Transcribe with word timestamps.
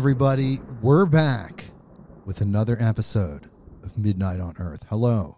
everybody, 0.00 0.58
we're 0.80 1.04
back 1.04 1.66
with 2.24 2.40
another 2.40 2.74
episode 2.80 3.50
of 3.82 3.98
Midnight 3.98 4.40
on 4.40 4.54
Earth. 4.58 4.86
Hello, 4.88 5.36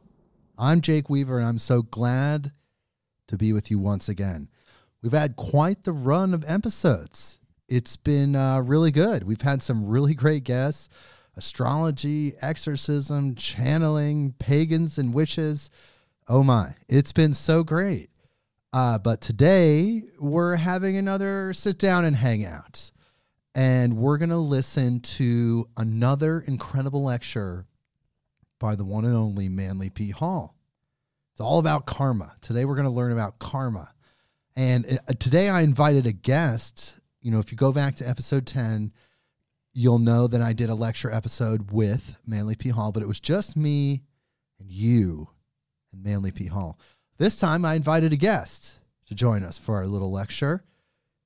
I'm 0.57 0.81
Jake 0.81 1.11
Weaver, 1.11 1.39
and 1.39 1.49
I'm 1.49 1.59
so 1.59 1.83
glad 1.83 2.53
to 3.27 3.37
be 3.37 3.53
with 3.53 3.73
you 3.73 3.81
once 3.81 4.09
again. 4.09 4.49
We've 5.03 5.11
had 5.11 5.35
quite 5.35 5.83
the 5.83 5.91
run 5.91 6.33
of 6.33 6.45
episodes. 6.47 7.41
It's 7.69 7.97
been 7.97 8.37
uh, 8.37 8.61
really 8.61 8.93
good. 8.93 9.25
We've 9.25 9.41
had 9.41 9.65
some 9.65 9.85
really 9.85 10.15
great 10.15 10.45
guests 10.45 10.89
astrology, 11.37 12.35
exorcism, 12.41 13.35
channeling, 13.35 14.37
pagans, 14.39 14.97
and 14.97 15.13
witches. 15.13 15.73
Oh 16.29 16.45
my, 16.45 16.77
it's 16.89 17.13
been 17.13 17.35
so 17.35 17.65
great. 17.65 18.11
Uh, 18.73 18.97
but 18.97 19.21
today 19.21 20.05
we're 20.21 20.55
having 20.55 20.97
another 20.97 21.53
sit 21.53 21.81
down 21.81 22.05
and 22.05 22.15
hang 22.15 22.45
out. 22.47 22.93
And 23.55 23.99
we're 23.99 24.19
going 24.19 24.31
to 24.31 24.39
listen 24.39 25.01
to 25.01 25.69
another 25.77 26.41
incredible 26.41 27.05
lecture 27.05 27.67
by 28.59 28.77
the 28.77 28.85
one 28.85 29.05
and 29.05 29.17
only 29.17 29.49
Manly 29.49 29.91
P. 29.91 30.11
Hall. 30.11 30.57
It's 31.33 31.41
all 31.41 31.59
about 31.59 31.87
karma. 31.87 32.35
Today 32.41 32.65
we're 32.65 32.77
going 32.77 32.87
to 32.87 32.91
learn 32.91 33.13
about 33.13 33.39
karma. 33.39 33.93
And 34.57 35.01
uh, 35.09 35.13
today 35.19 35.49
I 35.49 35.63
invited 35.63 36.07
a 36.07 36.13
guest. 36.13 36.95
You 37.21 37.31
know, 37.31 37.41
if 37.41 37.53
you 37.53 37.59
go 37.59 37.73
back 37.73 37.95
to 37.97 38.09
episode 38.09 38.47
10, 38.47 38.93
you'll 39.75 39.99
know 39.99 40.27
that 40.27 40.43
I 40.43 40.53
did 40.53 40.71
a 40.71 40.75
lecture 40.75 41.11
episode 41.11 41.71
with 41.73 42.19
Manly 42.27 42.55
P. 42.55 42.71
Hall, 42.71 42.93
but 42.93 43.03
it 43.03 43.09
was 43.09 43.21
just 43.21 43.57
me 43.57 44.03
and 44.59 44.71
you 44.71 45.29
and 45.93 46.03
Manly 46.03 46.33
P. 46.33 46.47
Hall. 46.47 46.79
This 47.19 47.37
time 47.37 47.65
I 47.65 47.75
invited 47.75 48.13
a 48.13 48.17
guest 48.17 48.79
to 49.07 49.15
join 49.15 49.43
us 49.43 49.59
for 49.59 49.77
our 49.77 49.87
little 49.87 50.11
lecture. 50.11 50.65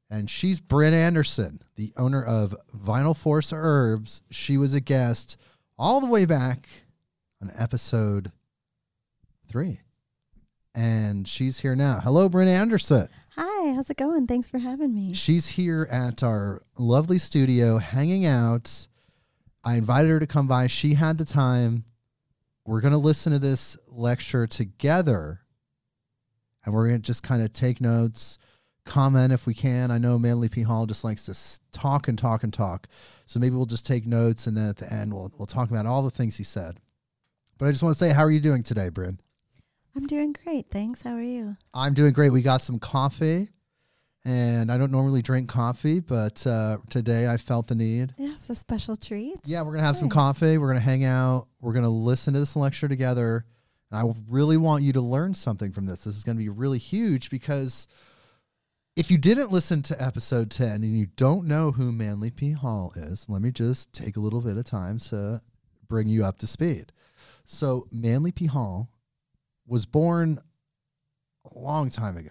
And 0.09 0.31
she's 0.31 0.61
Brynn 0.61 0.93
Anderson, 0.93 1.61
the 1.75 1.93
owner 1.97 2.23
of 2.23 2.55
Vital 2.73 3.15
Force 3.15 3.53
Herbs. 3.55 4.23
She 4.31 4.57
was 4.57 4.75
a 4.75 4.81
guest 4.81 5.37
all 5.79 6.01
the 6.01 6.07
way 6.07 6.25
back 6.25 6.69
on 7.43 7.51
episode 7.57 8.31
three. 9.49 9.81
And 10.75 11.27
she's 11.27 11.61
here 11.61 11.75
now. 11.75 12.01
Hello, 12.03 12.29
Brynn 12.29 12.47
Anderson. 12.47 13.09
Hi, 13.31 13.73
how's 13.75 13.91
it 13.91 13.97
going? 13.97 14.27
Thanks 14.27 14.49
for 14.49 14.59
having 14.59 14.95
me. 14.95 15.13
She's 15.15 15.49
here 15.49 15.89
at 15.91 16.23
our 16.23 16.63
lovely 16.79 17.19
studio 17.19 17.79
hanging 17.79 18.25
out. 18.27 18.87
I 19.65 19.75
invited 19.75 20.11
her 20.11 20.21
to 20.21 20.27
come 20.27 20.47
by. 20.47 20.69
She 20.69 20.95
had 20.95 21.19
the 21.19 21.25
time. 21.25 21.85
We're 22.65 22.81
going 22.81 22.93
to 22.93 22.99
listen 22.99 23.33
to 23.33 23.39
this 23.39 23.77
lecture 23.89 24.47
together 24.47 25.41
and 26.65 26.75
we're 26.75 26.89
going 26.89 27.01
to 27.01 27.07
just 27.07 27.23
kind 27.23 27.43
of 27.43 27.53
take 27.53 27.81
notes, 27.81 28.39
comment 28.87 29.33
if 29.33 29.47
we 29.47 29.55
can. 29.55 29.91
I 29.91 29.99
know 29.99 30.19
Manly 30.19 30.49
P. 30.49 30.63
Hall 30.63 30.87
just 30.87 31.05
likes 31.05 31.27
to 31.27 31.61
talk 31.79 32.09
and 32.09 32.19
talk 32.19 32.43
and 32.43 32.53
talk. 32.53 32.89
So 33.27 33.39
maybe 33.39 33.57
we'll 33.57 33.67
just 33.67 33.87
take 33.87 34.07
notes 34.07 34.47
and 34.47 34.57
then 34.57 34.69
at 34.69 34.77
the 34.77 34.93
end 34.93 35.13
we'll, 35.13 35.33
we'll 35.37 35.47
talk 35.47 35.71
about 35.71 35.85
all 35.87 36.03
the 36.03 36.11
things 36.11 36.37
he 36.37 36.45
said. 36.45 36.81
But 37.59 37.67
I 37.67 37.71
just 37.71 37.83
want 37.83 37.95
to 37.95 37.99
say, 37.99 38.13
how 38.13 38.23
are 38.23 38.31
you 38.31 38.41
doing 38.41 38.63
today, 38.63 38.91
Brynn? 38.91 39.19
I'm 39.97 40.07
doing 40.07 40.35
great. 40.45 40.71
Thanks. 40.71 41.03
How 41.03 41.15
are 41.15 41.23
you? 41.23 41.57
I'm 41.73 41.95
doing 41.95 42.13
great. 42.13 42.31
We 42.31 42.43
got 42.43 42.61
some 42.61 42.79
coffee, 42.79 43.49
and 44.27 44.71
I 44.71 44.77
don't 44.77 44.93
normally 44.93 45.23
drink 45.23 45.49
coffee, 45.49 46.01
but 46.01 46.47
uh, 46.47 46.79
today 46.91 47.27
I 47.27 47.39
felt 47.39 47.69
the 47.69 47.75
need. 47.75 48.15
Yeah, 48.19 48.35
it's 48.39 48.51
a 48.51 48.55
special 48.55 48.95
treat. 48.95 49.39
Yeah, 49.47 49.63
we're 49.63 49.73
gonna 49.73 49.87
have 49.87 49.97
some 49.97 50.11
coffee. 50.11 50.59
We're 50.59 50.69
gonna 50.69 50.81
hang 50.81 51.05
out. 51.05 51.49
We're 51.61 51.73
gonna 51.73 51.89
listen 51.89 52.35
to 52.35 52.41
this 52.41 52.57
lecture 52.57 52.89
together. 52.89 53.47
And 53.91 53.99
I 53.99 54.13
really 54.29 54.59
want 54.59 54.83
you 54.83 54.93
to 54.93 55.01
learn 55.01 55.33
something 55.33 55.73
from 55.73 55.87
this. 55.87 56.05
This 56.05 56.15
is 56.15 56.25
gonna 56.25 56.39
be 56.39 56.51
really 56.51 56.79
huge 56.79 57.31
because 57.31 57.89
if 58.97 59.11
you 59.11 59.19
didn't 59.19 59.53
listen 59.53 59.83
to 59.83 60.03
episode 60.03 60.51
10 60.51 60.83
and 60.83 60.99
you 60.99 61.07
don't 61.17 61.47
know 61.47 61.71
who 61.71 61.93
Manly 61.93 62.31
P. 62.31 62.53
Hall 62.53 62.95
is, 62.97 63.29
let 63.29 63.43
me 63.43 63.51
just 63.51 63.93
take 63.93 64.17
a 64.17 64.21
little 64.21 64.41
bit 64.41 64.57
of 64.57 64.65
time 64.65 64.99
to 64.99 65.43
bring 65.87 66.09
you 66.09 66.25
up 66.25 66.39
to 66.39 66.47
speed. 66.47 66.93
So, 67.45 67.87
Manly 67.93 68.33
P. 68.33 68.47
Hall 68.47 68.89
was 69.67 69.85
born 69.85 70.39
a 71.55 71.59
long 71.59 71.91
time 71.91 72.17
ago. 72.17 72.31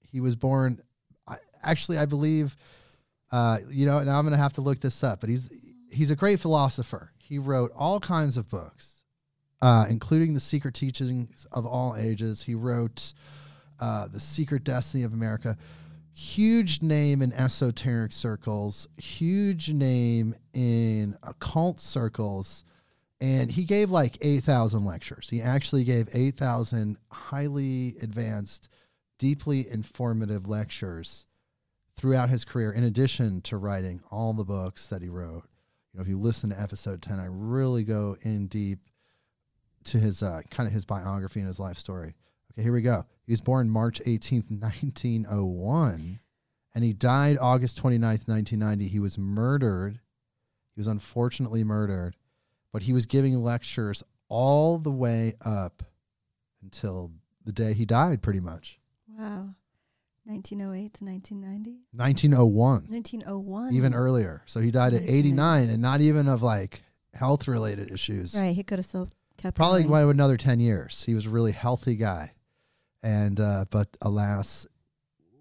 He 0.00 0.20
was 0.20 0.34
born, 0.34 0.82
I, 1.28 1.36
actually, 1.62 1.98
I 1.98 2.06
believe, 2.06 2.56
uh, 3.30 3.58
you 3.70 3.86
know, 3.86 4.02
now 4.02 4.18
I'm 4.18 4.24
going 4.24 4.36
to 4.36 4.42
have 4.42 4.54
to 4.54 4.62
look 4.62 4.80
this 4.80 5.04
up, 5.04 5.20
but 5.20 5.30
he's 5.30 5.48
he's 5.92 6.10
a 6.10 6.16
great 6.16 6.40
philosopher. 6.40 7.12
He 7.18 7.38
wrote 7.38 7.70
all 7.76 8.00
kinds 8.00 8.36
of 8.36 8.48
books, 8.48 9.04
uh, 9.62 9.86
including 9.88 10.34
The 10.34 10.40
Secret 10.40 10.74
Teachings 10.74 11.46
of 11.52 11.64
All 11.64 11.94
Ages. 11.96 12.42
He 12.42 12.56
wrote 12.56 13.12
uh, 13.78 14.08
The 14.08 14.20
Secret 14.20 14.64
Destiny 14.64 15.04
of 15.04 15.12
America. 15.12 15.56
Huge 16.12 16.82
name 16.82 17.22
in 17.22 17.32
esoteric 17.32 18.12
circles, 18.12 18.88
huge 18.96 19.70
name 19.70 20.34
in 20.52 21.16
occult 21.22 21.80
circles. 21.80 22.64
And 23.20 23.52
he 23.52 23.64
gave 23.64 23.90
like 23.90 24.18
8,000 24.20 24.84
lectures. 24.84 25.28
He 25.28 25.42
actually 25.42 25.84
gave 25.84 26.08
8,000 26.12 26.96
highly 27.10 27.96
advanced, 28.02 28.68
deeply 29.18 29.68
informative 29.68 30.48
lectures 30.48 31.26
throughout 31.96 32.30
his 32.30 32.44
career, 32.44 32.72
in 32.72 32.82
addition 32.82 33.42
to 33.42 33.58
writing 33.58 34.02
all 34.10 34.32
the 34.32 34.44
books 34.44 34.86
that 34.86 35.02
he 35.02 35.08
wrote. 35.08 35.44
You 35.92 35.98
know, 35.98 36.02
if 36.02 36.08
you 36.08 36.18
listen 36.18 36.50
to 36.50 36.60
episode 36.60 37.02
10, 37.02 37.20
I 37.20 37.26
really 37.28 37.84
go 37.84 38.16
in 38.22 38.46
deep 38.46 38.78
to 39.84 39.98
his 39.98 40.22
uh, 40.22 40.40
kind 40.50 40.66
of 40.66 40.72
his 40.72 40.84
biography 40.84 41.40
and 41.40 41.48
his 41.48 41.60
life 41.60 41.76
story. 41.76 42.14
Okay, 42.52 42.62
here 42.62 42.72
we 42.72 42.82
go. 42.82 43.04
He 43.30 43.32
was 43.32 43.40
born 43.40 43.70
March 43.70 44.02
18th, 44.04 44.50
1901, 44.50 46.18
and 46.74 46.84
he 46.84 46.92
died 46.92 47.38
August 47.40 47.80
29th, 47.80 48.26
1990. 48.26 48.88
He 48.88 48.98
was 48.98 49.18
murdered. 49.18 50.00
He 50.74 50.80
was 50.80 50.88
unfortunately 50.88 51.62
murdered, 51.62 52.16
but 52.72 52.82
he 52.82 52.92
was 52.92 53.06
giving 53.06 53.40
lectures 53.40 54.02
all 54.28 54.78
the 54.78 54.90
way 54.90 55.34
up 55.44 55.84
until 56.60 57.12
the 57.44 57.52
day 57.52 57.72
he 57.72 57.84
died, 57.84 58.20
pretty 58.20 58.40
much. 58.40 58.80
Wow. 59.16 59.54
1908 60.24 60.94
to 60.94 61.04
1990? 61.04 61.70
1901. 61.92 62.86
1901. 62.88 63.72
even 63.74 63.94
earlier. 63.94 64.42
So 64.46 64.58
he 64.58 64.72
died 64.72 64.92
at 64.92 65.02
89 65.02 65.70
and 65.70 65.80
not 65.80 66.00
even 66.00 66.26
of 66.26 66.42
like 66.42 66.82
health 67.14 67.46
related 67.46 67.92
issues. 67.92 68.34
Right. 68.34 68.56
He 68.56 68.64
could 68.64 68.80
have 68.80 68.86
still 68.86 69.08
kept 69.36 69.56
Probably 69.56 69.86
went 69.86 70.10
another 70.10 70.36
10 70.36 70.58
years. 70.58 71.04
He 71.04 71.14
was 71.14 71.26
a 71.26 71.30
really 71.30 71.52
healthy 71.52 71.94
guy. 71.94 72.32
And, 73.02 73.38
uh, 73.40 73.64
but 73.70 73.88
alas, 74.02 74.66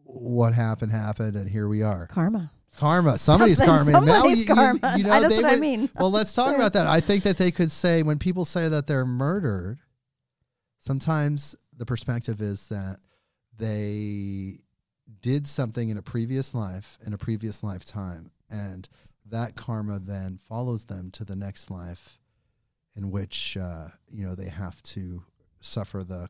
what 0.04 0.54
happened 0.54 0.92
happened. 0.92 1.36
And 1.36 1.50
here 1.50 1.68
we 1.68 1.82
are. 1.84 2.08
Karma. 2.08 2.52
Karma. 2.78 3.18
Somebody's 3.18 3.58
Something- 3.58 3.94
karma. 3.94 4.06
Now 4.06 4.14
somebody's 4.14 4.38
you- 4.38 4.46
you- 4.46 4.56
karma. 4.56 4.98
you 4.98 5.04
know, 5.04 5.10
that's 5.22 5.36
they 5.36 5.42
what 5.44 5.52
I 5.52 5.56
mean. 5.60 5.90
Well, 6.00 6.12
let's 6.12 6.34
talk 6.34 6.54
about 6.56 6.74
that. 6.74 6.88
I 6.88 7.00
think 7.02 7.24
that 7.24 7.38
they 7.38 7.52
could 7.52 7.72
say 7.72 8.04
when 8.04 8.20
people 8.20 8.46
say 8.46 8.70
that 8.70 8.88
they're 8.88 9.06
murdered, 9.06 9.80
sometimes 10.80 11.56
the 11.76 11.86
perspective 11.86 12.42
is 12.42 12.68
that 12.68 13.00
they 13.58 14.60
did 15.22 15.48
something 15.48 15.90
in 15.90 15.98
a 15.98 16.02
previous 16.02 16.54
life, 16.54 16.98
in 17.06 17.14
a 17.14 17.18
previous 17.18 17.64
lifetime, 17.64 18.32
and 18.50 18.88
that 19.26 19.56
karma 19.56 20.00
then 20.00 20.38
follows 20.38 20.86
them 20.86 21.12
to 21.12 21.26
the 21.26 21.36
next 21.36 21.70
life, 21.70 22.20
in 22.96 23.12
which 23.12 23.58
uh, 23.58 23.88
you 24.10 24.26
know 24.26 24.36
they 24.36 24.50
have 24.50 24.82
to 24.84 25.24
suffer 25.62 26.04
the 26.04 26.30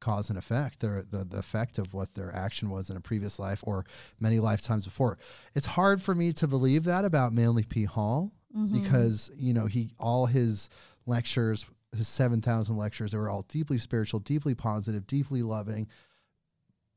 cause 0.00 0.28
and 0.30 0.38
effect, 0.38 0.80
their, 0.80 1.02
the 1.02 1.24
the 1.24 1.38
effect 1.38 1.78
of 1.78 1.92
what 1.94 2.14
their 2.14 2.34
action 2.34 2.70
was 2.70 2.90
in 2.90 2.96
a 2.96 3.00
previous 3.00 3.38
life 3.38 3.60
or 3.64 3.84
many 4.18 4.38
lifetimes 4.40 4.84
before. 4.84 5.18
It's 5.54 5.66
hard 5.66 6.02
for 6.02 6.14
me 6.14 6.32
to 6.34 6.48
believe 6.48 6.84
that 6.84 7.04
about 7.04 7.32
Manly 7.32 7.64
P. 7.64 7.84
Hall 7.84 8.32
Mhm. 8.56 8.72
because 8.82 9.30
you 9.36 9.54
know 9.54 9.66
he 9.66 9.90
all 9.98 10.26
his 10.26 10.68
lectures 11.06 11.66
his 11.96 12.08
7000 12.08 12.76
lectures 12.76 13.12
they 13.12 13.18
were 13.18 13.30
all 13.30 13.42
deeply 13.48 13.78
spiritual 13.78 14.18
deeply 14.20 14.56
positive 14.56 15.06
deeply 15.06 15.42
loving 15.42 15.86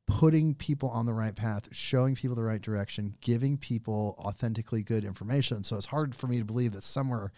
putting 0.06 0.54
people 0.54 0.90
on 0.90 1.06
the 1.06 1.14
right 1.14 1.36
path 1.36 1.70
showing 1.72 2.14
people 2.16 2.36
the 2.36 2.44
right 2.44 2.62
direction 2.62 3.16
giving 3.22 3.58
people 3.58 4.16
authentically 4.20 4.84
good 4.84 5.06
information 5.06 5.64
so 5.64 5.78
it's 5.78 5.86
hard 5.88 6.14
for 6.16 6.28
me 6.28 6.40
to 6.40 6.46
believe 6.46 6.74
that 6.74 6.84
somewhere 6.84 7.32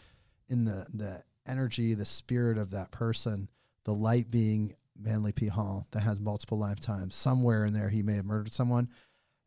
in 0.50 0.66
the 0.66 0.86
the 0.94 1.22
energy 1.46 1.94
the 1.94 2.06
spirit 2.06 2.58
of 2.58 2.72
that 2.72 2.90
person 2.92 3.48
the 3.84 3.94
light 3.94 4.32
being 4.32 4.74
manly 4.98 5.32
p 5.32 5.48
hall 5.48 5.88
that 5.92 6.02
has 6.02 6.22
multiple 6.22 6.58
lifetimes 6.58 7.16
somewhere 7.16 7.66
in 7.66 7.74
there 7.74 7.90
he 7.90 8.02
may 8.02 8.16
have 8.16 8.26
murdered 8.26 8.54
someone 8.54 8.90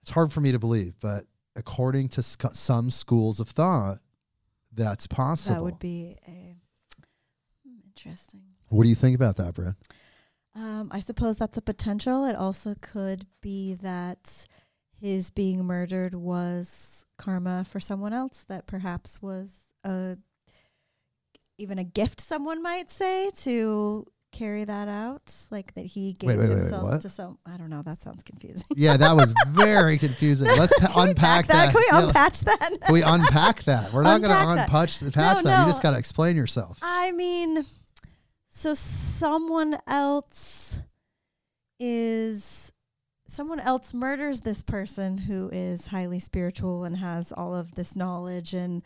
it's 0.02 0.10
hard 0.10 0.32
for 0.32 0.40
me 0.40 0.52
to 0.52 0.58
believe 0.58 0.94
but 1.00 1.24
according 1.56 2.08
to 2.08 2.22
sc- 2.22 2.54
some 2.54 2.90
schools 2.90 3.40
of 3.40 3.48
thought 3.48 3.98
that's 4.72 5.06
possible. 5.06 5.56
That 5.56 5.62
would 5.62 5.78
be 5.78 6.16
a 6.26 6.56
hmm, 7.66 7.78
interesting. 7.84 8.42
what 8.68 8.84
do 8.84 8.88
you 8.88 8.94
think 8.94 9.16
about 9.16 9.36
that, 9.36 9.54
Brad? 9.54 9.74
Um, 10.54 10.88
I 10.92 11.00
suppose 11.00 11.36
that's 11.36 11.58
a 11.58 11.62
potential. 11.62 12.24
It 12.24 12.36
also 12.36 12.74
could 12.80 13.26
be 13.40 13.74
that 13.74 14.46
his 14.96 15.30
being 15.30 15.64
murdered 15.64 16.14
was 16.14 17.04
karma 17.16 17.64
for 17.64 17.80
someone 17.80 18.12
else 18.12 18.44
that 18.48 18.66
perhaps 18.66 19.20
was 19.20 19.56
a 19.84 20.16
even 21.60 21.78
a 21.78 21.84
gift 21.84 22.20
someone 22.20 22.62
might 22.62 22.88
say 22.88 23.30
to 23.34 24.06
carry 24.30 24.64
that 24.64 24.88
out 24.88 25.34
like 25.50 25.74
that 25.74 25.86
he 25.86 26.12
gave 26.12 26.28
Wait, 26.28 26.38
wait, 26.38 26.48
wait, 26.48 26.54
wait, 26.56 26.58
himself 26.58 27.00
to 27.00 27.08
some 27.08 27.38
I 27.46 27.56
don't 27.56 27.70
know 27.70 27.82
that 27.82 28.00
sounds 28.00 28.22
confusing 28.22 28.66
Yeah, 28.76 28.96
that 28.96 29.16
was 29.16 29.32
very 29.48 29.98
confusing. 29.98 30.46
Let's 30.46 30.78
pa- 30.78 30.92
unpack 31.00 31.46
that, 31.46 31.72
that. 31.72 31.72
can 31.72 31.80
we 31.80 31.86
Yeah, 31.90 32.06
unpatch 32.06 32.40
that 32.42 32.78
can 32.82 32.92
we 32.92 33.02
unpack 33.02 33.62
that? 33.64 33.92
We're 33.92 34.02
not 34.02 34.20
going 34.20 34.32
to 34.32 34.38
Unpack 34.38 34.66
unpatch 34.66 34.98
the 35.00 35.10
patch 35.10 35.38
No, 35.38 35.42
that. 35.50 35.60
You 35.64 35.70
just 35.70 35.82
got 35.82 35.92
to 35.92 35.98
explain 35.98 36.36
yourself. 36.36 36.78
I 36.82 37.12
mean, 37.12 37.64
so 38.48 38.74
someone 38.74 39.78
else 39.86 40.78
is 41.80 42.72
someone 43.28 43.60
else 43.60 43.94
murders 43.94 44.40
this 44.40 44.62
person 44.62 45.18
who 45.18 45.48
is 45.52 45.88
highly 45.88 46.18
spiritual 46.18 46.84
and 46.84 46.96
has 46.96 47.32
all 47.32 47.54
of 47.54 47.74
this 47.74 47.94
knowledge 47.94 48.54
and 48.54 48.82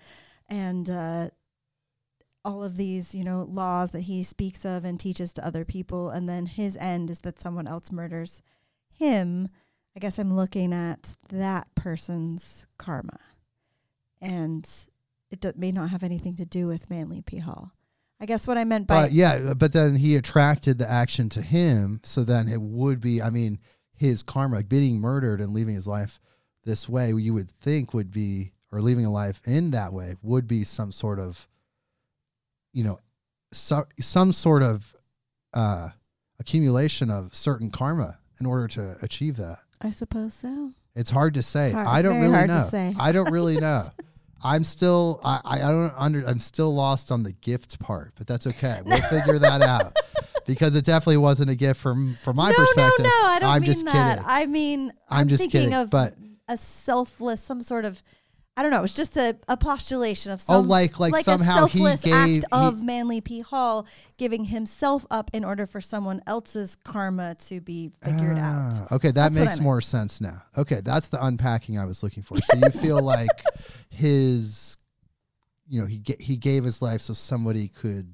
and 0.49 0.91
uh, 0.91 1.31
all 2.45 2.65
of 2.65 2.77
these 2.77 3.15
you 3.15 3.25
know 3.25 3.47
laws 3.51 3.91
that 3.93 4.03
he 4.03 4.23
speaks 4.23 4.65
of 4.65 4.85
and 4.85 4.99
teaches 4.99 5.33
to 5.35 5.47
other 5.47 5.65
people, 5.65 6.11
and 6.11 6.29
then 6.29 6.47
his 6.47 6.77
end 6.79 7.11
is 7.11 7.21
that 7.21 7.41
someone 7.41 7.67
else 7.67 7.93
murders 7.93 8.43
him. 8.91 9.49
I 9.97 10.01
guess 10.01 10.19
I'm 10.19 10.35
looking 10.35 10.73
at 10.73 11.15
that 11.29 11.69
person's 11.75 12.67
karma, 12.79 13.19
and 14.21 14.69
it 15.31 15.41
do- 15.41 15.53
may 15.57 15.71
not 15.71 15.91
have 15.91 16.03
anything 16.03 16.37
to 16.37 16.47
do 16.47 16.67
with 16.67 16.91
Manly 16.91 17.21
P. 17.23 17.39
Hall. 17.39 17.73
I 18.21 18.25
guess 18.25 18.47
what 18.47 18.57
I 18.57 18.63
meant 18.63 18.87
by 18.87 19.09
yeah, 19.09 19.51
uh, 19.51 19.55
but 19.55 19.73
then 19.73 19.97
he 19.97 20.15
attracted 20.15 20.79
the 20.79 20.89
action 20.89 21.29
to 21.31 21.43
him. 21.43 22.01
So 22.05 22.23
then 22.23 22.47
it 22.49 22.63
would 22.63 23.01
be, 23.01 23.21
I 23.21 23.31
mean, 23.31 23.59
his 23.95 24.23
karma, 24.23 24.63
being 24.63 25.01
murdered 25.01 25.41
and 25.41 25.53
leaving 25.53 25.75
his 25.75 25.89
life 25.89 26.21
this 26.65 26.89
way, 26.89 27.13
you 27.13 27.35
would 27.35 27.51
think 27.51 27.93
would 27.93 28.13
be, 28.13 28.53
or 28.71 28.81
leaving 28.81 29.05
a 29.05 29.11
life 29.11 29.41
in 29.45 29.73
that 29.73 29.93
way, 29.93 30.15
would 30.23 30.47
be 30.47 30.63
some 30.63 30.93
sort 30.93 31.19
of, 31.19 31.49
you 32.73 32.85
know, 32.85 33.01
so, 33.53 33.87
some 34.01 34.33
sort 34.33 34.63
of 34.63 34.95
uh, 35.55 35.89
accumulation 36.41 37.11
of 37.11 37.35
certain 37.35 37.71
karma 37.71 38.19
in 38.41 38.47
order 38.47 38.67
to 38.69 38.97
achieve 39.03 39.37
that. 39.37 39.59
I 39.81 39.91
suppose 39.91 40.35
so. 40.35 40.71
It's 40.95 41.11
hard 41.11 41.35
to 41.35 41.43
say. 41.43 41.73
Hard- 41.73 41.87
I 41.87 42.03
don't 42.03 42.21
really 42.21 42.33
hard 42.33 42.49
to 42.49 42.59
know. 42.59 42.67
say. 42.69 42.95
I 42.99 43.13
don't 43.13 43.31
really 43.31 43.57
know. 43.61 43.83
I'm 44.45 44.65
still 44.65 45.21
I, 45.25 45.41
I 45.45 45.57
I 45.57 45.71
don't 45.71 45.95
under 45.97 46.25
I'm 46.27 46.41
still 46.41 46.75
lost 46.75 47.13
on 47.13 47.23
the 47.23 47.33
gift 47.33 47.79
part, 47.79 48.13
but 48.17 48.27
that's 48.27 48.47
okay. 48.47 48.81
We'll 48.85 49.01
figure 49.11 49.39
that 49.39 49.63
out. 49.63 49.97
Because 50.47 50.75
it 50.75 50.85
definitely 50.85 51.19
wasn't 51.19 51.51
a 51.51 51.55
gift 51.55 51.81
from 51.81 52.15
from 52.15 52.37
my 52.37 52.51
no, 52.51 52.57
perspective. 52.57 53.05
no, 53.05 53.09
no. 53.11 53.27
I 53.27 53.39
don't 53.39 53.51
I'm 53.51 53.61
mean 53.63 53.67
just 53.67 53.85
that. 53.87 54.17
kidding. 54.19 54.25
I 54.29 54.47
mean, 54.47 54.93
I'm 55.09 55.21
I'm, 55.21 55.29
just 55.29 55.43
thinking 55.43 55.61
kidding, 55.61 55.75
of 55.75 55.91
but- 55.91 56.15
a 56.49 56.57
selfless, 56.57 57.41
some 57.41 57.63
sort 57.63 57.85
of. 57.85 58.03
I 58.55 58.61
don't 58.63 58.71
know. 58.71 58.83
It's 58.83 58.93
just 58.93 59.17
a, 59.17 59.37
a 59.49 59.57
postulation 59.57 60.31
of 60.31 60.41
Oh, 60.47 60.61
some 60.61 60.69
like- 60.69 60.99
like 61.01 61.13
a 61.15 61.23
somehow 61.25 61.65
he 61.67 61.79
selfless 61.79 62.01
gave- 62.03 62.13
act 62.13 62.29
he- 62.29 62.45
of 62.53 62.83
Manly 62.83 63.23
P. 63.23 63.41
Hall 63.41 63.87
giving 64.19 64.45
himself 64.45 65.07
up 65.11 65.31
in 65.33 65.43
order 65.43 65.65
for 65.67 65.81
someone 65.81 66.21
else's 66.27 66.77
karma 66.85 67.35
to 67.47 67.63
be 67.63 67.93
figured 68.05 68.37
out. 68.37 68.73
Ah, 68.75 68.95
Okay, 68.97 69.09
that 69.09 69.33
That's 69.33 69.37
makes 69.37 69.61
more 69.61 69.81
sense 69.81 70.21
now. 70.21 70.43
Okay, 70.59 70.83
that's 70.85 71.09
the 71.09 71.25
unpacking 71.25 71.79
I 71.79 71.87
was 71.87 72.03
looking 72.03 72.23
for. 72.23 72.37
So 72.37 72.59
you 72.59 72.69
feel 72.81 73.03
like 73.03 73.31
his, 73.89 74.77
you 75.67 75.81
know, 75.81 75.87
he 75.87 76.03
he 76.21 76.37
gave 76.37 76.65
his 76.65 76.83
life 76.83 77.01
so 77.01 77.15
somebody 77.15 77.69
could 77.69 78.13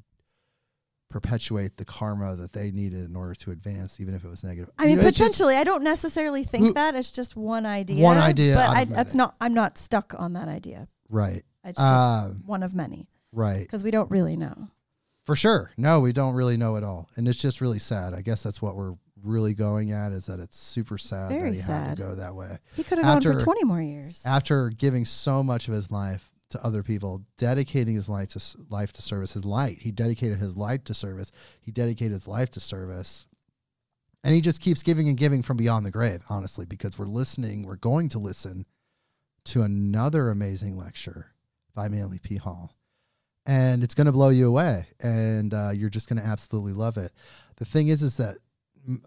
perpetuate 1.09 1.77
the 1.79 1.85
karma 1.85 2.37
that 2.37 2.53
they 2.53 2.71
needed 2.71 3.05
in 3.09 3.17
order 3.17 3.35
to 3.35 3.51
advance, 3.51 4.01
even 4.01 4.15
if 4.15 4.25
it 4.25 4.29
was 4.29 4.45
negative. 4.45 4.71
I 4.79 4.83
mean, 4.87 4.97
You 4.97 5.03
know, 5.03 5.09
it 5.09 5.13
just- 5.13 5.19
potentially. 5.33 5.57
I 5.57 5.65
don't 5.65 5.83
necessarily 5.83 6.45
think 6.45 6.67
Who- 6.67 6.73
that. 6.75 6.95
It's 6.95 7.11
just 7.11 7.37
one 7.37 7.65
idea. 7.67 8.03
One 8.05 8.19
idea 8.19 8.55
but 8.57 8.69
I, 8.77 8.85
that's 8.85 9.15
not. 9.15 9.35
I'm 9.41 9.55
not 9.55 9.79
stuck 9.79 10.15
on 10.19 10.35
that 10.35 10.49
idea. 10.49 10.89
right, 11.09 11.45
It's 11.65 11.79
just 11.79 11.81
Um, 11.81 12.43
one 12.47 12.63
of 12.63 12.75
many 12.75 13.09
right, 13.33 13.61
because 13.61 13.83
we 13.83 13.91
don't 13.91 14.11
really 14.11 14.37
know. 14.37 14.69
for 15.25 15.35
sure. 15.37 15.71
No, 15.79 16.01
we 16.01 16.13
don't 16.13 16.35
really 16.35 16.57
know 16.59 16.77
at 16.77 16.85
all, 16.85 17.09
and 17.17 17.27
it's 17.27 17.39
just 17.39 17.61
really 17.63 17.79
sad. 17.79 18.13
I 18.15 18.21
guess 18.21 18.43
that's 18.43 18.61
what 18.61 18.77
we're 18.77 18.95
really 19.23 19.53
going 19.55 19.91
at 19.91 20.13
is 20.13 20.27
that 20.27 20.39
it's 20.39 20.57
super 20.59 20.97
sad 20.99 21.31
Very 21.31 21.51
that 21.51 21.55
he 21.57 21.61
had 21.61 21.67
sad. 21.67 21.97
to 21.97 22.03
go 22.03 22.15
that 22.17 22.35
way. 22.37 22.59
He 22.77 22.85
could 22.85 22.99
have 22.99 23.23
gone 23.23 23.33
for 23.35 23.41
20 23.41 23.65
more 23.65 23.83
years. 23.83 24.23
after 24.25 24.69
giving 24.71 25.05
so 25.07 25.43
much 25.43 25.67
of 25.69 25.75
his 25.75 25.91
life 25.91 26.33
to 26.51 26.65
other 26.65 26.83
people, 26.83 27.23
dedicating 27.37 27.95
his 27.95 28.09
life 28.09 28.29
to 28.29 28.41
life 28.71 28.93
to 28.95 29.03
service, 29.03 29.35
his 29.35 29.45
light, 29.45 29.79
he 29.81 29.91
dedicated 29.91 30.39
his 30.39 30.57
life 30.57 30.85
to 30.85 30.95
service. 30.95 31.31
He 31.61 31.71
dedicated 31.71 32.13
his 32.13 32.29
life 32.29 32.51
to 32.53 32.61
service, 32.61 33.27
and 34.25 34.35
he 34.35 34.41
just 34.41 34.61
keeps 34.61 34.83
giving 34.83 35.09
and 35.09 35.17
giving 35.17 35.43
from 35.43 35.57
beyond 35.57 35.85
the 35.85 35.91
grave. 35.91 36.23
Honestly, 36.31 36.67
because 36.67 36.99
we're 36.99 37.07
listening, 37.07 37.65
we're 37.65 37.77
going 37.77 38.09
to 38.11 38.19
listen 38.19 38.67
to 39.45 39.63
another 39.63 40.31
amazing 40.31 40.77
lecture 40.77 41.33
by 41.75 41.89
Manly 41.89 42.19
P. 42.19 42.37
Hall, 42.37 42.75
and 43.47 43.83
it's 43.83 43.95
going 43.95 44.07
to 44.07 44.13
blow 44.13 44.31
you 44.31 44.49
away, 44.49 44.87
and 45.01 45.53
uh, 45.53 45.71
you're 45.75 45.91
just 45.91 46.09
going 46.09 46.21
to 46.21 46.27
absolutely 46.27 46.73
love 46.73 46.97
it. 46.97 47.13
The 47.57 47.65
thing 47.65 47.89
is, 47.89 48.03
is 48.03 48.17
that 48.17 48.39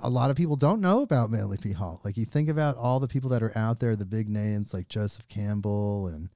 a 0.04 0.10
lot 0.10 0.30
of 0.30 0.36
people 0.36 0.56
don't 0.56 0.82
know 0.82 1.02
about 1.02 1.32
Manly 1.32 1.58
P. 1.58 1.72
Hall. 1.72 2.02
Like 2.04 2.18
you 2.18 2.26
think 2.26 2.50
about 2.50 2.78
all 2.78 3.00
the 3.00 3.08
people 3.08 3.30
that 3.32 3.42
are 3.42 3.58
out 3.58 3.80
there, 3.80 3.96
the 3.96 4.06
big 4.06 4.30
names 4.30 4.74
like 4.74 4.88
Joseph 4.88 5.28
Campbell 5.28 6.08
and 6.08 6.30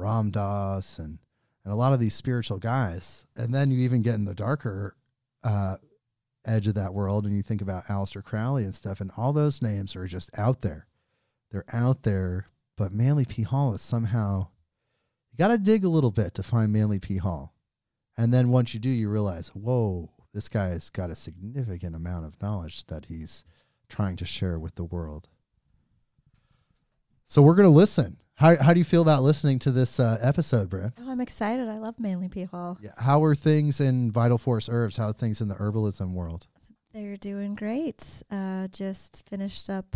Ram 0.00 0.30
Dass 0.30 0.98
and 0.98 1.18
and 1.64 1.72
a 1.72 1.76
lot 1.76 1.92
of 1.92 2.00
these 2.00 2.14
spiritual 2.14 2.58
guys. 2.58 3.26
And 3.36 3.54
then 3.54 3.70
you 3.70 3.80
even 3.80 4.02
get 4.02 4.14
in 4.14 4.24
the 4.24 4.34
darker 4.34 4.96
uh, 5.44 5.76
edge 6.46 6.66
of 6.66 6.74
that 6.74 6.94
world 6.94 7.26
and 7.26 7.36
you 7.36 7.42
think 7.42 7.60
about 7.60 7.84
Aleister 7.84 8.24
Crowley 8.24 8.64
and 8.64 8.74
stuff, 8.74 9.00
and 9.00 9.10
all 9.16 9.32
those 9.32 9.60
names 9.60 9.94
are 9.94 10.06
just 10.06 10.30
out 10.38 10.62
there. 10.62 10.86
They're 11.50 11.64
out 11.72 12.02
there, 12.02 12.46
but 12.76 12.92
Manly 12.92 13.24
P. 13.26 13.42
Hall 13.42 13.74
is 13.74 13.82
somehow 13.82 14.48
you 15.32 15.38
got 15.38 15.48
to 15.48 15.58
dig 15.58 15.84
a 15.84 15.88
little 15.88 16.10
bit 16.10 16.34
to 16.34 16.42
find 16.42 16.72
Manly 16.72 16.98
P. 16.98 17.18
Hall. 17.18 17.54
And 18.16 18.32
then 18.32 18.50
once 18.50 18.74
you 18.74 18.80
do, 18.80 18.88
you 18.88 19.08
realize, 19.08 19.48
whoa, 19.48 20.10
this 20.32 20.48
guy's 20.48 20.90
got 20.90 21.10
a 21.10 21.16
significant 21.16 21.94
amount 21.94 22.26
of 22.26 22.40
knowledge 22.40 22.86
that 22.86 23.06
he's 23.06 23.44
trying 23.88 24.16
to 24.16 24.24
share 24.24 24.58
with 24.58 24.76
the 24.76 24.84
world. 24.84 25.28
So 27.26 27.42
we're 27.42 27.54
going 27.54 27.68
to 27.68 27.74
listen. 27.74 28.16
How, 28.40 28.56
how 28.56 28.72
do 28.72 28.80
you 28.80 28.86
feel 28.86 29.02
about 29.02 29.22
listening 29.22 29.58
to 29.58 29.70
this 29.70 30.00
uh, 30.00 30.16
episode, 30.22 30.70
Brad? 30.70 30.94
Oh, 30.98 31.10
I'm 31.10 31.20
excited. 31.20 31.68
I 31.68 31.76
love 31.76 32.00
Manly 32.00 32.30
people. 32.30 32.78
Yeah. 32.80 32.92
How 32.96 33.22
are 33.22 33.34
things 33.34 33.82
in 33.82 34.10
Vital 34.10 34.38
Force 34.38 34.66
Herbs? 34.72 34.96
How 34.96 35.08
are 35.08 35.12
things 35.12 35.42
in 35.42 35.48
the 35.48 35.56
herbalism 35.56 36.14
world? 36.14 36.46
They're 36.94 37.18
doing 37.18 37.54
great. 37.54 38.02
Uh, 38.30 38.68
just 38.68 39.28
finished 39.28 39.68
up 39.68 39.94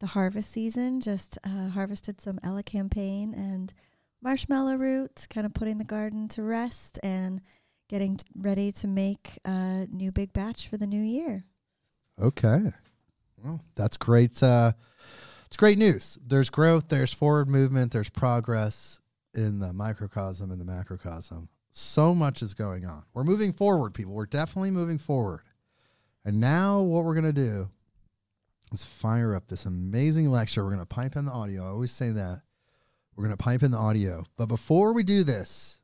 the 0.00 0.08
harvest 0.08 0.50
season. 0.50 1.00
Just 1.00 1.38
uh, 1.44 1.68
harvested 1.68 2.20
some 2.20 2.38
elecampane 2.38 3.32
and 3.32 3.72
marshmallow 4.20 4.74
root, 4.74 5.28
kind 5.30 5.46
of 5.46 5.54
putting 5.54 5.78
the 5.78 5.84
garden 5.84 6.26
to 6.30 6.42
rest 6.42 6.98
and 7.04 7.40
getting 7.88 8.16
t- 8.16 8.24
ready 8.34 8.72
to 8.72 8.88
make 8.88 9.38
a 9.44 9.86
new 9.92 10.10
big 10.10 10.32
batch 10.32 10.66
for 10.66 10.76
the 10.76 10.88
new 10.88 11.02
year. 11.02 11.44
Okay. 12.20 12.62
Well, 13.44 13.60
that's 13.76 13.96
great. 13.96 14.42
Uh, 14.42 14.72
it's 15.56 15.60
great 15.62 15.78
news. 15.78 16.18
There's 16.22 16.50
growth, 16.50 16.88
there's 16.88 17.14
forward 17.14 17.48
movement, 17.48 17.90
there's 17.90 18.10
progress 18.10 19.00
in 19.34 19.58
the 19.58 19.72
microcosm 19.72 20.50
and 20.50 20.60
the 20.60 20.66
macrocosm. 20.66 21.48
So 21.70 22.14
much 22.14 22.42
is 22.42 22.52
going 22.52 22.84
on. 22.84 23.04
We're 23.14 23.24
moving 23.24 23.54
forward, 23.54 23.94
people. 23.94 24.12
We're 24.12 24.26
definitely 24.26 24.70
moving 24.70 24.98
forward. 24.98 25.44
And 26.26 26.42
now 26.42 26.82
what 26.82 27.04
we're 27.04 27.14
going 27.14 27.24
to 27.24 27.32
do 27.32 27.70
is 28.70 28.84
fire 28.84 29.34
up 29.34 29.48
this 29.48 29.64
amazing 29.64 30.28
lecture. 30.28 30.62
We're 30.62 30.74
going 30.74 30.80
to 30.80 30.86
pipe 30.86 31.16
in 31.16 31.24
the 31.24 31.32
audio. 31.32 31.64
I 31.64 31.68
always 31.68 31.90
say 31.90 32.10
that. 32.10 32.42
We're 33.16 33.24
going 33.24 33.34
to 33.38 33.42
pipe 33.42 33.62
in 33.62 33.70
the 33.70 33.78
audio. 33.78 34.26
But 34.36 34.48
before 34.48 34.92
we 34.92 35.04
do 35.04 35.24
this, 35.24 35.80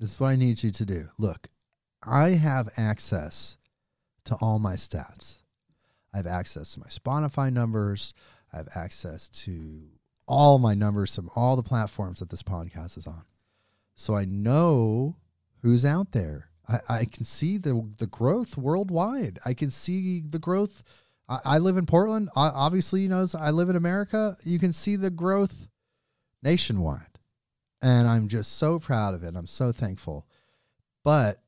this 0.00 0.14
is 0.14 0.18
what 0.18 0.30
I 0.30 0.34
need 0.34 0.64
you 0.64 0.72
to 0.72 0.84
do. 0.84 1.04
Look, 1.18 1.46
I 2.02 2.30
have 2.30 2.68
access 2.76 3.58
to 4.24 4.34
all 4.40 4.58
my 4.58 4.74
stats. 4.74 5.42
I 6.12 6.16
have 6.16 6.26
access 6.26 6.72
to 6.72 6.80
my 6.80 6.86
Spotify 6.86 7.52
numbers. 7.52 8.12
I 8.52 8.58
have 8.58 8.68
access 8.74 9.28
to 9.28 9.82
all 10.26 10.58
my 10.58 10.74
numbers 10.74 11.14
from 11.14 11.30
all 11.34 11.56
the 11.56 11.62
platforms 11.62 12.20
that 12.20 12.30
this 12.30 12.42
podcast 12.42 12.96
is 12.96 13.06
on. 13.06 13.24
So 13.94 14.14
I 14.14 14.24
know 14.24 15.16
who's 15.62 15.84
out 15.84 16.12
there. 16.12 16.50
I, 16.68 16.78
I 16.88 17.04
can 17.04 17.24
see 17.24 17.58
the 17.58 17.90
the 17.98 18.06
growth 18.06 18.56
worldwide. 18.56 19.38
I 19.44 19.54
can 19.54 19.70
see 19.70 20.20
the 20.20 20.38
growth. 20.38 20.82
I, 21.28 21.38
I 21.44 21.58
live 21.58 21.76
in 21.76 21.86
Portland. 21.86 22.28
I, 22.36 22.48
obviously, 22.48 23.00
you 23.00 23.08
know, 23.08 23.26
I 23.38 23.50
live 23.50 23.70
in 23.70 23.76
America. 23.76 24.36
You 24.44 24.58
can 24.58 24.72
see 24.72 24.96
the 24.96 25.10
growth 25.10 25.68
nationwide. 26.42 27.02
And 27.80 28.08
I'm 28.08 28.28
just 28.28 28.56
so 28.56 28.78
proud 28.78 29.14
of 29.14 29.22
it. 29.22 29.36
I'm 29.36 29.46
so 29.46 29.72
thankful. 29.72 30.26
But 31.04 31.40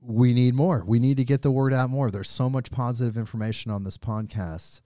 we 0.00 0.32
need 0.32 0.54
more. 0.54 0.84
We 0.84 0.98
need 0.98 1.16
to 1.16 1.24
get 1.24 1.42
the 1.42 1.50
word 1.50 1.72
out 1.74 1.90
more. 1.90 2.10
There's 2.10 2.30
so 2.30 2.48
much 2.48 2.70
positive 2.70 3.16
information 3.16 3.70
on 3.70 3.82
this 3.82 3.98
podcast 3.98 4.80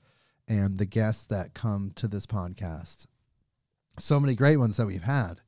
and 0.48 0.78
the 0.78 0.86
guests 0.86 1.24
that 1.24 1.54
come 1.54 1.92
to 1.96 2.08
this 2.08 2.26
podcast. 2.26 3.06
So 3.98 4.18
many 4.18 4.34
great 4.34 4.56
ones 4.56 4.76
that 4.76 4.86
we've 4.86 5.02
had. 5.02 5.40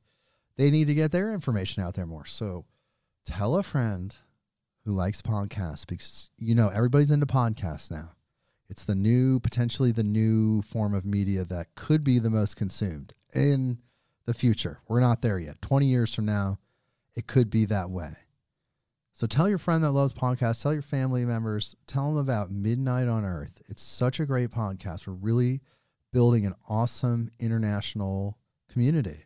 They 0.57 0.71
need 0.71 0.87
to 0.87 0.93
get 0.93 1.11
their 1.11 1.33
information 1.33 1.83
out 1.83 1.95
there 1.95 2.05
more. 2.05 2.25
So 2.25 2.65
tell 3.25 3.55
a 3.55 3.63
friend 3.63 4.15
who 4.85 4.91
likes 4.91 5.21
podcasts 5.21 5.85
because 5.85 6.29
you 6.37 6.55
know 6.55 6.69
everybody's 6.69 7.11
into 7.11 7.25
podcasts 7.25 7.91
now. 7.91 8.11
It's 8.69 8.85
the 8.85 8.95
new, 8.95 9.39
potentially 9.39 9.91
the 9.91 10.03
new 10.03 10.61
form 10.61 10.93
of 10.93 11.05
media 11.05 11.43
that 11.45 11.75
could 11.75 12.03
be 12.03 12.19
the 12.19 12.29
most 12.29 12.55
consumed 12.55 13.13
in 13.33 13.79
the 14.25 14.33
future. 14.33 14.79
We're 14.87 15.01
not 15.01 15.21
there 15.21 15.37
yet. 15.37 15.61
20 15.61 15.85
years 15.85 16.15
from 16.15 16.25
now, 16.25 16.59
it 17.15 17.27
could 17.27 17.49
be 17.49 17.65
that 17.65 17.89
way. 17.89 18.13
So 19.15 19.25
tell 19.27 19.47
your 19.47 19.57
friend 19.57 19.81
that 19.85 19.93
loves 19.93 20.11
podcasts, 20.11 20.61
tell 20.61 20.73
your 20.73 20.81
family 20.81 21.23
members, 21.23 21.73
tell 21.87 22.09
them 22.09 22.17
about 22.17 22.51
Midnight 22.51 23.07
on 23.07 23.23
Earth. 23.23 23.61
It's 23.69 23.81
such 23.81 24.19
a 24.19 24.25
great 24.25 24.49
podcast. 24.51 25.07
We're 25.07 25.13
really 25.13 25.61
building 26.11 26.45
an 26.45 26.53
awesome 26.67 27.31
international 27.39 28.37
community 28.69 29.23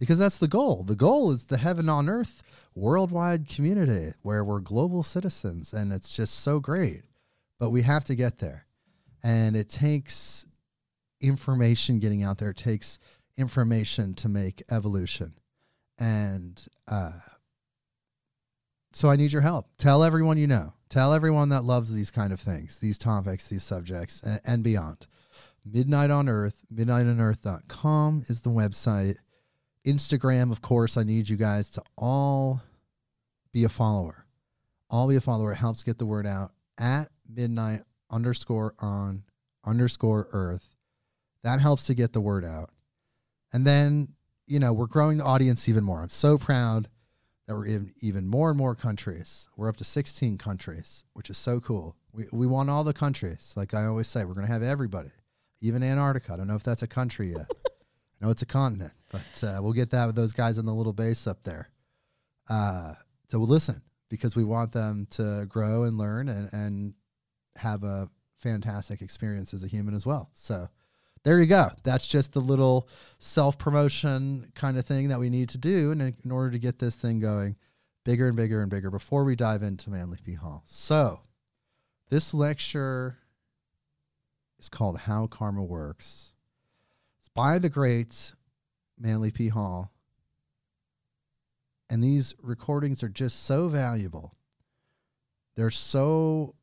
because 0.00 0.18
that's 0.18 0.38
the 0.38 0.48
goal. 0.48 0.82
The 0.82 0.96
goal 0.96 1.30
is 1.30 1.44
the 1.44 1.58
heaven 1.58 1.88
on 1.88 2.08
earth 2.08 2.42
worldwide 2.74 3.48
community 3.48 4.12
where 4.22 4.42
we're 4.42 4.58
global 4.58 5.04
citizens 5.04 5.72
and 5.72 5.92
it's 5.92 6.16
just 6.16 6.40
so 6.40 6.58
great. 6.58 7.02
But 7.60 7.70
we 7.70 7.82
have 7.82 8.02
to 8.06 8.16
get 8.16 8.38
there. 8.38 8.66
And 9.22 9.54
it 9.54 9.68
takes 9.68 10.46
information 11.20 12.00
getting 12.00 12.24
out 12.24 12.38
there. 12.38 12.50
It 12.50 12.56
takes 12.56 12.98
information 13.36 14.14
to 14.14 14.28
make 14.28 14.64
evolution. 14.68 15.34
And 15.96 16.60
uh, 16.88 17.12
so 18.92 19.10
I 19.10 19.16
need 19.16 19.32
your 19.32 19.42
help. 19.42 19.66
Tell 19.78 20.02
everyone 20.02 20.38
you 20.38 20.46
know. 20.46 20.74
Tell 20.88 21.14
everyone 21.14 21.48
that 21.48 21.64
loves 21.64 21.92
these 21.92 22.10
kind 22.10 22.32
of 22.32 22.40
things, 22.40 22.78
these 22.78 22.98
topics, 22.98 23.48
these 23.48 23.62
subjects, 23.62 24.20
and, 24.22 24.40
and 24.44 24.62
beyond. 24.62 25.06
Midnight 25.64 26.10
on 26.10 26.28
Earth, 26.28 26.62
midnightonearth.com 26.74 28.24
is 28.28 28.42
the 28.42 28.50
website. 28.50 29.16
Instagram, 29.86 30.50
of 30.50 30.60
course, 30.60 30.96
I 30.96 31.02
need 31.02 31.28
you 31.28 31.36
guys 31.36 31.70
to 31.70 31.82
all 31.96 32.62
be 33.52 33.64
a 33.64 33.68
follower. 33.68 34.26
All 34.90 35.08
be 35.08 35.16
a 35.16 35.20
follower. 35.20 35.52
It 35.52 35.56
helps 35.56 35.82
get 35.82 35.98
the 35.98 36.06
word 36.06 36.26
out 36.26 36.52
at 36.78 37.08
midnight 37.28 37.82
underscore 38.10 38.74
on 38.78 39.24
underscore 39.64 40.28
earth. 40.32 40.76
That 41.42 41.60
helps 41.60 41.86
to 41.86 41.94
get 41.94 42.12
the 42.12 42.20
word 42.20 42.44
out. 42.44 42.70
And 43.52 43.66
then, 43.66 44.08
you 44.46 44.58
know, 44.58 44.72
we're 44.72 44.86
growing 44.86 45.18
the 45.18 45.24
audience 45.24 45.68
even 45.68 45.84
more. 45.84 46.02
I'm 46.02 46.10
so 46.10 46.38
proud 46.38 46.88
that 47.46 47.56
we're 47.56 47.66
in 47.66 47.92
even 48.00 48.26
more 48.26 48.50
and 48.50 48.58
more 48.58 48.74
countries. 48.74 49.48
We're 49.56 49.68
up 49.68 49.76
to 49.76 49.84
16 49.84 50.38
countries, 50.38 51.04
which 51.12 51.28
is 51.28 51.36
so 51.36 51.60
cool. 51.60 51.96
We, 52.12 52.26
we 52.32 52.46
want 52.46 52.70
all 52.70 52.84
the 52.84 52.92
countries. 52.92 53.54
Like 53.56 53.74
I 53.74 53.86
always 53.86 54.06
say, 54.06 54.24
we're 54.24 54.34
going 54.34 54.46
to 54.46 54.52
have 54.52 54.62
everybody, 54.62 55.10
even 55.60 55.82
Antarctica. 55.82 56.34
I 56.34 56.36
don't 56.36 56.46
know 56.46 56.54
if 56.54 56.62
that's 56.62 56.82
a 56.82 56.88
country 56.88 57.30
yet. 57.30 57.46
I 57.50 58.24
know 58.26 58.30
it's 58.30 58.42
a 58.42 58.46
continent, 58.46 58.92
but 59.10 59.44
uh, 59.44 59.58
we'll 59.60 59.72
get 59.72 59.90
that 59.90 60.06
with 60.06 60.14
those 60.14 60.32
guys 60.32 60.58
on 60.58 60.66
the 60.66 60.74
little 60.74 60.92
base 60.92 61.26
up 61.26 61.42
there. 61.42 61.70
Uh, 62.48 62.94
so 63.28 63.38
we'll 63.38 63.48
listen 63.48 63.82
because 64.08 64.36
we 64.36 64.44
want 64.44 64.72
them 64.72 65.06
to 65.10 65.46
grow 65.48 65.84
and 65.84 65.98
learn 65.98 66.28
and, 66.28 66.52
and 66.52 66.94
have 67.56 67.82
a 67.82 68.08
fantastic 68.38 69.02
experience 69.02 69.54
as 69.54 69.64
a 69.64 69.68
human 69.68 69.94
as 69.94 70.04
well. 70.06 70.30
So 70.34 70.68
there 71.24 71.38
you 71.38 71.46
go. 71.46 71.68
That's 71.84 72.06
just 72.06 72.32
the 72.32 72.40
little 72.40 72.88
self 73.18 73.58
promotion 73.58 74.50
kind 74.54 74.76
of 74.76 74.84
thing 74.84 75.08
that 75.08 75.20
we 75.20 75.30
need 75.30 75.50
to 75.50 75.58
do 75.58 75.92
in, 75.92 76.00
in 76.00 76.30
order 76.30 76.50
to 76.50 76.58
get 76.58 76.78
this 76.78 76.94
thing 76.96 77.20
going 77.20 77.56
bigger 78.04 78.26
and 78.26 78.36
bigger 78.36 78.60
and 78.60 78.70
bigger 78.70 78.90
before 78.90 79.24
we 79.24 79.36
dive 79.36 79.62
into 79.62 79.90
Manly 79.90 80.18
P. 80.24 80.34
Hall. 80.34 80.62
So 80.66 81.20
this 82.10 82.34
lecture 82.34 83.18
is 84.58 84.68
called 84.68 84.98
How 84.98 85.28
Karma 85.28 85.62
Works. 85.62 86.32
It's 87.20 87.28
by 87.28 87.58
the 87.58 87.68
great 87.68 88.34
Manly 88.98 89.30
P. 89.30 89.48
Hall. 89.48 89.92
And 91.88 92.02
these 92.02 92.34
recordings 92.42 93.02
are 93.02 93.08
just 93.08 93.44
so 93.44 93.68
valuable. 93.68 94.32
They're 95.54 95.70
so 95.70 96.54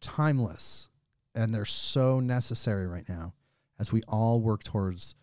timeless 0.00 0.88
and 1.34 1.52
they're 1.52 1.64
so 1.64 2.20
necessary 2.20 2.86
right 2.86 3.08
now 3.08 3.32
as 3.80 3.90
we 3.90 4.02
all 4.06 4.42
work 4.42 4.62
towards 4.62 5.14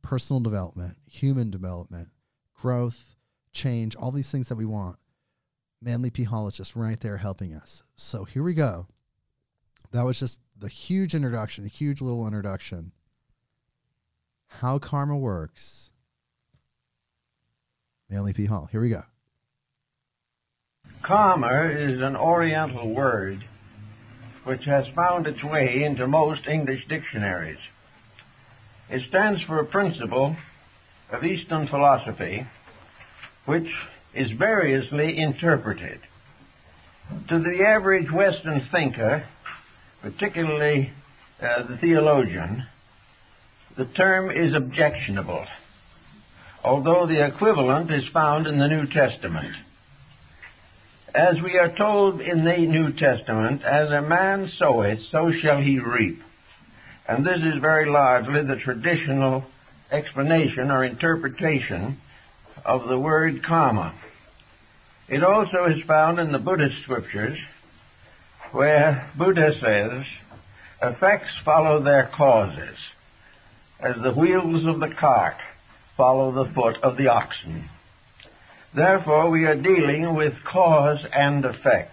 personal 0.00 0.40
development, 0.40 0.96
human 1.06 1.50
development, 1.50 2.08
growth, 2.54 3.14
change, 3.52 3.94
all 3.94 4.10
these 4.10 4.30
things 4.30 4.48
that 4.48 4.56
we 4.56 4.64
want. 4.64 4.96
Manly 5.82 6.10
P. 6.10 6.24
Hall 6.24 6.48
is 6.48 6.56
just 6.56 6.74
right 6.74 6.98
there 6.98 7.18
helping 7.18 7.54
us. 7.54 7.82
So 7.94 8.24
here 8.24 8.42
we 8.42 8.54
go. 8.54 8.86
That 9.92 10.06
was 10.06 10.18
just 10.18 10.40
the 10.58 10.68
huge 10.68 11.14
introduction, 11.14 11.64
the 11.64 11.70
huge 11.70 12.00
little 12.00 12.26
introduction. 12.26 12.92
How 14.46 14.78
karma 14.78 15.16
works. 15.18 15.90
Manly 18.08 18.32
P. 18.32 18.46
Hall. 18.46 18.68
Here 18.72 18.80
we 18.80 18.88
go. 18.88 19.02
Karma 21.02 21.68
is 21.68 22.00
an 22.00 22.16
Oriental 22.16 22.88
word 22.88 23.44
which 24.46 24.64
has 24.64 24.86
found 24.94 25.26
its 25.26 25.42
way 25.42 25.82
into 25.82 26.06
most 26.06 26.46
English 26.46 26.86
dictionaries. 26.88 27.58
It 28.88 29.02
stands 29.08 29.42
for 29.42 29.58
a 29.58 29.66
principle 29.66 30.36
of 31.10 31.24
Eastern 31.24 31.66
philosophy 31.66 32.46
which 33.44 33.66
is 34.14 34.30
variously 34.38 35.18
interpreted. 35.18 35.98
To 37.28 37.40
the 37.40 37.64
average 37.66 38.10
Western 38.12 38.68
thinker, 38.70 39.24
particularly 40.00 40.92
uh, 41.42 41.64
the 41.68 41.76
theologian, 41.78 42.66
the 43.76 43.84
term 43.84 44.30
is 44.30 44.54
objectionable, 44.54 45.44
although 46.62 47.08
the 47.08 47.26
equivalent 47.26 47.90
is 47.90 48.04
found 48.12 48.46
in 48.46 48.60
the 48.60 48.68
New 48.68 48.86
Testament. 48.86 49.54
As 51.16 51.36
we 51.42 51.56
are 51.56 51.74
told 51.74 52.20
in 52.20 52.44
the 52.44 52.58
New 52.58 52.92
Testament, 52.92 53.62
as 53.62 53.88
a 53.88 54.02
man 54.02 54.52
soweth, 54.58 54.98
so 55.10 55.32
shall 55.40 55.62
he 55.62 55.78
reap. 55.78 56.20
And 57.08 57.24
this 57.24 57.38
is 57.38 57.58
very 57.58 57.88
largely 57.88 58.42
the 58.44 58.60
traditional 58.62 59.42
explanation 59.90 60.70
or 60.70 60.84
interpretation 60.84 61.96
of 62.66 62.86
the 62.88 62.98
word 62.98 63.42
karma. 63.42 63.94
It 65.08 65.24
also 65.24 65.64
is 65.64 65.82
found 65.86 66.18
in 66.18 66.32
the 66.32 66.38
Buddhist 66.38 66.82
scriptures 66.82 67.38
where 68.52 69.10
Buddha 69.16 69.52
says, 69.58 70.04
effects 70.82 71.30
follow 71.46 71.82
their 71.82 72.10
causes, 72.14 72.76
as 73.80 73.94
the 74.02 74.12
wheels 74.12 74.66
of 74.66 74.80
the 74.80 74.94
cart 75.00 75.36
follow 75.96 76.44
the 76.44 76.52
foot 76.52 76.76
of 76.82 76.98
the 76.98 77.08
oxen. 77.08 77.70
Therefore, 78.76 79.30
we 79.30 79.46
are 79.46 79.56
dealing 79.56 80.14
with 80.14 80.34
cause 80.44 80.98
and 81.10 81.42
effect. 81.46 81.92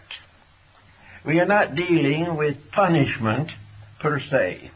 We 1.25 1.39
are 1.39 1.45
not 1.45 1.75
dealing 1.75 2.35
with 2.35 2.57
punishment 2.73 3.49
per 4.01 4.19
se. 4.19 4.69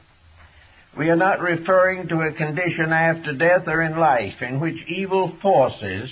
We 0.98 1.10
are 1.10 1.18
not 1.18 1.42
referring 1.42 2.08
to 2.08 2.22
a 2.22 2.32
condition 2.32 2.94
after 2.94 3.34
death 3.34 3.68
or 3.68 3.82
in 3.82 4.00
life 4.00 4.42
in 4.42 4.62
which 4.62 4.88
evil 4.88 5.36
forces 5.42 6.10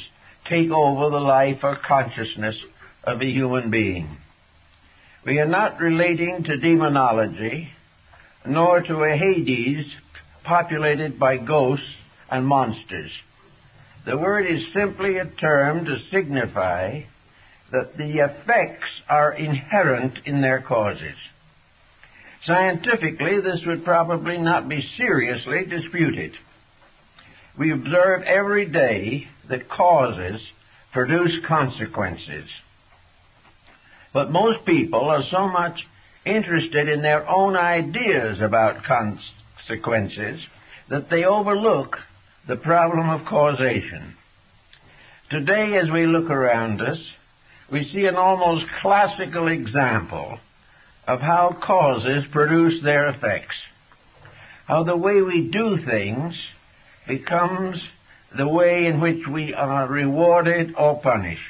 take 0.49 0.69
over 0.69 1.09
the 1.09 1.21
life 1.21 1.59
or 1.63 1.77
consciousness 1.87 2.57
of 3.05 3.21
a 3.21 3.31
human 3.31 3.71
being. 3.71 4.17
We 5.25 5.39
are 5.39 5.47
not 5.47 5.79
relating 5.79 6.43
to 6.43 6.57
demonology, 6.57 7.69
nor 8.45 8.81
to 8.81 9.03
a 9.03 9.15
Hades 9.15 9.85
populated 10.43 11.17
by 11.17 11.37
ghosts 11.37 11.87
and 12.29 12.45
monsters. 12.45 13.11
The 14.05 14.17
word 14.17 14.45
is 14.45 14.71
simply 14.71 15.17
a 15.17 15.25
term 15.25 15.85
to 15.85 15.97
signify 16.11 17.01
that 17.71 17.97
the 17.97 18.19
effects 18.19 18.89
are 19.09 19.33
inherent 19.33 20.19
in 20.25 20.41
their 20.41 20.61
causes. 20.61 21.15
Scientifically, 22.45 23.41
this 23.41 23.61
would 23.65 23.83
probably 23.83 24.37
not 24.37 24.69
be 24.69 24.87
seriously 24.97 25.65
disputed. 25.65 26.33
We 27.57 27.71
observe 27.71 28.21
every 28.23 28.67
day 28.67 29.27
that 29.49 29.69
causes 29.69 30.39
produce 30.93 31.33
consequences. 31.47 32.47
But 34.13 34.31
most 34.31 34.65
people 34.65 35.09
are 35.09 35.23
so 35.31 35.47
much 35.47 35.79
interested 36.25 36.87
in 36.87 37.01
their 37.01 37.27
own 37.27 37.55
ideas 37.55 38.37
about 38.39 38.83
consequences 38.83 40.39
that 40.89 41.09
they 41.09 41.25
overlook 41.25 41.97
the 42.47 42.55
problem 42.55 43.09
of 43.09 43.25
causation. 43.25 44.15
Today, 45.31 45.77
as 45.81 45.89
we 45.91 46.05
look 46.05 46.29
around 46.29 46.81
us, 46.81 46.99
we 47.71 47.89
see 47.91 48.05
an 48.05 48.15
almost 48.15 48.65
classical 48.81 49.47
example 49.47 50.37
of 51.07 51.19
how 51.19 51.57
causes 51.65 52.23
produce 52.31 52.83
their 52.83 53.09
effects. 53.09 53.55
How 54.67 54.83
the 54.83 54.97
way 54.97 55.21
we 55.21 55.49
do 55.51 55.77
things 55.83 56.35
becomes 57.07 57.81
the 58.37 58.47
way 58.47 58.85
in 58.85 58.99
which 58.99 59.25
we 59.27 59.53
are 59.53 59.87
rewarded 59.87 60.75
or 60.77 60.99
punished. 61.01 61.41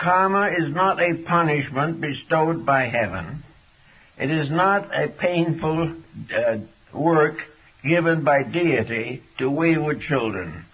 Karma 0.00 0.48
is 0.58 0.74
not 0.74 1.00
a 1.00 1.22
punishment 1.26 2.00
bestowed 2.00 2.66
by 2.66 2.88
heaven. 2.88 3.42
It 4.18 4.30
is 4.30 4.50
not 4.50 4.94
a 4.94 5.08
painful 5.08 5.96
uh, 6.34 6.56
work 6.92 7.36
given 7.84 8.24
by 8.24 8.42
deity 8.42 9.22
to 9.38 9.50
wayward 9.50 10.00
children. 10.02 10.64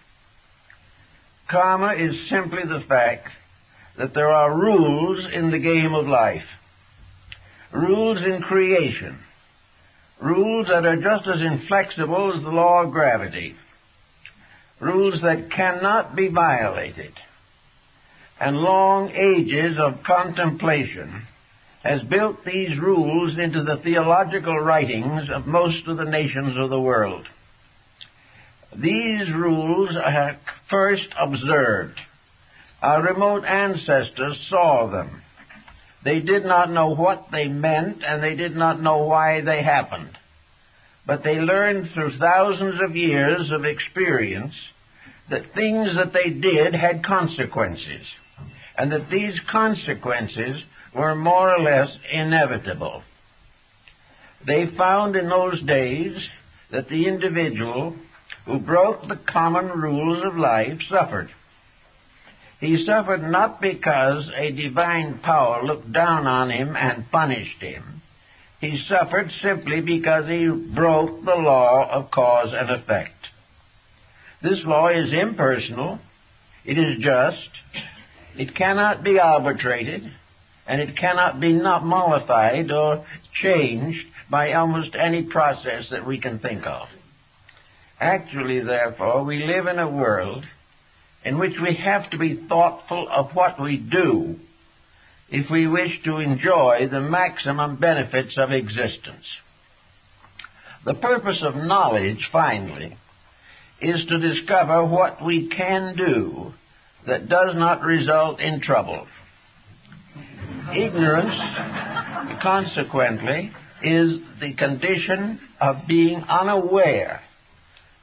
Karma 1.49 1.94
is 1.94 2.28
simply 2.30 2.62
the 2.62 2.85
fact 2.88 3.28
that 3.99 4.14
there 4.14 4.30
are 4.30 4.59
rules 4.59 5.26
in 5.32 5.50
the 5.50 5.59
game 5.59 5.94
of 5.94 6.06
life. 6.06 6.44
rules 7.73 8.18
in 8.18 8.42
creation, 8.42 9.18
rules 10.21 10.66
that 10.66 10.85
are 10.85 11.00
just 11.00 11.26
as 11.26 11.40
inflexible 11.40 12.35
as 12.37 12.42
the 12.42 12.50
law 12.50 12.82
of 12.82 12.92
gravity, 12.92 13.56
rules 14.78 15.23
that 15.23 15.50
cannot 15.50 16.14
be 16.14 16.28
violated, 16.28 17.12
and 18.38 18.56
long 18.56 19.11
ages 19.11 19.78
of 19.78 20.02
contemplation 20.02 21.23
has 21.82 22.00
built 22.02 22.44
these 22.44 22.78
rules 22.78 23.38
into 23.38 23.64
the 23.64 23.80
theological 23.82 24.58
writings 24.58 25.28
of 25.32 25.46
most 25.46 25.86
of 25.88 25.96
the 25.96 26.04
nations 26.04 26.56
of 26.56 26.70
the 26.70 26.80
world. 26.80 27.26
These 28.74 29.30
rules 29.34 29.90
are 29.96 30.38
first 30.70 31.08
observed. 31.20 31.98
Our 32.80 33.02
remote 33.02 33.44
ancestors 33.44 34.38
saw 34.48 34.90
them. 34.90 35.22
They 36.04 36.20
did 36.20 36.44
not 36.44 36.70
know 36.70 36.94
what 36.94 37.26
they 37.30 37.46
meant 37.46 38.02
and 38.04 38.22
they 38.22 38.34
did 38.34 38.56
not 38.56 38.82
know 38.82 39.04
why 39.04 39.40
they 39.40 39.62
happened. 39.62 40.16
But 41.06 41.22
they 41.24 41.36
learned 41.36 41.90
through 41.92 42.18
thousands 42.18 42.80
of 42.80 42.96
years 42.96 43.50
of 43.52 43.64
experience 43.64 44.54
that 45.30 45.54
things 45.54 45.90
that 45.96 46.12
they 46.12 46.30
did 46.30 46.74
had 46.74 47.04
consequences 47.04 48.06
and 48.76 48.90
that 48.92 49.10
these 49.10 49.34
consequences 49.50 50.62
were 50.94 51.14
more 51.14 51.54
or 51.54 51.61
less 51.61 51.88
inevitable. 52.12 53.02
They 54.46 54.66
found 54.76 55.16
in 55.16 55.28
those 55.28 55.62
days 55.62 56.16
that 56.70 56.88
the 56.88 57.06
individual 57.06 57.96
who 58.46 58.58
broke 58.58 59.06
the 59.06 59.20
common 59.30 59.68
rules 59.68 60.25
of 60.25 60.37
life 60.37 60.80
suffered. 60.88 61.30
He 62.61 62.84
suffered 62.87 63.22
not 63.22 63.61
because 63.61 64.25
a 64.37 64.52
divine 64.52 65.20
power 65.22 65.64
looked 65.64 65.92
down 65.92 66.26
on 66.26 66.50
him 66.50 66.76
and 66.76 67.11
punished 67.11 67.61
him. 67.61 68.02
He 68.61 68.80
suffered 68.88 69.30
simply 69.42 69.80
because 69.80 70.28
he 70.28 70.49
broke 70.49 71.25
the 71.25 71.34
law 71.34 71.88
of 71.90 72.11
cause 72.12 72.52
and 72.52 72.70
effect. 72.70 73.14
This 74.42 74.61
law 74.64 74.88
is 74.88 75.12
impersonal, 75.12 75.99
it 76.64 76.78
is 76.78 76.99
just, 77.00 77.49
it 78.37 78.54
cannot 78.54 79.02
be 79.02 79.18
arbitrated, 79.18 80.02
and 80.66 80.81
it 80.81 80.97
cannot 80.97 81.40
be 81.40 81.52
not 81.52 81.85
mollified 81.85 82.71
or 82.71 83.04
changed 83.42 84.07
by 84.31 84.52
almost 84.52 84.95
any 84.95 85.25
process 85.25 85.85
that 85.90 86.07
we 86.07 86.19
can 86.19 86.38
think 86.38 86.66
of. 86.66 86.88
Actually, 88.00 88.61
therefore, 88.61 89.25
we 89.25 89.45
live 89.45 89.66
in 89.66 89.78
a 89.78 89.90
world 89.90 90.45
in 91.25 91.38
which 91.38 91.54
we 91.62 91.75
have 91.75 92.11
to 92.11 92.19
be 92.19 92.47
thoughtful 92.49 93.09
of 93.11 93.35
what 93.35 93.61
we 93.61 93.76
do 93.76 94.37
if 95.28 95.50
we 95.50 95.66
wish 95.66 96.02
to 96.04 96.19
enjoy 96.19 96.88
the 96.90 97.00
maximum 97.00 97.76
benefits 97.76 98.37
of 98.37 98.50
existence. 98.50 99.25
The 100.85 100.95
purpose 100.95 101.38
of 101.42 101.55
knowledge, 101.55 102.29
finally, 102.33 102.96
is 103.81 104.05
to 104.09 104.18
discover 104.18 104.85
what 104.85 105.25
we 105.25 105.48
can 105.48 105.96
do 105.96 106.53
that 107.07 107.29
does 107.29 107.55
not 107.55 107.83
result 107.83 108.40
in 108.40 108.61
trouble. 108.61 109.07
Ignorance, 110.70 112.40
consequently, 112.40 113.51
is 113.83 114.20
the 114.40 114.55
condition 114.55 115.40
of 115.61 115.77
being 115.88 116.22
unaware 116.29 117.20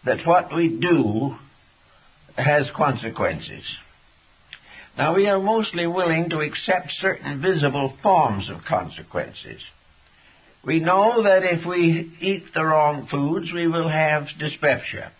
that 0.05 0.25
what 0.25 0.53
we 0.53 0.77
do 0.79 1.35
has 2.35 2.67
consequences. 2.75 3.63
Now, 4.97 5.15
we 5.15 5.27
are 5.27 5.39
mostly 5.39 5.87
willing 5.87 6.29
to 6.29 6.39
accept 6.39 6.91
certain 7.01 7.41
visible 7.41 7.93
forms 8.03 8.49
of 8.49 8.65
consequences. 8.67 9.61
We 10.63 10.79
know 10.79 11.23
that 11.23 11.43
if 11.43 11.65
we 11.65 12.11
eat 12.19 12.53
the 12.53 12.65
wrong 12.65 13.07
foods, 13.09 13.51
we 13.53 13.67
will 13.67 13.89
have 13.89 14.27
dyspepsia. 14.37 15.11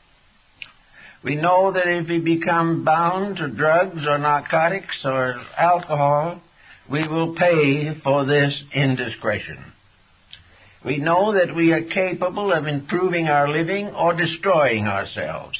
We 1.23 1.35
know 1.35 1.71
that 1.71 1.87
if 1.87 2.07
we 2.07 2.19
become 2.19 2.83
bound 2.83 3.37
to 3.37 3.47
drugs 3.47 4.05
or 4.05 4.17
narcotics 4.17 4.97
or 5.03 5.41
alcohol, 5.57 6.41
we 6.91 7.07
will 7.07 7.35
pay 7.35 7.99
for 8.03 8.25
this 8.25 8.53
indiscretion. 8.73 9.63
We 10.83 10.97
know 10.97 11.33
that 11.33 11.55
we 11.55 11.71
are 11.71 11.83
capable 11.83 12.53
of 12.53 12.65
improving 12.65 13.27
our 13.27 13.49
living 13.49 13.87
or 13.87 14.13
destroying 14.13 14.87
ourselves 14.87 15.57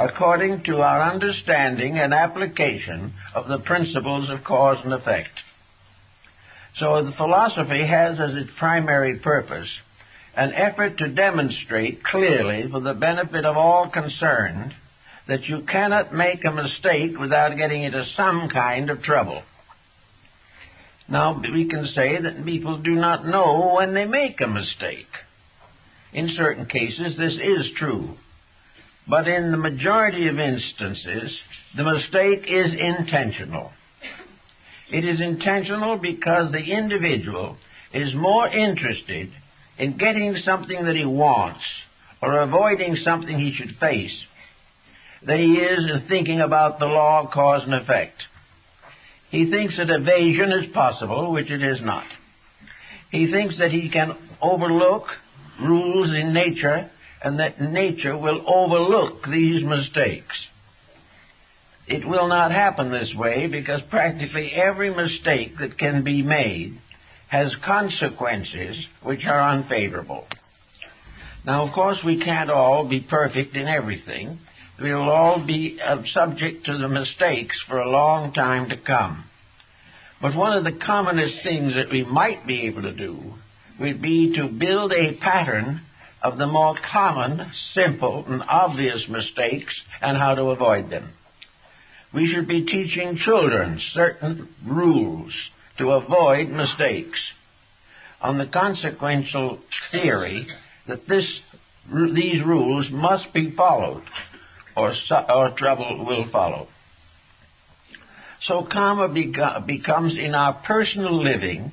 according 0.00 0.62
to 0.64 0.80
our 0.80 1.12
understanding 1.12 1.98
and 1.98 2.14
application 2.14 3.12
of 3.34 3.48
the 3.48 3.58
principles 3.58 4.30
of 4.30 4.42
cause 4.44 4.78
and 4.82 4.94
effect. 4.94 5.28
So 6.78 7.04
the 7.04 7.12
philosophy 7.12 7.86
has 7.86 8.18
as 8.18 8.34
its 8.36 8.50
primary 8.58 9.18
purpose 9.18 9.68
an 10.34 10.52
effort 10.54 10.96
to 10.98 11.08
demonstrate 11.08 12.02
clearly 12.04 12.70
for 12.70 12.80
the 12.80 12.94
benefit 12.94 13.44
of 13.44 13.56
all 13.56 13.90
concerned 13.90 14.72
that 15.28 15.44
you 15.44 15.62
cannot 15.70 16.14
make 16.14 16.44
a 16.44 16.52
mistake 16.52 17.18
without 17.18 17.56
getting 17.56 17.82
into 17.82 18.04
some 18.16 18.48
kind 18.48 18.88
of 18.88 19.02
trouble. 19.02 19.42
Now, 21.10 21.40
we 21.52 21.68
can 21.68 21.86
say 21.86 22.22
that 22.22 22.44
people 22.44 22.78
do 22.78 22.94
not 22.94 23.26
know 23.26 23.74
when 23.76 23.94
they 23.94 24.04
make 24.04 24.40
a 24.40 24.46
mistake. 24.46 25.08
In 26.12 26.34
certain 26.36 26.66
cases, 26.66 27.16
this 27.18 27.34
is 27.34 27.72
true. 27.76 28.14
But 29.08 29.26
in 29.26 29.50
the 29.50 29.56
majority 29.56 30.28
of 30.28 30.38
instances, 30.38 31.36
the 31.76 31.82
mistake 31.82 32.44
is 32.46 32.72
intentional. 32.72 33.72
It 34.92 35.04
is 35.04 35.20
intentional 35.20 35.98
because 35.98 36.52
the 36.52 36.58
individual 36.58 37.56
is 37.92 38.14
more 38.14 38.48
interested 38.48 39.30
in 39.78 39.96
getting 39.96 40.36
something 40.44 40.84
that 40.84 40.96
he 40.96 41.04
wants 41.04 41.64
or 42.22 42.40
avoiding 42.40 42.96
something 43.04 43.38
he 43.38 43.54
should 43.54 43.76
face 43.78 44.16
than 45.26 45.38
he 45.38 45.54
is 45.54 45.90
in 45.90 46.08
thinking 46.08 46.40
about 46.40 46.78
the 46.78 46.86
law 46.86 47.24
of 47.24 47.30
cause 47.30 47.62
and 47.64 47.74
effect. 47.74 48.20
He 49.30 49.50
thinks 49.50 49.76
that 49.76 49.90
evasion 49.90 50.52
is 50.52 50.72
possible, 50.72 51.32
which 51.32 51.50
it 51.50 51.62
is 51.62 51.80
not. 51.82 52.06
He 53.10 53.30
thinks 53.30 53.58
that 53.58 53.70
he 53.70 53.88
can 53.88 54.16
overlook 54.40 55.04
rules 55.60 56.08
in 56.08 56.32
nature 56.32 56.90
and 57.22 57.38
that 57.38 57.60
nature 57.60 58.16
will 58.16 58.42
overlook 58.46 59.24
these 59.30 59.62
mistakes. 59.64 60.34
It 61.86 62.06
will 62.06 62.28
not 62.28 62.52
happen 62.52 62.90
this 62.90 63.12
way 63.16 63.48
because 63.48 63.80
practically 63.90 64.52
every 64.52 64.94
mistake 64.94 65.58
that 65.58 65.78
can 65.78 66.02
be 66.02 66.22
made 66.22 66.80
has 67.28 67.54
consequences 67.64 68.76
which 69.02 69.24
are 69.24 69.50
unfavorable. 69.50 70.24
Now, 71.44 71.66
of 71.66 71.72
course, 71.72 71.98
we 72.04 72.22
can't 72.22 72.50
all 72.50 72.88
be 72.88 73.00
perfect 73.00 73.56
in 73.56 73.66
everything, 73.66 74.38
we 74.80 74.94
will 74.94 75.10
all 75.10 75.44
be 75.46 75.78
uh, 75.84 75.96
subject 76.12 76.64
to 76.66 76.78
the 76.78 76.88
mistakes 76.88 77.56
for 77.68 77.78
a 77.78 77.90
long 77.90 78.32
time 78.32 78.70
to 78.70 78.76
come. 78.78 79.24
But 80.22 80.34
one 80.34 80.56
of 80.56 80.64
the 80.64 80.78
commonest 80.84 81.34
things 81.42 81.74
that 81.74 81.92
we 81.92 82.04
might 82.04 82.46
be 82.46 82.66
able 82.66 82.82
to 82.82 82.94
do 82.94 83.34
would 83.78 84.00
be 84.00 84.34
to 84.36 84.48
build 84.48 84.92
a 84.92 85.16
pattern 85.20 85.82
of 86.22 86.38
the 86.38 86.46
more 86.46 86.76
common, 86.92 87.50
simple, 87.74 88.24
and 88.26 88.42
obvious 88.42 89.02
mistakes 89.08 89.72
and 90.02 90.16
how 90.16 90.34
to 90.34 90.44
avoid 90.44 90.90
them. 90.90 91.10
We 92.12 92.32
should 92.32 92.48
be 92.48 92.66
teaching 92.66 93.18
children 93.24 93.80
certain 93.94 94.48
rules 94.66 95.32
to 95.78 95.92
avoid 95.92 96.48
mistakes 96.48 97.18
on 98.20 98.36
the 98.36 98.46
consequential 98.46 99.60
theory 99.92 100.46
that 100.88 101.08
this, 101.08 101.24
these 102.14 102.44
rules 102.44 102.86
must 102.90 103.32
be 103.32 103.54
followed 103.56 104.02
or, 104.80 104.94
or 105.28 105.50
trouble 105.56 106.04
will 106.06 106.30
follow. 106.30 106.68
So 108.46 108.66
karma 108.70 109.08
becomes 109.66 110.14
in 110.16 110.34
our 110.34 110.62
personal 110.66 111.22
living 111.22 111.72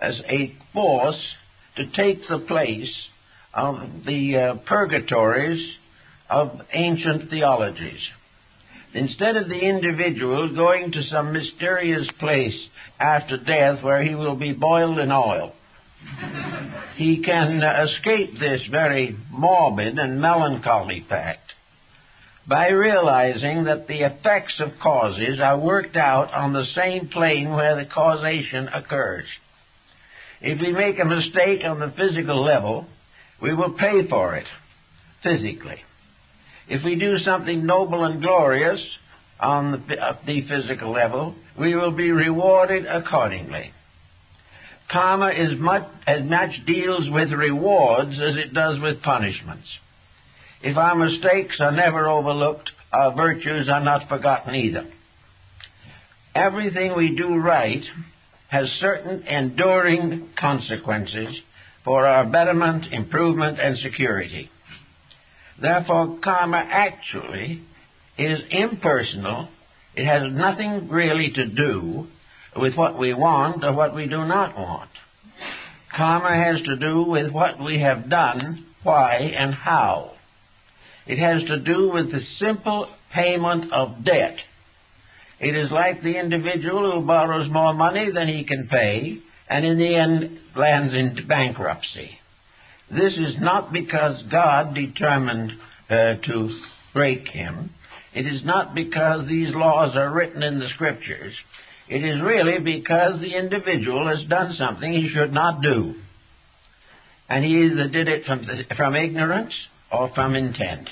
as 0.00 0.20
a 0.28 0.54
force 0.72 1.20
to 1.76 1.90
take 1.90 2.20
the 2.28 2.38
place 2.38 2.92
of 3.52 4.04
the 4.06 4.36
uh, 4.36 4.54
purgatories 4.66 5.76
of 6.30 6.60
ancient 6.72 7.30
theologies. 7.30 8.00
Instead 8.94 9.36
of 9.36 9.48
the 9.48 9.58
individual 9.58 10.54
going 10.54 10.92
to 10.92 11.02
some 11.02 11.32
mysterious 11.32 12.08
place 12.18 12.58
after 13.00 13.36
death 13.36 13.82
where 13.82 14.02
he 14.02 14.14
will 14.14 14.36
be 14.36 14.52
boiled 14.52 14.98
in 14.98 15.10
oil, 15.10 15.52
he 16.96 17.22
can 17.22 17.62
escape 17.62 18.38
this 18.38 18.62
very 18.70 19.16
morbid 19.30 19.98
and 19.98 20.20
melancholy 20.20 21.04
fact 21.08 21.52
by 22.46 22.70
realizing 22.70 23.64
that 23.64 23.86
the 23.86 24.00
effects 24.00 24.60
of 24.60 24.80
causes 24.82 25.38
are 25.40 25.58
worked 25.58 25.96
out 25.96 26.32
on 26.32 26.52
the 26.52 26.64
same 26.74 27.08
plane 27.08 27.50
where 27.50 27.76
the 27.76 27.88
causation 27.88 28.68
occurs. 28.68 29.26
If 30.40 30.60
we 30.60 30.72
make 30.72 30.98
a 30.98 31.04
mistake 31.04 31.60
on 31.64 31.78
the 31.78 31.92
physical 31.96 32.42
level, 32.44 32.86
we 33.40 33.54
will 33.54 33.74
pay 33.78 34.08
for 34.08 34.34
it 34.34 34.46
physically. 35.22 35.78
If 36.68 36.84
we 36.84 36.96
do 36.96 37.18
something 37.18 37.64
noble 37.64 38.04
and 38.04 38.20
glorious 38.20 38.80
on 39.38 39.72
the, 39.72 39.96
the 40.26 40.48
physical 40.48 40.90
level, 40.90 41.36
we 41.58 41.74
will 41.74 41.92
be 41.92 42.10
rewarded 42.10 42.86
accordingly. 42.86 43.72
Karma 44.90 45.30
is 45.30 45.58
much, 45.58 45.84
as 46.06 46.24
much 46.24 46.50
deals 46.66 47.08
with 47.08 47.32
rewards 47.32 48.12
as 48.12 48.36
it 48.36 48.52
does 48.52 48.80
with 48.80 49.02
punishments. 49.02 49.66
If 50.62 50.76
our 50.76 50.94
mistakes 50.94 51.56
are 51.60 51.72
never 51.72 52.06
overlooked, 52.06 52.70
our 52.92 53.14
virtues 53.14 53.68
are 53.68 53.82
not 53.82 54.08
forgotten 54.08 54.54
either. 54.54 54.88
Everything 56.34 56.96
we 56.96 57.16
do 57.16 57.36
right 57.36 57.82
has 58.48 58.68
certain 58.80 59.22
enduring 59.26 60.28
consequences 60.38 61.34
for 61.84 62.06
our 62.06 62.30
betterment, 62.30 62.92
improvement, 62.92 63.58
and 63.58 63.76
security. 63.78 64.50
Therefore, 65.60 66.18
karma 66.22 66.58
actually 66.58 67.62
is 68.16 68.40
impersonal. 68.50 69.48
It 69.96 70.06
has 70.06 70.32
nothing 70.32 70.88
really 70.88 71.32
to 71.34 71.46
do 71.46 72.06
with 72.56 72.76
what 72.76 72.98
we 72.98 73.14
want 73.14 73.64
or 73.64 73.74
what 73.74 73.94
we 73.94 74.04
do 74.06 74.24
not 74.24 74.56
want. 74.56 74.90
Karma 75.96 76.34
has 76.44 76.62
to 76.62 76.76
do 76.76 77.02
with 77.02 77.32
what 77.32 77.62
we 77.62 77.80
have 77.80 78.08
done, 78.08 78.64
why, 78.82 79.16
and 79.16 79.54
how. 79.54 80.12
It 81.06 81.18
has 81.18 81.42
to 81.48 81.58
do 81.60 81.90
with 81.92 82.10
the 82.10 82.20
simple 82.38 82.88
payment 83.12 83.72
of 83.72 84.04
debt. 84.04 84.36
It 85.40 85.56
is 85.56 85.70
like 85.70 86.02
the 86.02 86.18
individual 86.18 86.92
who 86.92 87.06
borrows 87.06 87.50
more 87.50 87.74
money 87.74 88.10
than 88.12 88.28
he 88.28 88.44
can 88.44 88.68
pay 88.68 89.18
and 89.48 89.64
in 89.64 89.78
the 89.78 89.96
end 89.96 90.38
lands 90.56 90.94
into 90.94 91.26
bankruptcy. 91.26 92.10
This 92.90 93.14
is 93.14 93.36
not 93.40 93.72
because 93.72 94.22
God 94.30 94.74
determined 94.74 95.52
uh, 95.90 96.14
to 96.26 96.60
break 96.94 97.26
him. 97.26 97.70
It 98.14 98.26
is 98.26 98.44
not 98.44 98.74
because 98.74 99.26
these 99.26 99.54
laws 99.54 99.96
are 99.96 100.12
written 100.14 100.42
in 100.42 100.58
the 100.58 100.68
scriptures. 100.74 101.34
It 101.88 102.04
is 102.04 102.22
really 102.22 102.58
because 102.58 103.20
the 103.20 103.36
individual 103.36 104.06
has 104.08 104.24
done 104.28 104.54
something 104.56 104.92
he 104.92 105.10
should 105.12 105.32
not 105.32 105.62
do. 105.62 105.94
And 107.28 107.44
he 107.44 107.64
either 107.64 107.88
did 107.88 108.08
it 108.08 108.24
from, 108.26 108.46
from 108.76 108.94
ignorance 108.94 109.54
or 109.92 110.10
from 110.14 110.34
intent. 110.34 110.88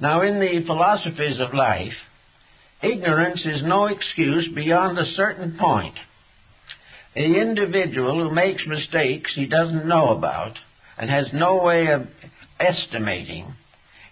Now, 0.00 0.22
in 0.22 0.40
the 0.40 0.64
philosophies 0.66 1.38
of 1.40 1.54
life, 1.54 1.92
ignorance 2.82 3.40
is 3.44 3.62
no 3.62 3.86
excuse 3.86 4.48
beyond 4.54 4.98
a 4.98 5.12
certain 5.14 5.56
point. 5.58 5.94
The 7.14 7.40
individual 7.40 8.22
who 8.22 8.34
makes 8.34 8.66
mistakes 8.66 9.32
he 9.34 9.46
doesn't 9.46 9.86
know 9.86 10.08
about 10.10 10.56
and 10.96 11.10
has 11.10 11.26
no 11.32 11.62
way 11.62 11.88
of 11.88 12.06
estimating 12.58 13.54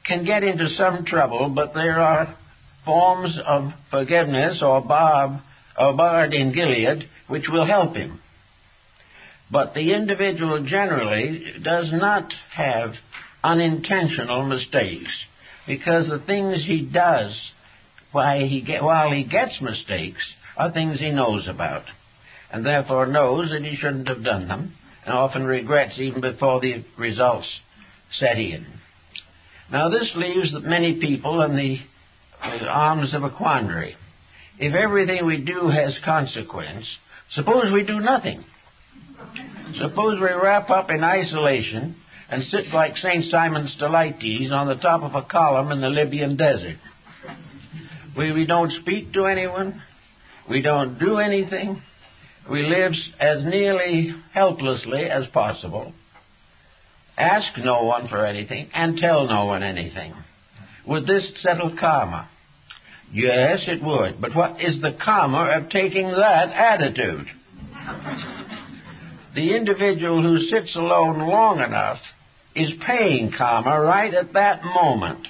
can 0.07 0.25
get 0.25 0.43
into 0.43 0.69
some 0.77 1.05
trouble, 1.05 1.51
but 1.55 1.75
there 1.75 1.99
are 2.01 2.37
forms 2.85 3.39
of 3.47 3.73
forgiveness 3.91 4.61
or 4.63 4.81
barb 4.83 5.41
or 5.79 5.95
bard 5.95 6.35
in 6.35 6.53
Gilead 6.53 7.09
which 7.29 7.49
will 7.49 7.67
help 7.67 7.95
him. 7.95 8.21
But 9.51 9.75
the 9.75 9.95
individual 9.95 10.65
generally 10.65 11.45
does 11.63 11.91
not 11.93 12.33
have 12.53 12.93
unintentional 13.43 14.45
mistakes 14.45 15.11
because 15.67 16.09
the 16.09 16.23
things 16.27 16.65
he 16.65 16.83
does 16.83 17.37
while 18.13 18.41
he, 18.41 18.61
gets 18.61 19.61
mistakes 19.61 20.21
are 20.57 20.73
things 20.73 20.99
he 20.99 21.11
knows 21.11 21.47
about 21.49 21.85
and 22.53 22.67
therefore 22.67 23.07
knows 23.07 23.51
that 23.51 23.63
he 23.63 23.77
shouldn't 23.77 24.09
have 24.09 24.25
done 24.25 24.49
them 24.49 24.73
and 25.05 25.15
often 25.15 25.45
regrets 25.45 25.95
even 25.99 26.21
before 26.21 26.61
the 26.61 26.85
results 26.99 27.47
set 28.19 28.39
in. 28.39 28.67
Now, 29.71 29.89
this 29.89 30.11
leaves 30.17 30.53
many 30.63 31.01
people 31.01 31.43
in 31.43 31.57
the 31.57 31.79
arms 32.67 33.15
of 33.15 33.23
a 33.23 33.31
quandary. 33.31 33.95
If 34.59 34.75
everything 34.75 35.25
we 35.25 35.39
do 35.39 35.69
has 35.69 35.95
consequence, 36.05 36.85
suppose 37.35 37.73
we 37.73 37.85
do 37.85 38.01
nothing. 38.01 38.45
Suppose 39.81 40.19
we 40.21 40.33
wrap 40.33 40.71
up 40.71 40.91
in 40.91 41.05
isolation 41.05 41.97
and 42.31 42.45
sit 42.45 42.73
like 42.73 42.97
St. 42.97 43.25
Simon 43.31 43.69
Stylites 43.77 44.53
on 44.53 44.69
the 44.69 44.77
top 44.77 45.03
of 45.03 45.15
a 45.15 45.23
column 45.23 45.73
in 45.73 45.81
the 45.81 45.89
Libyan 45.89 46.37
desert. 46.37 46.77
We, 48.17 48.33
we 48.33 48.47
don't 48.47 48.73
speak 48.81 49.13
to 49.15 49.25
anyone. 49.25 49.83
We 50.49 50.63
don't 50.63 50.99
do 50.99 51.19
anything. 51.19 51.83
We 52.49 52.63
live 52.63 52.93
as 53.19 53.45
nearly 53.45 54.15
helplessly 54.33 55.05
as 55.05 55.27
possible. 55.33 55.93
Ask 57.17 57.59
no 57.59 57.85
one 57.85 58.09
for 58.09 58.25
anything 58.25 58.71
and 58.73 58.97
tell 58.97 59.27
no 59.29 59.47
one 59.47 59.63
anything. 59.63 60.15
Would 60.87 61.07
this 61.07 61.29
settle 61.43 61.77
karma? 61.79 62.29
Yes, 63.13 63.61
it 63.67 63.83
would. 63.83 64.21
But 64.21 64.35
what 64.35 64.61
is 64.61 64.81
the 64.81 64.97
karma 65.05 65.51
of 65.57 65.69
taking 65.69 66.11
that 66.11 66.51
attitude? 66.51 67.27
the 69.35 69.57
individual 69.57 70.23
who 70.23 70.41
sits 70.47 70.75
alone 70.77 71.19
long 71.29 71.61
enough 71.61 71.99
is 72.55 72.71
paying 72.87 73.33
karma 73.37 73.81
right 73.81 74.13
at 74.13 74.33
that 74.33 74.65
moment. 74.65 75.27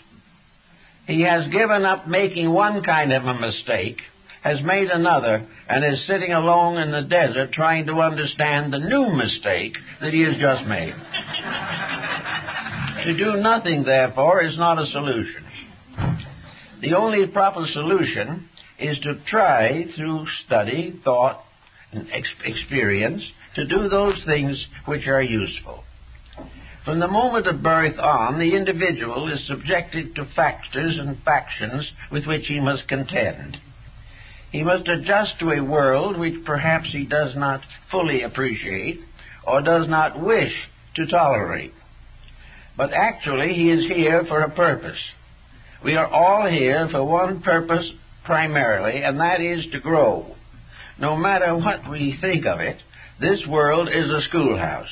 He 1.07 1.23
has 1.23 1.47
given 1.49 1.85
up 1.85 2.07
making 2.07 2.53
one 2.53 2.83
kind 2.83 3.13
of 3.13 3.25
a 3.25 3.35
mistake, 3.35 3.99
has 4.43 4.63
made 4.63 4.89
another, 4.89 5.47
and 5.69 5.85
is 5.85 6.07
sitting 6.07 6.33
alone 6.33 6.79
in 6.79 6.91
the 6.91 7.03
desert 7.03 7.53
trying 7.53 7.87
to 7.87 7.95
understand 8.01 8.73
the 8.73 8.79
new 8.79 9.13
mistake 9.15 9.77
that 10.01 10.13
he 10.13 10.23
has 10.23 10.37
just 10.37 10.67
made. 10.67 10.95
to 13.05 13.17
do 13.17 13.41
nothing, 13.41 13.83
therefore, 13.85 14.43
is 14.43 14.57
not 14.57 14.79
a 14.79 14.87
solution. 14.87 15.45
The 16.81 16.95
only 16.95 17.27
proper 17.27 17.67
solution 17.73 18.49
is 18.79 18.99
to 19.01 19.21
try 19.27 19.85
through 19.97 20.27
study, 20.47 20.99
thought, 21.05 21.43
and 21.93 22.09
ex- 22.13 22.29
experience 22.45 23.23
to 23.57 23.67
do 23.67 23.89
those 23.89 24.15
things 24.25 24.65
which 24.87 25.07
are 25.07 25.23
useful. 25.23 25.85
From 26.85 26.99
the 26.99 27.09
moment 27.09 27.47
of 27.47 27.63
birth 27.63 27.99
on, 27.99 28.39
the 28.39 28.57
individual 28.57 29.31
is 29.31 29.47
subjected 29.47 30.15
to 30.15 30.25
factors 30.25 30.97
and 30.99 31.23
factions 31.23 31.91
with 32.11 32.27
which 32.27 32.47
he 32.47 32.59
must 32.59 32.89
contend. 32.89 33.59
He 34.51 34.63
must 34.63 34.89
adjust 34.89 35.39
to 35.39 35.51
a 35.51 35.63
world 35.63 36.19
which 36.19 36.45
perhaps 36.45 36.91
he 36.91 37.05
does 37.05 37.37
not 37.37 37.61
fully 37.91 38.23
appreciate 38.23 39.01
or 39.47 39.63
does 39.63 39.89
not 39.89 40.21
wish 40.21 40.53
to 40.97 41.07
tolerate. 41.07 41.75
But 42.77 42.93
actually, 42.95 43.53
he 43.53 43.71
is 43.71 43.87
here 43.87 44.25
for 44.25 44.41
a 44.41 44.51
purpose. 44.51 44.99
We 45.85 45.97
are 45.97 46.07
all 46.07 46.49
here 46.49 46.89
for 46.91 47.05
one 47.05 47.43
purpose 47.43 47.91
primarily, 48.25 49.03
and 49.03 49.21
that 49.21 49.41
is 49.41 49.67
to 49.73 49.81
grow. 49.81 50.35
No 50.99 51.17
matter 51.17 51.55
what 51.57 51.89
we 51.91 52.17
think 52.21 52.47
of 52.47 52.61
it, 52.61 52.79
this 53.21 53.47
world 53.47 53.89
is 53.89 54.11
a 54.11 54.23
schoolhouse. 54.29 54.89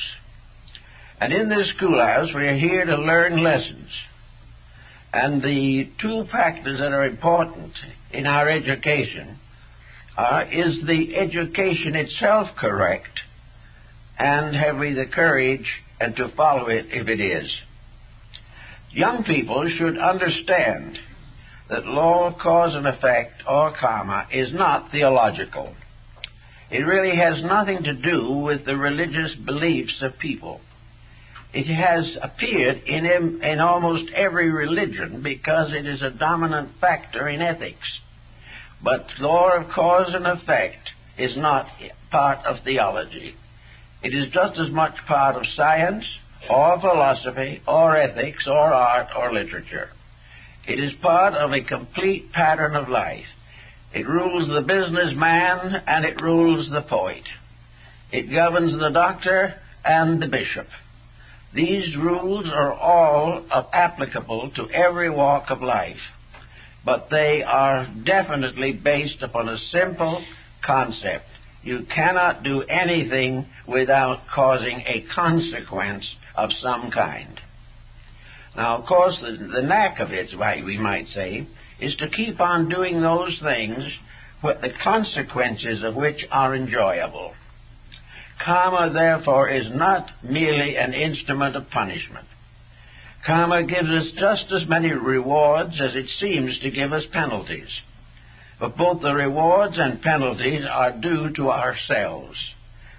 And 1.21 1.33
in 1.33 1.49
this 1.49 1.69
schoolhouse, 1.75 2.29
we 2.33 2.47
are 2.47 2.57
here 2.57 2.85
to 2.85 2.95
learn 2.95 3.43
lessons. 3.43 3.89
And 5.11 5.41
the 5.41 5.89
two 6.01 6.25
factors 6.31 6.79
that 6.79 6.93
are 6.93 7.05
important 7.05 7.73
in 8.11 8.25
our 8.25 8.47
education 8.47 9.37
are 10.17 10.43
is 10.43 10.79
the 10.85 11.15
education 11.17 11.95
itself 11.95 12.47
correct, 12.57 13.19
and 14.17 14.55
have 14.55 14.77
we 14.77 14.93
the 14.93 15.05
courage 15.05 15.65
and 15.99 16.15
to 16.15 16.31
follow 16.37 16.67
it 16.67 16.85
if 16.89 17.07
it 17.07 17.19
is? 17.19 17.49
Young 18.91 19.23
people 19.23 19.69
should 19.77 19.97
understand 19.97 20.97
that 21.69 21.85
law 21.85 22.35
cause 22.41 22.75
and 22.75 22.87
effect, 22.87 23.43
or 23.47 23.73
karma, 23.79 24.27
is 24.31 24.53
not 24.53 24.91
theological. 24.91 25.75
It 26.71 26.79
really 26.79 27.15
has 27.15 27.43
nothing 27.43 27.83
to 27.83 27.93
do 27.93 28.31
with 28.31 28.65
the 28.65 28.75
religious 28.75 29.33
beliefs 29.45 30.01
of 30.01 30.17
people. 30.19 30.61
It 31.51 31.65
has 31.65 32.17
appeared 32.21 32.83
in, 32.85 33.41
in 33.41 33.59
almost 33.59 34.11
every 34.13 34.51
religion 34.51 35.21
because 35.23 35.71
it 35.73 35.87
is 35.87 36.01
a 36.01 36.11
dominant 36.11 36.69
factor 36.79 37.27
in 37.27 37.41
ethics. 37.41 37.99
But 38.83 39.07
law 39.19 39.57
of 39.57 39.71
cause 39.71 40.13
and 40.13 40.27
effect 40.27 40.89
is 41.17 41.35
not 41.35 41.67
part 42.11 42.45
of 42.45 42.63
theology. 42.63 43.33
It 44.03 44.13
is 44.13 44.31
just 44.31 44.59
as 44.59 44.69
much 44.71 44.93
part 45.07 45.35
of 45.35 45.43
science 45.55 46.05
or 46.49 46.79
philosophy 46.79 47.61
or 47.67 47.97
ethics 47.97 48.47
or 48.47 48.73
art 48.73 49.07
or 49.17 49.33
literature. 49.33 49.89
It 50.67 50.79
is 50.79 50.93
part 51.01 51.33
of 51.33 51.51
a 51.51 51.63
complete 51.63 52.31
pattern 52.31 52.75
of 52.75 52.87
life. 52.89 53.25
It 53.93 54.07
rules 54.07 54.47
the 54.47 54.61
businessman 54.61 55.83
and 55.87 56.05
it 56.05 56.21
rules 56.21 56.69
the 56.69 56.83
poet. 56.83 57.23
It 58.11 58.31
governs 58.31 58.71
the 58.79 58.89
doctor 58.89 59.55
and 59.83 60.21
the 60.21 60.27
bishop. 60.27 60.67
These 61.53 61.95
rules 61.97 62.45
are 62.53 62.73
all 62.73 63.43
applicable 63.73 64.51
to 64.55 64.69
every 64.69 65.09
walk 65.09 65.49
of 65.49 65.61
life, 65.61 65.99
but 66.85 67.07
they 67.09 67.43
are 67.43 67.87
definitely 68.05 68.73
based 68.73 69.21
upon 69.21 69.49
a 69.49 69.57
simple 69.71 70.23
concept 70.65 71.25
you 71.63 71.85
cannot 71.93 72.43
do 72.43 72.61
anything 72.63 73.45
without 73.67 74.21
causing 74.33 74.81
a 74.85 75.05
consequence 75.13 76.05
of 76.35 76.51
some 76.61 76.89
kind. 76.91 77.39
Now, 78.55 78.77
of 78.77 78.85
course, 78.85 79.17
the, 79.21 79.31
the 79.31 79.61
knack 79.61 79.99
of 79.99 80.11
it, 80.11 80.29
we 80.65 80.77
might 80.77 81.07
say, 81.07 81.47
is 81.79 81.95
to 81.97 82.09
keep 82.09 82.39
on 82.39 82.69
doing 82.69 83.01
those 83.01 83.39
things, 83.43 83.83
with 84.41 84.61
the 84.61 84.71
consequences 84.83 85.83
of 85.83 85.95
which 85.95 86.25
are 86.31 86.55
enjoyable. 86.55 87.33
Karma, 88.43 88.91
therefore, 88.93 89.49
is 89.49 89.67
not 89.71 90.09
merely 90.23 90.77
an 90.77 90.93
instrument 90.93 91.55
of 91.55 91.69
punishment. 91.69 92.25
Karma 93.25 93.63
gives 93.63 93.89
us 93.89 94.11
just 94.17 94.51
as 94.51 94.67
many 94.67 94.91
rewards 94.91 95.79
as 95.81 95.95
it 95.95 96.07
seems 96.19 96.57
to 96.59 96.71
give 96.71 96.93
us 96.93 97.03
penalties. 97.11 97.69
But 98.59 98.77
both 98.77 99.01
the 99.01 99.13
rewards 99.13 99.75
and 99.77 100.01
penalties 100.01 100.63
are 100.69 100.91
due 100.91 101.31
to 101.35 101.51
ourselves. 101.51 102.37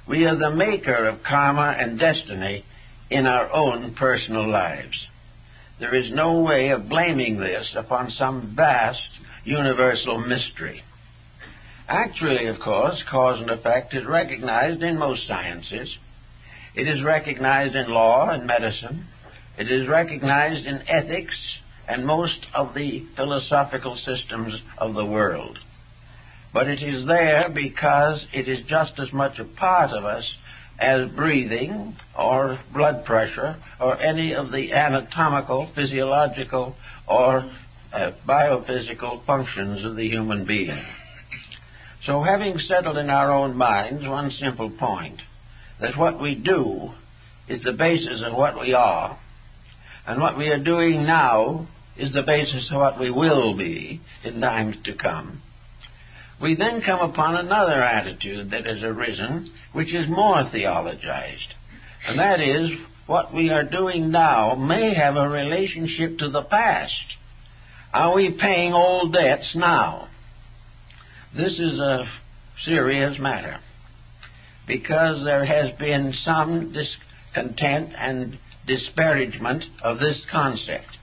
We 0.07 0.27
are 0.27 0.37
the 0.37 0.51
maker 0.51 1.07
of 1.07 1.23
karma 1.23 1.75
and 1.79 1.99
destiny 1.99 2.65
in 3.11 3.27
our 3.27 3.53
own 3.53 3.95
personal 3.95 4.49
lives. 4.49 5.07
There 5.79 5.95
is 5.95 6.13
no 6.13 6.41
way 6.41 6.69
of 6.71 6.89
blaming 6.89 7.39
this 7.39 7.75
upon 7.75 8.11
some 8.11 8.55
vast 8.55 9.09
universal 9.45 10.19
mystery. 10.19 10.83
Actually, 11.91 12.47
of 12.47 12.61
course, 12.61 13.03
cause 13.11 13.41
and 13.41 13.51
effect 13.51 13.93
is 13.95 14.07
recognized 14.07 14.81
in 14.81 14.97
most 14.97 15.27
sciences. 15.27 15.93
It 16.77 16.87
is 16.87 17.03
recognized 17.03 17.75
in 17.75 17.91
law 17.91 18.31
and 18.31 18.47
medicine. 18.47 19.07
It 19.59 19.69
is 19.69 19.89
recognized 19.89 20.67
in 20.67 20.83
ethics 20.87 21.35
and 21.89 22.07
most 22.07 22.47
of 22.55 22.75
the 22.75 23.05
philosophical 23.17 23.97
systems 23.97 24.55
of 24.79 24.95
the 24.95 25.05
world. 25.05 25.59
But 26.55 26.69
it 26.69 26.81
is 26.81 27.09
there 27.09 27.49
because 27.53 28.25
it 28.33 28.49
is 28.49 28.65
just 28.69 28.93
as 29.01 29.13
much 29.13 29.41
a 29.41 29.45
part 29.45 29.91
of 29.91 30.05
us 30.05 30.25
as 30.79 31.11
breathing 31.17 31.97
or 32.17 32.61
blood 32.73 33.05
pressure 33.05 33.57
or 33.81 34.01
any 34.01 34.33
of 34.33 34.53
the 34.53 34.73
anatomical, 34.73 35.69
physiological, 35.75 36.77
or 37.09 37.51
uh, 37.93 38.13
biophysical 38.29 39.27
functions 39.27 39.85
of 39.85 39.97
the 39.97 40.09
human 40.09 40.47
being. 40.47 40.81
So, 42.07 42.23
having 42.23 42.59
settled 42.67 42.97
in 42.97 43.11
our 43.11 43.31
own 43.31 43.57
minds 43.57 44.07
one 44.07 44.31
simple 44.31 44.71
point 44.71 45.21
that 45.81 45.99
what 45.99 46.21
we 46.21 46.35
do 46.35 46.91
is 47.49 47.63
the 47.63 47.73
basis 47.73 48.23
of 48.25 48.35
what 48.35 48.59
we 48.59 48.73
are, 48.73 49.19
and 50.07 50.21
what 50.21 50.39
we 50.39 50.49
are 50.49 50.63
doing 50.63 51.05
now 51.05 51.69
is 51.97 52.13
the 52.13 52.23
basis 52.23 52.71
of 52.71 52.81
what 52.81 52.99
we 52.99 53.11
will 53.11 53.57
be 53.57 54.01
in 54.25 54.41
times 54.41 54.77
to 54.85 54.95
come. 54.95 55.43
We 56.41 56.57
then 56.57 56.81
come 56.81 57.01
upon 57.01 57.37
another 57.37 57.83
attitude 57.83 58.51
that 58.51 58.65
has 58.65 58.83
arisen, 58.83 59.53
which 59.73 59.93
is 59.93 60.09
more 60.09 60.45
theologized, 60.45 61.53
and 62.07 62.19
that 62.19 62.41
is 62.41 62.71
what 63.07 63.35
we 63.35 63.51
are 63.51 63.65
doing 63.65 64.11
now 64.11 64.55
may 64.55 64.95
have 64.95 65.17
a 65.17 65.29
relationship 65.29 66.17
to 66.19 66.31
the 66.31 66.45
past. 66.45 66.93
Are 67.93 68.15
we 68.15 68.39
paying 68.41 68.73
old 68.73 69.13
debts 69.13 69.51
now? 69.55 70.09
This 71.37 71.53
is 71.53 71.79
a 71.79 72.11
serious 72.65 73.19
matter 73.21 73.59
because 74.67 75.25
there 75.25 75.45
has 75.45 75.71
been 75.79 76.13
some 76.25 76.73
discontent 76.73 77.91
and 77.97 78.37
disparagement 78.67 79.65
of 79.83 79.99
this 79.99 80.21
concept. 80.31 80.97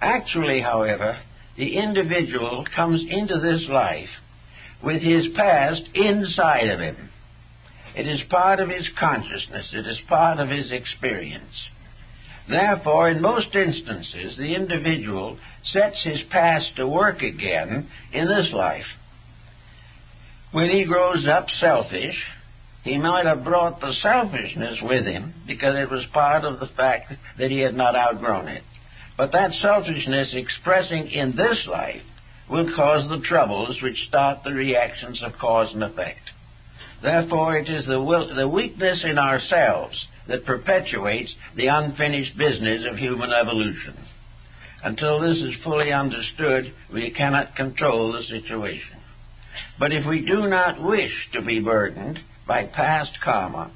Actually, 0.00 0.60
however, 0.60 1.18
the 1.56 1.76
individual 1.76 2.64
comes 2.74 3.04
into 3.08 3.38
this 3.40 3.66
life 3.68 4.08
with 4.82 5.02
his 5.02 5.26
past 5.34 5.82
inside 5.94 6.68
of 6.68 6.78
him. 6.80 7.10
It 7.96 8.06
is 8.06 8.20
part 8.28 8.60
of 8.60 8.68
his 8.68 8.88
consciousness, 8.98 9.70
it 9.72 9.86
is 9.86 9.98
part 10.08 10.38
of 10.38 10.48
his 10.48 10.70
experience. 10.70 11.68
Therefore, 12.48 13.08
in 13.08 13.22
most 13.22 13.54
instances, 13.54 14.36
the 14.36 14.54
individual 14.54 15.38
sets 15.64 16.02
his 16.04 16.22
past 16.30 16.76
to 16.76 16.86
work 16.86 17.22
again 17.22 17.88
in 18.12 18.26
this 18.28 18.52
life. 18.52 18.86
When 20.54 20.70
he 20.70 20.84
grows 20.84 21.26
up 21.26 21.48
selfish, 21.58 22.14
he 22.84 22.96
might 22.96 23.26
have 23.26 23.42
brought 23.42 23.80
the 23.80 23.92
selfishness 24.00 24.78
with 24.82 25.04
him 25.04 25.34
because 25.48 25.74
it 25.76 25.90
was 25.90 26.04
part 26.12 26.44
of 26.44 26.60
the 26.60 26.68
fact 26.76 27.12
that 27.40 27.50
he 27.50 27.58
had 27.58 27.74
not 27.74 27.96
outgrown 27.96 28.46
it. 28.46 28.62
But 29.16 29.32
that 29.32 29.50
selfishness 29.54 30.32
expressing 30.32 31.08
in 31.08 31.34
this 31.34 31.66
life 31.66 32.04
will 32.48 32.72
cause 32.76 33.08
the 33.08 33.26
troubles 33.26 33.82
which 33.82 34.06
start 34.06 34.44
the 34.44 34.52
reactions 34.52 35.20
of 35.24 35.32
cause 35.40 35.74
and 35.74 35.82
effect. 35.82 36.30
Therefore, 37.02 37.56
it 37.56 37.68
is 37.68 37.84
the, 37.86 38.00
will, 38.00 38.32
the 38.32 38.48
weakness 38.48 39.04
in 39.04 39.18
ourselves 39.18 40.06
that 40.28 40.46
perpetuates 40.46 41.34
the 41.56 41.66
unfinished 41.66 42.38
business 42.38 42.84
of 42.88 42.96
human 42.96 43.32
evolution. 43.32 43.96
Until 44.84 45.18
this 45.18 45.38
is 45.38 45.64
fully 45.64 45.90
understood, 45.90 46.72
we 46.92 47.10
cannot 47.10 47.56
control 47.56 48.12
the 48.12 48.22
situation. 48.22 48.93
But 49.78 49.92
if 49.92 50.06
we 50.06 50.24
do 50.24 50.48
not 50.48 50.82
wish 50.82 51.12
to 51.32 51.42
be 51.42 51.60
burdened 51.60 52.20
by 52.46 52.66
past 52.66 53.18
karma, 53.22 53.70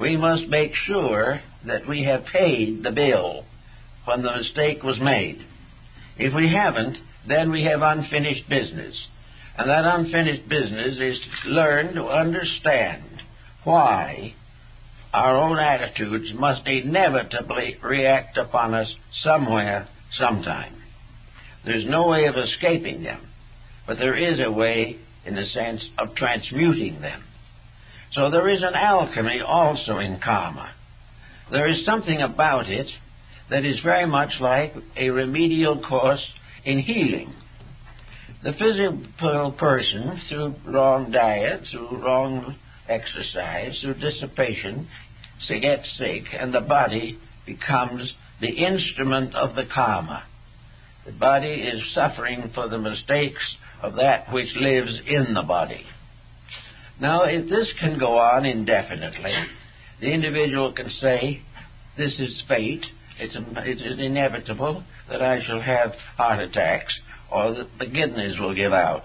we 0.00 0.16
must 0.16 0.48
make 0.48 0.74
sure 0.74 1.40
that 1.66 1.88
we 1.88 2.04
have 2.04 2.26
paid 2.26 2.82
the 2.82 2.92
bill 2.92 3.44
when 4.04 4.22
the 4.22 4.36
mistake 4.36 4.82
was 4.82 5.00
made. 5.00 5.44
If 6.18 6.34
we 6.34 6.52
haven't, 6.52 6.98
then 7.26 7.50
we 7.50 7.64
have 7.64 7.82
unfinished 7.82 8.48
business. 8.48 8.94
And 9.56 9.70
that 9.70 9.84
unfinished 9.84 10.48
business 10.48 10.98
is 11.00 11.20
to 11.42 11.50
learn 11.50 11.94
to 11.94 12.06
understand 12.06 13.22
why 13.62 14.34
our 15.12 15.36
own 15.36 15.58
attitudes 15.58 16.32
must 16.34 16.66
inevitably 16.66 17.76
react 17.82 18.36
upon 18.36 18.74
us 18.74 18.92
somewhere, 19.22 19.86
sometime. 20.12 20.74
There's 21.64 21.86
no 21.86 22.08
way 22.08 22.26
of 22.26 22.36
escaping 22.36 23.04
them, 23.04 23.20
but 23.86 23.98
there 23.98 24.16
is 24.16 24.40
a 24.40 24.50
way, 24.50 24.98
in 25.26 25.34
the 25.34 25.46
sense 25.46 25.84
of 25.98 26.14
transmuting 26.14 27.00
them. 27.00 27.22
So 28.12 28.30
there 28.30 28.48
is 28.48 28.62
an 28.62 28.74
alchemy 28.74 29.40
also 29.40 29.98
in 29.98 30.20
karma. 30.22 30.72
There 31.50 31.68
is 31.68 31.84
something 31.84 32.20
about 32.20 32.68
it 32.68 32.86
that 33.50 33.64
is 33.64 33.80
very 33.80 34.06
much 34.06 34.40
like 34.40 34.74
a 34.96 35.10
remedial 35.10 35.82
course 35.82 36.24
in 36.64 36.78
healing. 36.78 37.34
The 38.42 38.52
physical 38.52 39.52
person, 39.52 40.20
through 40.28 40.54
wrong 40.66 41.10
diet, 41.10 41.62
through 41.70 42.02
wrong 42.02 42.56
exercise, 42.88 43.80
through 43.80 43.94
dissipation, 43.94 44.88
gets 45.48 45.98
sick, 45.98 46.24
and 46.38 46.54
the 46.54 46.60
body 46.60 47.18
becomes 47.46 48.12
the 48.40 48.50
instrument 48.50 49.34
of 49.34 49.54
the 49.54 49.64
karma. 49.72 50.24
The 51.06 51.12
body 51.12 51.54
is 51.54 51.82
suffering 51.94 52.50
for 52.54 52.68
the 52.68 52.78
mistakes 52.78 53.42
of 53.82 53.96
that 53.96 54.32
which 54.32 54.54
lives 54.56 55.00
in 55.06 55.34
the 55.34 55.42
body. 55.42 55.84
Now, 57.00 57.24
if 57.24 57.48
this 57.48 57.72
can 57.80 57.98
go 57.98 58.18
on 58.18 58.44
indefinitely, 58.44 59.34
the 60.00 60.12
individual 60.12 60.72
can 60.72 60.90
say, 61.00 61.42
This 61.96 62.18
is 62.18 62.42
fate, 62.48 62.84
it's, 63.18 63.36
it 63.36 63.86
is 63.86 63.98
inevitable 63.98 64.84
that 65.08 65.22
I 65.22 65.44
shall 65.44 65.60
have 65.60 65.92
heart 66.16 66.40
attacks 66.40 66.94
or 67.30 67.54
that 67.54 67.68
the 67.78 67.86
kidneys 67.86 68.38
will 68.38 68.54
give 68.54 68.72
out. 68.72 69.02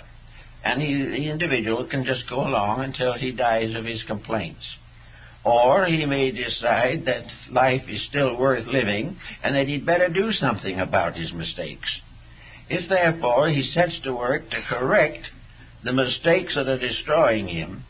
And 0.63 0.81
he, 0.81 0.93
the 0.95 1.29
individual 1.29 1.87
can 1.89 2.05
just 2.05 2.29
go 2.29 2.41
along 2.41 2.83
until 2.83 3.13
he 3.13 3.31
dies 3.31 3.75
of 3.75 3.85
his 3.85 4.03
complaints. 4.03 4.63
Or 5.43 5.85
he 5.85 6.05
may 6.05 6.31
decide 6.31 7.05
that 7.05 7.23
life 7.49 7.83
is 7.87 8.05
still 8.09 8.37
worth 8.37 8.67
living 8.67 9.17
and 9.41 9.55
that 9.55 9.67
he'd 9.67 9.85
better 9.85 10.09
do 10.09 10.31
something 10.33 10.79
about 10.79 11.15
his 11.15 11.31
mistakes. 11.31 11.89
If 12.69 12.87
therefore 12.87 13.49
he 13.49 13.63
sets 13.73 13.99
to 14.03 14.13
work 14.13 14.49
to 14.51 14.61
correct 14.61 15.25
the 15.83 15.93
mistakes 15.93 16.53
that 16.55 16.67
are 16.67 16.77
destroying 16.77 17.47
him, 17.47 17.83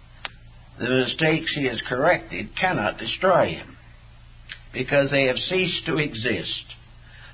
the 0.79 0.87
mistakes 0.87 1.53
he 1.53 1.65
has 1.65 1.81
corrected 1.87 2.55
cannot 2.59 2.97
destroy 2.97 3.49
him 3.49 3.75
because 4.71 5.11
they 5.11 5.23
have 5.25 5.37
ceased 5.37 5.85
to 5.85 5.97
exist. 5.97 6.63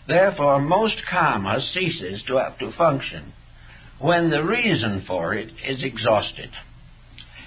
Therefore, 0.08 0.60
most 0.60 0.96
karma 1.10 1.62
ceases 1.74 2.24
to 2.28 2.38
have 2.38 2.58
to 2.60 2.72
function 2.72 3.34
when 4.00 4.30
the 4.30 4.44
reason 4.44 5.04
for 5.08 5.36
it 5.36 5.50
is 5.68 5.84
exhausted. 5.84 6.50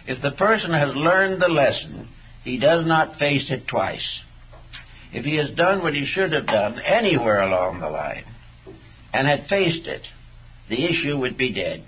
If 0.07 0.23
the 0.23 0.31
person 0.33 0.73
has 0.73 0.95
learned 0.95 1.43
the 1.43 1.49
lesson, 1.49 2.09
he 2.45 2.59
does 2.59 2.87
not 2.87 3.19
face 3.19 3.51
it 3.51 3.67
twice. 3.67 4.07
If 5.13 5.25
he 5.25 5.37
has 5.37 5.51
done 5.57 5.83
what 5.83 5.95
he 5.95 6.07
should 6.07 6.33
have 6.33 6.47
done 6.47 6.79
anywhere 6.81 7.41
along 7.41 7.81
the 7.81 7.89
line 7.89 8.25
and 9.13 9.27
had 9.27 9.47
faced 9.49 9.87
it, 9.87 10.03
the 10.69 10.85
issue 10.85 11.19
would 11.19 11.37
be 11.37 11.53
dead. 11.53 11.85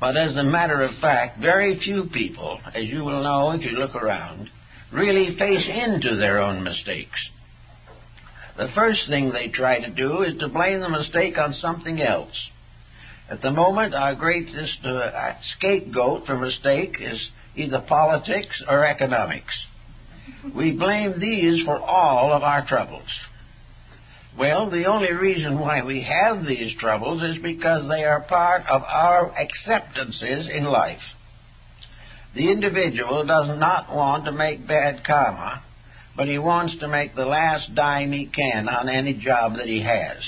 But 0.00 0.16
as 0.16 0.36
a 0.36 0.44
matter 0.44 0.82
of 0.82 0.98
fact, 1.00 1.40
very 1.40 1.78
few 1.80 2.08
people, 2.12 2.60
as 2.74 2.84
you 2.84 3.04
will 3.04 3.22
know 3.22 3.50
if 3.50 3.62
you 3.62 3.72
look 3.72 3.94
around, 3.94 4.48
really 4.92 5.36
face 5.36 5.66
into 5.68 6.16
their 6.16 6.40
own 6.40 6.62
mistakes. 6.62 7.18
The 8.56 8.68
first 8.74 9.02
thing 9.08 9.30
they 9.30 9.48
try 9.48 9.80
to 9.80 9.90
do 9.90 10.22
is 10.22 10.38
to 10.38 10.48
blame 10.48 10.80
the 10.80 10.88
mistake 10.88 11.38
on 11.38 11.52
something 11.54 12.00
else. 12.00 12.34
At 13.30 13.42
the 13.42 13.50
moment, 13.50 13.94
our 13.94 14.14
greatest 14.14 14.84
uh, 14.84 15.32
scapegoat 15.56 16.26
for 16.26 16.38
mistake 16.38 16.96
is 17.00 17.20
either 17.56 17.84
politics 17.86 18.62
or 18.68 18.84
economics. 18.84 19.54
We 20.54 20.72
blame 20.72 21.20
these 21.20 21.64
for 21.64 21.78
all 21.78 22.32
of 22.32 22.42
our 22.42 22.66
troubles. 22.66 23.08
Well, 24.38 24.70
the 24.70 24.84
only 24.86 25.12
reason 25.12 25.58
why 25.58 25.82
we 25.82 26.02
have 26.02 26.46
these 26.46 26.72
troubles 26.78 27.22
is 27.24 27.42
because 27.42 27.88
they 27.88 28.04
are 28.04 28.20
part 28.20 28.62
of 28.70 28.82
our 28.82 29.32
acceptances 29.36 30.48
in 30.48 30.62
life. 30.64 31.00
The 32.36 32.48
individual 32.48 33.26
does 33.26 33.48
not 33.58 33.92
want 33.92 34.26
to 34.26 34.32
make 34.32 34.68
bad 34.68 35.02
karma, 35.04 35.64
but 36.16 36.28
he 36.28 36.38
wants 36.38 36.78
to 36.78 36.88
make 36.88 37.16
the 37.16 37.24
last 37.24 37.74
dime 37.74 38.12
he 38.12 38.26
can 38.26 38.68
on 38.68 38.88
any 38.88 39.14
job 39.14 39.56
that 39.56 39.66
he 39.66 39.82
has. 39.82 40.18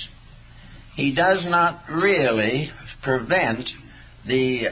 He 0.97 1.15
does 1.15 1.45
not 1.45 1.83
really 1.89 2.73
prevent 3.05 3.69
the 4.27 4.71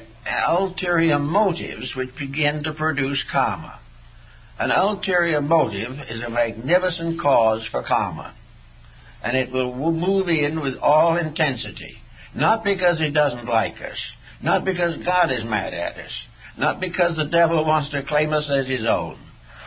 ulterior 0.48 1.20
motives 1.20 1.92
which 1.96 2.10
begin 2.18 2.64
to 2.64 2.72
produce 2.72 3.22
karma. 3.30 3.78
An 4.58 4.72
ulterior 4.72 5.40
motive 5.40 5.92
is 6.10 6.20
a 6.26 6.30
magnificent 6.30 7.20
cause 7.20 7.64
for 7.70 7.84
karma, 7.84 8.34
and 9.22 9.36
it 9.36 9.52
will 9.52 9.92
move 9.92 10.28
in 10.28 10.60
with 10.60 10.76
all 10.76 11.16
intensity, 11.16 11.96
not 12.34 12.64
because 12.64 12.98
he 12.98 13.10
doesn't 13.10 13.46
like 13.46 13.76
us, 13.76 13.98
not 14.42 14.64
because 14.64 14.96
God 15.04 15.30
is 15.30 15.44
mad 15.44 15.74
at 15.74 15.96
us, 15.96 16.10
not 16.56 16.80
because 16.80 17.16
the 17.16 17.24
devil 17.24 17.64
wants 17.64 17.90
to 17.90 18.02
claim 18.02 18.32
us 18.32 18.48
as 18.50 18.66
his 18.66 18.86
own, 18.88 19.18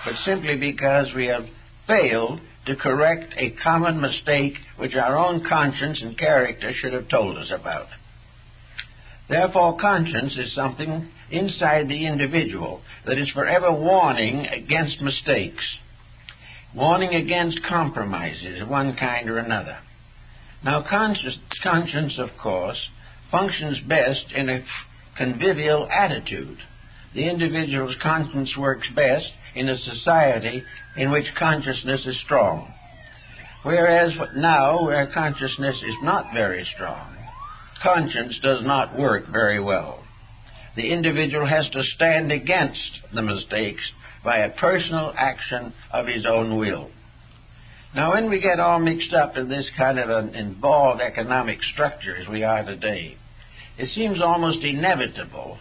but 0.06 0.16
simply 0.26 0.58
because 0.58 1.08
we 1.16 1.28
have 1.28 1.46
failed 1.88 2.40
to 2.66 2.76
correct 2.76 3.34
a 3.38 3.52
common 3.64 4.00
mistake 4.00 4.54
which 4.78 4.96
our 4.96 5.18
own 5.18 5.44
conscience 5.48 6.00
and 6.02 6.18
character 6.18 6.72
should 6.74 6.94
have 6.94 7.10
told 7.10 7.38
us 7.38 7.52
about. 7.52 7.88
Therefore, 9.28 9.78
conscience 9.80 10.38
is 10.38 10.54
something 10.54 11.10
inside 11.30 11.88
the 11.88 12.06
individual 12.06 12.82
that 13.06 13.18
is 13.18 13.30
forever 13.32 13.72
warning 13.72 14.46
against 14.46 15.02
mistakes, 15.02 15.64
warning 16.76 17.16
against 17.16 17.64
compromises 17.64 18.62
of 18.62 18.70
one 18.70 18.96
kind 18.96 19.30
or 19.30 19.38
another. 19.38 19.78
Now, 20.64 20.84
conscience, 20.88 21.38
conscience 21.64 22.18
of 22.18 22.30
course, 22.42 22.78
functions 23.30 23.80
best 23.88 24.32
in 24.36 24.50
a 24.50 24.64
convivial 25.18 25.88
attitude. 25.90 26.58
The 27.14 27.28
individual's 27.28 27.96
conscience 28.02 28.56
works 28.58 28.88
best 28.96 29.32
in 29.56 29.70
a 29.70 29.78
society 29.78 30.64
in 30.96 31.12
which 31.12 31.26
consciousness 31.38 32.06
is 32.06 32.20
strong. 32.24 32.74
Whereas 33.64 34.14
now, 34.36 34.86
where 34.86 35.12
consciousness 35.14 35.78
is 35.78 35.96
not 36.02 36.34
very 36.34 36.68
strong, 36.76 37.16
conscience 37.84 38.40
does 38.42 38.64
not 38.64 38.98
work 38.98 39.28
very 39.28 39.60
well. 39.60 40.04
The 40.76 40.92
individual 40.92 41.46
has 41.46 41.68
to 41.70 41.84
stand 41.96 42.32
against 42.32 43.02
the 43.14 43.22
mistakes 43.22 43.84
by 44.24 44.38
a 44.40 44.52
personal 44.52 45.14
action 45.18 45.74
of 45.92 46.08
his 46.08 46.26
own 46.26 46.58
will. 46.58 46.90
Now, 47.94 48.14
when 48.14 48.30
we 48.30 48.40
get 48.40 48.60
all 48.60 48.80
mixed 48.80 49.14
up 49.14 49.36
in 49.36 49.50
this 49.50 49.70
kind 49.78 50.00
of 50.00 50.10
an 50.10 50.36
involved 50.36 51.02
economic 51.02 51.62
structure 51.74 52.16
as 52.16 52.28
we 52.28 52.44
are 52.44 52.64
today, 52.64 53.18
it 53.78 53.90
seems 53.94 54.22
almost 54.22 54.64
inevitable 54.64 55.58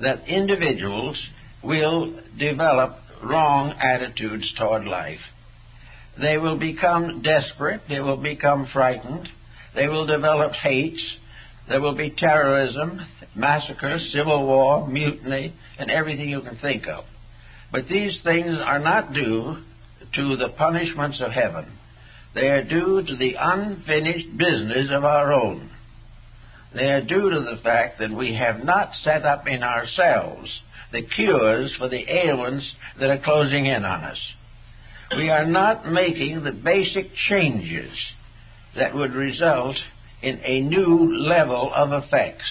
that 0.00 0.26
individuals 0.26 1.18
will 1.62 2.18
develop 2.38 2.96
wrong 3.22 3.74
attitudes 3.80 4.50
toward 4.58 4.84
life. 4.84 5.20
They 6.18 6.38
will 6.38 6.58
become 6.58 7.22
desperate, 7.22 7.82
they 7.88 8.00
will 8.00 8.16
become 8.16 8.68
frightened, 8.72 9.28
they 9.74 9.88
will 9.88 10.06
develop 10.06 10.52
hates, 10.52 11.02
there 11.68 11.80
will 11.80 11.96
be 11.96 12.14
terrorism, 12.16 13.00
massacre, 13.34 13.98
civil 14.12 14.46
war, 14.46 14.86
mutiny, 14.86 15.52
and 15.78 15.90
everything 15.90 16.30
you 16.30 16.40
can 16.40 16.56
think 16.56 16.86
of. 16.86 17.04
But 17.72 17.88
these 17.88 18.20
things 18.22 18.56
are 18.64 18.78
not 18.78 19.12
due 19.12 19.56
to 20.14 20.36
the 20.36 20.50
punishments 20.56 21.20
of 21.20 21.32
heaven. 21.32 21.66
They 22.34 22.48
are 22.48 22.62
due 22.62 23.02
to 23.06 23.16
the 23.16 23.34
unfinished 23.38 24.36
business 24.36 24.88
of 24.90 25.04
our 25.04 25.32
own. 25.32 25.70
They 26.74 26.90
are 26.90 27.02
due 27.02 27.30
to 27.30 27.40
the 27.40 27.60
fact 27.62 27.98
that 27.98 28.10
we 28.10 28.34
have 28.34 28.62
not 28.62 28.90
set 29.02 29.24
up 29.24 29.46
in 29.46 29.62
ourselves 29.62 30.50
the 30.92 31.02
cures 31.02 31.74
for 31.78 31.88
the 31.88 32.04
ailments 32.08 32.74
that 33.00 33.10
are 33.10 33.22
closing 33.22 33.66
in 33.66 33.84
on 33.84 34.04
us. 34.04 34.18
We 35.16 35.30
are 35.30 35.46
not 35.46 35.90
making 35.90 36.42
the 36.42 36.52
basic 36.52 37.14
changes 37.28 37.92
that 38.76 38.94
would 38.94 39.12
result 39.12 39.76
in 40.22 40.40
a 40.42 40.60
new 40.60 41.16
level 41.26 41.72
of 41.74 41.92
effects. 41.92 42.44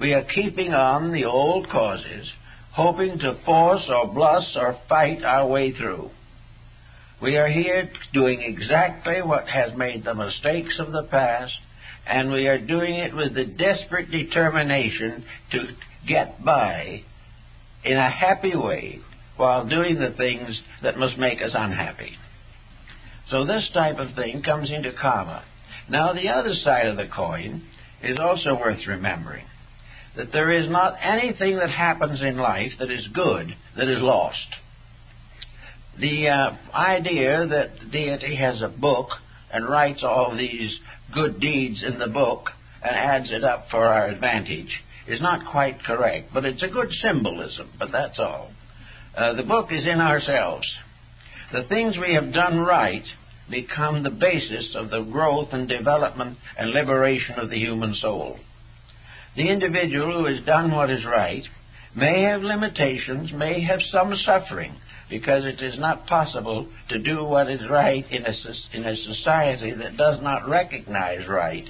We 0.00 0.14
are 0.14 0.24
keeping 0.24 0.72
on 0.72 1.12
the 1.12 1.24
old 1.24 1.68
causes, 1.68 2.30
hoping 2.80 3.18
to 3.18 3.38
force 3.44 3.84
or 3.90 4.12
bluff 4.12 4.44
or 4.56 4.78
fight 4.88 5.22
our 5.22 5.46
way 5.46 5.70
through. 5.72 6.10
We 7.20 7.36
are 7.36 7.48
here 7.48 7.90
doing 8.14 8.40
exactly 8.40 9.20
what 9.22 9.46
has 9.48 9.76
made 9.76 10.04
the 10.04 10.14
mistakes 10.14 10.78
of 10.78 10.90
the 10.90 11.06
past 11.10 11.52
and 12.06 12.32
we 12.32 12.46
are 12.46 12.58
doing 12.58 12.94
it 12.94 13.14
with 13.14 13.34
the 13.34 13.44
desperate 13.44 14.10
determination 14.10 15.24
to 15.52 15.68
get 16.08 16.42
by 16.42 17.02
in 17.84 17.98
a 17.98 18.10
happy 18.10 18.56
way 18.56 19.00
while 19.36 19.68
doing 19.68 19.98
the 19.98 20.14
things 20.16 20.60
that 20.82 20.96
must 20.96 21.18
make 21.18 21.42
us 21.42 21.52
unhappy. 21.54 22.16
So 23.28 23.44
this 23.44 23.68
type 23.74 23.98
of 23.98 24.14
thing 24.14 24.42
comes 24.42 24.70
into 24.70 24.92
karma. 24.98 25.44
Now, 25.90 26.14
the 26.14 26.28
other 26.28 26.54
side 26.54 26.86
of 26.86 26.96
the 26.96 27.08
coin 27.14 27.62
is 28.02 28.18
also 28.18 28.58
worth 28.58 28.86
remembering 28.86 29.44
that 30.16 30.32
there 30.32 30.50
is 30.50 30.68
not 30.68 30.94
anything 31.00 31.56
that 31.58 31.70
happens 31.70 32.20
in 32.20 32.36
life 32.36 32.72
that 32.78 32.90
is 32.90 33.06
good 33.14 33.54
that 33.76 33.88
is 33.88 34.02
lost. 34.02 34.38
The 35.98 36.28
uh, 36.28 36.56
idea 36.74 37.46
that 37.46 37.78
the 37.78 37.90
deity 37.90 38.36
has 38.36 38.62
a 38.62 38.68
book 38.68 39.08
and 39.52 39.68
writes 39.68 40.02
all 40.02 40.36
these 40.36 40.78
good 41.14 41.40
deeds 41.40 41.82
in 41.86 41.98
the 41.98 42.06
book 42.06 42.50
and 42.82 42.96
adds 42.96 43.30
it 43.30 43.44
up 43.44 43.66
for 43.70 43.84
our 43.84 44.06
advantage 44.06 44.82
is 45.06 45.20
not 45.20 45.50
quite 45.50 45.82
correct, 45.84 46.30
but 46.32 46.44
it's 46.44 46.62
a 46.62 46.68
good 46.68 46.90
symbolism, 47.02 47.70
but 47.78 47.90
that's 47.92 48.18
all. 48.18 48.50
Uh, 49.16 49.34
the 49.34 49.42
book 49.42 49.68
is 49.70 49.86
in 49.86 50.00
ourselves. 50.00 50.66
The 51.52 51.64
things 51.64 51.96
we 51.98 52.14
have 52.14 52.32
done 52.32 52.58
right 52.58 53.04
become 53.50 54.02
the 54.02 54.10
basis 54.10 54.74
of 54.76 54.90
the 54.90 55.02
growth 55.02 55.48
and 55.52 55.68
development 55.68 56.38
and 56.56 56.70
liberation 56.70 57.38
of 57.38 57.50
the 57.50 57.58
human 57.58 57.94
soul. 57.94 58.38
The 59.36 59.48
individual 59.48 60.18
who 60.18 60.24
has 60.26 60.44
done 60.44 60.70
what 60.72 60.90
is 60.90 61.04
right 61.04 61.44
may 61.94 62.22
have 62.22 62.42
limitations, 62.42 63.32
may 63.32 63.60
have 63.62 63.80
some 63.90 64.14
suffering, 64.24 64.74
because 65.08 65.44
it 65.44 65.60
is 65.60 65.78
not 65.78 66.06
possible 66.06 66.68
to 66.88 66.98
do 66.98 67.24
what 67.24 67.50
is 67.50 67.68
right 67.68 68.04
in 68.10 68.24
a, 68.24 68.76
in 68.76 68.84
a 68.84 68.96
society 68.96 69.72
that 69.72 69.96
does 69.96 70.22
not 70.22 70.48
recognize 70.48 71.26
right. 71.28 71.68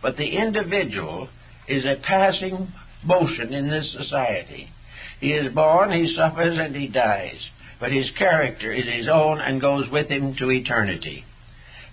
But 0.00 0.16
the 0.16 0.36
individual 0.36 1.28
is 1.68 1.84
a 1.84 2.00
passing 2.02 2.72
motion 3.04 3.52
in 3.52 3.68
this 3.68 3.92
society. 3.92 4.68
He 5.20 5.32
is 5.32 5.54
born, 5.54 5.92
he 5.92 6.14
suffers, 6.14 6.58
and 6.58 6.74
he 6.74 6.88
dies. 6.88 7.38
But 7.78 7.92
his 7.92 8.10
character 8.18 8.72
is 8.72 8.86
his 8.86 9.08
own 9.08 9.40
and 9.40 9.60
goes 9.60 9.88
with 9.90 10.08
him 10.08 10.34
to 10.36 10.50
eternity. 10.50 11.24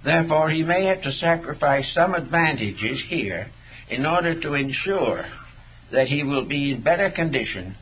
Therefore, 0.03 0.49
he 0.49 0.63
may 0.63 0.85
have 0.85 1.01
to 1.01 1.11
sacrifice 1.11 1.85
some 1.93 2.13
advantages 2.13 2.99
here 3.07 3.51
in 3.89 4.05
order 4.05 4.39
to 4.39 4.53
ensure 4.53 5.25
that 5.91 6.07
he 6.07 6.23
will 6.23 6.45
be 6.45 6.71
in 6.71 6.83
better 6.83 7.09
condition 7.09 7.75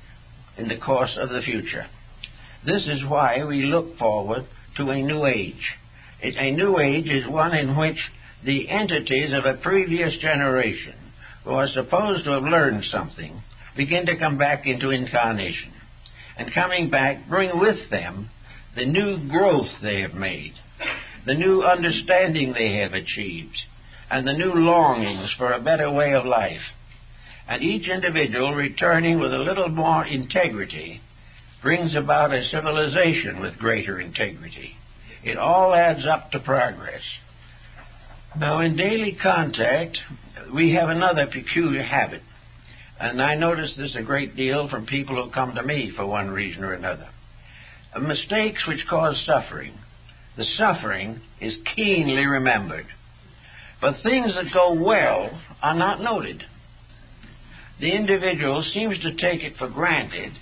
in 0.58 0.68
the 0.68 0.78
course 0.78 1.18
of 1.20 1.30
the 1.30 1.42
future. 1.42 1.86
This 2.66 2.88
is 2.88 3.06
why 3.08 3.44
we 3.44 3.64
look 3.64 3.98
forward 3.98 4.46
to 4.78 4.90
a 4.90 5.02
new 5.02 5.26
age. 5.26 5.76
It, 6.22 6.36
a 6.38 6.56
new 6.56 6.80
age 6.80 7.08
is 7.08 7.28
one 7.28 7.56
in 7.56 7.78
which 7.78 7.98
the 8.44 8.70
entities 8.70 9.34
of 9.34 9.46
a 9.46 9.62
previous 9.62 10.18
generation 10.20 10.96
who 11.44 11.52
are 11.52 11.68
supposed 11.68 12.24
to 12.26 12.32
have 12.32 12.44
learned 12.44 12.84
something 12.86 13.42
begin 13.76 14.06
to 14.06 14.18
come 14.18 14.38
back 14.38 14.66
into 14.66 14.90
incarnation. 14.90 15.72
And 16.38 16.54
coming 16.54 16.90
back, 16.90 17.28
bring 17.30 17.60
with 17.60 17.90
them 17.90 18.30
the 18.76 18.86
new 18.86 19.28
growth 19.30 19.70
they 19.82 20.02
have 20.02 20.14
made, 20.14 20.54
the 21.26 21.34
new 21.34 21.64
understanding 21.64 22.54
they 22.54 22.78
have 22.78 22.94
achieved, 22.94 23.58
and 24.10 24.28
the 24.28 24.34
new 24.34 24.54
longings 24.54 25.34
for 25.38 25.52
a 25.52 25.62
better 25.62 25.92
way 25.92 26.14
of 26.14 26.26
life. 26.26 26.62
And 27.48 27.62
each 27.64 27.88
individual 27.88 28.54
returning 28.54 29.20
with 29.20 29.34
a 29.34 29.38
little 29.38 29.70
more 29.70 30.06
integrity 30.06 31.02
brings 31.62 31.96
about 31.96 32.34
a 32.34 32.44
civilization 32.46 33.42
with 33.42 33.58
greater 33.58 34.00
integrity. 34.00 34.76
It 35.24 35.38
all 35.38 35.74
adds 35.74 36.06
up 36.06 36.32
to 36.32 36.40
progress. 36.40 37.02
Now, 38.38 38.60
in 38.60 38.76
daily 38.76 39.18
contact, 39.22 39.98
we 40.54 40.74
have 40.76 40.90
another 40.90 41.26
peculiar 41.26 41.84
habit, 41.84 42.22
and 43.00 43.22
I 43.22 43.36
notice 43.36 43.74
this 43.78 43.96
a 43.96 44.04
great 44.04 44.36
deal 44.36 44.70
from 44.70 44.86
people 44.86 45.22
who 45.22 45.32
come 45.32 45.56
to 45.56 45.64
me 45.64 45.92
for 45.96 46.06
one 46.06 46.30
reason 46.30 46.64
or 46.64 46.74
another. 46.74 47.08
Mistakes 48.00 48.66
which 48.68 48.86
cause 48.88 49.22
suffering. 49.26 49.74
The 50.36 50.44
suffering 50.44 51.20
is 51.42 51.58
keenly 51.76 52.26
remembered, 52.26 52.86
but 53.82 53.96
things 54.04 54.34
that 54.36 54.54
go 54.54 54.74
well 54.74 55.30
are 55.62 55.76
not 55.76 56.02
noted. 56.02 56.44
The 57.80 57.96
individual 57.96 58.64
seems 58.74 59.00
to 59.02 59.16
take 59.16 59.44
it 59.44 59.58
for 59.58 59.70
granted 59.70 60.34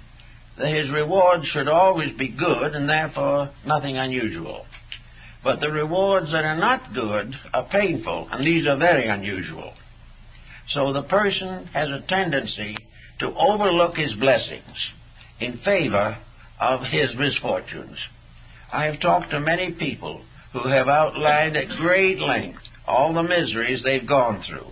that 0.57 0.73
his 0.73 0.89
rewards 0.89 1.45
should 1.47 1.67
always 1.67 2.17
be 2.17 2.29
good 2.29 2.75
and 2.75 2.89
therefore 2.89 3.51
nothing 3.65 3.97
unusual. 3.97 4.65
But 5.43 5.59
the 5.59 5.69
rewards 5.69 6.31
that 6.31 6.45
are 6.45 6.57
not 6.57 6.93
good 6.93 7.33
are 7.53 7.67
painful, 7.69 8.29
and 8.31 8.45
these 8.47 8.65
are 8.67 8.77
very 8.77 9.09
unusual. 9.09 9.73
So 10.69 10.93
the 10.93 11.03
person 11.03 11.67
has 11.73 11.89
a 11.89 12.03
tendency 12.07 12.77
to 13.19 13.27
overlook 13.37 13.95
his 13.95 14.13
blessings. 14.15 14.77
in 15.39 15.57
favor 15.65 16.17
of 16.59 16.79
his 16.89 17.09
misfortunes. 17.17 17.97
I 18.71 18.85
have 18.85 19.01
talked 19.01 19.31
to 19.31 19.39
many 19.39 19.73
people 19.73 20.23
who 20.53 20.67
have 20.69 20.87
outlined 20.87 21.57
at 21.57 21.77
great 21.77 22.19
length 22.19 22.61
all 22.87 23.13
the 23.13 23.23
miseries 23.23 23.83
they've 23.83 24.07
gone 24.07 24.43
through. 24.47 24.71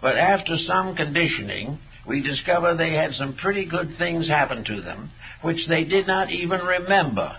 But 0.00 0.16
after 0.16 0.56
some 0.66 0.96
conditioning, 0.96 1.78
we 2.06 2.22
discover 2.22 2.74
they 2.74 2.94
had 2.94 3.12
some 3.14 3.36
pretty 3.36 3.64
good 3.64 3.94
things 3.98 4.26
happen 4.26 4.64
to 4.64 4.80
them, 4.80 5.10
which 5.42 5.68
they 5.68 5.84
did 5.84 6.06
not 6.06 6.30
even 6.30 6.60
remember. 6.60 7.36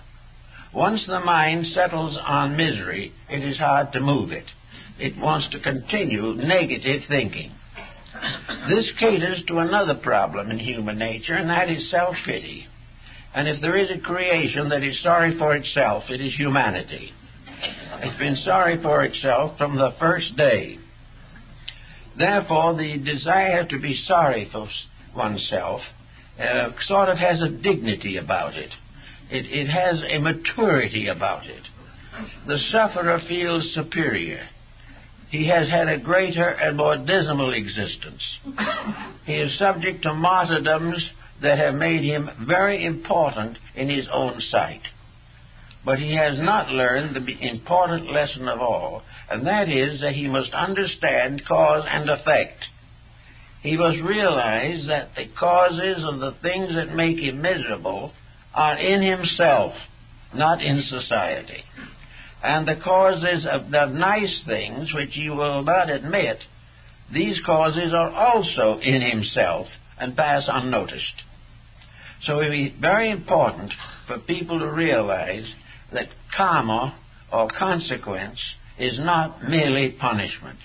Once 0.73 1.03
the 1.05 1.19
mind 1.19 1.67
settles 1.67 2.17
on 2.25 2.55
misery, 2.57 3.11
it 3.29 3.43
is 3.43 3.57
hard 3.57 3.91
to 3.91 3.99
move 3.99 4.31
it. 4.31 4.45
It 4.99 5.17
wants 5.17 5.49
to 5.51 5.59
continue 5.59 6.33
negative 6.35 7.01
thinking. 7.07 7.51
This 8.69 8.89
caters 8.99 9.43
to 9.47 9.59
another 9.59 9.95
problem 9.95 10.49
in 10.49 10.59
human 10.59 10.97
nature, 10.97 11.33
and 11.33 11.49
that 11.49 11.69
is 11.69 11.91
self 11.91 12.15
pity. 12.25 12.67
And 13.35 13.47
if 13.47 13.61
there 13.61 13.75
is 13.75 13.89
a 13.89 13.99
creation 13.99 14.69
that 14.69 14.83
is 14.83 15.01
sorry 15.01 15.37
for 15.37 15.55
itself, 15.55 16.03
it 16.09 16.21
is 16.21 16.35
humanity. 16.35 17.11
It's 18.01 18.19
been 18.19 18.35
sorry 18.37 18.81
for 18.81 19.03
itself 19.03 19.57
from 19.57 19.77
the 19.77 19.93
first 19.99 20.35
day. 20.35 20.77
Therefore, 22.17 22.75
the 22.75 22.97
desire 22.97 23.65
to 23.65 23.79
be 23.79 23.95
sorry 24.07 24.49
for 24.51 24.67
oneself 25.15 25.81
uh, 26.39 26.69
sort 26.87 27.09
of 27.09 27.17
has 27.17 27.41
a 27.41 27.49
dignity 27.49 28.17
about 28.17 28.55
it. 28.55 28.71
it. 29.29 29.45
It 29.45 29.69
has 29.69 30.03
a 30.07 30.19
maturity 30.19 31.07
about 31.07 31.45
it. 31.45 31.63
The 32.47 32.57
sufferer 32.71 33.19
feels 33.27 33.71
superior. 33.73 34.47
He 35.29 35.47
has 35.47 35.67
had 35.69 35.87
a 35.87 35.97
greater 35.97 36.47
and 36.47 36.77
more 36.77 36.97
dismal 36.97 37.53
existence. 37.53 38.21
He 39.25 39.33
is 39.33 39.57
subject 39.57 40.03
to 40.03 40.13
martyrdoms 40.13 41.09
that 41.41 41.57
have 41.57 41.73
made 41.73 42.03
him 42.03 42.29
very 42.45 42.85
important 42.85 43.57
in 43.75 43.89
his 43.89 44.07
own 44.11 44.39
sight. 44.51 44.81
But 45.85 45.99
he 45.99 46.15
has 46.15 46.39
not 46.39 46.69
learned 46.69 47.15
the 47.15 47.47
important 47.49 48.11
lesson 48.11 48.47
of 48.47 48.61
all, 48.61 49.03
and 49.29 49.45
that 49.45 49.69
is 49.69 49.99
that 50.01 50.15
he 50.15 50.27
must 50.27 50.53
understand 50.53 51.43
cause 51.45 51.83
and 51.89 52.09
effect. 52.09 52.65
He 53.61 53.75
must 53.77 53.99
realize 54.01 54.85
that 54.87 55.15
the 55.15 55.27
causes 55.37 56.03
of 56.05 56.19
the 56.19 56.35
things 56.41 56.73
that 56.75 56.95
make 56.95 57.17
him 57.17 57.41
miserable 57.41 58.13
are 58.53 58.77
in 58.77 59.01
himself, 59.01 59.73
not 60.33 60.61
in 60.61 60.83
society. 60.83 61.63
And 62.43 62.67
the 62.67 62.79
causes 62.83 63.45
of 63.49 63.71
the 63.71 63.85
nice 63.85 64.43
things, 64.45 64.93
which 64.93 65.13
he 65.13 65.29
will 65.29 65.63
not 65.63 65.89
admit, 65.89 66.39
these 67.11 67.39
causes 67.45 67.93
are 67.93 68.09
also 68.09 68.79
in 68.81 69.01
himself 69.01 69.67
and 69.97 70.15
pass 70.15 70.43
unnoticed. 70.47 71.23
So 72.25 72.39
it 72.39 72.53
is 72.53 72.71
very 72.79 73.11
important 73.11 73.71
for 74.07 74.17
people 74.19 74.59
to 74.59 74.71
realize 74.71 75.45
that 75.93 76.09
karma 76.35 76.95
or 77.31 77.47
consequence 77.57 78.39
is 78.77 78.97
not 78.99 79.43
merely 79.43 79.91
punishment. 79.99 80.59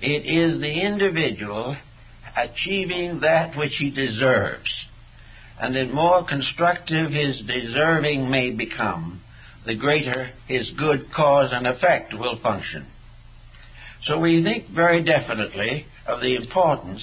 It 0.00 0.24
is 0.26 0.60
the 0.60 0.86
individual 0.86 1.76
achieving 2.36 3.20
that 3.20 3.56
which 3.56 3.74
he 3.78 3.90
deserves. 3.90 4.70
And 5.60 5.74
the 5.74 5.92
more 5.92 6.26
constructive 6.26 7.10
his 7.10 7.42
deserving 7.46 8.30
may 8.30 8.50
become, 8.50 9.20
the 9.66 9.74
greater 9.74 10.30
his 10.46 10.70
good 10.78 11.12
cause 11.14 11.50
and 11.52 11.66
effect 11.66 12.14
will 12.14 12.38
function. 12.42 12.86
So 14.04 14.18
we 14.18 14.42
think 14.42 14.70
very 14.70 15.04
definitely 15.04 15.86
of 16.06 16.20
the 16.20 16.36
importance 16.36 17.02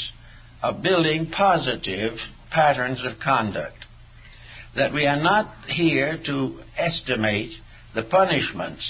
of 0.63 0.81
building 0.81 1.29
positive 1.29 2.13
patterns 2.51 2.99
of 3.05 3.19
conduct 3.23 3.76
that 4.77 4.93
we 4.93 5.07
are 5.07 5.21
not 5.21 5.51
here 5.67 6.19
to 6.25 6.59
estimate 6.77 7.51
the 7.95 8.03
punishments 8.03 8.83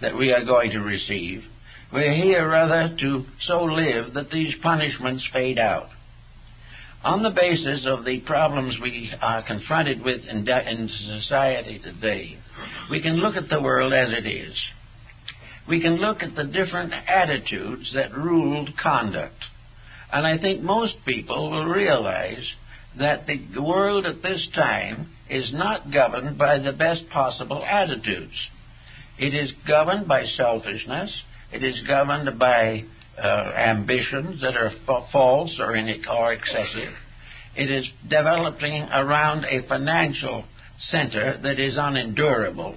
that 0.00 0.16
we 0.16 0.32
are 0.32 0.44
going 0.44 0.70
to 0.70 0.78
receive. 0.78 1.42
We're 1.92 2.14
here 2.14 2.48
rather 2.48 2.96
to 3.00 3.24
so 3.40 3.64
live 3.64 4.14
that 4.14 4.30
these 4.30 4.54
punishments 4.62 5.28
fade 5.32 5.58
out. 5.58 5.88
On 7.04 7.24
the 7.24 7.30
basis 7.30 7.84
of 7.86 8.04
the 8.04 8.20
problems 8.20 8.78
we 8.80 9.12
are 9.20 9.44
confronted 9.44 10.04
with 10.04 10.20
in, 10.28 10.48
in 10.48 10.88
society 11.20 11.80
today, 11.82 12.38
we 12.88 13.02
can 13.02 13.16
look 13.16 13.34
at 13.34 13.48
the 13.48 13.60
world 13.60 13.92
as 13.92 14.10
it 14.12 14.26
is. 14.26 14.54
We 15.68 15.80
can 15.80 15.96
look 15.96 16.22
at 16.22 16.36
the 16.36 16.44
different 16.44 16.92
attitudes 16.92 17.90
that 17.94 18.14
ruled 18.14 18.70
conduct. 18.80 19.34
And 20.12 20.24
I 20.24 20.38
think 20.38 20.62
most 20.62 20.94
people 21.04 21.50
will 21.50 21.66
realize 21.66 22.46
that 22.98 23.26
the 23.26 23.62
world 23.62 24.06
at 24.06 24.22
this 24.22 24.46
time 24.54 25.10
is 25.32 25.50
not 25.52 25.90
governed 25.90 26.36
by 26.36 26.58
the 26.58 26.72
best 26.72 27.08
possible 27.10 27.64
attitudes. 27.64 28.34
It 29.18 29.34
is 29.34 29.50
governed 29.66 30.06
by 30.06 30.24
selfishness. 30.36 31.10
It 31.52 31.64
is 31.64 31.80
governed 31.86 32.38
by 32.38 32.84
uh, 33.18 33.26
ambitions 33.26 34.42
that 34.42 34.56
are 34.56 34.70
false 35.10 35.58
or, 35.58 35.74
in, 35.74 36.04
or 36.06 36.32
excessive. 36.34 36.92
It 37.56 37.70
is 37.70 37.88
developing 38.08 38.82
around 38.92 39.44
a 39.44 39.66
financial 39.66 40.44
center 40.90 41.38
that 41.42 41.58
is 41.58 41.76
unendurable. 41.78 42.74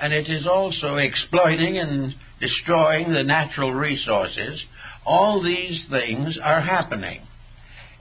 And 0.00 0.12
it 0.12 0.28
is 0.28 0.46
also 0.46 0.96
exploiting 0.96 1.78
and 1.78 2.14
destroying 2.40 3.12
the 3.12 3.22
natural 3.22 3.72
resources. 3.72 4.62
All 5.04 5.42
these 5.42 5.84
things 5.90 6.38
are 6.42 6.60
happening. 6.60 7.20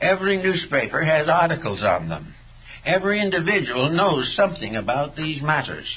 Every 0.02 0.38
newspaper 0.42 1.04
has 1.04 1.28
articles 1.28 1.82
on 1.84 2.10
them. 2.10 2.34
Every 2.86 3.22
individual 3.22 3.90
knows 3.90 4.34
something 4.36 4.76
about 4.76 5.16
these 5.16 5.42
matters, 5.42 5.88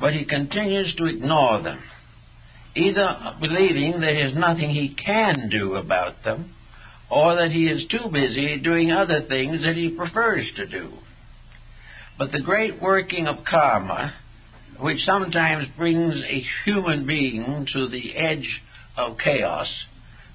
but 0.00 0.14
he 0.14 0.24
continues 0.24 0.94
to 0.96 1.06
ignore 1.06 1.62
them, 1.62 1.80
either 2.74 3.36
believing 3.40 4.00
there 4.00 4.26
is 4.26 4.34
nothing 4.34 4.70
he 4.70 4.94
can 4.94 5.48
do 5.48 5.74
about 5.74 6.24
them, 6.24 6.54
or 7.08 7.36
that 7.36 7.52
he 7.52 7.68
is 7.68 7.86
too 7.88 8.08
busy 8.10 8.58
doing 8.58 8.90
other 8.90 9.22
things 9.28 9.62
that 9.62 9.76
he 9.76 9.90
prefers 9.90 10.46
to 10.56 10.66
do. 10.66 10.90
But 12.18 12.32
the 12.32 12.40
great 12.40 12.82
working 12.82 13.28
of 13.28 13.44
karma, 13.44 14.12
which 14.80 15.04
sometimes 15.04 15.68
brings 15.76 16.16
a 16.24 16.44
human 16.64 17.06
being 17.06 17.66
to 17.74 17.88
the 17.88 18.16
edge 18.16 18.62
of 18.96 19.18
chaos, 19.18 19.70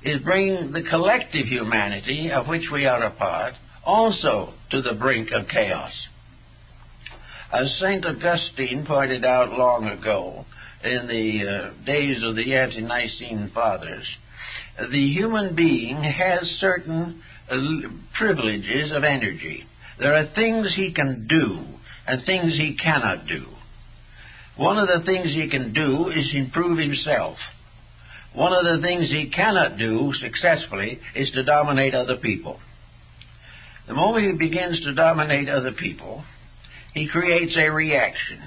is 0.03 0.22
bringing 0.22 0.72
the 0.72 0.84
collective 0.84 1.47
humanity 1.47 2.32
of 2.32 2.47
which 2.47 2.70
we 2.72 2.86
are 2.86 3.03
a 3.03 3.11
part 3.11 3.55
also 3.88 4.53
to 4.69 4.81
the 4.81 4.93
brink 4.93 5.29
of 5.31 5.47
chaos. 5.47 5.93
As 7.51 7.73
St. 7.79 8.05
Augustine 8.05 8.85
pointed 8.85 9.23
out 9.23 9.57
long 9.57 9.88
ago, 9.88 10.45
in 10.83 11.07
the 11.07 11.49
uh, 11.49 11.85
days 11.85 12.21
of 12.23 12.35
the 12.35 12.53
ante 12.53 12.81
Nicene 12.81 13.49
Fathers, 13.53 14.05
the 14.91 15.07
human 15.13 15.55
being 15.55 16.03
has 16.03 16.43
certain 16.59 17.23
uh, 17.49 17.55
privileges 18.17 18.91
of 18.93 19.03
energy. 19.03 19.63
There 19.99 20.13
are 20.13 20.27
things 20.35 20.73
he 20.75 20.93
can 20.93 21.25
do 21.27 21.63
and 22.05 22.23
things 22.25 22.53
he 22.53 22.77
cannot 22.81 23.25
do. 23.25 23.45
One 24.57 24.77
of 24.77 24.88
the 24.88 25.05
things 25.05 25.33
he 25.33 25.49
can 25.49 25.73
do 25.73 26.09
is 26.09 26.29
improve 26.33 26.77
himself. 26.77 27.38
One 28.35 28.53
of 28.53 28.65
the 28.65 28.85
things 28.85 29.05
he 29.09 29.31
cannot 29.33 29.77
do 29.77 30.11
successfully 30.19 30.99
is 31.15 31.31
to 31.31 31.43
dominate 31.43 31.95
other 31.95 32.17
people. 32.17 32.59
The 33.88 33.93
moment 33.93 34.25
he 34.25 34.38
begins 34.38 34.81
to 34.81 34.93
dominate 34.93 35.47
other 35.47 35.71
people, 35.71 36.23
he 36.93 37.07
creates 37.07 37.55
a 37.57 37.69
reaction. 37.69 38.41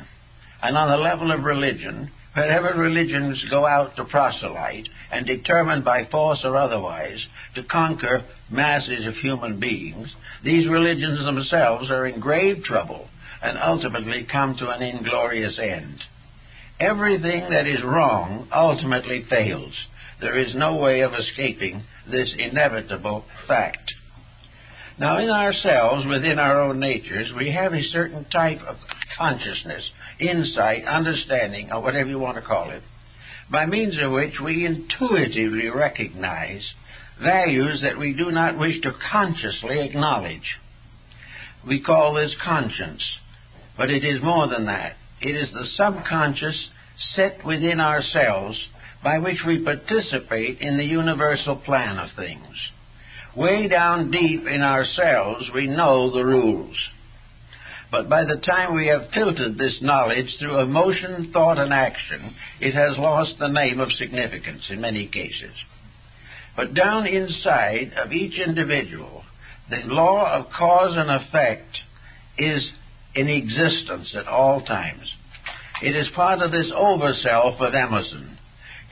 And 0.62 0.76
on 0.76 0.90
the 0.90 0.98
level 0.98 1.32
of 1.32 1.44
religion, 1.44 2.10
wherever 2.34 2.78
religions 2.78 3.42
go 3.50 3.66
out 3.66 3.96
to 3.96 4.04
proselyte 4.04 4.88
and 5.10 5.26
determine 5.26 5.82
by 5.82 6.04
force 6.10 6.40
or 6.44 6.58
otherwise 6.58 7.24
to 7.54 7.62
conquer 7.62 8.22
masses 8.50 9.06
of 9.06 9.14
human 9.14 9.58
beings, 9.58 10.08
these 10.44 10.68
religions 10.68 11.24
themselves 11.24 11.90
are 11.90 12.06
in 12.06 12.20
grave 12.20 12.62
trouble 12.64 13.08
and 13.42 13.56
ultimately 13.56 14.26
come 14.30 14.54
to 14.58 14.68
an 14.68 14.82
inglorious 14.82 15.58
end. 15.58 16.00
Everything 16.78 17.48
that 17.50 17.66
is 17.66 17.82
wrong 17.82 18.46
ultimately 18.52 19.24
fails. 19.30 19.72
There 20.20 20.38
is 20.38 20.54
no 20.54 20.76
way 20.76 21.00
of 21.00 21.14
escaping 21.14 21.82
this 22.10 22.34
inevitable 22.36 23.24
fact. 23.48 23.90
Now, 25.00 25.16
in 25.16 25.30
ourselves, 25.30 26.06
within 26.06 26.38
our 26.38 26.60
own 26.60 26.78
natures, 26.78 27.32
we 27.34 27.50
have 27.52 27.72
a 27.72 27.82
certain 27.84 28.26
type 28.26 28.60
of 28.60 28.76
consciousness, 29.16 29.90
insight, 30.18 30.84
understanding, 30.84 31.72
or 31.72 31.80
whatever 31.80 32.10
you 32.10 32.18
want 32.18 32.36
to 32.36 32.42
call 32.42 32.68
it, 32.68 32.82
by 33.50 33.64
means 33.64 33.96
of 33.98 34.12
which 34.12 34.38
we 34.44 34.66
intuitively 34.66 35.70
recognize 35.70 36.74
values 37.18 37.80
that 37.80 37.98
we 37.98 38.12
do 38.12 38.30
not 38.30 38.58
wish 38.58 38.82
to 38.82 38.92
consciously 39.10 39.80
acknowledge. 39.80 40.58
We 41.66 41.82
call 41.82 42.12
this 42.12 42.36
conscience, 42.44 43.02
but 43.78 43.90
it 43.90 44.04
is 44.04 44.22
more 44.22 44.48
than 44.48 44.66
that. 44.66 44.96
It 45.22 45.34
is 45.34 45.50
the 45.50 45.64
subconscious 45.76 46.68
set 47.14 47.42
within 47.42 47.80
ourselves 47.80 48.58
by 49.02 49.18
which 49.18 49.38
we 49.46 49.64
participate 49.64 50.60
in 50.60 50.76
the 50.76 50.84
universal 50.84 51.56
plan 51.56 51.98
of 51.98 52.10
things 52.16 52.70
way 53.36 53.68
down 53.68 54.10
deep 54.10 54.46
in 54.46 54.62
ourselves, 54.62 55.50
we 55.54 55.66
know 55.66 56.10
the 56.12 56.24
rules. 56.24 56.76
But 57.90 58.08
by 58.08 58.24
the 58.24 58.36
time 58.36 58.74
we 58.74 58.86
have 58.86 59.10
filtered 59.12 59.58
this 59.58 59.78
knowledge 59.82 60.36
through 60.38 60.60
emotion, 60.60 61.30
thought, 61.32 61.58
and 61.58 61.72
action, 61.72 62.34
it 62.60 62.74
has 62.74 62.96
lost 62.98 63.34
the 63.38 63.48
name 63.48 63.80
of 63.80 63.90
significance 63.92 64.62
in 64.70 64.80
many 64.80 65.06
cases. 65.08 65.52
But 66.56 66.74
down 66.74 67.06
inside 67.06 67.92
of 67.96 68.12
each 68.12 68.38
individual, 68.38 69.24
the 69.70 69.82
law 69.84 70.32
of 70.32 70.52
cause 70.56 70.94
and 70.96 71.10
effect 71.10 71.78
is 72.38 72.70
in 73.14 73.28
existence 73.28 74.14
at 74.16 74.28
all 74.28 74.64
times. 74.64 75.10
It 75.82 75.96
is 75.96 76.08
part 76.14 76.40
of 76.40 76.52
this 76.52 76.70
over 76.74 77.12
self 77.14 77.60
of 77.60 77.74
Emerson. 77.74 78.38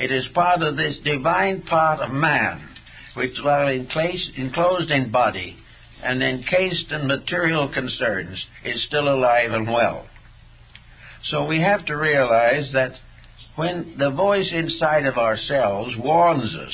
It 0.01 0.11
is 0.11 0.26
part 0.34 0.62
of 0.62 0.76
this 0.76 0.99
divine 1.05 1.62
part 1.62 2.01
of 2.01 2.11
man, 2.12 2.67
which, 3.18 3.36
while 3.42 3.66
enclosed 3.66 4.90
in 4.92 5.10
body 5.10 5.56
and 6.04 6.22
encased 6.22 6.92
in 6.92 7.08
material 7.08 7.68
concerns, 7.68 8.46
is 8.64 8.84
still 8.86 9.08
alive 9.08 9.50
and 9.50 9.66
well. 9.66 10.06
So 11.24 11.44
we 11.44 11.60
have 11.60 11.84
to 11.86 11.96
realize 11.96 12.70
that 12.72 12.92
when 13.56 13.96
the 13.98 14.12
voice 14.12 14.52
inside 14.52 15.04
of 15.04 15.18
ourselves 15.18 15.96
warns 15.98 16.54
us, 16.54 16.72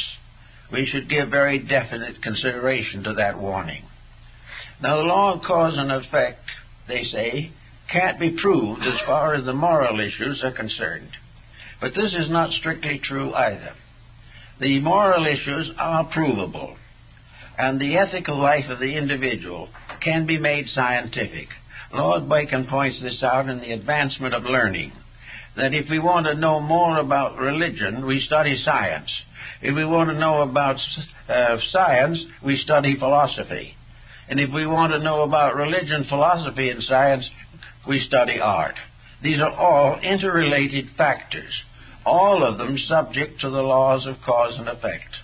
we 0.70 0.84
should 0.84 1.08
give 1.08 1.30
very 1.30 1.58
definite 1.58 2.22
consideration 2.22 3.02
to 3.04 3.14
that 3.14 3.40
warning. 3.40 3.84
Now, 4.82 4.98
the 4.98 5.04
law 5.04 5.34
of 5.34 5.42
cause 5.42 5.78
and 5.78 5.90
effect, 5.90 6.42
they 6.86 7.04
say, 7.04 7.52
can't 7.90 8.20
be 8.20 8.36
proved 8.38 8.82
as 8.82 9.00
far 9.06 9.34
as 9.34 9.46
the 9.46 9.54
moral 9.54 9.98
issues 9.98 10.42
are 10.44 10.52
concerned. 10.52 11.10
But 11.80 11.94
this 11.94 12.12
is 12.12 12.28
not 12.28 12.52
strictly 12.52 13.00
true 13.02 13.32
either. 13.32 13.72
The 14.60 14.80
moral 14.80 15.26
issues 15.26 15.72
are 15.78 16.04
provable, 16.12 16.76
and 17.58 17.80
the 17.80 17.96
ethical 17.96 18.38
life 18.40 18.68
of 18.68 18.78
the 18.78 18.96
individual 18.96 19.68
can 20.00 20.26
be 20.26 20.38
made 20.38 20.68
scientific. 20.68 21.48
Lord 21.92 22.28
Bacon 22.28 22.66
points 22.66 23.00
this 23.02 23.22
out 23.22 23.48
in 23.48 23.58
the 23.58 23.72
advancement 23.72 24.34
of 24.34 24.44
learning. 24.44 24.92
That 25.56 25.74
if 25.74 25.88
we 25.88 25.98
want 25.98 26.26
to 26.26 26.34
know 26.34 26.60
more 26.60 26.98
about 26.98 27.38
religion, 27.38 28.06
we 28.06 28.20
study 28.20 28.60
science. 28.64 29.10
If 29.62 29.74
we 29.74 29.84
want 29.84 30.10
to 30.10 30.18
know 30.18 30.42
about 30.42 30.76
uh, 31.28 31.56
science, 31.70 32.22
we 32.44 32.56
study 32.56 32.96
philosophy. 32.98 33.74
And 34.28 34.40
if 34.40 34.50
we 34.52 34.66
want 34.66 34.92
to 34.92 34.98
know 34.98 35.22
about 35.22 35.54
religion, 35.54 36.06
philosophy, 36.08 36.70
and 36.70 36.82
science, 36.82 37.28
we 37.86 38.00
study 38.00 38.40
art. 38.40 38.74
These 39.22 39.40
are 39.40 39.52
all 39.52 39.98
interrelated 40.00 40.90
factors, 40.96 41.52
all 42.04 42.44
of 42.44 42.58
them 42.58 42.76
subject 42.78 43.40
to 43.40 43.50
the 43.50 43.62
laws 43.62 44.06
of 44.06 44.16
cause 44.24 44.54
and 44.58 44.68
effect. 44.68 45.16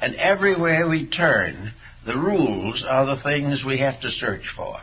And 0.00 0.14
everywhere 0.16 0.88
we 0.88 1.06
turn, 1.06 1.72
the 2.04 2.16
rules 2.16 2.84
are 2.86 3.06
the 3.06 3.22
things 3.22 3.64
we 3.64 3.80
have 3.80 4.00
to 4.00 4.10
search 4.10 4.44
for. 4.56 4.78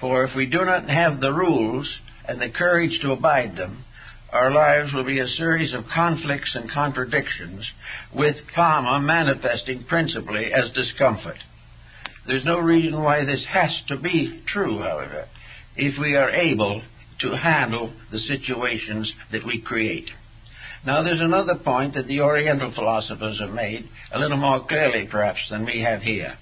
For 0.00 0.24
if 0.24 0.34
we 0.34 0.46
do 0.46 0.64
not 0.64 0.88
have 0.88 1.20
the 1.20 1.32
rules 1.32 1.88
and 2.26 2.40
the 2.40 2.50
courage 2.50 3.00
to 3.02 3.12
abide 3.12 3.56
them, 3.56 3.84
our 4.32 4.50
lives 4.50 4.92
will 4.92 5.04
be 5.04 5.20
a 5.20 5.28
series 5.28 5.72
of 5.72 5.84
conflicts 5.94 6.54
and 6.54 6.70
contradictions, 6.70 7.64
with 8.14 8.36
karma 8.54 9.00
manifesting 9.00 9.84
principally 9.84 10.52
as 10.52 10.72
discomfort. 10.72 11.38
There's 12.26 12.44
no 12.44 12.58
reason 12.58 13.02
why 13.02 13.24
this 13.24 13.44
has 13.50 13.70
to 13.88 13.96
be 13.96 14.42
true, 14.52 14.80
however, 14.80 15.26
if 15.76 15.98
we 16.00 16.16
are 16.16 16.30
able 16.30 16.82
to 17.20 17.36
handle 17.36 17.92
the 18.10 18.18
situations 18.18 19.12
that 19.32 19.44
we 19.44 19.60
create. 19.60 20.10
Now, 20.84 21.02
there's 21.02 21.20
another 21.20 21.56
point 21.56 21.94
that 21.94 22.06
the 22.06 22.20
Oriental 22.20 22.72
philosophers 22.72 23.40
have 23.40 23.50
made, 23.50 23.88
a 24.12 24.18
little 24.18 24.36
more 24.36 24.66
clearly 24.66 25.08
perhaps 25.10 25.40
than 25.50 25.64
we 25.64 25.82
have 25.82 26.02
here, 26.02 26.34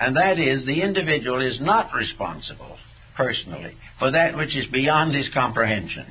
and 0.00 0.16
that 0.16 0.38
is 0.38 0.66
the 0.66 0.82
individual 0.82 1.40
is 1.40 1.60
not 1.60 1.94
responsible, 1.94 2.76
personally, 3.16 3.76
for 3.98 4.10
that 4.10 4.36
which 4.36 4.56
is 4.56 4.66
beyond 4.72 5.14
his 5.14 5.28
comprehension. 5.32 6.06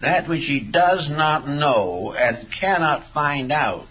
That 0.00 0.28
which 0.28 0.44
he 0.44 0.60
does 0.60 1.08
not 1.10 1.48
know 1.48 2.14
and 2.16 2.46
cannot 2.60 3.12
find 3.12 3.50
out, 3.50 3.86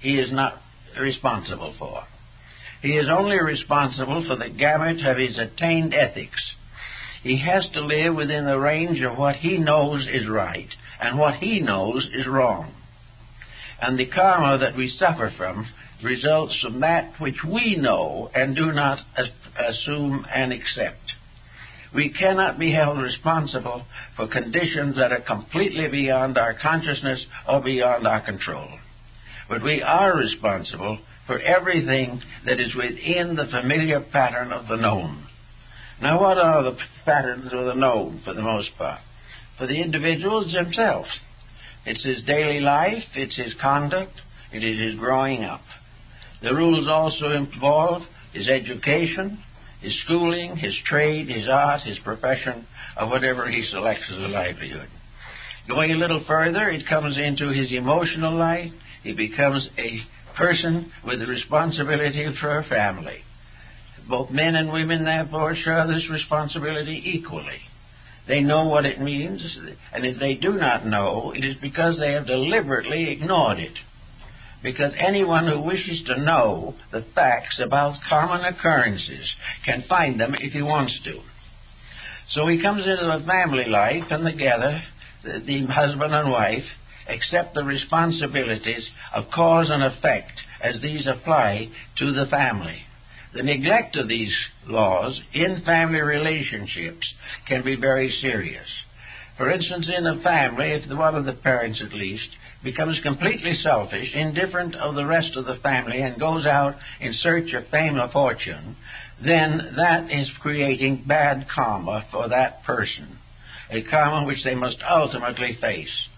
he 0.00 0.18
is 0.18 0.30
not 0.30 0.60
responsible 1.00 1.74
for. 1.78 2.04
He 2.80 2.90
is 2.90 3.08
only 3.10 3.40
responsible 3.42 4.24
for 4.28 4.36
the 4.36 4.50
gamut 4.50 5.04
of 5.04 5.16
his 5.16 5.36
attained 5.36 5.94
ethics. 5.94 6.40
He 7.22 7.38
has 7.38 7.66
to 7.74 7.80
live 7.80 8.14
within 8.14 8.46
the 8.46 8.58
range 8.58 9.00
of 9.00 9.18
what 9.18 9.36
he 9.36 9.58
knows 9.58 10.06
is 10.06 10.28
right 10.28 10.68
and 11.00 11.18
what 11.18 11.34
he 11.34 11.60
knows 11.60 12.08
is 12.12 12.26
wrong. 12.26 12.72
And 13.80 13.98
the 13.98 14.06
karma 14.06 14.58
that 14.58 14.76
we 14.76 14.88
suffer 14.88 15.32
from 15.36 15.66
results 16.02 16.58
from 16.60 16.80
that 16.80 17.14
which 17.20 17.42
we 17.44 17.76
know 17.76 18.30
and 18.34 18.54
do 18.54 18.72
not 18.72 18.98
assume 19.58 20.26
and 20.32 20.52
accept. 20.52 21.14
We 21.94 22.10
cannot 22.10 22.58
be 22.58 22.72
held 22.72 23.00
responsible 23.00 23.84
for 24.16 24.28
conditions 24.28 24.96
that 24.96 25.12
are 25.12 25.20
completely 25.20 25.88
beyond 25.88 26.36
our 26.36 26.54
consciousness 26.54 27.24
or 27.48 27.62
beyond 27.62 28.06
our 28.06 28.20
control. 28.20 28.68
But 29.48 29.62
we 29.62 29.82
are 29.82 30.16
responsible 30.16 30.98
for 31.26 31.40
everything 31.40 32.20
that 32.44 32.60
is 32.60 32.74
within 32.74 33.36
the 33.36 33.46
familiar 33.46 34.00
pattern 34.00 34.52
of 34.52 34.68
the 34.68 34.76
known. 34.76 35.27
Now, 36.00 36.20
what 36.20 36.38
are 36.38 36.62
the 36.62 36.76
patterns 37.04 37.52
of 37.52 37.66
the 37.66 37.74
known 37.74 38.20
for 38.24 38.32
the 38.32 38.42
most 38.42 38.70
part? 38.78 39.00
For 39.58 39.66
the 39.66 39.80
individuals 39.82 40.52
themselves. 40.52 41.08
It's 41.84 42.04
his 42.04 42.22
daily 42.24 42.60
life, 42.60 43.02
it's 43.14 43.36
his 43.36 43.54
conduct, 43.60 44.12
it 44.52 44.62
is 44.62 44.78
his 44.78 44.94
growing 44.98 45.44
up. 45.44 45.62
The 46.42 46.54
rules 46.54 46.86
also 46.86 47.32
involve 47.32 48.02
his 48.32 48.48
education, 48.48 49.42
his 49.80 49.98
schooling, 50.04 50.56
his 50.56 50.76
trade, 50.86 51.28
his 51.28 51.48
art, 51.48 51.82
his 51.82 51.98
profession, 52.04 52.66
or 53.00 53.08
whatever 53.08 53.48
he 53.48 53.64
selects 53.70 54.04
as 54.12 54.18
a 54.18 54.28
livelihood. 54.28 54.88
Going 55.68 55.90
a 55.90 55.96
little 55.96 56.22
further, 56.26 56.68
it 56.68 56.86
comes 56.88 57.18
into 57.18 57.50
his 57.50 57.72
emotional 57.72 58.34
life. 58.34 58.70
He 59.02 59.12
becomes 59.12 59.68
a 59.76 60.00
person 60.36 60.92
with 61.04 61.18
the 61.18 61.26
responsibility 61.26 62.26
for 62.40 62.58
a 62.58 62.64
family. 62.64 63.22
Both 64.08 64.30
men 64.30 64.54
and 64.54 64.72
women, 64.72 65.04
therefore, 65.04 65.54
share 65.54 65.86
this 65.86 66.08
responsibility 66.10 67.02
equally. 67.04 67.60
They 68.26 68.40
know 68.40 68.64
what 68.66 68.84
it 68.84 69.00
means, 69.00 69.58
and 69.92 70.04
if 70.04 70.18
they 70.18 70.34
do 70.34 70.52
not 70.52 70.86
know, 70.86 71.32
it 71.34 71.44
is 71.44 71.56
because 71.60 71.98
they 71.98 72.12
have 72.12 72.26
deliberately 72.26 73.10
ignored 73.10 73.58
it. 73.58 73.72
Because 74.62 74.92
anyone 74.98 75.46
who 75.46 75.60
wishes 75.60 76.02
to 76.06 76.20
know 76.20 76.74
the 76.90 77.04
facts 77.14 77.60
about 77.64 78.00
common 78.08 78.44
occurrences 78.44 79.34
can 79.64 79.84
find 79.88 80.20
them 80.20 80.34
if 80.38 80.52
he 80.52 80.62
wants 80.62 80.98
to. 81.04 81.20
So 82.30 82.46
he 82.48 82.60
comes 82.60 82.82
into 82.82 83.10
a 83.10 83.24
family 83.24 83.66
life, 83.66 84.04
and 84.10 84.24
together, 84.24 84.82
the, 85.22 85.40
the 85.46 85.66
husband 85.66 86.14
and 86.14 86.30
wife, 86.30 86.64
accept 87.08 87.54
the 87.54 87.64
responsibilities 87.64 88.88
of 89.14 89.30
cause 89.34 89.68
and 89.70 89.82
effect 89.82 90.32
as 90.62 90.82
these 90.82 91.06
apply 91.06 91.70
to 91.96 92.12
the 92.12 92.26
family. 92.26 92.82
The 93.34 93.42
neglect 93.42 93.96
of 93.96 94.08
these 94.08 94.34
laws 94.66 95.20
in 95.34 95.62
family 95.64 96.00
relationships 96.00 97.12
can 97.46 97.62
be 97.62 97.76
very 97.76 98.10
serious. 98.20 98.68
For 99.36 99.50
instance, 99.50 99.88
in 99.96 100.06
a 100.06 100.20
family, 100.22 100.72
if 100.72 100.90
one 100.90 101.14
of 101.14 101.24
the 101.24 101.34
parents 101.34 101.80
at 101.80 101.92
least 101.92 102.28
becomes 102.64 102.98
completely 103.00 103.54
selfish, 103.54 104.12
indifferent 104.14 104.74
of 104.74 104.96
the 104.96 105.06
rest 105.06 105.36
of 105.36 105.44
the 105.44 105.56
family, 105.62 106.00
and 106.02 106.18
goes 106.18 106.44
out 106.44 106.74
in 107.00 107.12
search 107.12 107.52
of 107.52 107.68
fame 107.68 107.96
or 107.96 108.08
fortune, 108.08 108.76
then 109.24 109.74
that 109.76 110.10
is 110.10 110.28
creating 110.40 111.04
bad 111.06 111.46
karma 111.54 112.04
for 112.10 112.28
that 112.28 112.64
person, 112.64 113.18
a 113.70 113.82
karma 113.82 114.26
which 114.26 114.42
they 114.42 114.56
must 114.56 114.78
ultimately 114.88 115.56
face. 115.60 116.08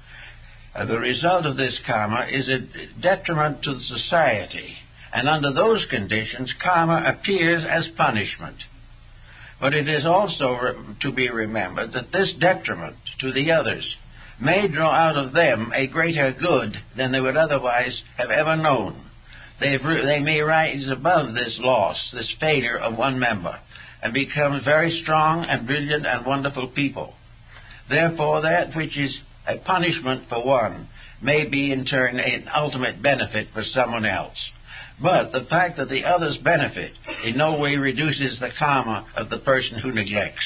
Uh, 0.75 0.87
the 0.87 0.99
result 0.99 1.45
of 1.45 1.57
this 1.57 1.79
karma 1.87 2.27
is 2.31 2.49
a 2.49 3.01
detriment 3.03 3.63
to 3.63 3.79
society, 3.81 4.77
and 5.13 5.29
under 5.29 5.53
those 5.53 5.85
conditions, 5.91 6.53
karma 6.63 7.03
appears 7.07 7.65
as 7.69 7.89
punishment. 7.97 8.57
But 9.61 9.75
it 9.75 9.89
is 9.89 10.07
also 10.07 10.95
to 11.01 11.13
be 11.13 11.29
remembered 11.29 11.93
that 11.93 12.13
this 12.13 12.33
detriment 12.39 12.97
to 13.21 13.33
the 13.33 13.53
others 13.53 13.97
may 14.41 14.69
draw 14.69 14.91
out 14.91 15.17
of 15.17 15.33
them 15.33 15.73
a 15.75 15.87
greater 15.87 16.33
good 16.33 16.75
than 16.97 17.13
they 17.13 17.21
would 17.21 17.37
otherwise 17.37 18.01
have 18.17 18.31
ever 18.31 18.57
known. 18.57 19.05
They, 19.61 19.77
they 19.77 20.21
may 20.21 20.41
rise 20.41 20.87
above 20.91 21.35
this 21.35 21.59
loss, 21.61 21.99
this 22.15 22.33
failure 22.41 22.79
of 22.79 22.97
one 22.97 23.19
member, 23.19 23.59
and 24.03 24.15
become 24.15 24.63
very 24.65 25.01
strong 25.03 25.45
and 25.45 25.67
brilliant 25.67 26.07
and 26.07 26.25
wonderful 26.25 26.69
people. 26.69 27.15
Therefore, 27.91 28.43
that 28.43 28.75
which 28.75 28.97
is 28.97 29.15
a 29.47 29.59
punishment 29.59 30.29
for 30.31 30.47
one 30.47 30.89
may 31.21 31.47
be 31.47 31.71
in 31.73 31.85
turn 31.85 32.19
an 32.19 32.49
ultimate 32.57 33.03
benefit 33.03 33.49
for 33.53 33.63
someone 33.63 34.07
else. 34.07 34.39
But 35.03 35.33
the 35.33 35.47
fact 35.49 35.79
that 35.79 35.89
the 35.89 36.05
others 36.05 36.37
benefit 36.45 36.93
in 37.25 37.39
no 37.39 37.59
way 37.59 37.77
reduces 37.77 38.39
the 38.39 38.51
karma 38.59 39.07
of 39.17 39.31
the 39.31 39.39
person 39.39 39.79
who 39.79 39.93
neglects. 39.93 40.45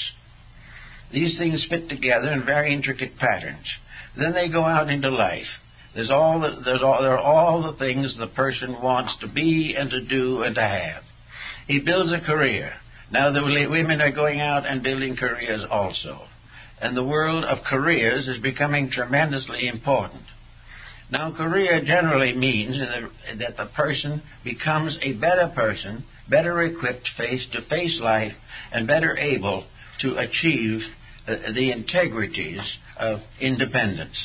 These 1.12 1.36
things 1.38 1.66
fit 1.68 1.88
together 1.88 2.30
in 2.32 2.44
very 2.44 2.72
intricate 2.72 3.18
patterns. 3.18 3.66
Then 4.16 4.32
they 4.32 4.48
go 4.48 4.64
out 4.64 4.90
into 4.90 5.10
life. 5.10 5.46
There's 5.94 6.10
all 6.10 6.40
the, 6.40 6.60
there's 6.64 6.82
all, 6.82 7.02
there 7.02 7.16
are 7.16 7.18
all 7.18 7.62
the 7.62 7.78
things 7.78 8.16
the 8.18 8.26
person 8.28 8.80
wants 8.82 9.12
to 9.20 9.28
be 9.28 9.74
and 9.78 9.90
to 9.90 10.00
do 10.00 10.42
and 10.42 10.54
to 10.54 10.60
have. 10.60 11.02
He 11.66 11.80
builds 11.80 12.12
a 12.12 12.24
career. 12.24 12.72
Now 13.10 13.32
the 13.32 13.44
women 13.70 14.00
are 14.00 14.10
going 14.10 14.40
out 14.40 14.66
and 14.66 14.82
building 14.82 15.16
careers 15.16 15.64
also. 15.70 16.22
And 16.80 16.96
the 16.96 17.04
world 17.04 17.44
of 17.44 17.64
careers 17.64 18.26
is 18.26 18.42
becoming 18.42 18.90
tremendously 18.90 19.68
important. 19.68 20.24
Now, 21.14 21.30
career 21.30 21.80
generally 21.86 22.32
means 22.32 22.76
that 23.38 23.56
the 23.56 23.66
person 23.66 24.20
becomes 24.42 24.98
a 25.00 25.12
better 25.12 25.46
person, 25.54 26.04
better 26.28 26.60
equipped 26.64 27.08
face 27.16 27.46
to 27.52 27.62
face 27.68 28.00
life, 28.00 28.32
and 28.72 28.88
better 28.88 29.16
able 29.16 29.64
to 30.00 30.16
achieve 30.16 30.80
the 31.24 31.70
integrities 31.70 32.58
of 32.98 33.20
independence. 33.40 34.16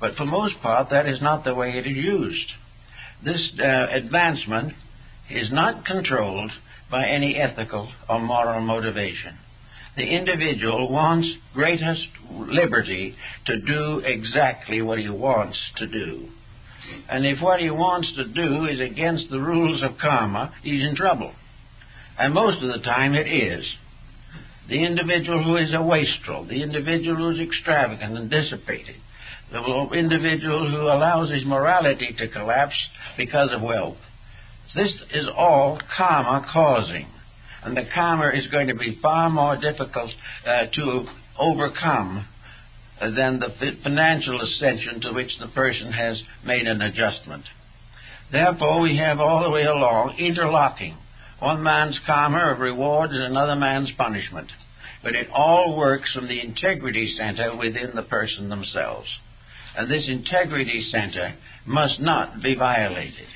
But 0.00 0.16
for 0.16 0.24
most 0.24 0.60
part, 0.60 0.90
that 0.90 1.06
is 1.06 1.22
not 1.22 1.44
the 1.44 1.54
way 1.54 1.78
it 1.78 1.86
is 1.86 1.96
used. 1.96 2.54
This 3.24 3.52
uh, 3.60 3.86
advancement 3.92 4.72
is 5.30 5.52
not 5.52 5.84
controlled 5.84 6.50
by 6.90 7.06
any 7.06 7.36
ethical 7.36 7.88
or 8.08 8.18
moral 8.18 8.60
motivation. 8.62 9.38
The 9.96 10.04
individual 10.04 10.90
wants 10.90 11.28
greatest 11.52 12.06
liberty 12.30 13.16
to 13.46 13.60
do 13.60 14.02
exactly 14.04 14.82
what 14.82 14.98
he 14.98 15.08
wants 15.08 15.58
to 15.76 15.86
do. 15.86 16.28
And 17.08 17.26
if 17.26 17.40
what 17.42 17.60
he 17.60 17.70
wants 17.70 18.12
to 18.16 18.24
do 18.24 18.66
is 18.66 18.80
against 18.80 19.30
the 19.30 19.40
rules 19.40 19.82
of 19.82 19.98
karma, 20.00 20.52
he's 20.62 20.84
in 20.84 20.94
trouble. 20.94 21.32
And 22.18 22.34
most 22.34 22.62
of 22.62 22.68
the 22.68 22.84
time 22.84 23.14
it 23.14 23.26
is. 23.26 23.64
The 24.68 24.84
individual 24.84 25.42
who 25.42 25.56
is 25.56 25.74
a 25.74 25.82
wastrel, 25.82 26.44
the 26.44 26.62
individual 26.62 27.16
who 27.16 27.30
is 27.30 27.40
extravagant 27.40 28.16
and 28.16 28.30
dissipated, 28.30 28.96
the 29.50 29.90
individual 29.94 30.70
who 30.70 30.82
allows 30.82 31.30
his 31.30 31.44
morality 31.44 32.14
to 32.18 32.28
collapse 32.28 32.76
because 33.16 33.52
of 33.52 33.62
wealth. 33.62 33.96
This 34.74 34.92
is 35.12 35.26
all 35.36 35.80
karma 35.96 36.46
causing. 36.52 37.08
And 37.62 37.76
the 37.76 37.86
karma 37.94 38.30
is 38.34 38.46
going 38.48 38.68
to 38.68 38.74
be 38.74 38.98
far 39.02 39.28
more 39.28 39.56
difficult 39.56 40.10
uh, 40.46 40.66
to 40.72 41.06
overcome 41.38 42.26
than 43.00 43.40
the 43.40 43.48
financial 43.82 44.40
ascension 44.40 45.00
to 45.00 45.12
which 45.12 45.30
the 45.38 45.48
person 45.48 45.92
has 45.92 46.22
made 46.44 46.66
an 46.66 46.82
adjustment. 46.82 47.44
Therefore, 48.30 48.80
we 48.80 48.96
have 48.98 49.20
all 49.20 49.42
the 49.42 49.50
way 49.50 49.64
along 49.64 50.16
interlocking 50.18 50.96
one 51.40 51.62
man's 51.62 51.98
karma 52.06 52.52
of 52.52 52.60
reward 52.60 53.10
and 53.10 53.22
another 53.22 53.56
man's 53.56 53.90
punishment. 53.96 54.48
But 55.02 55.14
it 55.14 55.28
all 55.32 55.76
works 55.76 56.12
from 56.14 56.28
the 56.28 56.40
integrity 56.40 57.14
center 57.16 57.56
within 57.56 57.92
the 57.94 58.02
person 58.02 58.50
themselves. 58.50 59.08
And 59.76 59.90
this 59.90 60.06
integrity 60.06 60.86
center 60.90 61.34
must 61.66 62.00
not 62.00 62.42
be 62.42 62.54
violated. 62.54 63.26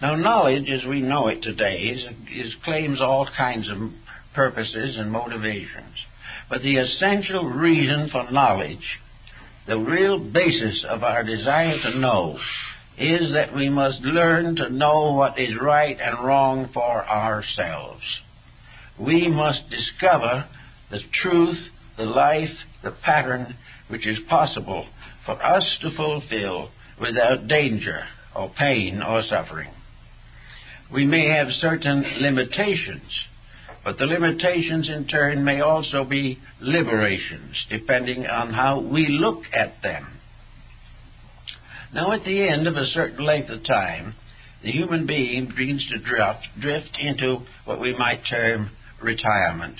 Now, 0.00 0.16
knowledge 0.16 0.68
as 0.70 0.86
we 0.88 1.02
know 1.02 1.28
it 1.28 1.42
today 1.42 1.76
is, 1.76 2.02
is, 2.34 2.54
claims 2.64 3.02
all 3.02 3.28
kinds 3.36 3.68
of 3.68 3.76
purposes 4.34 4.96
and 4.96 5.10
motivations. 5.10 5.94
But 6.48 6.62
the 6.62 6.76
essential 6.76 7.44
reason 7.44 8.08
for 8.10 8.30
knowledge, 8.30 8.98
the 9.66 9.78
real 9.78 10.18
basis 10.18 10.86
of 10.88 11.02
our 11.02 11.22
desire 11.22 11.76
to 11.82 11.98
know, 11.98 12.38
is 12.96 13.32
that 13.34 13.54
we 13.54 13.68
must 13.68 14.00
learn 14.00 14.56
to 14.56 14.70
know 14.70 15.12
what 15.12 15.38
is 15.38 15.54
right 15.60 15.98
and 16.00 16.24
wrong 16.24 16.70
for 16.72 17.06
ourselves. 17.06 18.02
We 18.98 19.28
must 19.28 19.68
discover 19.68 20.46
the 20.90 21.00
truth, 21.22 21.58
the 21.96 22.04
life, 22.04 22.48
the 22.82 22.94
pattern 23.04 23.54
which 23.88 24.06
is 24.06 24.18
possible 24.28 24.86
for 25.26 25.42
us 25.42 25.78
to 25.82 25.90
fulfill 25.94 26.70
without 27.00 27.48
danger 27.48 28.04
or 28.34 28.50
pain 28.58 29.02
or 29.02 29.22
suffering. 29.22 29.70
We 30.92 31.04
may 31.04 31.28
have 31.28 31.48
certain 31.52 32.04
limitations, 32.20 33.10
but 33.84 33.98
the 33.98 34.06
limitations 34.06 34.88
in 34.88 35.06
turn 35.06 35.44
may 35.44 35.60
also 35.60 36.04
be 36.04 36.38
liberations, 36.60 37.54
depending 37.70 38.26
on 38.26 38.52
how 38.52 38.80
we 38.80 39.06
look 39.08 39.42
at 39.52 39.82
them. 39.82 40.06
Now, 41.92 42.12
at 42.12 42.24
the 42.24 42.48
end 42.48 42.66
of 42.66 42.76
a 42.76 42.86
certain 42.86 43.24
length 43.24 43.50
of 43.50 43.64
time, 43.64 44.14
the 44.62 44.70
human 44.70 45.06
being 45.06 45.52
begins 45.56 45.86
to 45.90 45.98
drift, 45.98 46.46
drift 46.60 46.96
into 47.00 47.38
what 47.64 47.80
we 47.80 47.96
might 47.96 48.22
term 48.28 48.70
retirement. 49.02 49.76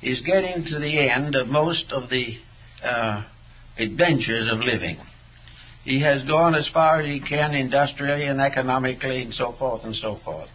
He's 0.00 0.22
getting 0.22 0.64
to 0.64 0.78
the 0.78 1.10
end 1.10 1.34
of 1.34 1.48
most 1.48 1.92
of 1.92 2.08
the 2.08 2.38
uh, 2.84 3.24
adventures 3.78 4.48
of 4.52 4.60
living. 4.60 4.98
He 5.88 6.02
has 6.02 6.20
gone 6.24 6.54
as 6.54 6.68
far 6.68 7.00
as 7.00 7.06
he 7.06 7.18
can 7.18 7.54
industrially 7.54 8.26
and 8.26 8.42
economically 8.42 9.22
and 9.22 9.32
so 9.32 9.54
forth 9.58 9.84
and 9.84 9.96
so 9.96 10.18
forth. 10.22 10.50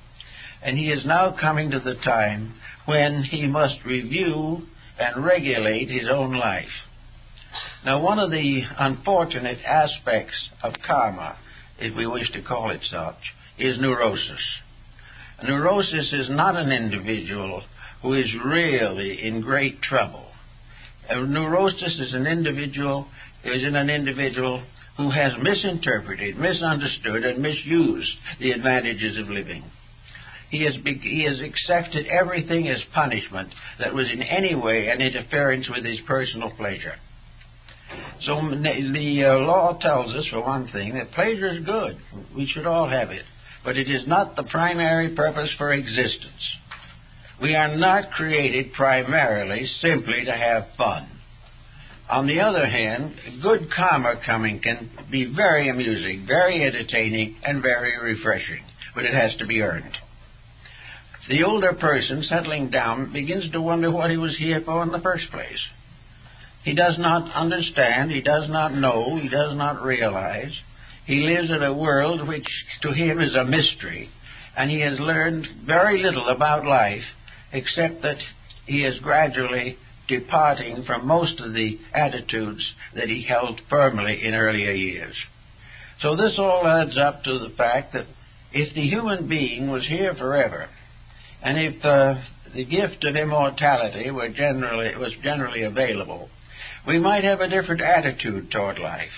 And 0.61 0.77
he 0.77 0.91
is 0.91 1.07
now 1.07 1.35
coming 1.41 1.71
to 1.71 1.79
the 1.79 1.95
time 1.95 2.53
when 2.85 3.23
he 3.23 3.47
must 3.47 3.83
review 3.83 4.61
and 4.99 5.25
regulate 5.25 5.89
his 5.89 6.07
own 6.07 6.35
life. 6.35 6.85
Now, 7.83 7.99
one 7.99 8.19
of 8.19 8.29
the 8.29 8.61
unfortunate 8.77 9.57
aspects 9.65 10.35
of 10.61 10.73
karma, 10.85 11.35
if 11.79 11.97
we 11.97 12.05
wish 12.05 12.31
to 12.33 12.43
call 12.43 12.69
it 12.69 12.81
such, 12.91 13.33
is 13.57 13.81
neurosis. 13.81 14.59
Neurosis 15.43 16.13
is 16.13 16.29
not 16.29 16.55
an 16.55 16.71
individual 16.71 17.63
who 18.03 18.13
is 18.13 18.31
really 18.45 19.25
in 19.25 19.41
great 19.41 19.81
trouble. 19.81 20.27
A 21.09 21.25
neurosis 21.25 21.99
is 21.99 22.13
an 22.13 22.27
individual 22.27 23.07
is 23.43 23.63
in 23.63 23.75
an 23.75 23.89
individual 23.89 24.63
who 24.97 25.09
has 25.09 25.33
misinterpreted, 25.41 26.37
misunderstood, 26.37 27.23
and 27.23 27.41
misused 27.41 28.15
the 28.39 28.51
advantages 28.51 29.17
of 29.17 29.27
living. 29.29 29.63
He 30.49 30.63
has, 30.65 30.75
be, 30.83 30.93
he 30.95 31.25
has 31.25 31.41
accepted 31.41 32.05
everything 32.05 32.67
as 32.67 32.79
punishment 32.93 33.49
that 33.79 33.93
was 33.93 34.07
in 34.11 34.21
any 34.21 34.53
way 34.53 34.89
an 34.89 35.01
interference 35.01 35.67
with 35.67 35.83
his 35.83 35.99
personal 36.05 36.51
pleasure. 36.51 36.93
So 38.21 38.35
the 38.35 39.23
uh, 39.25 39.39
law 39.39 39.77
tells 39.79 40.13
us, 40.15 40.27
for 40.29 40.41
one 40.41 40.67
thing, 40.71 40.93
that 40.93 41.11
pleasure 41.11 41.57
is 41.57 41.65
good. 41.65 41.97
We 42.35 42.47
should 42.47 42.65
all 42.65 42.87
have 42.87 43.09
it. 43.09 43.23
But 43.63 43.77
it 43.77 43.89
is 43.89 44.07
not 44.07 44.35
the 44.35 44.43
primary 44.43 45.15
purpose 45.15 45.49
for 45.57 45.73
existence. 45.73 46.57
We 47.41 47.55
are 47.55 47.75
not 47.75 48.11
created 48.11 48.73
primarily 48.73 49.65
simply 49.81 50.25
to 50.25 50.31
have 50.31 50.67
fun. 50.77 51.09
On 52.13 52.27
the 52.27 52.41
other 52.41 52.67
hand, 52.67 53.15
good 53.41 53.71
karma 53.75 54.21
coming 54.23 54.59
can 54.59 54.87
be 55.09 55.33
very 55.35 55.67
amusing, 55.67 56.27
very 56.27 56.63
entertaining, 56.63 57.37
and 57.43 57.59
very 57.59 57.97
refreshing, 57.97 58.63
but 58.93 59.03
it 59.03 59.15
has 59.15 59.35
to 59.37 59.47
be 59.47 59.61
earned. 59.61 59.97
The 61.27 61.43
older 61.43 61.73
person 61.73 62.21
settling 62.21 62.69
down 62.69 63.11
begins 63.11 63.51
to 63.51 63.61
wonder 63.61 63.89
what 63.89 64.11
he 64.11 64.17
was 64.17 64.37
here 64.37 64.61
for 64.63 64.83
in 64.83 64.91
the 64.91 64.99
first 64.99 65.31
place. 65.31 65.57
He 66.63 66.75
does 66.75 66.99
not 66.99 67.33
understand, 67.33 68.11
he 68.11 68.21
does 68.21 68.47
not 68.47 68.75
know, 68.75 69.17
he 69.19 69.27
does 69.27 69.55
not 69.57 69.81
realize. 69.81 70.53
He 71.07 71.21
lives 71.21 71.49
in 71.49 71.63
a 71.63 71.73
world 71.73 72.27
which 72.27 72.47
to 72.83 72.91
him 72.91 73.21
is 73.21 73.33
a 73.33 73.43
mystery, 73.43 74.07
and 74.55 74.69
he 74.69 74.81
has 74.81 74.99
learned 74.99 75.47
very 75.65 76.03
little 76.03 76.27
about 76.29 76.63
life 76.63 77.05
except 77.51 78.03
that 78.03 78.17
he 78.67 78.85
is 78.85 78.99
gradually 78.99 79.79
departing 80.19 80.83
from 80.85 81.07
most 81.07 81.39
of 81.39 81.53
the 81.53 81.79
attitudes 81.93 82.63
that 82.95 83.07
he 83.07 83.23
held 83.23 83.59
firmly 83.69 84.25
in 84.25 84.33
earlier 84.33 84.71
years. 84.71 85.15
So 86.01 86.15
this 86.15 86.35
all 86.37 86.65
adds 86.67 86.97
up 86.97 87.23
to 87.23 87.39
the 87.39 87.53
fact 87.55 87.93
that 87.93 88.05
if 88.51 88.73
the 88.75 88.81
human 88.81 89.27
being 89.27 89.71
was 89.71 89.87
here 89.87 90.13
forever, 90.15 90.67
and 91.41 91.57
if 91.57 91.83
uh, 91.83 92.15
the 92.53 92.65
gift 92.65 93.03
of 93.03 93.15
immortality 93.15 94.11
were 94.11 94.29
generally 94.29 94.95
was 94.95 95.13
generally 95.23 95.63
available, 95.63 96.29
we 96.87 96.99
might 96.99 97.23
have 97.23 97.39
a 97.39 97.49
different 97.49 97.81
attitude 97.81 98.51
toward 98.51 98.79
life. 98.79 99.15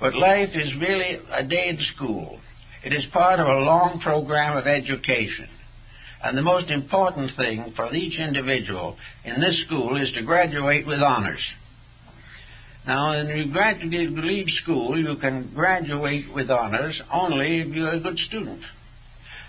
But 0.00 0.14
life 0.14 0.50
is 0.54 0.74
really 0.80 1.18
a 1.30 1.44
day 1.44 1.68
in 1.68 1.78
school. 1.94 2.40
It 2.84 2.92
is 2.92 3.04
part 3.12 3.40
of 3.40 3.46
a 3.46 3.60
long 3.60 4.00
program 4.02 4.56
of 4.56 4.66
education. 4.66 5.48
And 6.24 6.38
the 6.38 6.42
most 6.42 6.70
important 6.70 7.32
thing 7.36 7.74
for 7.76 7.94
each 7.94 8.18
individual 8.18 8.96
in 9.24 9.42
this 9.42 9.62
school 9.66 10.00
is 10.00 10.10
to 10.14 10.22
graduate 10.22 10.86
with 10.86 11.00
honors. 11.00 11.42
Now, 12.86 13.10
when 13.10 13.28
you 13.28 13.52
graduate, 13.52 14.10
leave 14.10 14.46
school, 14.62 14.98
you 14.98 15.16
can 15.20 15.52
graduate 15.54 16.32
with 16.34 16.50
honors 16.50 16.98
only 17.12 17.60
if 17.60 17.68
you're 17.68 17.92
a 17.92 18.00
good 18.00 18.18
student. 18.18 18.62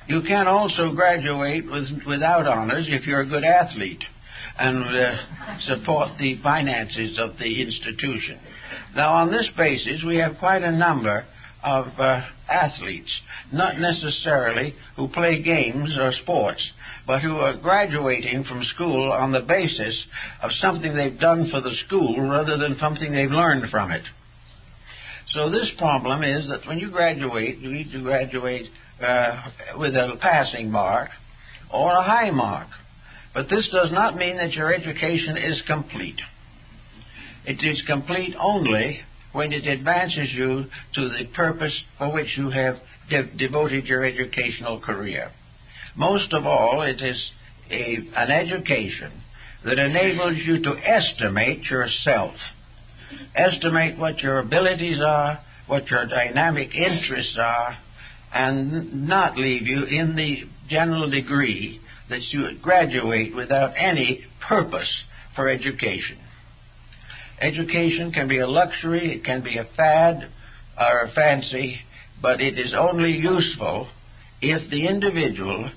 You 0.07 0.21
can 0.27 0.47
also 0.47 0.91
graduate 0.91 1.63
with, 1.65 1.87
without 2.05 2.45
honors 2.45 2.87
if 2.89 3.07
you're 3.07 3.21
a 3.21 3.25
good 3.25 3.45
athlete 3.45 4.03
and 4.59 4.83
uh, 4.83 5.59
support 5.67 6.09
the 6.19 6.39
finances 6.43 7.17
of 7.19 7.37
the 7.37 7.61
institution. 7.61 8.37
Now, 8.95 9.13
on 9.13 9.31
this 9.31 9.49
basis, 9.57 10.03
we 10.05 10.17
have 10.17 10.37
quite 10.39 10.61
a 10.61 10.71
number 10.71 11.25
of 11.65 11.87
uh, 11.97 12.21
athletes, 12.47 13.11
not 13.51 13.79
necessarily 13.79 14.75
who 14.95 15.07
play 15.09 15.41
games 15.41 15.97
or 15.99 16.13
sports, 16.21 16.61
but 17.07 17.21
who 17.21 17.37
are 17.37 17.57
graduating 17.57 18.43
from 18.43 18.63
school 18.75 19.11
on 19.11 19.31
the 19.31 19.41
basis 19.41 20.05
of 20.43 20.51
something 20.61 20.95
they've 20.95 21.19
done 21.19 21.49
for 21.49 21.61
the 21.61 21.75
school 21.85 22.21
rather 22.21 22.57
than 22.57 22.77
something 22.79 23.11
they've 23.11 23.31
learned 23.31 23.69
from 23.71 23.91
it. 23.91 24.03
So 25.33 25.49
this 25.49 25.69
problem 25.77 26.23
is 26.23 26.47
that 26.49 26.67
when 26.67 26.77
you 26.77 26.91
graduate, 26.91 27.57
you 27.57 27.71
need 27.71 27.91
to 27.91 28.01
graduate 28.01 28.67
uh, 29.01 29.41
with 29.77 29.95
a 29.95 30.13
passing 30.21 30.71
mark 30.71 31.09
or 31.73 31.91
a 31.91 32.03
high 32.03 32.31
mark. 32.31 32.67
But 33.33 33.49
this 33.49 33.67
does 33.73 33.91
not 33.91 34.15
mean 34.15 34.37
that 34.37 34.53
your 34.53 34.73
education 34.73 35.35
is 35.35 35.61
complete. 35.67 36.21
It 37.45 37.63
is 37.63 37.83
complete 37.85 38.35
only 38.39 39.01
when 39.35 39.51
it 39.51 39.67
advances 39.67 40.31
you 40.33 40.63
to 40.93 41.09
the 41.09 41.25
purpose 41.35 41.73
for 41.97 42.11
which 42.13 42.37
you 42.37 42.49
have 42.49 42.75
de- 43.09 43.35
devoted 43.37 43.85
your 43.85 44.05
educational 44.05 44.79
career. 44.79 45.29
Most 45.95 46.33
of 46.33 46.45
all, 46.45 46.81
it 46.83 47.01
is 47.01 47.21
a, 47.69 47.97
an 48.15 48.31
education 48.31 49.11
that 49.65 49.77
enables 49.77 50.37
you 50.37 50.61
to 50.63 50.75
estimate 50.81 51.63
yourself, 51.63 52.33
estimate 53.35 53.99
what 53.99 54.19
your 54.19 54.39
abilities 54.39 55.01
are, 55.05 55.39
what 55.67 55.89
your 55.89 56.05
dynamic 56.05 56.73
interests 56.73 57.37
are, 57.37 57.77
and 58.33 59.07
not 59.07 59.37
leave 59.37 59.67
you 59.67 59.83
in 59.83 60.15
the 60.15 60.43
general 60.69 61.09
degree 61.09 61.81
that 62.09 62.21
you 62.31 62.47
graduate 62.61 63.35
without 63.35 63.73
any 63.75 64.23
purpose 64.47 64.89
for 65.35 65.49
education. 65.49 66.19
Education 67.41 68.11
can 68.11 68.27
be 68.27 68.39
a 68.39 68.47
luxury, 68.47 69.13
it 69.13 69.25
can 69.25 69.43
be 69.43 69.57
a 69.57 69.67
fad 69.75 70.29
or 70.79 71.01
a 71.01 71.11
fancy, 71.11 71.79
but 72.21 72.41
it 72.41 72.57
is 72.57 72.73
only 72.77 73.11
useful 73.11 73.87
if 74.41 74.69
the 74.69 74.87
individual 74.87 75.69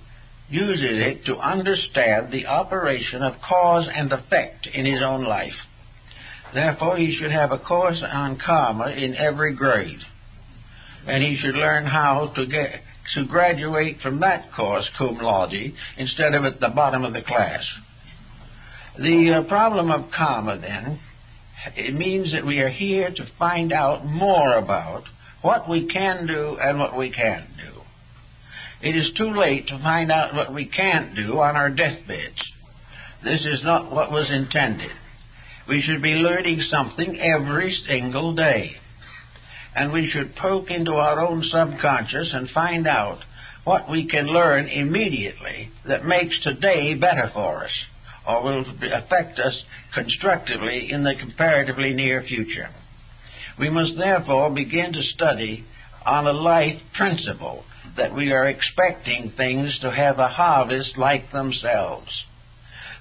uses 0.49 0.85
it 0.85 1.25
to 1.27 1.37
understand 1.37 2.33
the 2.33 2.47
operation 2.47 3.23
of 3.23 3.35
cause 3.47 3.89
and 3.93 4.13
effect 4.13 4.67
in 4.73 4.87
his 4.87 5.03
own 5.03 5.25
life. 5.25 5.53
Therefore, 6.55 6.97
he 6.97 7.17
should 7.19 7.33
have 7.33 7.53
a 7.53 7.59
course 7.59 8.03
on 8.11 8.39
karma 8.45 8.91
in 8.91 9.15
every 9.15 9.55
grade. 9.55 9.99
And 11.07 11.23
he 11.23 11.37
should 11.37 11.55
learn 11.55 11.87
how 11.87 12.33
to 12.37 12.47
get 12.47 12.81
to 13.15 13.27
graduate 13.27 13.99
from 14.03 14.21
that 14.21 14.53
course 14.55 14.89
cum 14.97 15.19
laude 15.21 15.73
instead 15.97 16.35
of 16.35 16.45
at 16.45 16.61
the 16.61 16.69
bottom 16.69 17.05
of 17.05 17.13
the 17.13 17.23
class. 17.23 17.63
The 18.99 19.43
uh, 19.45 19.49
problem 19.49 19.91
of 19.91 20.11
karma, 20.11 20.59
then, 20.59 20.99
it 21.77 21.95
means 21.95 22.33
that 22.33 22.47
we 22.47 22.61
are 22.61 22.69
here 22.69 23.11
to 23.11 23.27
find 23.39 23.73
out 23.73 24.05
more 24.05 24.55
about 24.55 25.05
what 25.43 25.69
we 25.69 25.87
can 25.89 26.27
do 26.27 26.59
and 26.61 26.79
what 26.79 26.97
we 26.97 27.11
can't 27.11 27.49
do. 27.57 27.81
It 28.81 28.97
is 28.97 29.13
too 29.17 29.33
late 29.35 29.67
to 29.69 29.79
find 29.79 30.13
out 30.13 30.35
what 30.35 30.55
we 30.55 30.67
can't 30.67 31.17
do 31.17 31.41
on 31.41 31.57
our 31.57 31.71
deathbeds. 31.71 32.41
This 33.25 33.45
is 33.45 33.63
not 33.65 33.93
what 33.93 34.13
was 34.13 34.31
intended. 34.31 34.91
We 35.69 35.83
should 35.83 36.01
be 36.01 36.15
learning 36.15 36.63
something 36.71 37.19
every 37.21 37.77
single 37.87 38.35
day. 38.35 38.73
And 39.75 39.93
we 39.93 40.09
should 40.11 40.37
poke 40.37 40.71
into 40.71 40.93
our 40.93 41.21
own 41.21 41.43
subconscious 41.43 42.31
and 42.33 42.49
find 42.51 42.87
out 42.87 43.19
what 43.65 43.91
we 43.91 44.09
can 44.09 44.27
learn 44.27 44.67
immediately 44.67 45.71
that 45.87 46.05
makes 46.05 46.43
today 46.43 46.95
better 46.95 47.31
for 47.35 47.65
us 47.65 47.71
or 48.29 48.43
will 48.43 48.65
affect 48.93 49.39
us 49.39 49.63
constructively 49.95 50.93
in 50.93 51.03
the 51.03 51.15
comparatively 51.19 51.95
near 51.95 52.23
future. 52.23 52.69
We 53.59 53.71
must 53.71 53.97
therefore 53.97 54.55
begin 54.55 54.93
to 54.93 55.03
study 55.03 55.65
on 56.05 56.27
a 56.27 56.33
life 56.33 56.81
principle 56.95 57.65
that 57.97 58.15
we 58.15 58.31
are 58.33 58.47
expecting 58.47 59.33
things 59.37 59.79
to 59.81 59.91
have 59.91 60.19
a 60.19 60.29
harvest 60.29 60.99
like 60.99 61.33
themselves. 61.33 62.11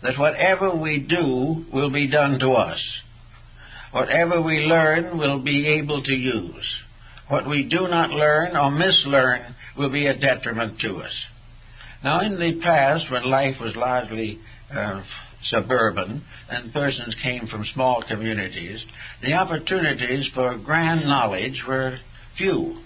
That 0.01 0.17
whatever 0.17 0.75
we 0.75 0.99
do 0.99 1.65
will 1.73 1.91
be 1.91 2.09
done 2.09 2.39
to 2.39 2.51
us. 2.51 2.81
Whatever 3.91 4.41
we 4.41 4.59
learn 4.59 5.17
will 5.17 5.39
be 5.39 5.67
able 5.79 6.03
to 6.03 6.13
use. 6.13 6.75
What 7.27 7.47
we 7.47 7.63
do 7.63 7.87
not 7.87 8.11
learn 8.11 8.55
or 8.55 8.71
mislearn 8.71 9.55
will 9.77 9.91
be 9.91 10.07
a 10.07 10.17
detriment 10.17 10.79
to 10.81 10.97
us. 10.97 11.13
Now, 12.03 12.21
in 12.21 12.39
the 12.39 12.61
past, 12.61 13.11
when 13.11 13.23
life 13.23 13.55
was 13.59 13.75
largely 13.75 14.39
uh, 14.73 15.01
suburban 15.49 16.23
and 16.49 16.73
persons 16.73 17.15
came 17.23 17.47
from 17.47 17.65
small 17.73 18.03
communities, 18.07 18.83
the 19.21 19.33
opportunities 19.33 20.29
for 20.33 20.57
grand 20.57 21.05
knowledge 21.05 21.63
were 21.67 21.97
few. 22.37 22.79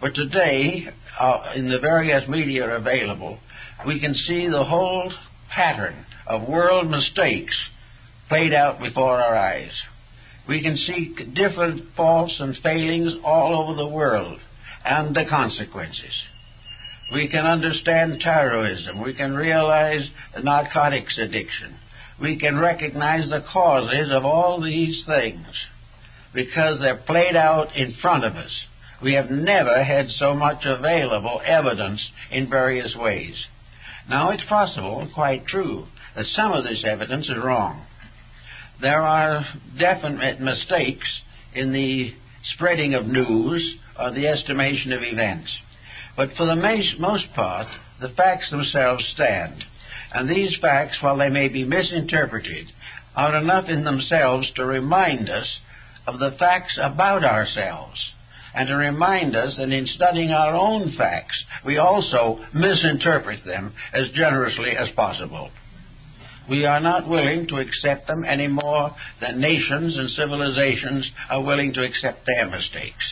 But 0.00 0.14
today, 0.14 0.86
uh, 1.18 1.52
in 1.54 1.68
the 1.68 1.78
various 1.78 2.28
media 2.28 2.68
available, 2.74 3.38
we 3.86 4.00
can 4.00 4.14
see 4.14 4.48
the 4.48 4.64
whole 4.64 5.12
pattern 5.54 6.06
of 6.26 6.48
world 6.48 6.88
mistakes 6.88 7.54
played 8.28 8.54
out 8.54 8.80
before 8.80 9.20
our 9.20 9.36
eyes. 9.36 9.72
We 10.48 10.62
can 10.62 10.76
see 10.76 11.14
different 11.34 11.94
faults 11.96 12.36
and 12.38 12.56
failings 12.62 13.14
all 13.24 13.62
over 13.62 13.76
the 13.76 13.88
world 13.88 14.38
and 14.84 15.14
the 15.14 15.24
consequences. 15.28 16.12
We 17.12 17.28
can 17.28 17.44
understand 17.44 18.20
terrorism. 18.20 19.02
We 19.02 19.14
can 19.14 19.34
realize 19.34 20.08
narcotics 20.42 21.18
addiction. 21.18 21.76
We 22.20 22.38
can 22.38 22.58
recognize 22.58 23.28
the 23.28 23.44
causes 23.52 24.10
of 24.12 24.24
all 24.24 24.60
these 24.60 25.02
things 25.06 25.46
because 26.32 26.78
they're 26.78 27.02
played 27.06 27.34
out 27.34 27.74
in 27.74 27.94
front 28.00 28.24
of 28.24 28.36
us. 28.36 28.54
We 29.02 29.14
have 29.14 29.30
never 29.30 29.82
had 29.82 30.08
so 30.10 30.34
much 30.34 30.64
available 30.64 31.40
evidence 31.44 32.02
in 32.30 32.48
various 32.48 32.94
ways. 32.94 33.34
Now, 34.08 34.30
it's 34.30 34.44
possible, 34.48 35.08
quite 35.14 35.46
true, 35.46 35.86
that 36.14 36.26
some 36.26 36.52
of 36.52 36.64
this 36.64 36.84
evidence 36.86 37.28
is 37.28 37.38
wrong. 37.42 37.84
There 38.80 39.02
are 39.02 39.44
definite 39.78 40.40
mistakes 40.40 41.06
in 41.54 41.72
the 41.72 42.14
spreading 42.54 42.94
of 42.94 43.06
news 43.06 43.76
or 43.98 44.10
the 44.10 44.26
estimation 44.26 44.92
of 44.92 45.02
events. 45.02 45.50
But 46.16 46.30
for 46.36 46.46
the 46.46 46.56
most 46.98 47.32
part, 47.34 47.68
the 48.00 48.08
facts 48.10 48.50
themselves 48.50 49.04
stand. 49.14 49.64
And 50.12 50.28
these 50.28 50.56
facts, 50.60 50.98
while 51.00 51.16
they 51.16 51.28
may 51.28 51.48
be 51.48 51.64
misinterpreted, 51.64 52.72
are 53.14 53.36
enough 53.36 53.68
in 53.68 53.84
themselves 53.84 54.50
to 54.56 54.64
remind 54.64 55.28
us 55.28 55.46
of 56.06 56.18
the 56.18 56.32
facts 56.38 56.78
about 56.80 57.24
ourselves 57.24 57.98
and 58.54 58.68
to 58.68 58.74
remind 58.74 59.36
us 59.36 59.54
that 59.56 59.70
in 59.70 59.86
studying 59.86 60.30
our 60.30 60.54
own 60.54 60.92
facts, 60.96 61.44
we 61.64 61.78
also 61.78 62.44
misinterpret 62.52 63.44
them 63.44 63.72
as 63.92 64.10
generously 64.14 64.72
as 64.76 64.88
possible. 64.96 65.50
We 66.48 66.64
are 66.64 66.80
not 66.80 67.08
willing 67.08 67.46
to 67.48 67.58
accept 67.58 68.08
them 68.08 68.24
any 68.26 68.48
more 68.48 68.94
than 69.20 69.40
nations 69.40 69.96
and 69.96 70.10
civilizations 70.10 71.08
are 71.28 71.44
willing 71.44 71.72
to 71.74 71.84
accept 71.84 72.26
their 72.26 72.50
mistakes. 72.50 73.04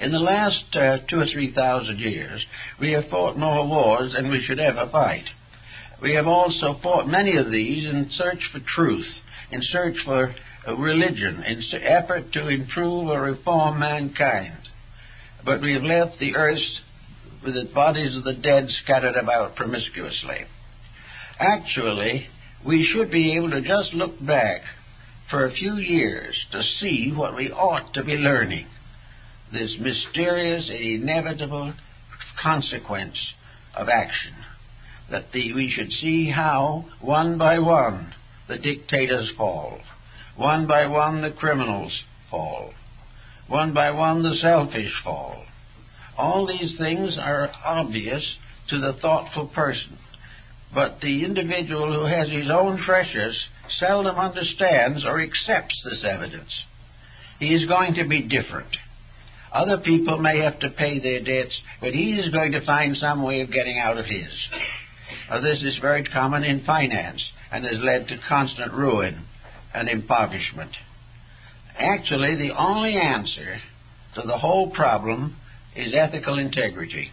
In 0.00 0.12
the 0.12 0.18
last 0.18 0.64
uh, 0.74 0.98
two 1.08 1.20
or 1.20 1.26
three 1.32 1.52
thousand 1.52 1.98
years, 1.98 2.44
we 2.80 2.92
have 2.92 3.08
fought 3.10 3.38
more 3.38 3.66
wars 3.66 4.12
than 4.12 4.30
we 4.30 4.42
should 4.42 4.60
ever 4.60 4.88
fight. 4.90 5.24
We 6.02 6.14
have 6.14 6.26
also 6.26 6.78
fought 6.82 7.08
many 7.08 7.36
of 7.36 7.50
these 7.50 7.86
in 7.86 8.10
search 8.10 8.50
for 8.52 8.60
truth, 8.60 9.06
in 9.50 9.62
search 9.62 9.96
for 10.04 10.34
religion 10.74 11.42
in 11.42 11.62
effort 11.82 12.32
to 12.32 12.48
improve 12.48 13.08
or 13.08 13.22
reform 13.22 13.78
mankind. 13.78 14.58
But 15.44 15.62
we 15.62 15.72
have 15.74 15.84
left 15.84 16.18
the 16.18 16.34
earth 16.34 16.58
with 17.44 17.54
the 17.54 17.70
bodies 17.72 18.16
of 18.16 18.24
the 18.24 18.34
dead 18.34 18.66
scattered 18.82 19.14
about 19.14 19.56
promiscuously. 19.56 20.44
Actually, 21.38 22.26
we 22.66 22.84
should 22.92 23.10
be 23.10 23.36
able 23.36 23.50
to 23.50 23.60
just 23.60 23.94
look 23.94 24.24
back 24.24 24.62
for 25.30 25.46
a 25.46 25.52
few 25.52 25.74
years 25.74 26.36
to 26.52 26.62
see 26.62 27.12
what 27.14 27.36
we 27.36 27.50
ought 27.50 27.94
to 27.94 28.04
be 28.04 28.14
learning. 28.14 28.66
This 29.52 29.76
mysterious 29.80 30.68
and 30.68 30.80
inevitable 30.80 31.74
consequence 32.42 33.18
of 33.74 33.88
action. 33.88 34.34
That 35.10 35.32
the, 35.32 35.52
we 35.52 35.70
should 35.70 35.92
see 35.92 36.30
how, 36.30 36.86
one 37.00 37.38
by 37.38 37.58
one, 37.58 38.12
the 38.48 38.58
dictators 38.58 39.30
fall 39.36 39.80
one 40.36 40.66
by 40.66 40.86
one, 40.86 41.22
the 41.22 41.30
criminals 41.30 41.98
fall. 42.30 42.74
One 43.48 43.72
by 43.72 43.90
one, 43.90 44.22
the 44.22 44.34
selfish 44.34 44.92
fall. 45.02 45.44
All 46.18 46.46
these 46.46 46.76
things 46.78 47.16
are 47.18 47.50
obvious 47.64 48.36
to 48.68 48.78
the 48.78 48.94
thoughtful 49.00 49.48
person. 49.48 49.98
But 50.74 51.00
the 51.00 51.24
individual 51.24 51.92
who 51.92 52.04
has 52.04 52.28
his 52.28 52.50
own 52.50 52.82
treasures 52.84 53.46
seldom 53.78 54.16
understands 54.16 55.04
or 55.06 55.20
accepts 55.20 55.80
this 55.84 56.04
evidence. 56.04 56.52
He 57.38 57.54
is 57.54 57.66
going 57.66 57.94
to 57.94 58.06
be 58.06 58.22
different. 58.22 58.76
Other 59.52 59.78
people 59.78 60.18
may 60.18 60.40
have 60.40 60.58
to 60.60 60.70
pay 60.70 60.98
their 60.98 61.22
debts, 61.22 61.56
but 61.80 61.92
he 61.92 62.14
is 62.14 62.32
going 62.32 62.52
to 62.52 62.64
find 62.64 62.96
some 62.96 63.22
way 63.22 63.40
of 63.40 63.52
getting 63.52 63.78
out 63.78 63.98
of 63.98 64.06
his. 64.06 64.28
Now, 65.30 65.40
this 65.40 65.62
is 65.62 65.78
very 65.80 66.04
common 66.04 66.44
in 66.44 66.64
finance 66.64 67.22
and 67.50 67.64
has 67.64 67.78
led 67.78 68.08
to 68.08 68.18
constant 68.28 68.72
ruin 68.72 69.24
and 69.74 69.88
impoverishment. 69.88 70.70
Actually, 71.78 72.36
the 72.36 72.56
only 72.56 72.96
answer 72.96 73.58
to 74.14 74.22
the 74.22 74.38
whole 74.38 74.70
problem 74.70 75.36
is 75.74 75.92
ethical 75.94 76.38
integrity. 76.38 77.10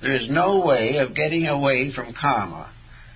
There 0.00 0.14
is 0.14 0.30
no 0.30 0.64
way 0.64 0.96
of 0.96 1.14
getting 1.14 1.46
away 1.46 1.92
from 1.94 2.14
karma 2.20 2.70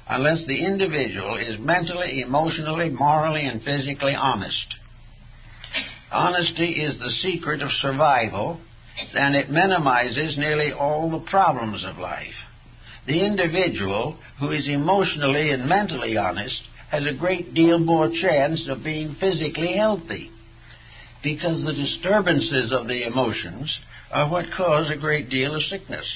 unless 0.08 0.44
the 0.46 0.64
individual 0.64 1.36
is 1.36 1.58
mentally, 1.60 2.20
emotionally, 2.20 2.90
morally, 2.90 3.44
and 3.44 3.62
physically 3.62 4.14
honest. 4.14 4.74
Honesty 6.12 6.72
is 6.72 6.98
the 6.98 7.10
secret 7.22 7.62
of 7.62 7.70
survival, 7.80 8.60
and 9.14 9.36
it 9.36 9.50
minimizes 9.50 10.36
nearly 10.36 10.72
all 10.72 11.10
the 11.10 11.30
problems 11.30 11.84
of 11.84 11.98
life. 11.98 12.34
The 13.06 13.24
individual 13.24 14.18
who 14.38 14.50
is 14.50 14.66
emotionally 14.66 15.50
and 15.50 15.68
mentally 15.68 16.16
honest 16.16 16.60
has 16.90 17.04
a 17.06 17.18
great 17.18 17.54
deal 17.54 17.78
more 17.78 18.08
chance 18.08 18.66
of 18.68 18.82
being 18.82 19.16
physically 19.20 19.76
healthy 19.76 20.30
because 21.22 21.64
the 21.64 21.72
disturbances 21.72 22.72
of 22.72 22.88
the 22.88 23.06
emotions 23.06 23.78
are 24.10 24.28
what 24.28 24.46
cause 24.56 24.90
a 24.90 24.96
great 24.96 25.30
deal 25.30 25.54
of 25.54 25.62
sickness. 25.62 26.06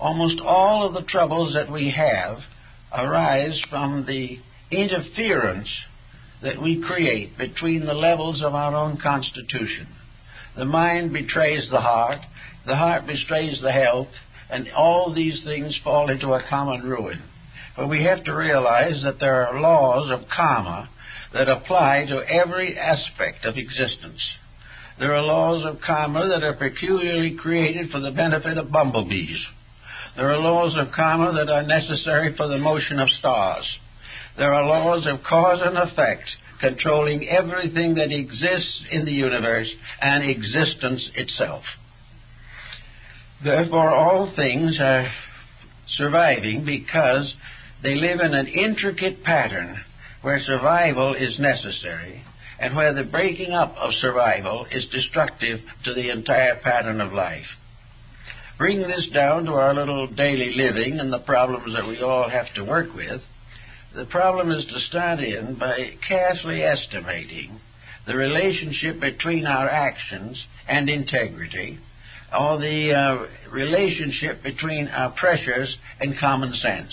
Almost 0.00 0.40
all 0.40 0.86
of 0.86 0.94
the 0.94 1.08
troubles 1.08 1.52
that 1.54 1.70
we 1.70 1.90
have 1.90 2.38
arise 2.92 3.60
from 3.68 4.06
the 4.06 4.38
interference 4.70 5.68
that 6.42 6.60
we 6.60 6.82
create 6.82 7.36
between 7.38 7.86
the 7.86 7.94
levels 7.94 8.42
of 8.42 8.54
our 8.54 8.74
own 8.74 8.98
constitution. 9.02 9.86
The 10.56 10.64
mind 10.64 11.12
betrays 11.12 11.68
the 11.70 11.80
heart, 11.80 12.20
the 12.66 12.76
heart 12.76 13.06
betrays 13.06 13.60
the 13.60 13.72
health, 13.72 14.08
and 14.50 14.68
all 14.76 15.12
these 15.12 15.42
things 15.44 15.78
fall 15.82 16.10
into 16.10 16.32
a 16.32 16.42
common 16.48 16.82
ruin. 16.82 17.22
But 17.76 17.88
we 17.88 18.04
have 18.04 18.24
to 18.24 18.34
realize 18.34 19.02
that 19.02 19.18
there 19.18 19.48
are 19.48 19.60
laws 19.60 20.10
of 20.10 20.28
karma 20.28 20.88
that 21.32 21.48
apply 21.48 22.06
to 22.08 22.22
every 22.22 22.78
aspect 22.78 23.44
of 23.44 23.56
existence. 23.56 24.20
There 24.98 25.14
are 25.14 25.22
laws 25.22 25.64
of 25.66 25.80
karma 25.84 26.28
that 26.28 26.44
are 26.44 26.54
peculiarly 26.54 27.34
created 27.34 27.90
for 27.90 27.98
the 27.98 28.12
benefit 28.12 28.58
of 28.58 28.70
bumblebees. 28.70 29.44
There 30.16 30.30
are 30.30 30.38
laws 30.38 30.76
of 30.76 30.92
karma 30.94 31.32
that 31.32 31.50
are 31.50 31.64
necessary 31.64 32.36
for 32.36 32.46
the 32.46 32.58
motion 32.58 33.00
of 33.00 33.08
stars. 33.18 33.66
There 34.36 34.52
are 34.52 34.66
laws 34.66 35.06
of 35.06 35.24
cause 35.24 35.60
and 35.62 35.76
effect 35.78 36.24
controlling 36.60 37.28
everything 37.28 37.94
that 37.94 38.10
exists 38.10 38.84
in 38.90 39.04
the 39.04 39.12
universe 39.12 39.70
and 40.00 40.24
existence 40.24 41.08
itself. 41.14 41.62
Therefore, 43.42 43.90
all 43.90 44.32
things 44.34 44.78
are 44.80 45.12
surviving 45.88 46.64
because 46.64 47.34
they 47.82 47.94
live 47.94 48.20
in 48.20 48.32
an 48.32 48.46
intricate 48.46 49.22
pattern 49.22 49.78
where 50.22 50.40
survival 50.40 51.14
is 51.14 51.38
necessary 51.38 52.22
and 52.58 52.74
where 52.74 52.94
the 52.94 53.04
breaking 53.04 53.52
up 53.52 53.74
of 53.76 53.92
survival 54.00 54.66
is 54.70 54.86
destructive 54.90 55.60
to 55.84 55.92
the 55.92 56.10
entire 56.10 56.58
pattern 56.62 57.00
of 57.00 57.12
life. 57.12 57.44
Bring 58.56 58.80
this 58.80 59.08
down 59.12 59.44
to 59.44 59.52
our 59.52 59.74
little 59.74 60.06
daily 60.06 60.54
living 60.54 60.98
and 61.00 61.12
the 61.12 61.18
problems 61.18 61.74
that 61.74 61.86
we 61.86 62.00
all 62.00 62.30
have 62.30 62.46
to 62.54 62.64
work 62.64 62.94
with. 62.94 63.20
The 63.94 64.06
problem 64.06 64.50
is 64.50 64.64
to 64.66 64.80
start 64.80 65.20
in 65.20 65.54
by 65.54 65.90
carefully 66.08 66.64
estimating 66.64 67.60
the 68.06 68.16
relationship 68.16 69.00
between 69.00 69.46
our 69.46 69.68
actions 69.68 70.42
and 70.66 70.90
integrity, 70.90 71.78
or 72.36 72.58
the 72.58 72.92
uh, 72.92 73.50
relationship 73.52 74.42
between 74.42 74.88
our 74.88 75.12
pressures 75.12 75.76
and 76.00 76.18
common 76.18 76.54
sense 76.54 76.92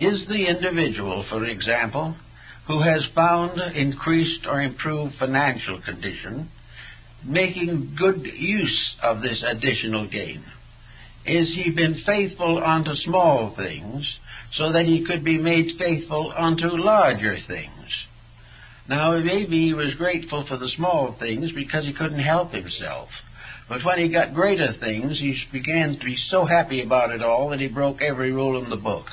is 0.00 0.24
the 0.28 0.46
individual, 0.46 1.24
for 1.28 1.44
example, 1.44 2.14
who 2.68 2.82
has 2.82 3.08
found 3.12 3.60
increased 3.74 4.46
or 4.46 4.62
improved 4.62 5.16
financial 5.18 5.80
condition 5.82 6.50
making 7.24 7.96
good 7.98 8.24
use 8.24 8.94
of 9.02 9.22
this 9.22 9.42
additional 9.44 10.08
gain? 10.08 10.44
Is 11.26 11.52
he 11.54 11.70
been 11.70 12.02
faithful 12.06 12.62
unto 12.64 12.94
small 12.94 13.54
things 13.56 14.18
so 14.54 14.72
that 14.72 14.86
he 14.86 15.04
could 15.04 15.24
be 15.24 15.38
made 15.38 15.76
faithful 15.78 16.32
unto 16.36 16.66
larger 16.66 17.36
things? 17.46 17.70
Now, 18.88 19.16
maybe 19.18 19.66
he 19.66 19.74
was 19.74 19.94
grateful 19.94 20.44
for 20.48 20.56
the 20.56 20.70
small 20.76 21.14
things 21.18 21.52
because 21.52 21.84
he 21.84 21.92
couldn't 21.92 22.18
help 22.18 22.52
himself. 22.52 23.08
But 23.68 23.84
when 23.84 24.00
he 24.00 24.08
got 24.08 24.34
greater 24.34 24.72
things, 24.80 25.20
he 25.20 25.36
began 25.52 25.96
to 25.96 26.04
be 26.04 26.16
so 26.28 26.44
happy 26.44 26.82
about 26.82 27.12
it 27.12 27.22
all 27.22 27.50
that 27.50 27.60
he 27.60 27.68
broke 27.68 28.02
every 28.02 28.32
rule 28.32 28.60
in 28.62 28.68
the 28.68 28.76
book. 28.76 29.06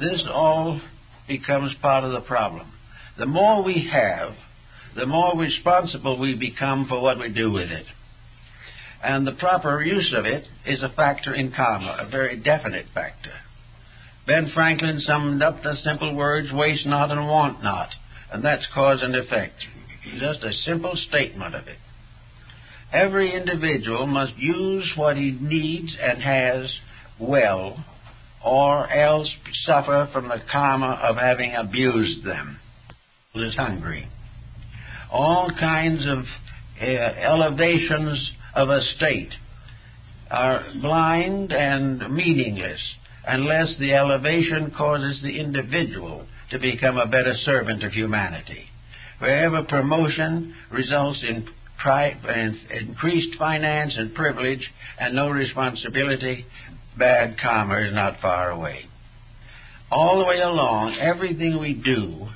This 0.00 0.24
all 0.28 0.80
becomes 1.28 1.72
part 1.80 2.02
of 2.02 2.12
the 2.12 2.22
problem. 2.22 2.72
The 3.18 3.26
more 3.26 3.62
we 3.62 3.88
have, 3.92 4.32
the 4.96 5.06
more 5.06 5.38
responsible 5.38 6.18
we 6.18 6.34
become 6.34 6.86
for 6.88 7.00
what 7.00 7.20
we 7.20 7.28
do 7.28 7.52
with 7.52 7.70
it. 7.70 7.86
And 9.02 9.26
the 9.26 9.32
proper 9.32 9.82
use 9.82 10.14
of 10.16 10.26
it 10.26 10.46
is 10.64 10.82
a 10.82 10.94
factor 10.94 11.34
in 11.34 11.52
karma, 11.52 11.96
a 12.00 12.10
very 12.10 12.38
definite 12.40 12.86
factor. 12.94 13.32
Ben 14.26 14.50
Franklin 14.54 15.00
summed 15.00 15.42
up 15.42 15.62
the 15.62 15.74
simple 15.82 16.14
words, 16.14 16.48
waste 16.52 16.86
not 16.86 17.10
and 17.10 17.26
want 17.26 17.62
not, 17.64 17.88
and 18.32 18.44
that's 18.44 18.66
cause 18.72 19.02
and 19.02 19.16
effect. 19.16 19.54
Just 20.20 20.44
a 20.44 20.52
simple 20.52 20.94
statement 21.08 21.54
of 21.54 21.66
it. 21.66 21.78
Every 22.92 23.34
individual 23.34 24.06
must 24.06 24.36
use 24.36 24.92
what 24.96 25.16
he 25.16 25.36
needs 25.40 25.96
and 26.00 26.22
has 26.22 26.72
well 27.18 27.84
or 28.44 28.88
else 28.90 29.28
suffer 29.64 30.08
from 30.12 30.28
the 30.28 30.42
karma 30.50 31.00
of 31.02 31.16
having 31.16 31.54
abused 31.54 32.24
them. 32.24 32.58
Is 33.34 33.54
hungry. 33.54 34.06
All 35.10 35.50
kinds 35.58 36.06
of 36.06 36.18
uh, 36.80 36.84
elevations 36.84 38.30
of 38.54 38.68
a 38.68 38.80
state 38.96 39.32
are 40.30 40.64
blind 40.80 41.52
and 41.52 42.14
meaningless 42.14 42.80
unless 43.26 43.74
the 43.78 43.92
elevation 43.94 44.72
causes 44.76 45.20
the 45.22 45.38
individual 45.38 46.26
to 46.50 46.58
become 46.58 46.96
a 46.96 47.06
better 47.06 47.34
servant 47.44 47.82
of 47.84 47.92
humanity. 47.92 48.64
Wherever 49.18 49.62
promotion 49.62 50.54
results 50.70 51.22
in 51.22 51.46
increased 52.80 53.38
finance 53.38 53.94
and 53.96 54.14
privilege 54.14 54.70
and 54.98 55.14
no 55.14 55.30
responsibility, 55.30 56.44
bad 56.96 57.36
karma 57.40 57.86
is 57.86 57.92
not 57.92 58.20
far 58.20 58.50
away. 58.50 58.84
All 59.90 60.18
the 60.18 60.24
way 60.24 60.40
along, 60.40 60.96
everything 61.00 61.58
we 61.60 61.74
do 61.74 62.28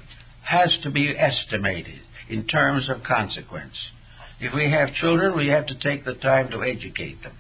has 0.43 0.75
to 0.83 0.91
be 0.91 1.15
estimated 1.17 2.01
in 2.29 2.47
terms 2.47 2.91
of 2.91 3.03
consequence. 3.03 3.77
If 4.41 4.53
we 4.55 4.71
have 4.71 4.95
children, 4.95 5.37
we 5.37 5.49
have 5.49 5.67
to 5.67 5.79
take 5.79 6.05
the 6.05 6.15
time 6.15 6.51
to 6.51 6.63
educate 6.63 7.23
them. 7.23 7.33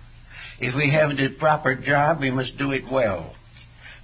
If 0.58 0.74
we 0.74 0.90
have 0.92 1.10
a 1.10 1.38
proper 1.38 1.74
job, 1.74 2.20
we 2.20 2.30
must 2.30 2.56
do 2.56 2.72
it 2.72 2.84
well. 2.90 3.34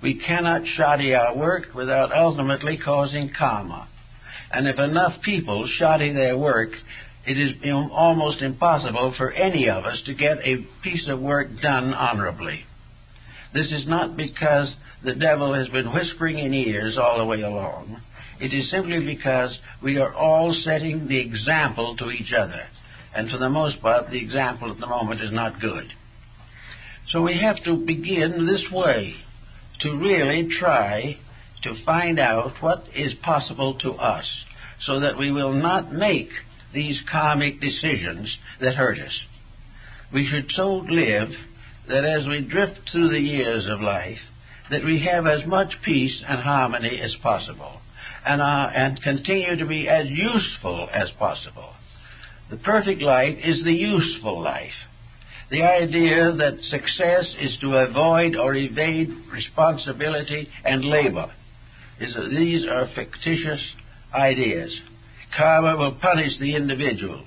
We 0.02 0.20
cannot 0.20 0.62
shoddy 0.76 1.14
our 1.14 1.36
work 1.36 1.74
without 1.74 2.12
ultimately 2.12 2.78
causing 2.84 3.30
karma. 3.36 3.88
And 4.50 4.68
if 4.68 4.78
enough 4.78 5.22
people 5.22 5.66
shoddy 5.78 6.12
their 6.12 6.36
work, 6.36 6.70
it 7.24 7.38
is 7.38 7.52
almost 7.92 8.42
impossible 8.42 9.14
for 9.16 9.30
any 9.30 9.68
of 9.70 9.84
us 9.84 10.02
to 10.06 10.14
get 10.14 10.38
a 10.38 10.66
piece 10.82 11.08
of 11.08 11.20
work 11.20 11.48
done 11.62 11.94
honorably. 11.94 12.64
This 13.54 13.70
is 13.72 13.86
not 13.86 14.16
because 14.16 14.74
the 15.04 15.14
devil 15.14 15.54
has 15.54 15.68
been 15.68 15.92
whispering 15.94 16.38
in 16.38 16.52
ears 16.52 16.98
all 17.00 17.18
the 17.18 17.24
way 17.24 17.42
along. 17.42 18.00
It 18.40 18.52
is 18.52 18.70
simply 18.70 19.04
because 19.04 19.56
we 19.82 19.98
are 19.98 20.12
all 20.12 20.52
setting 20.64 21.06
the 21.06 21.20
example 21.20 21.96
to 21.98 22.10
each 22.10 22.32
other. 22.36 22.62
And 23.14 23.30
for 23.30 23.38
the 23.38 23.50
most 23.50 23.80
part, 23.80 24.10
the 24.10 24.18
example 24.18 24.70
at 24.70 24.80
the 24.80 24.86
moment 24.86 25.20
is 25.20 25.32
not 25.32 25.60
good. 25.60 25.92
So 27.10 27.22
we 27.22 27.38
have 27.38 27.62
to 27.64 27.76
begin 27.76 28.46
this 28.46 28.64
way 28.72 29.14
to 29.80 29.96
really 29.96 30.48
try 30.58 31.18
to 31.62 31.84
find 31.84 32.18
out 32.18 32.52
what 32.60 32.84
is 32.94 33.12
possible 33.22 33.78
to 33.80 33.92
us 33.92 34.26
so 34.86 35.00
that 35.00 35.18
we 35.18 35.30
will 35.30 35.52
not 35.52 35.92
make 35.92 36.30
these 36.72 37.00
karmic 37.10 37.60
decisions 37.60 38.38
that 38.60 38.74
hurt 38.74 38.98
us. 38.98 39.20
We 40.12 40.26
should 40.28 40.50
so 40.54 40.84
live 40.88 41.28
that 41.88 42.04
as 42.04 42.26
we 42.26 42.40
drift 42.40 42.90
through 42.90 43.10
the 43.10 43.20
years 43.20 43.66
of 43.68 43.80
life, 43.80 44.18
that 44.70 44.84
we 44.84 45.04
have 45.04 45.26
as 45.26 45.46
much 45.46 45.72
peace 45.84 46.22
and 46.26 46.40
harmony 46.40 47.00
as 47.00 47.14
possible, 47.22 47.80
and, 48.24 48.40
and 48.40 49.02
continue 49.02 49.56
to 49.56 49.66
be 49.66 49.88
as 49.88 50.06
useful 50.08 50.88
as 50.92 51.08
possible. 51.18 51.70
The 52.50 52.56
perfect 52.58 53.00
life 53.00 53.36
is 53.42 53.62
the 53.64 53.72
useful 53.72 54.42
life. 54.42 54.72
The 55.50 55.62
idea 55.62 56.32
that 56.32 56.62
success 56.70 57.34
is 57.40 57.56
to 57.60 57.76
avoid 57.76 58.36
or 58.36 58.54
evade 58.54 59.10
responsibility 59.32 60.48
and 60.64 60.84
labor. 60.84 61.30
Is 62.00 62.14
that 62.14 62.30
these 62.30 62.66
are 62.66 62.88
fictitious 62.94 63.60
ideas. 64.14 64.72
Karma 65.36 65.76
will 65.76 65.98
punish 66.00 66.38
the 66.38 66.56
individual 66.56 67.24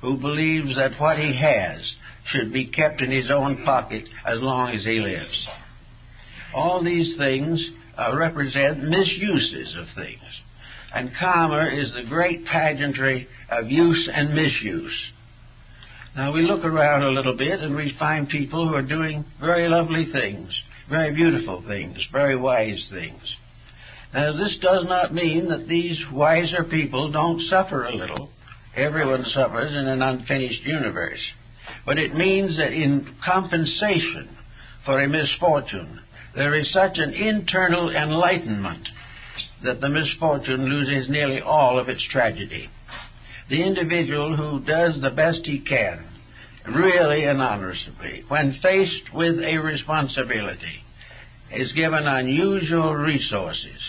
who 0.00 0.16
believes 0.16 0.74
that 0.76 0.98
what 0.98 1.18
he 1.18 1.36
has 1.36 1.80
should 2.32 2.52
be 2.52 2.66
kept 2.66 3.02
in 3.02 3.10
his 3.10 3.30
own 3.30 3.64
pocket 3.64 4.04
as 4.26 4.38
long 4.40 4.70
as 4.70 4.82
he 4.82 5.00
lives. 5.00 5.48
All 6.54 6.82
these 6.82 7.16
things 7.16 7.60
uh, 7.96 8.16
represent 8.16 8.82
misuses 8.82 9.76
of 9.78 9.86
things. 9.94 10.20
And 10.94 11.10
karma 11.18 11.68
is 11.72 11.92
the 11.92 12.08
great 12.08 12.44
pageantry 12.46 13.28
of 13.50 13.70
use 13.70 14.08
and 14.12 14.34
misuse. 14.34 14.94
Now 16.16 16.32
we 16.32 16.42
look 16.42 16.64
around 16.64 17.02
a 17.02 17.10
little 17.10 17.36
bit 17.36 17.60
and 17.60 17.76
we 17.76 17.94
find 17.98 18.28
people 18.28 18.68
who 18.68 18.74
are 18.74 18.82
doing 18.82 19.24
very 19.38 19.68
lovely 19.68 20.06
things, 20.12 20.48
very 20.88 21.14
beautiful 21.14 21.62
things, 21.66 21.96
very 22.10 22.36
wise 22.36 22.88
things. 22.90 23.22
Now 24.12 24.32
this 24.32 24.56
does 24.60 24.84
not 24.86 25.14
mean 25.14 25.48
that 25.48 25.68
these 25.68 25.98
wiser 26.12 26.64
people 26.64 27.12
don't 27.12 27.40
suffer 27.48 27.84
a 27.84 27.94
little. 27.94 28.30
Everyone 28.74 29.24
suffers 29.32 29.72
in 29.72 29.86
an 29.86 30.02
unfinished 30.02 30.64
universe 30.64 31.20
but 31.86 31.98
it 31.98 32.14
means 32.14 32.56
that 32.56 32.72
in 32.72 33.16
compensation 33.24 34.36
for 34.84 35.00
a 35.00 35.08
misfortune, 35.08 36.00
there 36.34 36.54
is 36.54 36.72
such 36.72 36.98
an 36.98 37.12
internal 37.12 37.90
enlightenment 37.90 38.88
that 39.64 39.80
the 39.80 39.88
misfortune 39.88 40.66
loses 40.66 41.10
nearly 41.10 41.40
all 41.40 41.78
of 41.78 41.88
its 41.88 42.06
tragedy. 42.10 42.68
The 43.48 43.62
individual 43.62 44.36
who 44.36 44.60
does 44.64 45.00
the 45.00 45.10
best 45.10 45.40
he 45.44 45.60
can, 45.60 46.04
really 46.66 47.24
and 47.24 47.40
honestly, 47.40 48.24
when 48.28 48.58
faced 48.62 49.12
with 49.12 49.38
a 49.40 49.58
responsibility, 49.58 50.84
is 51.52 51.72
given 51.72 52.06
unusual 52.06 52.94
resources. 52.94 53.80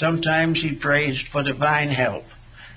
Sometimes 0.00 0.60
he 0.60 0.76
prays 0.76 1.18
for 1.30 1.42
divine 1.42 1.90
help, 1.90 2.24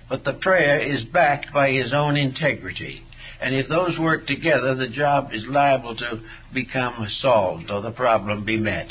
but 0.10 0.24
the 0.24 0.34
prayer 0.34 0.80
is 0.80 1.06
backed 1.06 1.54
by 1.54 1.72
his 1.72 1.94
own 1.94 2.16
integrity. 2.18 3.02
And 3.42 3.56
if 3.56 3.70
those 3.70 3.98
work 3.98 4.28
together, 4.28 4.76
the 4.76 4.90
job 4.90 5.30
is 5.34 5.44
liable 5.48 5.96
to 5.96 6.22
become 6.54 7.08
solved 7.22 7.72
or 7.72 7.82
the 7.82 7.92
problem 7.92 8.44
be 8.44 8.58
met. 8.58 8.88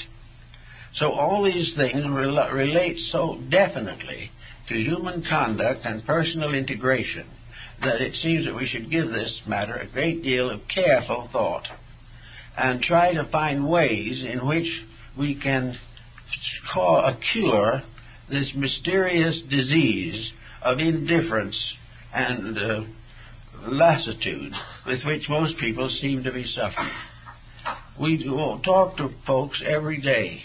So 0.97 1.13
all 1.13 1.45
these 1.45 1.75
things 1.77 2.05
rel- 2.09 2.51
relate 2.51 2.99
so 3.13 3.41
definitely 3.51 4.31
to 4.69 4.75
human 4.75 5.23
conduct 5.29 5.85
and 5.85 6.05
personal 6.05 6.55
integration 6.55 7.27
that 7.81 8.01
it 8.01 8.15
seems 8.17 8.45
that 8.45 8.55
we 8.55 8.67
should 8.67 8.91
give 8.91 9.09
this 9.09 9.41
matter 9.47 9.75
a 9.75 9.91
great 9.91 10.23
deal 10.23 10.51
of 10.51 10.61
careful 10.73 11.29
thought 11.33 11.67
and 12.57 12.83
try 12.83 13.15
to 13.15 13.29
find 13.31 13.69
ways 13.69 14.25
in 14.25 14.47
which 14.47 14.67
we 15.17 15.41
can 15.41 15.79
call 16.73 16.99
a 16.99 17.17
cure 17.33 17.83
this 18.29 18.51
mysterious 18.57 19.41
disease 19.49 20.33
of 20.63 20.79
indifference 20.79 21.57
and 22.13 22.59
uh, 22.59 22.81
lassitude 23.67 24.53
with 24.87 25.05
which 25.05 25.29
most 25.29 25.57
people 25.59 25.89
seem 26.01 26.23
to 26.25 26.33
be 26.33 26.45
suffering. 26.45 26.91
We 28.01 28.25
talk 28.65 28.97
to 28.99 29.11
folks 29.27 29.63
every 29.65 30.01
day, 30.01 30.43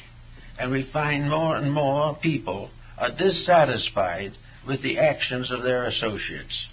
and 0.60 0.72
we 0.72 0.89
find 0.93 1.30
more 1.30 1.56
and 1.56 1.72
more 1.72 2.16
people 2.22 2.70
are 2.97 3.12
dissatisfied 3.12 4.34
with 4.68 4.82
the 4.82 4.99
actions 4.99 5.51
of 5.51 5.64
their 5.64 5.86
associates. 5.86 6.68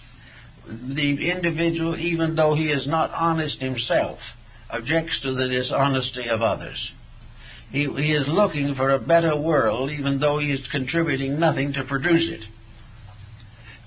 The 0.67 1.31
individual, 1.31 1.97
even 1.97 2.37
though 2.37 2.55
he 2.55 2.71
is 2.71 2.87
not 2.87 3.11
honest 3.11 3.59
himself, 3.61 4.19
objects 4.71 5.21
to 5.23 5.35
the 5.35 5.49
dishonesty 5.49 6.29
of 6.29 6.43
others. 6.43 6.91
He, 7.71 7.89
he 7.97 8.13
is 8.13 8.27
looking 8.29 8.75
for 8.75 8.91
a 8.91 8.99
better 8.99 9.37
world, 9.37 9.91
even 9.91 10.21
though 10.21 10.39
he 10.39 10.53
is 10.53 10.61
contributing 10.71 11.39
nothing 11.39 11.73
to 11.75 11.85
produce 11.85 12.29
it. 12.31 12.41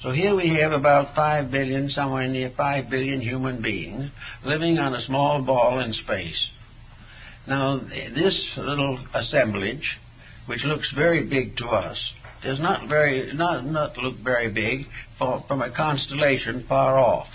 So 0.02 0.12
here 0.12 0.36
we 0.36 0.58
have 0.62 0.74
about 0.74 1.16
5 1.16 1.50
billion, 1.50 1.90
somewhere 1.90 2.28
near 2.28 2.52
5 2.56 2.90
billion 2.90 3.22
human 3.22 3.62
beings 3.62 4.10
living 4.46 4.78
on 4.78 4.94
a 4.94 5.06
small 5.06 5.42
ball 5.42 5.80
in 5.80 5.94
space. 5.94 6.44
Now, 7.48 7.80
this 7.80 8.36
little 8.58 9.00
assemblage, 9.14 10.00
which 10.46 10.64
looks 10.64 10.90
very 10.96 11.28
big 11.28 11.58
to 11.58 11.66
us, 11.68 11.98
does 12.44 12.60
not 12.60 12.88
very 12.90 13.34
not 13.34 13.66
not 13.66 13.98
look 13.98 14.18
very 14.24 14.52
big 14.52 14.86
for, 15.18 15.44
from 15.48 15.62
a 15.62 15.76
constellation 15.76 16.66
far 16.68 16.98
off. 16.98 17.28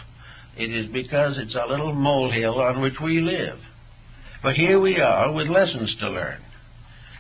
It 0.57 0.71
is 0.71 0.91
because 0.93 1.39
it's 1.39 1.55
a 1.55 1.67
little 1.69 1.95
molehill 1.95 2.61
on 2.61 2.81
which 2.81 3.01
we 3.03 3.21
live. 3.21 3.59
But 4.43 4.55
here 4.55 4.81
we 4.81 5.01
are 5.01 5.33
with 5.33 5.49
lessons 5.49 5.95
to 6.01 6.11
learn. 6.11 6.41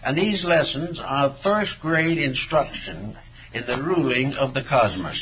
And 0.05 0.17
these 0.17 0.45
lessons 0.45 0.99
are 1.03 1.37
first 1.43 1.73
grade 1.81 2.19
instruction 2.19 3.17
in 3.53 3.67
the 3.67 3.83
ruling 3.83 4.35
of 4.35 4.55
the 4.55 4.63
cosmos. 4.69 5.19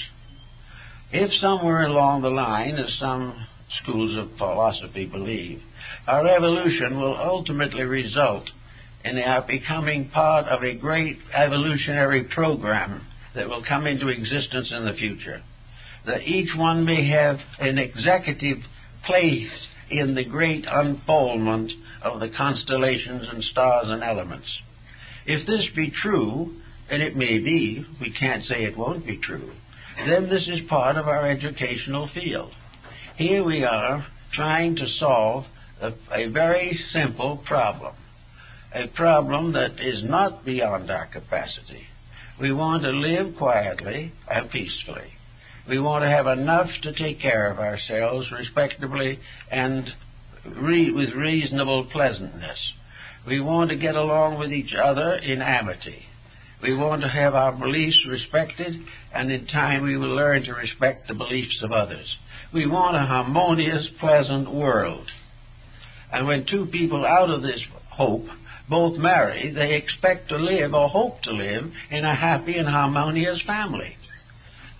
If 1.12 1.32
somewhere 1.40 1.86
along 1.86 2.22
the 2.22 2.30
line, 2.30 2.76
as 2.76 2.92
some 2.98 3.46
schools 3.82 4.16
of 4.16 4.36
philosophy 4.38 5.06
believe, 5.06 5.60
our 6.06 6.26
evolution 6.26 6.98
will 6.98 7.16
ultimately 7.16 7.82
result 7.82 8.50
in 9.04 9.18
our 9.18 9.46
becoming 9.46 10.08
part 10.10 10.46
of 10.46 10.62
a 10.62 10.74
great 10.74 11.18
evolutionary 11.32 12.24
program 12.24 13.06
that 13.34 13.48
will 13.48 13.64
come 13.66 13.86
into 13.86 14.08
existence 14.08 14.70
in 14.70 14.84
the 14.84 14.94
future, 14.94 15.42
that 16.06 16.22
each 16.22 16.56
one 16.56 16.84
may 16.84 17.08
have 17.08 17.36
an 17.60 17.78
executive 17.78 18.58
place 19.04 19.50
in 19.90 20.14
the 20.14 20.24
great 20.24 20.64
unfoldment 20.68 21.70
of 22.02 22.20
the 22.20 22.30
constellations 22.36 23.26
and 23.32 23.44
stars 23.44 23.86
and 23.88 24.02
elements. 24.02 24.46
If 25.26 25.46
this 25.46 25.66
be 25.74 25.92
true, 26.02 26.56
and 26.90 27.02
it 27.02 27.16
may 27.16 27.38
be, 27.38 27.84
we 28.00 28.12
can't 28.12 28.44
say 28.44 28.64
it 28.64 28.76
won't 28.76 29.06
be 29.06 29.18
true, 29.18 29.52
then 30.06 30.28
this 30.28 30.48
is 30.48 30.68
part 30.68 30.96
of 30.96 31.08
our 31.08 31.28
educational 31.28 32.08
field. 32.14 32.52
Here 33.16 33.42
we 33.42 33.64
are 33.64 34.06
trying 34.34 34.76
to 34.76 34.86
solve 34.98 35.46
a, 35.80 35.92
a 36.12 36.28
very 36.28 36.78
simple 36.90 37.42
problem, 37.46 37.94
a 38.74 38.88
problem 38.88 39.54
that 39.54 39.80
is 39.80 40.04
not 40.04 40.44
beyond 40.44 40.90
our 40.90 41.06
capacity. 41.06 41.86
We 42.38 42.52
want 42.52 42.82
to 42.82 42.90
live 42.90 43.36
quietly 43.38 44.12
and 44.28 44.50
peacefully. 44.50 45.14
We 45.66 45.80
want 45.80 46.04
to 46.04 46.10
have 46.10 46.26
enough 46.26 46.68
to 46.82 46.92
take 46.92 47.18
care 47.18 47.50
of 47.50 47.58
ourselves 47.58 48.30
respectably 48.30 49.18
and 49.50 49.88
re- 50.54 50.92
with 50.92 51.14
reasonable 51.14 51.86
pleasantness. 51.90 52.58
We 53.26 53.40
want 53.40 53.70
to 53.70 53.76
get 53.76 53.96
along 53.96 54.38
with 54.38 54.52
each 54.52 54.74
other 54.74 55.14
in 55.14 55.40
amity. 55.40 56.02
We 56.62 56.76
want 56.76 57.00
to 57.00 57.08
have 57.08 57.34
our 57.34 57.52
beliefs 57.52 57.98
respected, 58.06 58.74
and 59.14 59.32
in 59.32 59.46
time 59.46 59.84
we 59.84 59.96
will 59.96 60.14
learn 60.14 60.42
to 60.42 60.52
respect 60.52 61.08
the 61.08 61.14
beliefs 61.14 61.60
of 61.62 61.72
others. 61.72 62.14
We 62.52 62.66
want 62.66 62.96
a 62.96 63.00
harmonious, 63.00 63.88
pleasant 63.98 64.52
world. 64.52 65.10
And 66.12 66.26
when 66.26 66.46
two 66.46 66.66
people 66.66 67.04
out 67.04 67.30
of 67.30 67.42
this 67.42 67.62
hope 67.90 68.26
both 68.68 68.98
marry, 68.98 69.52
they 69.52 69.74
expect 69.74 70.28
to 70.28 70.36
live 70.36 70.74
or 70.74 70.88
hope 70.88 71.22
to 71.22 71.32
live 71.32 71.70
in 71.90 72.04
a 72.04 72.14
happy 72.14 72.56
and 72.56 72.68
harmonious 72.68 73.40
family. 73.46 73.96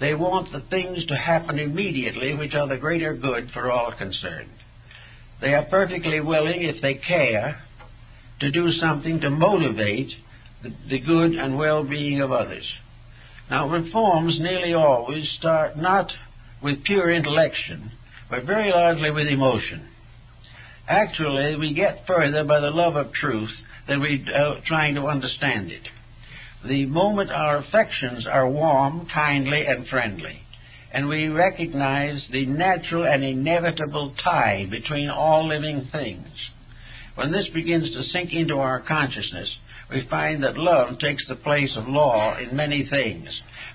They 0.00 0.14
want 0.14 0.52
the 0.52 0.60
things 0.60 1.06
to 1.06 1.16
happen 1.16 1.58
immediately 1.58 2.34
which 2.34 2.54
are 2.54 2.68
the 2.68 2.76
greater 2.76 3.14
good 3.14 3.50
for 3.52 3.70
all 3.70 3.92
concerned. 3.96 4.50
They 5.40 5.54
are 5.54 5.64
perfectly 5.64 6.20
willing, 6.20 6.62
if 6.62 6.82
they 6.82 6.94
care, 6.94 7.60
to 8.40 8.50
do 8.50 8.70
something 8.72 9.20
to 9.20 9.30
motivate 9.30 10.12
the, 10.62 11.00
good 11.00 11.32
and 11.32 11.56
well 11.56 11.84
being 11.84 12.20
of 12.20 12.32
others. 12.32 12.66
Now, 13.50 13.68
reforms 13.68 14.38
nearly 14.40 14.74
always 14.74 15.30
start 15.38 15.76
not 15.76 16.12
with 16.62 16.84
pure 16.84 17.11
intellection, 17.11 17.90
but 18.30 18.44
very 18.44 18.70
largely 18.70 19.11
with 19.11 19.28
emotion. 19.28 19.88
Actually, 20.88 21.57
we 21.57 21.74
get 21.74 22.07
further 22.07 22.44
by 22.44 22.61
the 22.61 22.70
love 22.70 22.96
of 22.96 23.12
truth 23.12 23.50
than 23.88 24.00
we 24.00 24.24
uh, 24.34 24.54
trying 24.66 24.94
to 24.94 25.07
understand 25.07 25.70
it. 25.70 25.82
The 26.66 26.86
moment 26.86 27.30
our 27.30 27.59
affections 27.59 28.26
are 28.26 28.48
warm, 28.48 29.07
kindly, 29.12 29.66
and 29.66 29.86
friendly, 29.88 30.40
and 30.92 31.09
we 31.09 31.28
recognize 31.28 32.26
the 32.32 32.46
natural 32.46 33.04
and 33.04 33.22
inevitable 33.22 34.14
tie 34.22 34.66
between 34.70 35.11
all 35.11 35.46
living 35.46 35.88
things, 35.92 36.26
when 37.16 37.32
this 37.32 37.48
begins 37.54 37.90
to 37.92 38.02
sink 38.02 38.32
into 38.32 38.57
our 38.57 38.80
consciousness, 38.80 39.48
we 39.90 40.07
find 40.09 40.42
that 40.44 40.59
love 40.59 40.98
takes 40.98 41.26
the 41.28 41.36
place 41.36 41.74
of 41.76 41.88
law 41.88 42.36
in 42.36 42.54
many 42.54 42.86
things. 42.88 43.28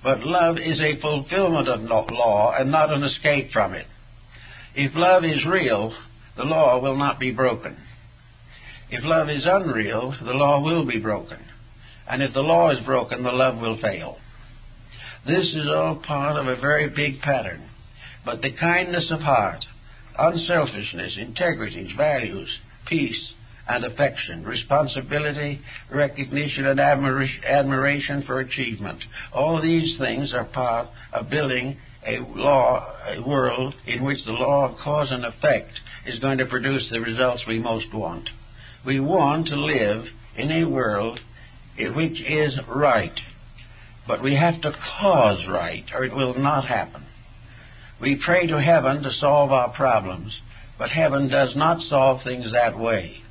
But 0.03 0.23
love 0.23 0.57
is 0.57 0.79
a 0.79 0.99
fulfillment 0.99 1.67
of 1.67 1.81
law 2.11 2.53
and 2.57 2.71
not 2.71 2.91
an 2.91 3.03
escape 3.03 3.51
from 3.51 3.73
it. 3.73 3.85
If 4.75 4.95
love 4.95 5.23
is 5.23 5.45
real, 5.45 5.93
the 6.37 6.43
law 6.43 6.81
will 6.81 6.97
not 6.97 7.19
be 7.19 7.31
broken. 7.31 7.77
If 8.89 9.03
love 9.03 9.29
is 9.29 9.43
unreal, 9.45 10.15
the 10.23 10.33
law 10.33 10.61
will 10.63 10.85
be 10.85 10.99
broken. 10.99 11.37
And 12.09 12.21
if 12.21 12.33
the 12.33 12.41
law 12.41 12.71
is 12.71 12.83
broken, 12.85 13.23
the 13.23 13.31
love 13.31 13.59
will 13.59 13.77
fail. 13.79 14.17
This 15.25 15.45
is 15.53 15.67
all 15.67 16.01
part 16.05 16.37
of 16.37 16.47
a 16.47 16.59
very 16.59 16.89
big 16.89 17.21
pattern. 17.21 17.69
But 18.25 18.41
the 18.41 18.51
kindness 18.59 19.11
of 19.11 19.19
heart, 19.19 19.63
unselfishness, 20.17 21.15
integrity, 21.17 21.93
values, 21.95 22.49
peace, 22.87 23.33
and 23.71 23.85
affection, 23.85 24.43
responsibility, 24.43 25.61
recognition, 25.89 26.65
and 26.65 26.79
admiration 26.79 28.21
for 28.27 28.41
achievement. 28.41 29.01
All 29.33 29.61
these 29.61 29.97
things 29.97 30.33
are 30.33 30.43
part 30.43 30.89
of 31.13 31.29
building 31.29 31.77
a 32.05 32.17
law, 32.35 32.93
a 33.07 33.21
world 33.21 33.73
in 33.87 34.03
which 34.03 34.25
the 34.25 34.33
law 34.33 34.69
of 34.69 34.77
cause 34.77 35.09
and 35.11 35.23
effect 35.23 35.71
is 36.05 36.19
going 36.19 36.39
to 36.39 36.45
produce 36.47 36.89
the 36.91 36.99
results 36.99 37.43
we 37.47 37.59
most 37.59 37.93
want. 37.93 38.27
We 38.85 38.99
want 38.99 39.47
to 39.47 39.55
live 39.55 40.05
in 40.35 40.51
a 40.51 40.65
world 40.65 41.19
which 41.77 42.19
is 42.21 42.59
right, 42.67 43.17
but 44.05 44.21
we 44.21 44.35
have 44.35 44.59
to 44.61 44.73
cause 44.99 45.45
right, 45.47 45.85
or 45.93 46.03
it 46.03 46.13
will 46.13 46.37
not 46.37 46.65
happen. 46.65 47.05
We 48.01 48.21
pray 48.25 48.47
to 48.47 48.61
heaven 48.61 49.01
to 49.03 49.11
solve 49.13 49.53
our 49.53 49.71
problems, 49.71 50.35
but 50.77 50.89
heaven 50.89 51.29
does 51.29 51.55
not 51.55 51.79
solve 51.81 52.21
things 52.23 52.51
that 52.51 52.77
way 52.77 53.21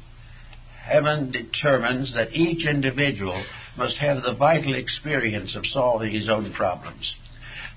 heaven 0.90 1.30
determines 1.30 2.12
that 2.14 2.32
each 2.32 2.66
individual 2.66 3.44
must 3.76 3.96
have 3.96 4.22
the 4.22 4.34
vital 4.34 4.74
experience 4.74 5.54
of 5.54 5.64
solving 5.72 6.12
his 6.12 6.28
own 6.28 6.52
problems. 6.52 7.14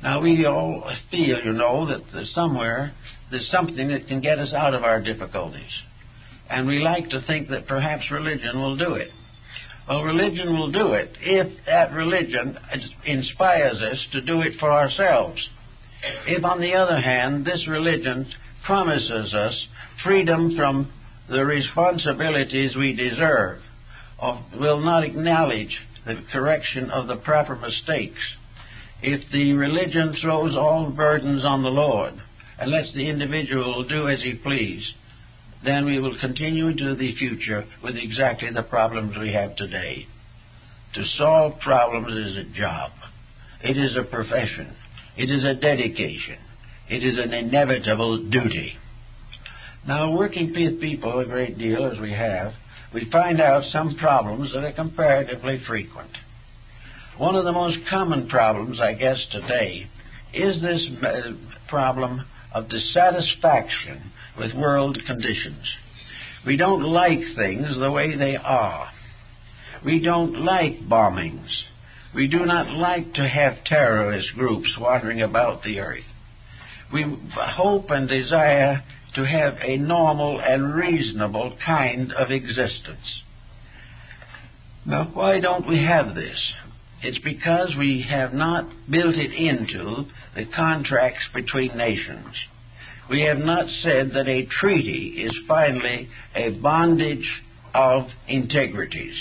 Now, 0.02 0.22
we 0.22 0.46
all 0.46 0.92
feel, 1.10 1.40
you 1.46 1.54
know, 1.54 1.88
that 1.88 2.02
there's 2.12 2.34
somewhere 2.34 2.94
there's 3.34 3.50
something 3.50 3.88
that 3.88 4.08
can 4.08 4.22
get 4.22 4.38
us 4.38 4.54
out 4.54 4.76
of 4.76 4.84
our 4.84 5.02
difficulties. 5.02 5.72
And 6.52 6.68
we 6.68 6.80
like 6.84 7.10
to 7.10 7.22
think 7.26 7.50
that 7.50 7.68
perhaps 7.68 8.12
religion 8.12 8.60
will 8.60 8.78
do 8.78 8.94
it. 8.94 9.10
Well, 9.90 10.04
religion 10.04 10.56
will 10.56 10.72
do 10.72 10.94
it 10.94 11.18
if 11.20 11.66
that 11.66 11.94
religion 11.94 12.58
inspires 13.06 13.82
us 13.82 14.06
to 14.12 14.22
do 14.22 14.42
it 14.42 14.54
for 14.60 14.72
ourselves. 14.72 15.42
If, 16.28 16.44
on 16.44 16.62
the 16.62 16.76
other 16.76 17.00
hand, 17.02 17.44
this 17.44 17.68
religion 17.68 18.28
promises 18.66 19.34
us 19.34 19.66
freedom 20.04 20.56
from 20.56 20.92
the 21.30 21.46
responsibilities 21.46 22.76
we 22.76 22.94
deserve, 22.94 23.60
will 24.60 24.80
not 24.80 25.04
acknowledge 25.04 25.80
the 26.06 26.24
correction 26.32 26.90
of 26.92 27.08
the 27.08 27.18
proper 27.18 27.56
mistakes, 27.56 28.20
if 29.02 29.22
the 29.32 29.54
religion 29.54 30.16
throws 30.22 30.56
all 30.56 30.90
burdens 30.90 31.44
on 31.44 31.64
the 31.64 31.70
Lord 31.70 32.14
and 32.60 32.72
lets 32.72 32.94
the 32.94 33.10
individual 33.10 33.84
do 33.84 34.08
as 34.08 34.22
he 34.22 34.34
please, 34.36 34.94
then 35.64 35.86
we 35.86 36.00
will 36.00 36.18
continue 36.20 36.68
into 36.68 36.96
the 36.96 37.16
future 37.16 37.66
with 37.84 37.96
exactly 37.96 38.50
the 38.52 38.64
problems 38.64 39.18
we 39.18 39.34
have 39.34 39.56
today. 39.56 40.08
To 40.96 41.06
solve 41.18 41.60
problems 41.60 42.14
is 42.14 42.38
a 42.38 42.58
job. 42.58 42.92
It 43.62 43.78
is 43.78 43.96
a 43.98 44.04
profession. 44.04 44.76
It 45.18 45.30
is 45.30 45.44
a 45.44 45.56
dedication. 45.56 46.38
It 46.90 47.04
is 47.04 47.18
an 47.18 47.34
inevitable 47.34 48.30
duty. 48.30 48.78
Now, 49.86 50.16
working 50.16 50.54
with 50.54 50.80
people 50.80 51.20
a 51.20 51.26
great 51.26 51.58
deal 51.58 51.86
as 51.86 52.00
we 52.00 52.14
have, 52.14 52.54
we 52.94 53.10
find 53.12 53.42
out 53.42 53.64
some 53.70 53.98
problems 53.98 54.54
that 54.54 54.64
are 54.64 54.72
comparatively 54.72 55.62
frequent. 55.68 56.12
One 57.18 57.36
of 57.36 57.44
the 57.44 57.52
most 57.52 57.78
common 57.90 58.30
problems, 58.30 58.80
I 58.80 58.94
guess, 58.94 59.20
today 59.32 59.88
is 60.34 60.62
this 60.62 60.88
problem 61.68 62.26
of 62.54 62.70
dissatisfaction 62.70 64.12
with 64.38 64.56
world 64.56 64.98
conditions. 65.06 65.70
We 66.46 66.56
don't 66.56 66.84
like 66.84 67.20
things 67.36 67.78
the 67.78 67.92
way 67.92 68.16
they 68.16 68.38
are. 68.38 68.90
We 69.84 70.02
don't 70.02 70.46
like 70.46 70.88
bombings. 70.90 71.50
We 72.16 72.28
do 72.28 72.46
not 72.46 72.70
like 72.70 73.14
to 73.16 73.28
have 73.28 73.64
terrorist 73.66 74.30
groups 74.36 74.78
wandering 74.80 75.22
about 75.22 75.64
the 75.64 75.80
earth. 75.80 76.04
We 76.94 77.04
hope 77.36 77.90
and 77.90 78.08
desire 78.08 78.84
to 79.16 79.26
have 79.26 79.56
a 79.62 79.78
normal 79.78 80.40
and 80.40 80.74
reasonable 80.74 81.56
kind 81.66 82.12
of 82.14 82.32
existence. 82.32 83.22
Now, 84.86 85.12
why 85.14 85.40
don't 85.40 85.68
we 85.68 85.84
have 85.84 86.16
this? 86.16 86.54
It's 87.02 87.20
because 87.20 87.74
we 87.78 88.06
have 88.10 88.34
not 88.34 88.66
built 88.90 89.16
it 89.16 89.34
into 89.34 90.06
the 90.36 90.46
contracts 90.56 91.24
between 91.34 91.78
nations. 91.78 92.34
We 93.10 93.24
have 93.24 93.38
not 93.38 93.68
said 93.82 94.12
that 94.14 94.28
a 94.28 94.46
treaty 94.46 95.24
is 95.26 95.38
finally 95.48 96.10
a 96.36 96.52
bondage 96.62 97.30
of 97.74 98.04
integrities. 98.28 99.16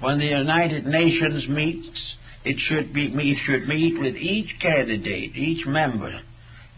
When 0.00 0.18
the 0.18 0.26
United 0.26 0.86
Nations 0.86 1.48
meets, 1.48 2.14
it 2.44 2.56
should, 2.68 2.94
be, 2.94 3.06
it 3.12 3.38
should 3.44 3.68
meet 3.68 3.98
with 3.98 4.14
each 4.14 4.60
candidate, 4.60 5.36
each 5.36 5.66
member, 5.66 6.20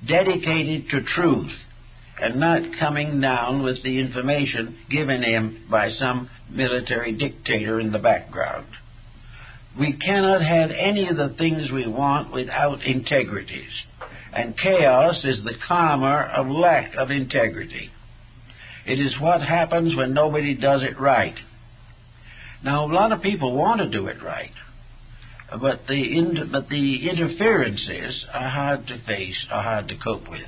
dedicated 0.06 0.88
to 0.90 1.02
truth 1.02 1.52
and 2.20 2.38
not 2.38 2.62
coming 2.78 3.20
down 3.20 3.62
with 3.62 3.82
the 3.82 3.98
information 3.98 4.76
given 4.90 5.22
him 5.22 5.66
by 5.70 5.90
some 5.90 6.28
military 6.50 7.16
dictator 7.16 7.80
in 7.80 7.92
the 7.92 7.98
background. 7.98 8.66
We 9.78 9.96
cannot 9.96 10.42
have 10.42 10.70
any 10.70 11.08
of 11.08 11.16
the 11.16 11.34
things 11.38 11.70
we 11.70 11.86
want 11.86 12.32
without 12.32 12.82
integrities. 12.84 13.70
And 14.32 14.58
chaos 14.58 15.20
is 15.24 15.42
the 15.44 15.54
karma 15.66 16.30
of 16.34 16.48
lack 16.48 16.94
of 16.96 17.10
integrity. 17.10 17.90
It 18.86 18.98
is 18.98 19.14
what 19.20 19.42
happens 19.42 19.96
when 19.96 20.14
nobody 20.14 20.56
does 20.56 20.82
it 20.82 21.00
right. 21.00 21.36
Now, 22.62 22.84
a 22.84 22.92
lot 22.92 23.12
of 23.12 23.22
people 23.22 23.56
want 23.56 23.80
to 23.80 23.88
do 23.88 24.06
it 24.08 24.22
right, 24.22 24.52
but 25.50 25.80
the, 25.88 26.48
but 26.52 26.68
the 26.68 27.08
interferences 27.08 28.26
are 28.32 28.48
hard 28.48 28.86
to 28.88 28.98
face, 29.06 29.46
are 29.50 29.62
hard 29.62 29.88
to 29.88 29.96
cope 29.96 30.28
with. 30.28 30.46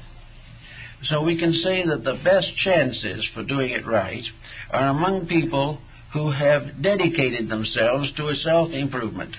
So 1.05 1.23
we 1.23 1.39
can 1.39 1.53
say 1.53 1.85
that 1.87 2.05
the 2.05 2.21
best 2.23 2.57
chances 2.65 3.27
for 3.35 3.43
doing 3.43 3.71
it 3.71 3.87
right 3.87 4.23
are 4.71 4.89
among 4.89 5.27
people 5.27 5.79
who 6.13 6.31
have 6.31 6.83
dedicated 6.83 7.49
themselves 7.49 8.13
to 8.17 8.29
a 8.29 8.37
self 8.37 8.71
improvement, 8.71 9.35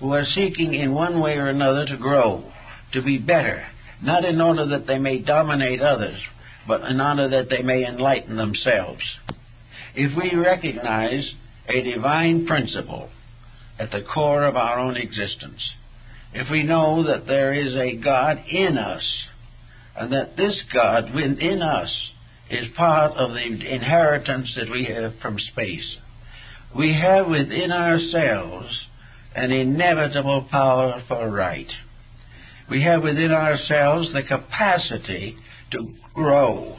who 0.00 0.12
are 0.12 0.24
seeking 0.24 0.74
in 0.74 0.92
one 0.92 1.20
way 1.20 1.36
or 1.36 1.48
another 1.48 1.86
to 1.86 1.96
grow, 1.96 2.52
to 2.92 3.02
be 3.02 3.18
better, 3.18 3.64
not 4.02 4.24
in 4.24 4.40
order 4.40 4.66
that 4.66 4.86
they 4.86 4.98
may 4.98 5.18
dominate 5.18 5.80
others, 5.80 6.18
but 6.66 6.82
in 6.82 7.00
order 7.00 7.28
that 7.28 7.48
they 7.48 7.62
may 7.62 7.86
enlighten 7.86 8.36
themselves. 8.36 9.02
If 9.94 10.16
we 10.16 10.38
recognize 10.38 11.32
a 11.68 11.82
divine 11.82 12.46
principle 12.46 13.08
at 13.78 13.90
the 13.90 14.02
core 14.02 14.44
of 14.44 14.56
our 14.56 14.78
own 14.78 14.96
existence, 14.96 15.60
if 16.34 16.50
we 16.50 16.62
know 16.62 17.04
that 17.04 17.26
there 17.26 17.54
is 17.54 17.74
a 17.74 17.96
God 17.96 18.42
in 18.48 18.76
us, 18.76 19.02
and 19.98 20.12
that 20.12 20.36
this 20.36 20.56
God 20.72 21.12
within 21.14 21.60
us 21.60 21.92
is 22.50 22.68
part 22.76 23.12
of 23.12 23.32
the 23.32 23.42
inheritance 23.42 24.52
that 24.56 24.70
we 24.70 24.84
have 24.84 25.14
from 25.20 25.38
space. 25.38 25.96
We 26.76 26.94
have 26.94 27.26
within 27.26 27.72
ourselves 27.72 28.68
an 29.34 29.50
inevitable 29.50 30.46
power 30.50 31.02
for 31.08 31.28
right. 31.30 31.70
We 32.70 32.82
have 32.84 33.02
within 33.02 33.32
ourselves 33.32 34.12
the 34.12 34.22
capacity 34.22 35.36
to 35.72 35.88
grow, 36.14 36.76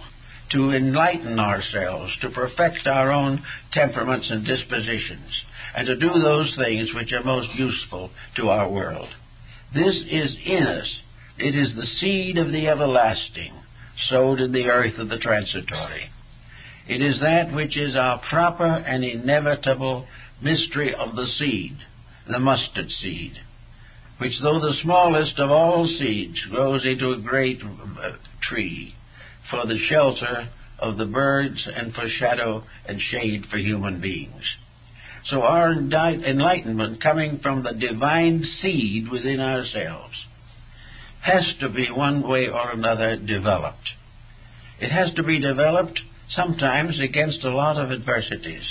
to 0.52 0.72
enlighten 0.72 1.40
ourselves, 1.40 2.12
to 2.22 2.30
perfect 2.30 2.88
our 2.88 3.12
own 3.12 3.44
temperaments 3.74 4.28
and 4.30 4.46
dispositions, 4.46 5.42
and 5.76 5.88
to 5.88 5.96
do 5.96 6.10
those 6.14 6.56
things 6.58 6.90
which 6.96 7.12
are 7.12 7.24
most 7.24 7.50
useful 7.56 8.12
to 8.38 8.50
our 8.50 8.72
world. 8.72 9.10
This 9.74 10.04
is 10.10 10.38
in 10.46 10.64
us 10.64 11.00
it 11.40 11.56
is 11.56 11.74
the 11.76 11.86
seed 12.00 12.38
of 12.38 12.52
the 12.52 12.68
everlasting, 12.68 13.54
sowed 14.10 14.40
in 14.40 14.52
the 14.52 14.66
earth 14.66 14.98
of 14.98 15.10
the 15.10 15.18
transitory. 15.18 16.10
It 16.88 17.02
is 17.02 17.22
that 17.22 17.54
which 17.54 17.78
is 17.78 17.96
our 17.96 18.22
proper 18.30 18.66
and 18.66 19.04
inevitable 19.04 20.06
mystery 20.42 20.94
of 20.94 21.16
the 21.16 21.28
seed, 21.38 21.78
the 22.30 22.40
mustard 22.40 22.90
seed, 22.90 23.34
which, 24.18 24.34
though 24.42 24.60
the 24.60 24.76
smallest 24.82 25.40
of 25.40 25.50
all 25.50 25.86
seeds, 25.86 26.38
grows 26.50 26.86
into 26.86 27.12
a 27.12 27.22
great 27.22 27.62
uh, 27.62 28.12
tree 28.42 28.96
for 29.50 29.66
the 29.66 29.80
shelter 29.90 30.50
of 30.78 30.98
the 30.98 31.06
birds 31.06 31.66
and 31.74 31.94
for 31.94 32.08
shadow 32.08 32.64
and 32.86 33.00
shade 33.00 33.46
for 33.50 33.58
human 33.58 34.02
beings. 34.02 34.44
So 35.26 35.42
our 35.42 35.72
enlightenment 35.72 37.02
coming 37.02 37.40
from 37.40 37.64
the 37.64 37.74
divine 37.74 38.44
seed 38.62 39.10
within 39.10 39.40
ourselves 39.40 40.16
has 41.22 41.46
to 41.60 41.70
be 41.70 41.90
one 41.92 42.28
way 42.28 42.48
or 42.48 42.72
another 42.72 43.18
developed. 43.18 43.90
It 44.80 44.92
has 44.92 45.12
to 45.16 45.24
be 45.24 45.40
developed 45.40 46.00
sometimes 46.30 47.00
against 47.00 47.44
a 47.44 47.50
lot 47.50 47.78
of 47.78 47.92
adversities. 47.92 48.64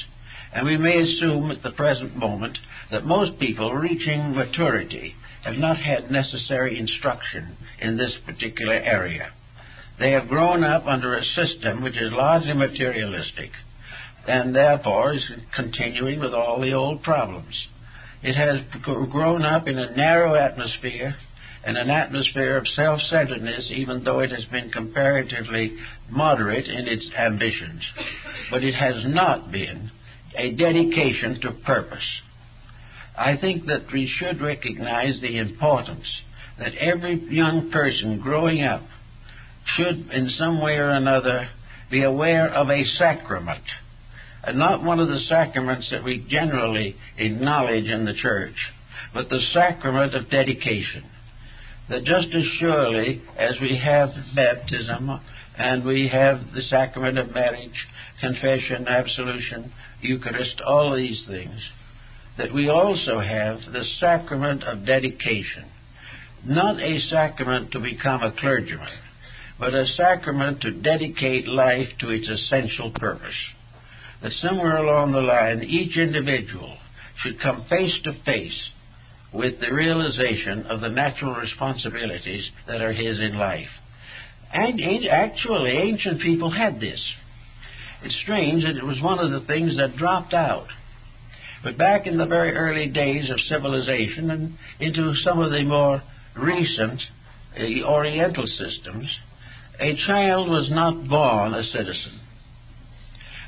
And 0.52 0.66
we 0.66 0.78
may 0.78 0.98
assume 1.00 1.50
at 1.50 1.62
the 1.62 1.72
present 1.72 2.16
moment 2.16 2.58
that 2.90 3.04
most 3.04 3.38
people 3.38 3.74
reaching 3.74 4.34
maturity 4.34 5.14
have 5.44 5.56
not 5.56 5.76
had 5.76 6.10
necessary 6.10 6.78
instruction 6.78 7.56
in 7.80 7.96
this 7.96 8.12
particular 8.24 8.74
area. 8.74 9.30
They 9.98 10.12
have 10.12 10.28
grown 10.28 10.64
up 10.64 10.86
under 10.86 11.16
a 11.16 11.24
system 11.24 11.82
which 11.82 11.96
is 11.96 12.12
largely 12.12 12.54
materialistic 12.54 13.50
and 14.26 14.54
therefore 14.54 15.14
is 15.14 15.24
continuing 15.54 16.20
with 16.20 16.32
all 16.32 16.60
the 16.60 16.72
old 16.72 17.02
problems. 17.02 17.68
It 18.22 18.34
has 18.34 18.60
grown 18.82 19.44
up 19.44 19.68
in 19.68 19.78
a 19.78 19.94
narrow 19.96 20.34
atmosphere 20.34 21.16
and 21.68 21.76
an 21.76 21.90
atmosphere 21.90 22.56
of 22.56 22.66
self 22.68 22.98
centeredness, 23.10 23.70
even 23.70 24.02
though 24.02 24.20
it 24.20 24.30
has 24.30 24.46
been 24.46 24.70
comparatively 24.70 25.76
moderate 26.08 26.66
in 26.66 26.88
its 26.88 27.06
ambitions. 27.14 27.82
But 28.50 28.64
it 28.64 28.72
has 28.72 29.04
not 29.04 29.52
been 29.52 29.90
a 30.34 30.52
dedication 30.52 31.38
to 31.42 31.52
purpose. 31.66 32.08
I 33.18 33.36
think 33.36 33.66
that 33.66 33.82
we 33.92 34.10
should 34.16 34.40
recognize 34.40 35.20
the 35.20 35.36
importance 35.36 36.06
that 36.58 36.74
every 36.76 37.22
young 37.28 37.70
person 37.70 38.18
growing 38.18 38.62
up 38.62 38.84
should, 39.76 40.10
in 40.10 40.30
some 40.38 40.62
way 40.62 40.76
or 40.76 40.88
another, 40.88 41.50
be 41.90 42.02
aware 42.02 42.48
of 42.48 42.70
a 42.70 42.82
sacrament, 42.96 43.64
and 44.42 44.58
not 44.58 44.82
one 44.82 45.00
of 45.00 45.08
the 45.08 45.20
sacraments 45.28 45.86
that 45.90 46.02
we 46.02 46.24
generally 46.30 46.96
acknowledge 47.18 47.90
in 47.90 48.06
the 48.06 48.14
church, 48.14 48.56
but 49.12 49.28
the 49.28 49.40
sacrament 49.52 50.14
of 50.14 50.30
dedication 50.30 51.04
that 51.88 52.04
just 52.04 52.28
as 52.34 52.44
surely 52.58 53.22
as 53.36 53.54
we 53.60 53.80
have 53.82 54.10
baptism 54.34 55.20
and 55.56 55.84
we 55.84 56.08
have 56.08 56.40
the 56.54 56.62
sacrament 56.62 57.18
of 57.18 57.34
marriage, 57.34 57.86
confession, 58.20 58.86
absolution, 58.86 59.72
Eucharist, 60.00 60.60
all 60.66 60.94
these 60.94 61.24
things, 61.26 61.60
that 62.36 62.52
we 62.52 62.68
also 62.68 63.18
have 63.18 63.58
the 63.72 63.84
sacrament 63.98 64.62
of 64.62 64.86
dedication. 64.86 65.64
Not 66.44 66.80
a 66.80 67.00
sacrament 67.10 67.72
to 67.72 67.80
become 67.80 68.22
a 68.22 68.32
clergyman, 68.38 68.88
but 69.58 69.74
a 69.74 69.86
sacrament 69.86 70.60
to 70.60 70.70
dedicate 70.70 71.48
life 71.48 71.88
to 72.00 72.10
its 72.10 72.28
essential 72.28 72.92
purpose. 72.92 73.34
that 74.22 74.32
somewhere 74.32 74.76
along 74.76 75.12
the 75.12 75.20
line 75.20 75.62
each 75.62 75.96
individual 75.96 76.76
should 77.22 77.40
come 77.40 77.64
face 77.68 77.94
to 78.04 78.12
face 78.24 78.70
with 79.32 79.60
the 79.60 79.72
realization 79.72 80.66
of 80.66 80.80
the 80.80 80.88
natural 80.88 81.34
responsibilities 81.34 82.48
that 82.66 82.80
are 82.80 82.92
his 82.92 83.18
in 83.18 83.36
life. 83.36 83.68
And 84.52 84.80
actually, 85.10 85.72
ancient 85.72 86.22
people 86.22 86.50
had 86.50 86.80
this. 86.80 87.00
It's 88.02 88.16
strange 88.22 88.64
that 88.64 88.76
it 88.76 88.84
was 88.84 89.00
one 89.02 89.18
of 89.18 89.30
the 89.30 89.46
things 89.46 89.76
that 89.76 89.96
dropped 89.96 90.32
out. 90.32 90.68
But 91.62 91.76
back 91.76 92.06
in 92.06 92.16
the 92.16 92.26
very 92.26 92.52
early 92.52 92.86
days 92.86 93.28
of 93.30 93.40
civilization 93.40 94.30
and 94.30 94.56
into 94.80 95.14
some 95.24 95.40
of 95.40 95.50
the 95.50 95.64
more 95.64 96.02
recent 96.36 97.00
uh, 97.58 97.84
Oriental 97.84 98.46
systems, 98.46 99.08
a 99.80 99.96
child 100.06 100.48
was 100.48 100.70
not 100.70 101.08
born 101.08 101.54
a 101.54 101.62
citizen. 101.64 102.20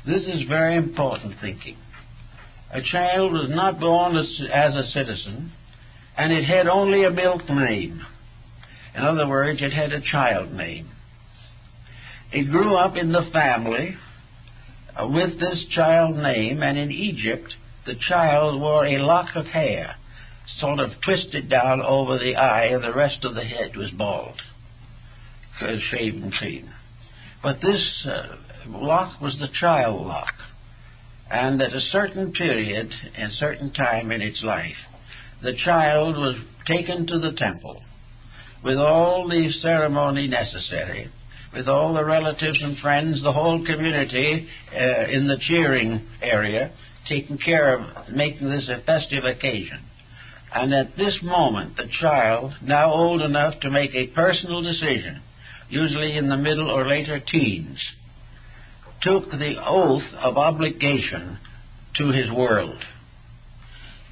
This 0.05 0.23
is 0.23 0.47
very 0.47 0.75
important 0.75 1.35
thinking. 1.39 1.77
A 2.71 2.81
child 2.81 3.33
was 3.33 3.49
not 3.49 3.79
born 3.79 4.17
as, 4.17 4.41
as 4.51 4.75
a 4.75 4.83
citizen, 4.91 5.51
and 6.21 6.31
it 6.31 6.43
had 6.43 6.67
only 6.67 7.03
a 7.03 7.09
milk 7.09 7.49
name. 7.49 7.99
In 8.95 9.01
other 9.01 9.27
words, 9.27 9.59
it 9.59 9.73
had 9.73 9.91
a 9.91 10.01
child 10.01 10.51
name. 10.51 10.87
It 12.31 12.51
grew 12.51 12.75
up 12.75 12.95
in 12.95 13.11
the 13.11 13.27
family 13.33 13.95
uh, 14.95 15.07
with 15.07 15.39
this 15.39 15.65
child 15.71 16.15
name, 16.15 16.61
and 16.61 16.77
in 16.77 16.91
Egypt, 16.91 17.55
the 17.87 17.95
child 18.07 18.61
wore 18.61 18.85
a 18.85 18.99
lock 18.99 19.35
of 19.35 19.47
hair, 19.47 19.95
sort 20.59 20.79
of 20.79 20.91
twisted 21.03 21.49
down 21.49 21.81
over 21.81 22.19
the 22.19 22.35
eye, 22.35 22.65
and 22.65 22.83
the 22.83 22.93
rest 22.93 23.25
of 23.25 23.33
the 23.33 23.43
head 23.43 23.75
was 23.75 23.89
bald, 23.89 24.39
shaven 25.89 26.31
clean. 26.37 26.71
But 27.41 27.61
this 27.63 28.05
uh, 28.05 28.35
lock 28.67 29.19
was 29.19 29.39
the 29.39 29.49
child 29.59 30.05
lock. 30.05 30.35
And 31.31 31.59
at 31.63 31.73
a 31.73 31.79
certain 31.79 32.31
period, 32.31 32.91
a 33.17 33.29
certain 33.31 33.73
time 33.73 34.11
in 34.11 34.21
its 34.21 34.43
life, 34.43 34.75
the 35.43 35.53
child 35.65 36.15
was 36.15 36.35
taken 36.67 37.07
to 37.07 37.19
the 37.19 37.33
temple 37.33 37.81
with 38.63 38.77
all 38.77 39.27
the 39.27 39.51
ceremony 39.61 40.27
necessary, 40.27 41.09
with 41.53 41.67
all 41.67 41.93
the 41.93 42.05
relatives 42.05 42.59
and 42.61 42.77
friends, 42.77 43.21
the 43.23 43.31
whole 43.31 43.65
community 43.65 44.47
uh, 44.73 45.07
in 45.09 45.27
the 45.27 45.37
cheering 45.47 46.07
area, 46.21 46.71
taking 47.09 47.37
care 47.37 47.75
of 47.75 48.09
making 48.09 48.49
this 48.49 48.69
a 48.69 48.83
festive 48.85 49.23
occasion. 49.23 49.79
And 50.53 50.73
at 50.73 50.95
this 50.97 51.17
moment, 51.23 51.77
the 51.77 51.89
child, 51.99 52.53
now 52.61 52.91
old 52.91 53.21
enough 53.21 53.59
to 53.61 53.71
make 53.71 53.95
a 53.95 54.07
personal 54.07 54.61
decision, 54.61 55.21
usually 55.69 56.17
in 56.17 56.29
the 56.29 56.37
middle 56.37 56.69
or 56.69 56.87
later 56.87 57.19
teens, 57.19 57.79
took 59.01 59.31
the 59.31 59.55
oath 59.65 60.13
of 60.19 60.37
obligation 60.37 61.39
to 61.97 62.11
his 62.11 62.29
world. 62.31 62.83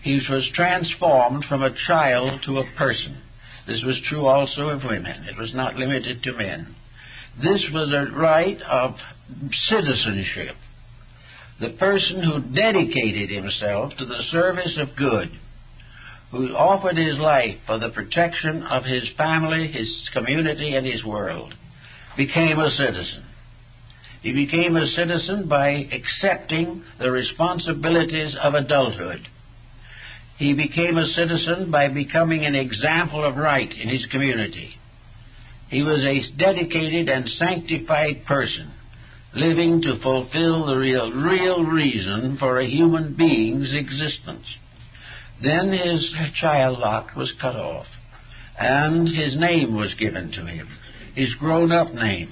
He 0.02 0.22
was 0.30 0.50
transformed 0.54 1.46
from 1.46 1.62
a 1.62 1.76
child 1.88 2.42
to 2.46 2.60
a 2.60 2.72
person. 2.78 3.18
This 3.68 3.84
was 3.84 4.02
true 4.10 4.26
also 4.26 4.70
of 4.70 4.84
women. 4.84 5.26
It 5.26 5.38
was 5.38 5.54
not 5.54 5.76
limited 5.76 6.24
to 6.24 6.34
men. 6.34 6.76
This 7.38 7.66
was 7.74 7.92
a 7.92 8.18
right 8.18 8.62
of 8.62 8.96
citizenship. 9.70 10.56
The 11.60 11.72
person 11.72 12.24
who 12.24 12.56
dedicated 12.56 13.30
himself 13.30 13.94
to 13.98 14.06
the 14.06 14.24
service 14.32 14.78
of 14.78 14.96
good, 14.96 15.30
who 16.32 16.56
offered 16.56 16.98
his 16.98 17.18
life 17.18 17.56
for 17.66 17.78
the 17.78 17.90
protection 17.90 18.64
of 18.64 18.86
his 18.86 19.04
family, 19.18 19.68
his 19.68 20.10
community, 20.14 20.76
and 20.76 20.86
his 20.86 21.04
world, 21.04 21.54
became 22.16 22.60
a 22.60 22.70
citizen. 22.72 23.26
He 24.22 24.34
became 24.34 24.76
a 24.76 24.88
citizen 24.88 25.48
by 25.48 25.88
accepting 25.92 26.84
the 26.98 27.12
responsibilities 27.12 28.36
of 28.42 28.54
adulthood. 28.54 29.28
He 30.40 30.54
became 30.54 30.98
a 30.98 31.06
citizen 31.06 31.70
by 31.70 31.90
becoming 31.90 32.46
an 32.46 32.56
example 32.56 33.24
of 33.24 33.36
right 33.36 33.72
in 33.72 33.90
his 33.90 34.06
community. 34.08 34.72
He 35.70 35.84
was 35.84 36.00
a 36.00 36.38
dedicated 36.38 37.10
and 37.10 37.30
sanctified 37.38 38.26
person, 38.26 38.72
living 39.36 39.82
to 39.84 40.00
fulfill 40.02 40.66
the 40.66 40.78
real, 40.78 41.12
real 41.12 41.64
reason 41.64 42.38
for 42.40 42.60
a 42.60 42.68
human 42.68 43.16
being's 43.16 43.72
existence. 43.72 44.46
Then 45.44 45.72
his 45.72 46.12
child 46.42 46.80
lot 46.80 47.16
was 47.16 47.32
cut 47.40 47.56
off, 47.56 47.86
and 48.58 49.08
his 49.08 49.38
name 49.38 49.76
was 49.76 49.94
given 50.00 50.32
to 50.32 50.46
him, 50.46 50.68
his 51.14 51.36
grown 51.36 51.72
up 51.72 51.94
name 51.94 52.32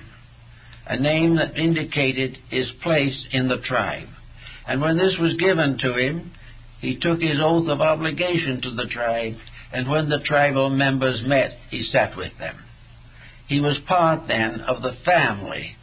a 0.90 0.98
name 0.98 1.36
that 1.36 1.58
indicated 1.58 2.38
his 2.50 2.72
place 2.82 3.26
in 3.32 3.48
the 3.48 3.58
tribe. 3.58 4.08
And 4.68 4.82
when 4.82 4.98
this 4.98 5.16
was 5.20 5.34
given 5.34 5.78
to 5.80 5.94
him, 5.98 6.32
he 6.80 7.00
took 7.00 7.22
his 7.22 7.40
oath 7.42 7.68
of 7.68 7.82
obligation 7.82 8.62
to 8.62 8.72
the 8.72 8.86
tribe, 8.86 9.36
and 9.74 9.90
when 9.90 10.10
the 10.10 10.20
tribal 10.26 10.70
members 10.70 11.22
met, 11.26 11.52
he 11.70 11.82
sat 11.84 12.16
with 12.16 12.38
them. 12.38 12.58
He 13.48 13.60
was 13.60 13.78
part 13.88 14.28
then 14.28 14.62
of 14.62 14.82
the 14.82 14.96
family 15.06 15.76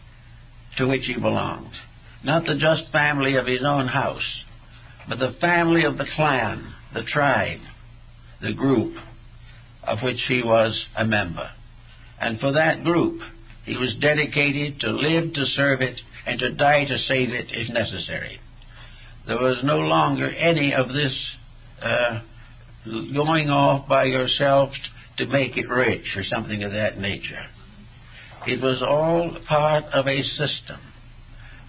to 0.77 0.87
which 0.87 1.07
he 1.07 1.15
belonged. 1.15 1.73
Not 2.23 2.45
the 2.45 2.57
just 2.57 2.91
family 2.93 3.37
of 3.37 3.47
his 3.47 3.63
own 3.65 3.89
house, 3.89 4.45
but 5.09 5.19
the 5.19 5.37
family 5.41 5.85
of 5.85 5.99
the 5.99 6.07
clan, 6.17 6.73
the 6.93 7.03
tribe, 7.03 7.61
the 8.41 8.53
group 8.53 8.95
of 9.83 9.99
which 10.03 10.21
he 10.29 10.43
was 10.43 10.87
a 10.97 11.05
member. 11.05 11.51
And 12.21 12.41
for 12.41 12.53
that 12.53 12.85
group, 12.85 13.21
he 13.65 13.77
was 13.77 13.95
dedicated 14.01 14.81
to 14.81 14.91
live 14.91 15.35
to 15.35 15.45
serve 15.47 15.81
it 15.81 16.01
and 16.27 16.39
to 16.39 16.53
die 16.55 16.85
to 16.85 16.99
save 16.99 17.31
it 17.31 17.47
if 17.51 17.73
necessary. 17.73 18.41
There 19.27 19.39
was 19.39 19.59
no 19.65 19.79
longer 19.79 20.31
any 20.31 20.75
of 20.75 20.89
this 20.89 21.15
uh, 21.83 22.21
going 22.85 23.51
off 23.51 23.89
by 23.89 24.05
yourself 24.05 24.71
to 25.19 25.27
make 25.27 25.57
it 25.57 25.69
rich 25.69 26.17
or 26.17 26.25
something 26.25 26.63
of 26.63 26.73
that 26.73 26.99
nature. 26.99 27.47
It 28.47 28.61
was 28.61 28.83
all 28.83 29.39
part 29.49 29.85
of 29.85 30.07
a 30.07 30.23
system. 30.23 30.81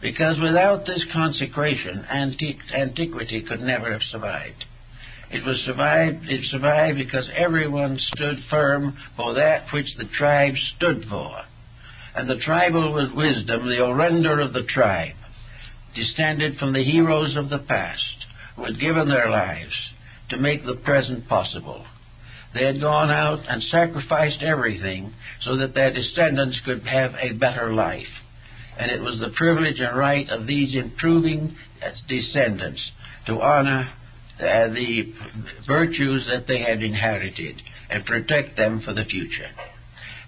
Because 0.01 0.37
without 0.39 0.85
this 0.85 1.03
consecration, 1.13 2.05
antiquity 2.09 3.41
could 3.47 3.61
never 3.61 3.91
have 3.91 4.03
survived. 4.11 4.65
It 5.31 5.45
was 5.45 5.57
survived. 5.65 6.25
It 6.27 6.41
survived 6.51 6.97
because 6.97 7.29
everyone 7.35 7.97
stood 8.13 8.37
firm 8.49 8.97
for 9.15 9.33
that 9.35 9.71
which 9.73 9.87
the 9.97 10.05
tribe 10.17 10.53
stood 10.75 11.05
for 11.09 11.43
and 12.15 12.29
the 12.29 12.37
tribal 12.37 12.93
was 12.93 13.11
wisdom, 13.13 13.67
the 13.67 13.83
orender 13.83 14.39
of 14.39 14.53
the 14.53 14.63
tribe, 14.63 15.15
descended 15.95 16.57
from 16.57 16.73
the 16.73 16.83
heroes 16.83 17.35
of 17.35 17.49
the 17.49 17.59
past 17.59 18.25
who 18.55 18.65
had 18.65 18.79
given 18.79 19.07
their 19.07 19.29
lives 19.29 19.73
to 20.29 20.37
make 20.37 20.65
the 20.65 20.75
present 20.75 21.27
possible. 21.27 21.85
They 22.53 22.65
had 22.65 22.79
gone 22.79 23.11
out 23.11 23.39
and 23.49 23.61
sacrificed 23.63 24.41
everything 24.41 25.13
so 25.41 25.57
that 25.57 25.73
their 25.73 25.93
descendants 25.93 26.59
could 26.65 26.83
have 26.87 27.11
a 27.19 27.33
better 27.33 27.73
life. 27.73 28.07
And 28.77 28.91
it 28.91 29.01
was 29.01 29.19
the 29.19 29.33
privilege 29.35 29.79
and 29.79 29.97
right 29.97 30.27
of 30.29 30.47
these 30.47 30.75
improving 30.75 31.55
descendants 32.07 32.81
to 33.27 33.41
honor 33.41 33.89
uh, 34.39 34.67
the 34.69 35.13
virtues 35.67 36.27
that 36.29 36.47
they 36.47 36.59
had 36.59 36.81
inherited 36.81 37.61
and 37.89 38.05
protect 38.05 38.57
them 38.57 38.81
for 38.85 38.93
the 38.93 39.05
future. 39.05 39.49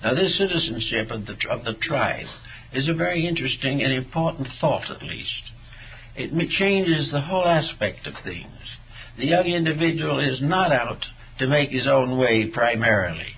Now, 0.03 0.13
this 0.13 0.37
citizenship 0.37 1.11
of 1.11 1.25
the, 1.25 1.35
of 1.49 1.65
the 1.65 1.73
tribe 1.81 2.27
is 2.73 2.87
a 2.87 2.93
very 2.93 3.27
interesting 3.27 3.81
and 3.81 3.91
important 3.91 4.47
thought, 4.59 4.89
at 4.91 5.01
least. 5.01 5.51
It 6.17 6.49
changes 6.49 7.11
the 7.11 7.21
whole 7.21 7.45
aspect 7.45 8.07
of 8.07 8.13
things. 8.23 8.47
The 9.17 9.27
young 9.27 9.45
individual 9.45 10.19
is 10.19 10.41
not 10.41 10.71
out 10.71 11.05
to 11.39 11.47
make 11.47 11.69
his 11.69 11.87
own 11.87 12.17
way 12.17 12.47
primarily. 12.47 13.33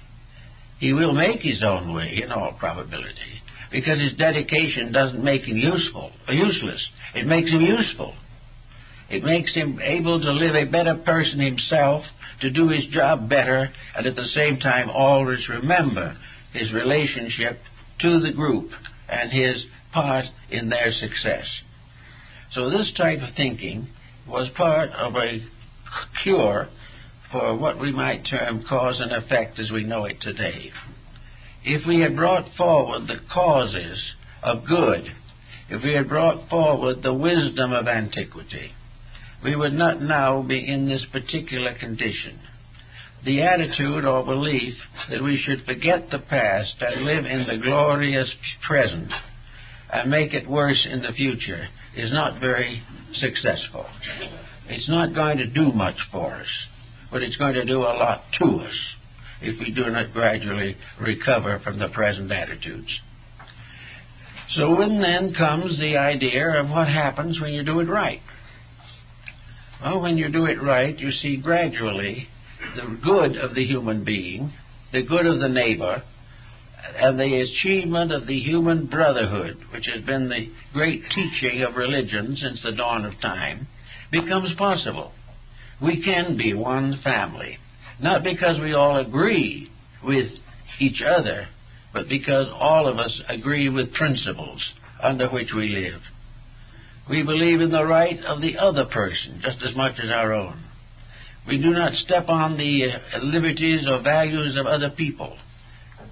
He 0.80 0.94
will 0.94 1.14
make 1.14 1.42
his 1.42 1.62
own 1.62 1.94
way 1.94 2.22
in 2.24 2.32
all 2.32 2.54
probability 2.54 3.42
because 3.70 4.00
his 4.00 4.18
dedication 4.18 4.94
doesn't 4.94 5.24
make 5.24 5.44
him 5.44 5.58
useful 5.58 6.12
useless. 6.30 6.88
It 7.16 7.28
makes 7.28 7.52
him 7.52 7.62
useful. 7.62 8.16
It 9.10 9.24
makes 9.24 9.54
him 9.54 9.80
able 9.82 10.22
to 10.22 10.32
live 10.32 10.56
a 10.56 10.72
better 10.72 10.96
person 10.96 11.40
himself, 11.40 12.04
to 12.42 12.50
do 12.50 12.70
his 12.70 12.86
job 12.88 13.28
better, 13.28 13.70
and 13.96 14.06
at 14.06 14.16
the 14.16 14.26
same 14.34 14.60
time 14.60 14.90
always 14.90 15.50
remember 15.50 16.16
his 16.54 16.72
relationship 16.72 17.60
to 18.00 18.20
the 18.22 18.32
group 18.32 18.72
and 19.10 19.32
his 19.32 19.66
part 19.92 20.26
in 20.50 20.70
their 20.70 20.92
success. 20.94 21.46
So 22.54 22.70
this 22.70 22.92
type 22.98 23.20
of 23.22 23.36
thinking 23.36 23.88
was 24.28 24.50
part 24.58 24.90
of 24.92 25.16
a 25.16 25.40
cure 26.24 26.68
for 27.32 27.56
what 27.56 27.80
we 27.80 27.92
might 27.92 28.26
term 28.30 28.64
cause 28.68 29.00
and 29.00 29.12
effect 29.12 29.60
as 29.60 29.72
we 29.72 29.84
know 29.84 30.06
it 30.06 30.18
today. 30.22 30.72
If 31.64 31.86
we 31.88 32.00
had 32.00 32.16
brought 32.16 32.46
forward 32.58 33.08
the 33.08 33.20
causes 33.32 34.02
of 34.42 34.66
good, 34.66 35.06
if 35.70 35.84
we 35.84 35.94
had 35.94 36.10
brought 36.10 36.50
forward 36.50 37.04
the 37.04 37.14
wisdom 37.14 37.72
of 37.72 37.88
antiquity, 37.88 38.72
we 39.44 39.56
would 39.56 39.74
not 39.74 40.02
now 40.02 40.42
be 40.42 40.68
in 40.68 40.88
this 40.88 41.06
particular 41.12 41.76
condition 41.76 42.40
the 43.26 43.42
attitude 43.42 44.06
or 44.06 44.24
belief 44.24 44.74
that 45.10 45.22
we 45.22 45.42
should 45.44 45.66
forget 45.66 46.10
the 46.10 46.20
past 46.20 46.76
and 46.80 47.04
live 47.04 47.26
in 47.26 47.46
the 47.48 47.62
glorious 47.62 48.32
present 48.66 49.12
and 49.92 50.10
make 50.10 50.34
it 50.34 50.50
worse 50.50 50.88
in 50.90 51.02
the 51.02 51.12
future 51.12 51.68
is 52.00 52.12
not 52.12 52.40
very 52.40 52.82
successful. 53.14 53.86
It's 54.68 54.90
not 54.90 55.14
going 55.14 55.38
to 55.38 55.48
do 55.48 55.72
much 55.72 55.98
for 56.12 56.34
us, 56.34 56.48
but 57.12 57.22
it's 57.22 57.36
going 57.38 57.56
to 57.56 57.66
do 57.66 57.78
a 57.78 57.94
lot 57.98 58.24
to 58.40 58.46
us 58.46 58.74
if 59.42 59.60
we 59.60 59.72
do 59.72 59.90
not 59.90 60.14
gradually 60.14 60.76
recover 61.02 61.60
from 61.64 61.80
the 61.80 61.90
present 61.90 62.32
attitudes. 62.32 63.00
So 64.56 64.76
when 64.76 65.02
then 65.02 65.34
comes 65.34 65.80
the 65.80 65.98
idea 65.98 66.60
of 66.60 66.70
what 66.70 66.88
happens 66.88 67.40
when 67.40 67.54
you 67.54 67.64
do 67.64 67.80
it 67.80 67.88
right. 67.88 68.22
Well, 69.82 70.02
when 70.02 70.18
you 70.18 70.30
do 70.30 70.46
it 70.46 70.62
right, 70.62 70.98
you 70.98 71.12
see 71.12 71.38
gradually 71.38 72.28
the 72.76 72.98
good 73.02 73.38
of 73.38 73.56
the 73.56 73.66
human 73.66 74.04
being, 74.04 74.52
the 74.92 75.04
good 75.04 75.26
of 75.26 75.40
the 75.40 75.48
neighbor, 75.48 76.04
and 76.98 77.20
the 77.20 77.42
achievement 77.42 78.12
of 78.12 78.28
the 78.28 78.40
human 78.40 78.88
brotherhood, 78.88 79.58
which 79.74 79.88
has 79.94 80.04
been 80.06 80.30
the 80.30 80.48
great 80.74 81.04
teaching 81.14 81.64
of 81.64 81.76
religion 81.76 82.36
since 82.40 82.62
the 82.64 82.72
dawn 82.72 83.06
of 83.06 83.20
time, 83.22 83.68
becomes 84.12 84.54
possible. 84.58 85.12
We 85.82 86.04
can 86.04 86.38
be 86.38 86.54
one 86.54 87.00
family, 87.04 87.58
not 88.02 88.24
because 88.24 88.60
we 88.60 88.74
all 88.74 88.98
agree 88.98 89.70
with 90.04 90.32
each 90.80 91.02
other, 91.02 91.48
but 91.94 92.10
because 92.10 92.48
all 92.54 92.88
of 92.88 92.98
us 92.98 93.20
agree 93.28 93.70
with 93.70 93.94
principles 93.94 94.64
under 95.02 95.30
which 95.30 95.50
we 95.56 95.70
live. 95.70 96.02
We 97.10 97.24
believe 97.24 97.62
in 97.62 97.72
the 97.72 97.86
right 97.86 98.20
of 98.26 98.42
the 98.42 98.58
other 98.58 98.86
person 98.86 99.42
just 99.44 99.64
as 99.68 99.76
much 99.76 99.94
as 100.04 100.10
our 100.12 100.34
own. 100.34 100.64
We 101.48 101.58
do 101.58 101.72
not 101.72 101.94
step 101.94 102.30
on 102.30 102.58
the 102.58 102.90
uh, 102.92 103.24
liberties 103.24 103.88
or 103.88 104.04
values 104.04 104.56
of 104.56 104.68
other 104.68 104.92
people, 104.92 105.38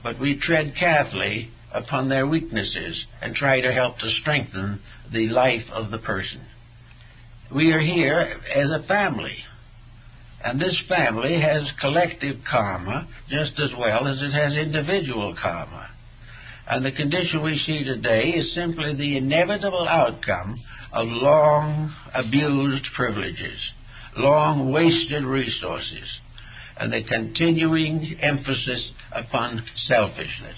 but 0.08 0.22
we 0.22 0.40
tread 0.40 0.74
carefully 0.80 1.50
upon 1.74 2.08
their 2.08 2.26
weaknesses 2.26 3.06
and 3.22 3.36
try 3.36 3.60
to 3.60 3.74
help 3.74 4.00
to 4.00 4.10
strengthen 4.22 4.80
the 5.12 5.28
life 5.28 5.66
of 5.74 5.92
the 5.92 5.98
person. 5.98 6.40
We 7.54 7.74
are 7.74 7.82
here 7.82 8.40
as 8.56 8.70
a 8.72 8.88
family, 8.88 9.36
and 10.42 10.62
this 10.62 10.82
family 10.88 11.42
has 11.42 11.64
collective 11.82 12.38
karma 12.50 13.06
just 13.30 13.60
as 13.60 13.72
well 13.78 14.08
as 14.08 14.22
it 14.22 14.32
has 14.32 14.54
individual 14.54 15.36
karma. 15.42 15.90
And 16.70 16.86
the 16.86 16.94
condition 16.94 17.44
we 17.44 17.62
see 17.66 17.84
today 17.84 18.30
is 18.30 18.56
simply 18.56 18.96
the 18.96 19.18
inevitable 19.18 19.90
outcome 19.90 20.56
of 20.94 21.06
long 21.10 21.94
abused 22.14 22.88
privileges, 22.96 23.60
long 24.16 24.72
wasted 24.72 25.26
resources, 25.26 26.08
and 26.80 26.92
the 26.92 27.04
continuing 27.04 28.18
emphasis 28.22 28.92
upon 29.12 29.64
selfishness. 29.88 30.58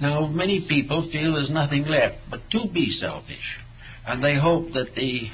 Now, 0.00 0.26
many 0.26 0.66
people 0.68 1.08
feel 1.12 1.34
there's 1.34 1.50
nothing 1.50 1.84
left 1.84 2.16
but 2.30 2.48
to 2.50 2.68
be 2.72 2.96
selfish, 2.98 3.58
and 4.06 4.22
they 4.22 4.36
hope 4.36 4.72
that 4.72 4.94
the 4.94 5.28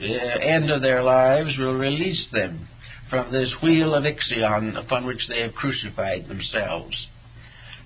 uh, 0.00 0.04
end 0.04 0.70
of 0.70 0.82
their 0.82 1.02
lives 1.02 1.56
will 1.58 1.74
release 1.74 2.26
them 2.32 2.68
from 3.10 3.30
this 3.32 3.54
wheel 3.62 3.94
of 3.94 4.04
Ixion 4.04 4.76
upon 4.76 5.06
which 5.06 5.28
they 5.28 5.40
have 5.42 5.54
crucified 5.54 6.26
themselves. 6.26 7.06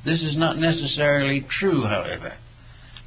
This 0.04 0.22
is 0.22 0.36
not 0.36 0.58
necessarily 0.58 1.46
true, 1.58 1.84
however 1.84 2.34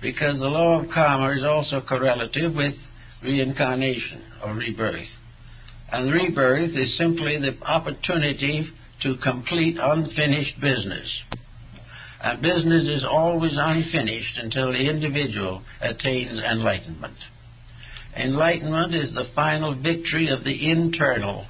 because 0.03 0.37
the 0.37 0.47
law 0.47 0.81
of 0.81 0.89
karma 0.93 1.35
is 1.35 1.43
also 1.43 1.81
correlative 1.81 2.53
with 2.53 2.75
reincarnation 3.23 4.21
or 4.45 4.53
rebirth. 4.53 5.07
And 5.93 6.11
rebirth 6.11 6.71
is 6.75 6.97
simply 6.97 7.37
the 7.37 7.55
opportunity 7.67 8.67
to 9.03 9.15
complete 9.17 9.77
unfinished 9.79 10.59
business. 10.59 11.07
And 12.19 12.41
business 12.41 12.87
is 12.87 13.05
always 13.07 13.51
unfinished 13.55 14.39
until 14.41 14.71
the 14.71 14.89
individual 14.89 15.61
attains 15.81 16.39
enlightenment. 16.39 17.13
Enlightenment 18.17 18.95
is 18.95 19.13
the 19.13 19.29
final 19.35 19.75
victory 19.75 20.29
of 20.29 20.43
the 20.43 20.71
internal 20.71 21.45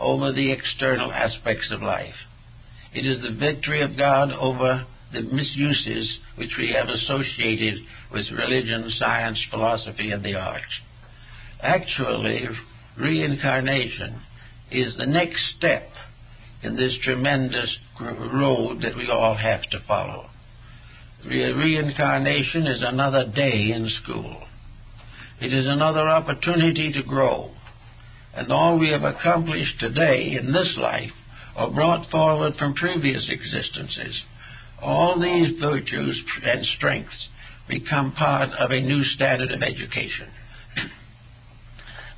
over 0.00 0.32
the 0.32 0.50
external 0.50 1.12
aspects 1.12 1.68
of 1.70 1.82
life. 1.82 2.18
It 2.92 3.06
is 3.06 3.22
the 3.22 3.38
victory 3.38 3.82
of 3.82 3.96
God 3.96 4.32
over 4.32 4.86
the 5.12 5.22
misuses 5.22 6.18
which 6.34 6.56
we 6.58 6.72
have 6.72 6.88
associated 6.88 7.78
with 8.12 8.26
religion, 8.32 8.90
science, 8.98 9.38
philosophy, 9.52 10.10
and 10.10 10.24
the 10.24 10.34
arts. 10.34 10.64
Actually, 11.60 12.48
reincarnation 12.98 14.20
is 14.70 14.96
the 14.96 15.06
next 15.06 15.40
step 15.56 15.88
in 16.62 16.76
this 16.76 16.96
tremendous 17.02 17.76
road 18.00 18.82
that 18.82 18.96
we 18.96 19.10
all 19.10 19.36
have 19.36 19.62
to 19.70 19.80
follow. 19.86 20.28
Re- 21.26 21.52
reincarnation 21.52 22.66
is 22.66 22.82
another 22.82 23.24
day 23.24 23.72
in 23.74 23.90
school. 24.02 24.44
It 25.40 25.52
is 25.52 25.66
another 25.66 26.08
opportunity 26.08 26.92
to 26.92 27.02
grow. 27.02 27.50
And 28.34 28.50
all 28.50 28.78
we 28.78 28.90
have 28.90 29.02
accomplished 29.02 29.78
today 29.80 30.36
in 30.38 30.52
this 30.52 30.76
life 30.78 31.12
are 31.56 31.70
brought 31.70 32.10
forward 32.10 32.54
from 32.58 32.74
previous 32.74 33.28
existences 33.28 34.22
all 34.82 35.20
these 35.20 35.58
virtues 35.60 36.20
and 36.42 36.66
strengths 36.76 37.28
become 37.68 38.12
part 38.12 38.50
of 38.58 38.70
a 38.70 38.80
new 38.80 39.04
standard 39.04 39.52
of 39.52 39.62
education. 39.62 40.28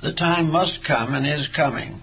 The 0.05 0.13
time 0.13 0.51
must 0.51 0.77
come 0.87 1.15
and 1.15 1.25
is 1.25 1.47
coming 1.55 1.99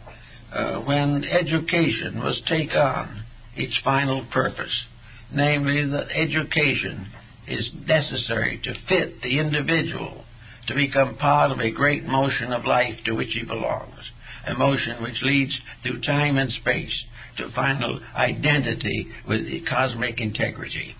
uh, 0.53 0.81
when 0.81 1.24
education 1.24 2.19
must 2.19 2.45
take 2.49 2.74
on 2.74 3.23
its 3.55 3.79
final 3.85 4.27
purpose, 4.33 4.87
namely 5.33 5.89
that 5.89 6.11
education 6.11 7.07
is 7.47 7.70
necessary 7.87 8.61
to 8.65 8.74
fit 8.89 9.23
the 9.23 9.39
individual 9.39 10.24
to 10.66 10.74
become 10.74 11.16
part 11.16 11.53
of 11.53 11.61
a 11.61 11.70
great 11.70 12.05
motion 12.05 12.53
of 12.53 12.65
life 12.65 12.95
to 13.05 13.12
which 13.12 13.33
he 13.35 13.45
belongs, 13.45 14.11
a 14.49 14.55
motion 14.55 15.01
which 15.01 15.23
leads 15.23 15.57
through 15.85 16.01
time 16.01 16.37
and 16.39 16.51
space 16.51 17.05
to 17.37 17.53
final 17.55 18.01
identity 18.16 19.07
with 19.29 19.43
cosmic 19.69 20.20
integrity. 20.20 20.97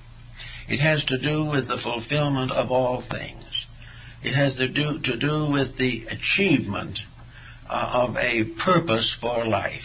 It 0.69 0.79
has 0.79 1.05
to 1.07 1.19
do 1.19 1.47
with 1.47 1.67
the 1.67 1.79
fulfillment 1.83 2.53
of 2.53 2.71
all 2.71 3.03
things. 3.11 3.52
It 4.23 4.35
has 4.35 4.55
to 4.57 4.69
do, 4.69 5.01
to 5.03 5.17
do 5.17 5.51
with 5.51 5.77
the 5.79 6.05
achievement 6.07 6.99
uh, 7.69 8.07
of 8.07 8.17
a 8.17 8.45
purpose 8.65 9.11
for 9.21 9.47
life. 9.47 9.83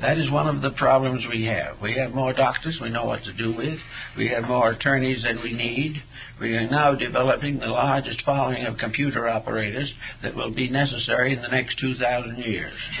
That 0.00 0.18
is 0.18 0.30
one 0.30 0.46
of 0.46 0.60
the 0.60 0.72
problems 0.72 1.24
we 1.30 1.46
have. 1.46 1.80
We 1.80 1.96
have 1.96 2.12
more 2.12 2.34
doctors 2.34 2.78
we 2.82 2.90
know 2.90 3.06
what 3.06 3.22
to 3.24 3.32
do 3.32 3.56
with. 3.56 3.78
We 4.16 4.28
have 4.28 4.44
more 4.44 4.72
attorneys 4.72 5.22
than 5.22 5.42
we 5.42 5.54
need. 5.54 6.02
We 6.38 6.54
are 6.54 6.68
now 6.68 6.94
developing 6.94 7.58
the 7.58 7.68
largest 7.68 8.22
following 8.22 8.66
of 8.66 8.76
computer 8.76 9.26
operators 9.26 9.90
that 10.22 10.34
will 10.34 10.54
be 10.54 10.68
necessary 10.68 11.34
in 11.34 11.40
the 11.40 11.48
next 11.48 11.78
2,000 11.80 12.36
years. 12.36 12.74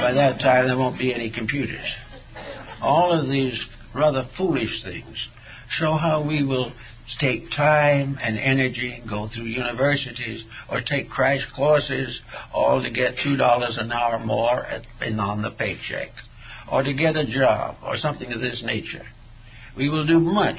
By 0.00 0.12
that 0.12 0.38
time, 0.38 0.68
there 0.68 0.78
won't 0.78 0.98
be 0.98 1.12
any 1.12 1.30
computers. 1.30 1.86
All 2.80 3.12
of 3.12 3.28
these 3.28 3.58
rather 3.92 4.28
foolish 4.36 4.84
things 4.84 5.16
show 5.80 5.94
how 5.96 6.22
we 6.26 6.44
will 6.44 6.72
take 7.18 7.50
time 7.56 8.18
and 8.22 8.38
energy, 8.38 8.92
and 8.92 9.08
go 9.08 9.28
through 9.28 9.44
universities, 9.44 10.44
or 10.70 10.80
take 10.80 11.10
crash 11.10 11.40
courses, 11.56 12.20
all 12.52 12.82
to 12.82 12.90
get 12.90 13.14
two 13.22 13.36
dollars 13.36 13.76
an 13.78 13.90
hour 13.90 14.18
more 14.18 14.64
at, 14.66 14.82
and 15.00 15.20
on 15.20 15.42
the 15.42 15.50
paycheck, 15.50 16.10
or 16.70 16.82
to 16.82 16.92
get 16.92 17.16
a 17.16 17.26
job, 17.26 17.76
or 17.82 17.96
something 17.96 18.32
of 18.32 18.40
this 18.40 18.62
nature. 18.64 19.06
We 19.76 19.88
will 19.88 20.06
do 20.06 20.20
much 20.20 20.58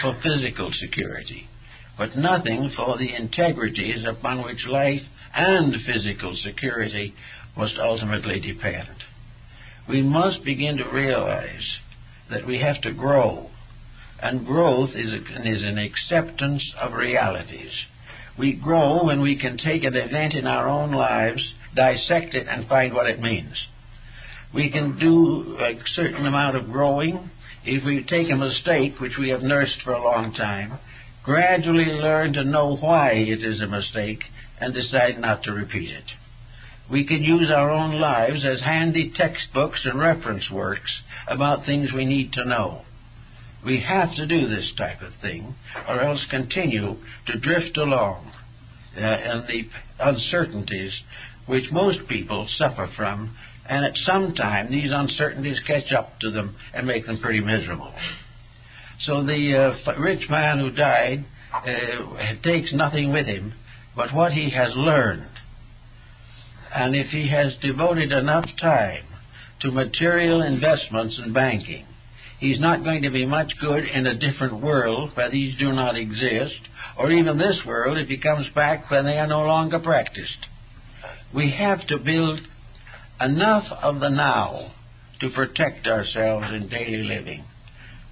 for 0.00 0.18
physical 0.22 0.70
security, 0.72 1.48
but 1.96 2.16
nothing 2.16 2.70
for 2.76 2.98
the 2.98 3.14
integrities 3.14 4.04
upon 4.06 4.44
which 4.44 4.66
life 4.68 5.02
and 5.34 5.74
physical 5.84 6.34
security 6.42 7.14
must 7.56 7.76
ultimately 7.78 8.40
depend. 8.40 8.88
We 9.88 10.02
must 10.02 10.44
begin 10.44 10.78
to 10.78 10.88
realize 10.88 11.76
that 12.30 12.46
we 12.46 12.60
have 12.60 12.80
to 12.82 12.92
grow 12.92 13.50
and 14.22 14.46
growth 14.46 14.90
is, 14.94 15.12
is 15.12 15.62
an 15.62 15.78
acceptance 15.78 16.64
of 16.80 16.92
realities. 16.92 17.72
We 18.38 18.52
grow 18.54 19.04
when 19.04 19.20
we 19.20 19.38
can 19.38 19.56
take 19.56 19.84
an 19.84 19.94
event 19.94 20.34
in 20.34 20.46
our 20.46 20.68
own 20.68 20.92
lives, 20.92 21.54
dissect 21.74 22.34
it, 22.34 22.46
and 22.48 22.68
find 22.68 22.92
what 22.92 23.06
it 23.06 23.20
means. 23.20 23.54
We 24.54 24.70
can 24.70 24.98
do 24.98 25.56
a 25.58 25.78
certain 25.94 26.26
amount 26.26 26.56
of 26.56 26.70
growing 26.70 27.30
if 27.64 27.84
we 27.84 28.04
take 28.04 28.30
a 28.30 28.36
mistake, 28.36 29.00
which 29.00 29.18
we 29.18 29.30
have 29.30 29.42
nursed 29.42 29.82
for 29.82 29.92
a 29.92 30.02
long 30.02 30.32
time, 30.34 30.78
gradually 31.24 31.86
learn 31.86 32.32
to 32.34 32.44
know 32.44 32.76
why 32.76 33.12
it 33.12 33.42
is 33.42 33.60
a 33.60 33.66
mistake, 33.66 34.22
and 34.60 34.72
decide 34.72 35.18
not 35.18 35.42
to 35.42 35.52
repeat 35.52 35.90
it. 35.90 36.04
We 36.90 37.04
can 37.04 37.22
use 37.22 37.50
our 37.50 37.70
own 37.70 38.00
lives 38.00 38.46
as 38.46 38.60
handy 38.60 39.12
textbooks 39.14 39.84
and 39.84 39.98
reference 39.98 40.48
works 40.50 40.90
about 41.26 41.66
things 41.66 41.92
we 41.92 42.04
need 42.04 42.32
to 42.34 42.44
know. 42.44 42.82
We 43.66 43.80
have 43.80 44.14
to 44.14 44.26
do 44.26 44.46
this 44.46 44.72
type 44.78 45.02
of 45.02 45.12
thing, 45.20 45.56
or 45.88 46.00
else 46.00 46.24
continue 46.30 46.96
to 47.26 47.38
drift 47.40 47.76
along 47.76 48.30
uh, 48.96 49.00
in 49.00 49.44
the 49.48 49.62
uncertainties 49.98 50.92
which 51.46 51.64
most 51.72 52.08
people 52.08 52.46
suffer 52.56 52.88
from, 52.96 53.36
and 53.68 53.84
at 53.84 53.96
some 53.96 54.34
time 54.34 54.70
these 54.70 54.90
uncertainties 54.92 55.60
catch 55.66 55.92
up 55.92 56.20
to 56.20 56.30
them 56.30 56.54
and 56.74 56.86
make 56.86 57.06
them 57.06 57.18
pretty 57.20 57.40
miserable. 57.40 57.92
So 59.00 59.24
the 59.24 59.74
uh, 59.84 60.00
rich 60.00 60.30
man 60.30 60.60
who 60.60 60.70
died 60.70 61.24
uh, 61.52 62.42
takes 62.44 62.72
nothing 62.72 63.12
with 63.12 63.26
him 63.26 63.52
but 63.96 64.14
what 64.14 64.32
he 64.32 64.50
has 64.50 64.72
learned. 64.76 65.26
And 66.72 66.94
if 66.94 67.08
he 67.08 67.28
has 67.30 67.54
devoted 67.62 68.12
enough 68.12 68.46
time 68.60 69.04
to 69.62 69.72
material 69.72 70.42
investments 70.42 71.18
and 71.20 71.34
banking, 71.34 71.86
he's 72.38 72.60
not 72.60 72.84
going 72.84 73.02
to 73.02 73.10
be 73.10 73.26
much 73.26 73.52
good 73.60 73.84
in 73.84 74.06
a 74.06 74.18
different 74.18 74.62
world 74.62 75.12
where 75.14 75.30
these 75.30 75.58
do 75.58 75.72
not 75.72 75.96
exist, 75.96 76.60
or 76.98 77.10
even 77.10 77.38
this 77.38 77.58
world 77.66 77.98
if 77.98 78.08
he 78.08 78.18
comes 78.18 78.46
back 78.54 78.90
when 78.90 79.04
they 79.04 79.18
are 79.18 79.26
no 79.26 79.44
longer 79.44 79.78
practiced. 79.78 80.46
We 81.34 81.50
have 81.58 81.86
to 81.88 81.98
build 81.98 82.40
enough 83.20 83.64
of 83.82 84.00
the 84.00 84.10
now 84.10 84.72
to 85.20 85.30
protect 85.30 85.86
ourselves 85.86 86.46
in 86.52 86.68
daily 86.68 87.02
living. 87.02 87.44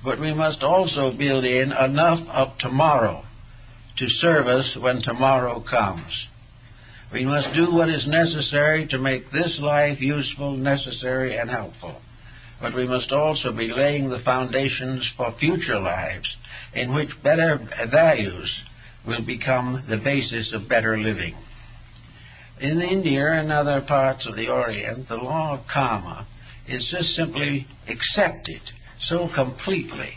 But 0.03 0.21
we 0.21 0.35
must 0.35 0.63
also 0.63 1.13
build 1.17 1.45
in 1.45 1.73
enough 1.73 2.21
of 2.29 2.59
tomorrow 2.59 3.25
to 3.99 4.09
serve 4.09 4.47
us 4.47 4.77
when 4.81 5.01
tomorrow 5.03 5.63
comes. 5.69 6.27
We 7.13 7.25
must 7.25 7.55
do 7.55 7.73
what 7.73 7.89
is 7.89 8.07
necessary 8.07 8.87
to 8.89 8.99
make 8.99 9.31
this 9.31 9.57
life 9.61 10.01
useful, 10.01 10.57
necessary, 10.57 11.39
and 11.39 11.49
helpful. 11.49 12.01
But 12.65 12.75
we 12.75 12.87
must 12.87 13.13
also 13.13 13.53
be 13.53 13.71
laying 13.77 14.09
the 14.09 14.21
foundations 14.25 15.07
for 15.19 15.35
future 15.39 15.79
lives 15.79 16.35
in 16.73 16.95
which 16.95 17.11
better 17.23 17.61
values 17.91 18.51
will 19.07 19.21
become 19.21 19.85
the 19.87 19.99
basis 19.99 20.51
of 20.55 20.67
better 20.67 20.97
living. 20.97 21.35
In 22.63 22.81
India 22.81 23.33
and 23.33 23.53
other 23.53 23.83
parts 23.83 24.27
of 24.27 24.37
the 24.37 24.49
Orient, 24.49 25.09
the 25.09 25.17
law 25.17 25.59
of 25.59 25.67
karma 25.71 26.27
is 26.67 26.89
just 26.91 27.15
simply 27.15 27.67
accepted 27.87 28.63
so 29.09 29.29
completely 29.35 30.15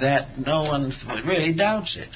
that 0.00 0.40
no 0.44 0.64
one 0.64 0.92
really 1.24 1.52
doubts 1.52 1.94
it. 1.96 2.10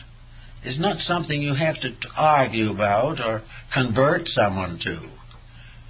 It's 0.65 0.81
not 0.81 0.99
something 1.07 1.41
you 1.41 1.55
have 1.55 1.81
to 1.83 1.93
argue 2.17 2.73
about 2.73 3.21
or 3.21 3.43
convert 3.73 4.27
someone 4.31 4.81
to. 4.83 4.99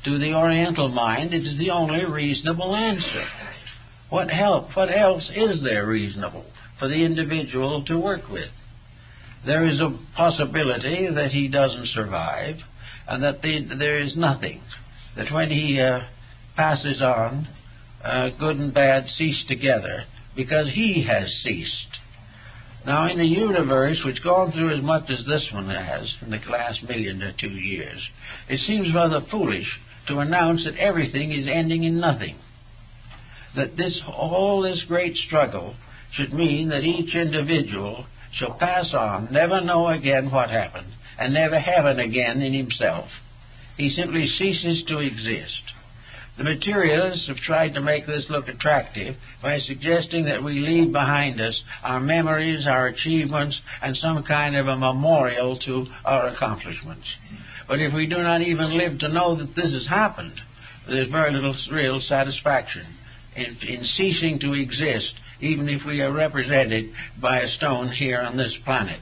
To 0.04 0.18
the 0.18 0.34
Oriental 0.34 0.88
mind, 0.88 1.32
it 1.32 1.46
is 1.46 1.56
the 1.56 1.70
only 1.70 2.04
reasonable 2.04 2.76
answer. 2.76 3.24
What 4.14 4.30
help? 4.30 4.76
What 4.76 4.96
else 4.96 5.28
is 5.34 5.64
there 5.64 5.88
reasonable 5.88 6.44
for 6.78 6.86
the 6.86 7.04
individual 7.04 7.84
to 7.86 7.98
work 7.98 8.30
with? 8.30 8.50
There 9.44 9.64
is 9.66 9.80
a 9.80 9.98
possibility 10.16 11.08
that 11.12 11.32
he 11.32 11.48
doesn't 11.48 11.88
survive, 11.88 12.58
and 13.08 13.24
that 13.24 13.42
the, 13.42 13.66
there 13.76 13.98
is 13.98 14.16
nothing. 14.16 14.60
That 15.16 15.32
when 15.32 15.50
he 15.50 15.80
uh, 15.80 16.02
passes 16.54 17.02
on, 17.02 17.48
uh, 18.04 18.28
good 18.38 18.56
and 18.56 18.72
bad 18.72 19.08
cease 19.18 19.44
together 19.48 20.04
because 20.36 20.68
he 20.72 21.04
has 21.08 21.26
ceased. 21.42 21.98
Now, 22.86 23.10
in 23.10 23.18
a 23.20 23.24
universe 23.24 23.98
which 24.04 24.18
has 24.18 24.24
gone 24.24 24.52
through 24.52 24.78
as 24.78 24.84
much 24.84 25.10
as 25.10 25.26
this 25.26 25.48
one 25.52 25.68
has 25.70 26.14
in 26.22 26.30
the 26.30 26.38
last 26.52 26.84
million 26.84 27.20
or 27.20 27.32
two 27.32 27.50
years, 27.50 28.00
it 28.48 28.60
seems 28.64 28.94
rather 28.94 29.26
foolish 29.28 29.66
to 30.06 30.20
announce 30.20 30.62
that 30.66 30.76
everything 30.76 31.32
is 31.32 31.48
ending 31.52 31.82
in 31.82 31.98
nothing. 31.98 32.36
That 33.56 33.76
this 33.76 34.00
all 34.06 34.62
this 34.62 34.82
great 34.88 35.16
struggle 35.16 35.74
should 36.12 36.32
mean 36.32 36.68
that 36.68 36.82
each 36.82 37.14
individual 37.14 38.06
shall 38.32 38.54
pass 38.58 38.92
on, 38.92 39.28
never 39.30 39.60
know 39.60 39.88
again 39.88 40.30
what 40.30 40.50
happened, 40.50 40.92
and 41.18 41.34
never 41.34 41.58
heaven 41.58 41.98
again 41.98 42.42
in 42.42 42.52
himself. 42.52 43.08
He 43.76 43.90
simply 43.90 44.26
ceases 44.26 44.84
to 44.88 44.98
exist. 44.98 45.72
The 46.36 46.44
materialists 46.44 47.28
have 47.28 47.36
tried 47.36 47.74
to 47.74 47.80
make 47.80 48.06
this 48.06 48.26
look 48.28 48.48
attractive 48.48 49.16
by 49.40 49.60
suggesting 49.60 50.24
that 50.24 50.42
we 50.42 50.58
leave 50.58 50.90
behind 50.90 51.40
us 51.40 51.60
our 51.84 52.00
memories, 52.00 52.66
our 52.66 52.88
achievements, 52.88 53.60
and 53.80 53.96
some 53.96 54.24
kind 54.24 54.56
of 54.56 54.66
a 54.66 54.76
memorial 54.76 55.56
to 55.60 55.86
our 56.04 56.26
accomplishments. 56.28 57.06
But 57.68 57.78
if 57.78 57.94
we 57.94 58.06
do 58.06 58.18
not 58.18 58.42
even 58.42 58.76
live 58.76 58.98
to 58.98 59.08
know 59.08 59.36
that 59.36 59.54
this 59.54 59.72
has 59.72 59.86
happened, 59.86 60.40
there's 60.88 61.08
very 61.10 61.32
little 61.32 61.54
real 61.70 62.00
satisfaction 62.00 62.84
in, 63.36 63.56
in 63.68 63.84
ceasing 63.96 64.38
to 64.40 64.52
exist, 64.52 65.12
even 65.40 65.68
if 65.68 65.82
we 65.86 66.00
are 66.00 66.12
represented 66.12 66.92
by 67.20 67.40
a 67.40 67.50
stone 67.56 67.92
here 67.92 68.20
on 68.20 68.36
this 68.36 68.54
planet. 68.64 69.00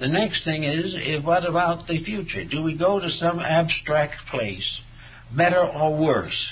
The 0.00 0.08
next 0.08 0.44
thing 0.44 0.64
is, 0.64 0.94
if, 0.96 1.24
what 1.24 1.48
about 1.48 1.86
the 1.86 2.02
future? 2.02 2.44
Do 2.44 2.62
we 2.62 2.76
go 2.76 2.98
to 2.98 3.10
some 3.10 3.38
abstract 3.38 4.14
place, 4.30 4.80
better 5.36 5.64
or 5.64 5.96
worse, 5.96 6.46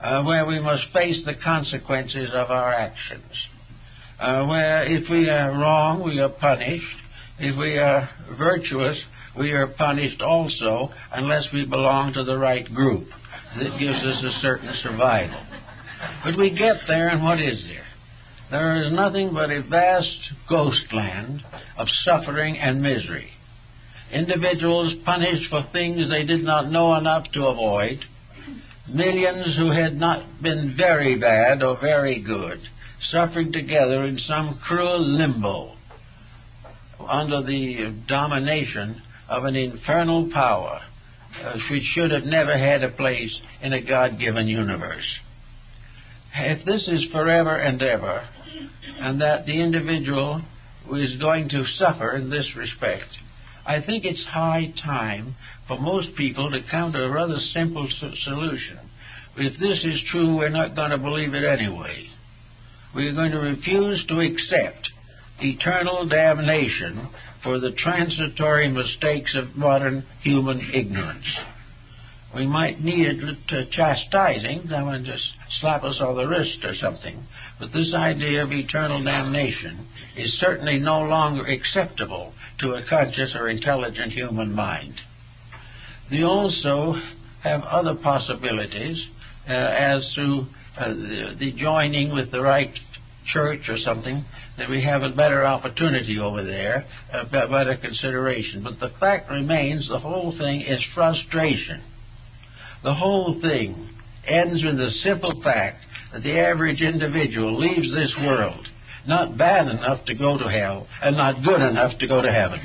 uh, 0.00 0.24
where 0.24 0.46
we 0.46 0.58
must 0.58 0.84
face 0.92 1.22
the 1.24 1.34
consequences 1.42 2.30
of 2.32 2.50
our 2.50 2.72
actions? 2.72 3.32
Uh, 4.18 4.46
where 4.46 4.84
if 4.84 5.08
we 5.10 5.28
are 5.28 5.52
wrong, 5.52 6.02
we 6.04 6.20
are 6.20 6.28
punished. 6.28 6.84
If 7.38 7.56
we 7.58 7.78
are 7.78 8.08
virtuous, 8.36 9.00
we 9.38 9.52
are 9.52 9.66
punished 9.66 10.20
also, 10.20 10.90
unless 11.12 11.46
we 11.52 11.64
belong 11.64 12.12
to 12.14 12.24
the 12.24 12.38
right 12.38 12.64
group. 12.72 13.08
That 13.56 13.78
gives 13.78 13.98
us 13.98 14.24
a 14.24 14.40
certain 14.40 14.72
survival. 14.82 15.38
But 16.24 16.36
we 16.36 16.50
get 16.50 16.76
there, 16.86 17.08
and 17.08 17.22
what 17.22 17.40
is 17.40 17.62
there? 17.64 17.86
There 18.50 18.84
is 18.84 18.92
nothing 18.92 19.32
but 19.32 19.50
a 19.50 19.62
vast 19.62 20.32
ghost 20.48 20.92
land 20.92 21.42
of 21.76 21.86
suffering 22.04 22.58
and 22.58 22.82
misery. 22.82 23.30
Individuals 24.12 24.94
punished 25.06 25.48
for 25.48 25.64
things 25.72 26.10
they 26.10 26.24
did 26.24 26.44
not 26.44 26.70
know 26.70 26.94
enough 26.96 27.24
to 27.32 27.46
avoid. 27.46 28.04
Millions 28.88 29.56
who 29.56 29.70
had 29.70 29.94
not 29.94 30.42
been 30.42 30.74
very 30.76 31.18
bad 31.18 31.62
or 31.62 31.78
very 31.80 32.20
good, 32.20 32.60
suffering 33.10 33.52
together 33.52 34.04
in 34.04 34.18
some 34.18 34.60
cruel 34.66 35.00
limbo 35.00 35.74
under 37.08 37.42
the 37.42 37.94
domination 38.06 39.00
of 39.28 39.44
an 39.44 39.56
infernal 39.56 40.30
power 40.32 40.80
uh, 41.42 41.54
which 41.70 41.82
should 41.94 42.10
have 42.10 42.24
never 42.24 42.56
had 42.56 42.84
a 42.84 42.90
place 42.90 43.34
in 43.62 43.72
a 43.72 43.82
God 43.82 44.18
given 44.18 44.46
universe. 44.46 45.06
If 46.34 46.64
this 46.64 46.88
is 46.88 47.04
forever 47.12 47.56
and 47.56 47.80
ever, 47.82 48.26
and 49.00 49.20
that 49.20 49.46
the 49.46 49.60
individual 49.60 50.42
is 50.92 51.16
going 51.16 51.48
to 51.50 51.64
suffer 51.78 52.16
in 52.16 52.30
this 52.30 52.48
respect. 52.56 53.08
I 53.66 53.80
think 53.80 54.04
it's 54.04 54.24
high 54.26 54.72
time 54.84 55.36
for 55.68 55.78
most 55.78 56.16
people 56.16 56.50
to 56.50 56.60
come 56.70 56.92
to 56.92 57.04
a 57.04 57.10
rather 57.10 57.38
simple 57.52 57.88
solution. 58.24 58.78
If 59.36 59.58
this 59.60 59.84
is 59.84 60.00
true, 60.10 60.36
we're 60.36 60.48
not 60.48 60.74
going 60.74 60.90
to 60.90 60.98
believe 60.98 61.34
it 61.34 61.44
anyway. 61.44 62.06
We're 62.94 63.14
going 63.14 63.30
to 63.30 63.38
refuse 63.38 64.04
to 64.08 64.20
accept 64.20 64.90
eternal 65.40 66.06
damnation 66.08 67.08
for 67.42 67.58
the 67.58 67.72
transitory 67.72 68.68
mistakes 68.68 69.34
of 69.34 69.56
modern 69.56 70.04
human 70.22 70.60
ignorance 70.74 71.26
we 72.34 72.46
might 72.46 72.82
need 72.82 73.06
it 73.06 73.70
chastising, 73.72 74.66
someone 74.70 75.04
just 75.04 75.24
slap 75.60 75.84
us 75.84 75.98
on 76.00 76.16
the 76.16 76.26
wrist 76.26 76.64
or 76.64 76.74
something. 76.74 77.22
But 77.60 77.72
this 77.72 77.92
idea 77.94 78.44
of 78.44 78.52
eternal 78.52 79.04
damnation 79.04 79.86
is 80.16 80.38
certainly 80.40 80.78
no 80.78 81.02
longer 81.02 81.44
acceptable 81.44 82.32
to 82.60 82.72
a 82.72 82.82
conscious 82.88 83.34
or 83.34 83.48
intelligent 83.48 84.12
human 84.12 84.54
mind. 84.54 84.94
We 86.10 86.24
also 86.24 86.94
have 87.42 87.62
other 87.62 87.94
possibilities 87.94 89.04
uh, 89.48 89.52
as 89.52 90.10
to 90.14 90.46
uh, 90.78 90.88
the, 90.88 91.36
the 91.38 91.52
joining 91.52 92.14
with 92.14 92.30
the 92.30 92.40
right 92.40 92.72
church 93.32 93.68
or 93.68 93.76
something, 93.78 94.24
that 94.58 94.68
we 94.68 94.84
have 94.84 95.02
a 95.02 95.10
better 95.10 95.44
opportunity 95.44 96.18
over 96.18 96.42
there, 96.42 96.84
a 97.12 97.24
better 97.24 97.76
consideration. 97.80 98.62
But 98.64 98.80
the 98.80 98.92
fact 98.98 99.30
remains 99.30 99.88
the 99.88 99.98
whole 99.98 100.34
thing 100.36 100.62
is 100.62 100.80
frustration. 100.94 101.82
The 102.82 102.94
whole 102.94 103.38
thing 103.40 103.88
ends 104.26 104.62
with 104.64 104.76
the 104.76 104.90
simple 105.02 105.40
fact 105.42 105.84
that 106.12 106.22
the 106.22 106.38
average 106.38 106.80
individual 106.80 107.58
leaves 107.58 107.92
this 107.94 108.14
world 108.24 108.66
not 109.06 109.36
bad 109.36 109.68
enough 109.68 110.04
to 110.06 110.14
go 110.14 110.38
to 110.38 110.44
hell 110.44 110.86
and 111.02 111.16
not 111.16 111.42
good 111.44 111.60
enough 111.60 111.98
to 111.98 112.06
go 112.06 112.22
to 112.22 112.32
heaven. 112.32 112.60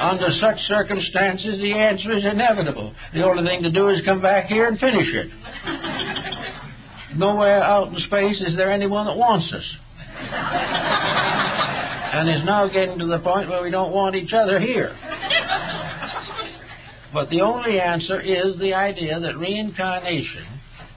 Under 0.00 0.28
such 0.40 0.58
circumstances, 0.66 1.60
the 1.60 1.72
answer 1.72 2.12
is 2.12 2.24
inevitable. 2.24 2.94
The 3.14 3.24
only 3.24 3.44
thing 3.44 3.62
to 3.62 3.70
do 3.70 3.88
is 3.88 4.04
come 4.04 4.20
back 4.20 4.46
here 4.46 4.66
and 4.66 4.78
finish 4.78 5.06
it. 5.14 5.30
Nowhere 7.16 7.62
out 7.62 7.88
in 7.88 7.98
space 8.00 8.40
is 8.40 8.56
there 8.56 8.72
anyone 8.72 9.06
that 9.06 9.16
wants 9.16 9.52
us. 9.52 9.76
And 12.12 12.28
it's 12.28 12.44
now 12.44 12.68
getting 12.68 12.98
to 12.98 13.06
the 13.06 13.20
point 13.20 13.48
where 13.48 13.62
we 13.62 13.70
don't 13.70 13.92
want 13.92 14.16
each 14.16 14.32
other 14.34 14.60
here. 14.60 14.94
But 17.12 17.28
the 17.28 17.42
only 17.42 17.78
answer 17.78 18.20
is 18.20 18.58
the 18.58 18.74
idea 18.74 19.20
that 19.20 19.36
reincarnation 19.36 20.46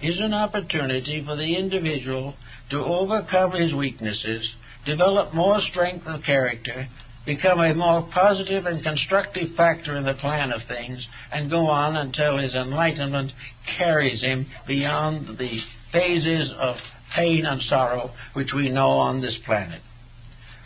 is 0.01 0.19
an 0.19 0.33
opportunity 0.33 1.23
for 1.25 1.35
the 1.35 1.55
individual 1.55 2.35
to 2.69 2.77
overcome 2.77 3.51
his 3.51 3.73
weaknesses, 3.73 4.49
develop 4.85 5.33
more 5.33 5.59
strength 5.71 6.05
of 6.07 6.23
character, 6.23 6.87
become 7.25 7.59
a 7.59 7.73
more 7.73 8.07
positive 8.13 8.65
and 8.65 8.83
constructive 8.83 9.55
factor 9.57 9.97
in 9.97 10.05
the 10.05 10.13
plan 10.13 10.51
of 10.51 10.61
things, 10.67 11.05
and 11.31 11.49
go 11.49 11.67
on 11.67 11.95
until 11.95 12.37
his 12.37 12.53
enlightenment 12.53 13.31
carries 13.77 14.21
him 14.21 14.45
beyond 14.67 15.37
the 15.37 15.59
phases 15.91 16.53
of 16.57 16.75
pain 17.15 17.45
and 17.45 17.61
sorrow 17.63 18.11
which 18.33 18.53
we 18.53 18.69
know 18.69 18.89
on 18.89 19.21
this 19.21 19.37
planet. 19.45 19.81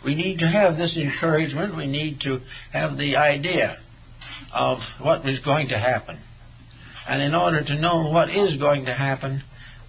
We 0.04 0.14
need 0.14 0.38
to 0.38 0.48
have 0.48 0.76
this 0.76 0.96
encouragement. 0.96 1.76
We 1.76 1.86
need 1.86 2.20
to 2.22 2.40
have 2.72 2.96
the 2.96 3.16
idea 3.16 3.78
of 4.52 4.78
what 5.00 5.28
is 5.28 5.38
going 5.40 5.68
to 5.68 5.78
happen. 5.78 6.18
And 7.08 7.22
in 7.22 7.34
order 7.34 7.64
to 7.64 7.80
know 7.80 8.08
what 8.10 8.30
is 8.30 8.58
going 8.58 8.84
to 8.86 8.94
happen, 8.94 9.42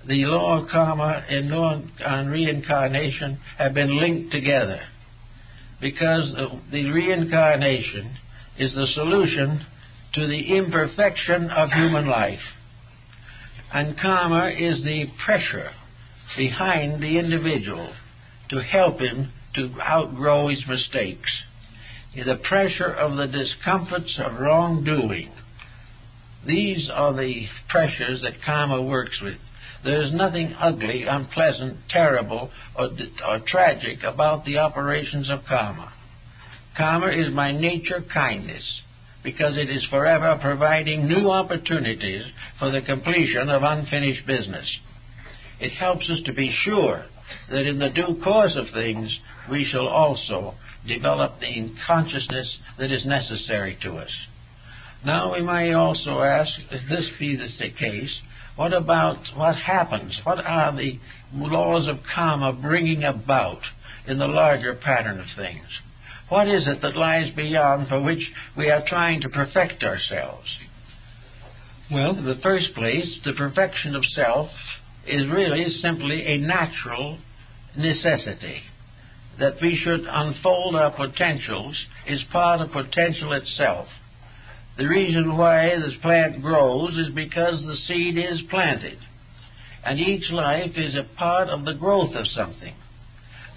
the 0.07 0.25
law 0.25 0.61
of 0.61 0.69
karma 0.69 1.23
and 1.29 1.49
law 1.49 1.81
on 2.05 2.27
reincarnation 2.27 3.39
have 3.57 3.73
been 3.73 3.99
linked 3.99 4.31
together. 4.31 4.81
Because 5.79 6.35
the 6.71 6.89
reincarnation 6.89 8.15
is 8.57 8.73
the 8.73 8.87
solution 8.93 9.65
to 10.13 10.27
the 10.27 10.57
imperfection 10.57 11.49
of 11.49 11.71
human 11.71 12.07
life. 12.07 12.39
And 13.73 13.97
karma 13.99 14.49
is 14.49 14.83
the 14.83 15.05
pressure 15.23 15.71
behind 16.35 17.01
the 17.01 17.17
individual 17.17 17.93
to 18.49 18.61
help 18.61 18.99
him 18.99 19.31
to 19.55 19.71
outgrow 19.81 20.49
his 20.49 20.63
mistakes. 20.67 21.43
The 22.13 22.41
pressure 22.43 22.93
of 22.93 23.15
the 23.15 23.27
discomforts 23.27 24.19
of 24.19 24.39
wrongdoing. 24.39 25.31
These 26.45 26.89
are 26.93 27.13
the 27.13 27.45
pressures 27.69 28.21
that 28.23 28.43
karma 28.45 28.81
works 28.81 29.21
with. 29.21 29.37
There 29.83 30.01
is 30.03 30.13
nothing 30.13 30.53
ugly, 30.59 31.03
unpleasant, 31.03 31.77
terrible, 31.89 32.51
or, 32.75 32.89
or 33.27 33.39
tragic 33.47 34.03
about 34.03 34.43
the 34.43 34.57
operations 34.57 35.29
of 35.29 35.45
karma. 35.47 35.93
Karma 36.77 37.07
is 37.07 37.33
by 37.33 37.53
nature 37.53 38.03
kindness 38.13 38.81
because 39.23 39.55
it 39.57 39.69
is 39.69 39.85
forever 39.89 40.37
providing 40.41 41.07
new 41.07 41.29
opportunities 41.29 42.23
for 42.59 42.71
the 42.71 42.81
completion 42.81 43.49
of 43.49 43.63
unfinished 43.63 44.25
business. 44.27 44.69
It 45.59 45.71
helps 45.71 46.09
us 46.09 46.19
to 46.25 46.33
be 46.33 46.53
sure 46.63 47.05
that 47.49 47.65
in 47.65 47.79
the 47.79 47.89
due 47.89 48.19
course 48.23 48.57
of 48.57 48.65
things 48.73 49.17
we 49.49 49.63
shall 49.71 49.87
also 49.87 50.55
develop 50.87 51.39
the 51.39 51.73
consciousness 51.85 52.57
that 52.79 52.91
is 52.91 53.05
necessary 53.05 53.77
to 53.83 53.97
us. 53.97 54.11
Now 55.05 55.33
we 55.33 55.41
might 55.41 55.73
also 55.73 56.21
ask, 56.21 56.51
if 56.69 56.89
this 56.89 57.09
be 57.19 57.35
the 57.35 57.69
case, 57.77 58.11
what 58.55 58.73
about 58.73 59.17
what 59.35 59.55
happens? 59.55 60.19
What 60.23 60.45
are 60.45 60.75
the 60.75 60.99
laws 61.33 61.87
of 61.87 61.97
karma 62.13 62.53
bringing 62.53 63.03
about 63.03 63.61
in 64.07 64.19
the 64.19 64.27
larger 64.27 64.75
pattern 64.75 65.19
of 65.19 65.25
things? 65.35 65.65
What 66.29 66.47
is 66.47 66.67
it 66.67 66.81
that 66.81 66.95
lies 66.95 67.33
beyond 67.35 67.87
for 67.87 68.01
which 68.01 68.31
we 68.55 68.69
are 68.69 68.83
trying 68.87 69.21
to 69.21 69.29
perfect 69.29 69.83
ourselves? 69.83 70.47
Well, 71.91 72.17
in 72.17 72.25
the 72.25 72.39
first 72.41 72.73
place, 72.73 73.19
the 73.25 73.33
perfection 73.33 73.95
of 73.95 74.03
self 74.15 74.49
is 75.05 75.27
really 75.27 75.67
simply 75.81 76.25
a 76.25 76.37
natural 76.37 77.17
necessity. 77.75 78.61
That 79.39 79.55
we 79.61 79.75
should 79.83 80.01
unfold 80.07 80.75
our 80.75 80.91
potentials 80.91 81.75
is 82.05 82.23
part 82.31 82.61
of 82.61 82.71
potential 82.71 83.33
itself. 83.33 83.87
The 84.77 84.87
reason 84.87 85.37
why 85.37 85.69
this 85.77 85.95
plant 86.01 86.41
grows 86.41 86.97
is 86.97 87.13
because 87.13 87.61
the 87.61 87.75
seed 87.87 88.17
is 88.17 88.41
planted. 88.49 88.97
And 89.83 89.99
each 89.99 90.31
life 90.31 90.71
is 90.75 90.95
a 90.95 91.07
part 91.17 91.49
of 91.49 91.65
the 91.65 91.73
growth 91.73 92.13
of 92.13 92.27
something. 92.27 92.73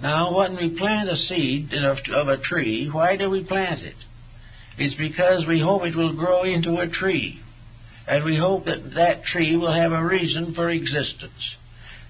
Now, 0.02 0.36
when 0.36 0.56
we 0.56 0.76
plant 0.78 1.08
a 1.08 1.16
seed 1.16 1.72
of 1.72 2.28
a 2.28 2.38
tree, 2.38 2.88
why 2.90 3.16
do 3.16 3.30
we 3.30 3.44
plant 3.44 3.80
it? 3.80 3.96
It's 4.76 4.96
because 4.96 5.46
we 5.46 5.60
hope 5.60 5.84
it 5.84 5.96
will 5.96 6.14
grow 6.14 6.42
into 6.42 6.78
a 6.78 6.88
tree. 6.88 7.40
And 8.06 8.24
we 8.24 8.36
hope 8.36 8.64
that 8.66 8.94
that 8.96 9.24
tree 9.24 9.56
will 9.56 9.72
have 9.72 9.92
a 9.92 10.04
reason 10.04 10.52
for 10.54 10.68
existence. 10.68 11.56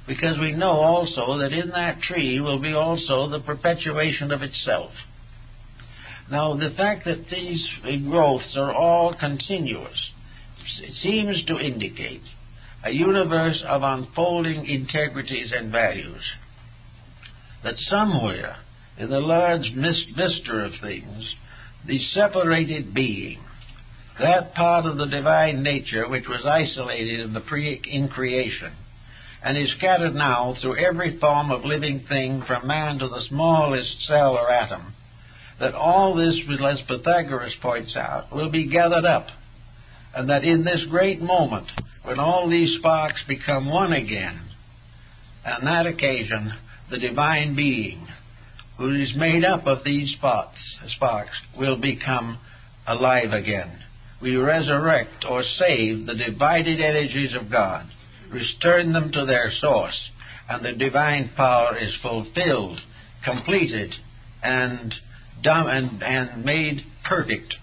Because 0.07 0.39
we 0.39 0.53
know 0.53 0.71
also 0.71 1.39
that 1.39 1.53
in 1.53 1.71
that 1.71 2.03
tree 2.03 2.41
will 2.41 2.59
be 2.59 2.75
also 2.75 3.29
the 3.29 3.41
perpetuation 3.41 4.33
of 4.33 4.43
itself. 4.43 4.91
Now, 6.31 6.57
the 6.57 6.75
fact 6.77 7.05
that 7.05 7.29
these 7.31 7.67
growths 8.05 8.57
are 8.57 8.73
all 8.73 9.15
continuous 9.15 10.11
seems 11.03 11.45
to 11.47 11.59
indicate 11.59 12.23
a 12.85 12.91
universe 12.91 13.63
of 13.67 13.83
unfolding 13.83 14.67
integrities 14.67 15.53
and 15.53 15.73
values. 15.73 16.23
That 17.63 17.77
somewhere 17.77 18.57
in 18.99 19.11
the 19.11 19.21
large 19.21 19.73
mist 19.75 20.07
vista 20.17 20.53
of 20.53 20.73
things, 20.81 21.35
the 21.87 21.99
separated 22.13 22.95
being, 22.95 23.41
that 24.21 24.55
part 24.55 24.87
of 24.87 24.97
the 24.97 25.07
divine 25.07 25.63
nature 25.63 26.09
which 26.09 26.29
was 26.29 26.45
isolated 26.45 27.21
in 27.21 27.33
the 27.33 27.41
pre 27.41 27.81
in 27.85 28.09
creation, 28.09 28.73
and 29.45 29.59
is 29.59 29.71
scattered 29.77 30.15
now 30.15 30.57
through 30.61 30.79
every 30.79 31.19
form 31.21 31.51
of 31.51 31.67
living 31.67 32.03
thing 32.09 32.43
from 32.47 32.67
man 32.67 32.99
to 32.99 33.09
the 33.09 33.23
smallest 33.29 34.07
cell 34.07 34.33
or 34.33 34.51
atom, 34.51 34.95
that 35.61 35.75
all 35.75 36.17
this, 36.17 36.41
as 36.65 36.81
Pythagoras 36.89 37.53
points 37.61 37.95
out, 37.95 38.35
will 38.35 38.51
be 38.51 38.71
gathered 38.71 39.05
up, 39.05 39.27
and 40.17 40.31
that 40.31 40.45
in 40.45 40.65
this 40.65 40.83
great 40.89 41.21
moment, 41.21 41.71
when 42.05 42.19
all 42.19 42.49
these 42.49 42.79
sparks 42.79 43.23
become 43.29 43.71
one 43.71 43.93
again, 43.93 44.41
on 45.45 45.67
that 45.67 45.87
occasion, 45.87 46.51
the 46.91 46.99
divine 46.99 47.55
being, 47.55 48.07
who 48.79 48.95
is 48.95 49.13
made 49.15 49.45
up 49.45 49.67
of 49.67 49.85
these 49.85 50.11
spots, 50.13 50.57
sparks, 50.97 51.37
will 51.57 51.79
become 51.79 52.39
alive 52.87 53.33
again. 53.33 53.79
We 54.23 54.37
resurrect 54.37 55.27
or 55.29 55.43
save 55.59 56.07
the 56.07 56.15
divided 56.15 56.81
energies 56.81 57.35
of 57.35 57.51
God, 57.51 57.87
return 58.31 58.93
them 58.93 59.11
to 59.13 59.25
their 59.25 59.51
source, 59.61 59.99
and 60.49 60.65
the 60.65 60.73
divine 60.73 61.31
power 61.37 61.77
is 61.79 61.95
fulfilled, 62.03 62.81
completed, 63.25 63.95
and 64.43 64.95
dumb 65.43 65.67
and, 65.67 66.03
and 66.03 66.45
made 66.45 66.83
perfect 67.05 67.55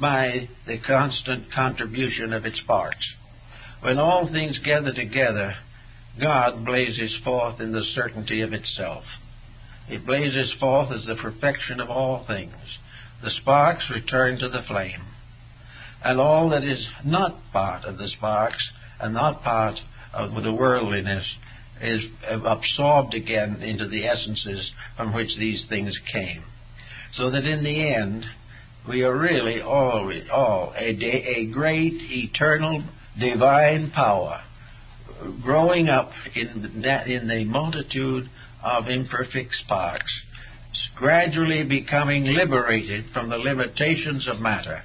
by 0.00 0.48
the 0.66 0.78
constant 0.78 1.52
contribution 1.52 2.32
of 2.32 2.46
its 2.46 2.60
parts. 2.66 3.14
When 3.80 3.98
all 3.98 4.30
things 4.30 4.58
gather 4.64 4.92
together, 4.92 5.54
God 6.20 6.64
blazes 6.64 7.16
forth 7.24 7.60
in 7.60 7.72
the 7.72 7.84
certainty 7.94 8.42
of 8.42 8.52
itself. 8.52 9.04
It 9.88 10.06
blazes 10.06 10.52
forth 10.60 10.92
as 10.92 11.04
the 11.06 11.16
perfection 11.16 11.80
of 11.80 11.90
all 11.90 12.24
things. 12.26 12.54
The 13.22 13.30
sparks 13.30 13.90
return 13.90 14.38
to 14.38 14.48
the 14.48 14.62
flame. 14.66 15.02
And 16.04 16.20
all 16.20 16.50
that 16.50 16.64
is 16.64 16.86
not 17.04 17.38
part 17.52 17.84
of 17.84 17.98
the 17.98 18.08
sparks 18.08 18.70
and 19.00 19.14
not 19.14 19.42
part 19.42 19.78
of 20.12 20.42
the 20.42 20.52
worldliness 20.52 21.26
is 21.80 22.04
absorbed 22.28 23.14
again 23.14 23.62
into 23.62 23.88
the 23.88 24.06
essences 24.06 24.70
from 24.96 25.14
which 25.14 25.36
these 25.38 25.64
things 25.68 25.98
came. 26.12 26.44
So 27.14 27.30
that 27.30 27.44
in 27.44 27.64
the 27.64 27.94
end 27.94 28.24
we 28.88 29.02
are 29.02 29.16
really 29.16 29.60
all, 29.60 30.12
all 30.32 30.74
a, 30.76 30.88
a 30.88 31.46
great 31.52 31.94
eternal 31.94 32.84
divine 33.18 33.90
power 33.90 34.42
growing 35.42 35.88
up 35.88 36.10
in 36.34 36.82
that 36.82 37.06
in 37.06 37.28
the 37.28 37.44
multitude 37.44 38.28
of 38.62 38.88
imperfect 38.88 39.54
sparks, 39.64 40.12
gradually 40.96 41.64
becoming 41.64 42.24
liberated 42.24 43.04
from 43.12 43.28
the 43.28 43.36
limitations 43.36 44.26
of 44.28 44.40
matter, 44.40 44.82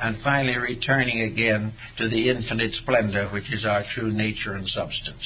and 0.00 0.16
finally 0.22 0.56
returning 0.56 1.20
again 1.22 1.72
to 1.98 2.08
the 2.08 2.28
infinite 2.30 2.72
splendor 2.82 3.28
which 3.28 3.52
is 3.52 3.64
our 3.64 3.84
true 3.94 4.12
nature 4.12 4.54
and 4.54 4.68
substance. 4.68 5.22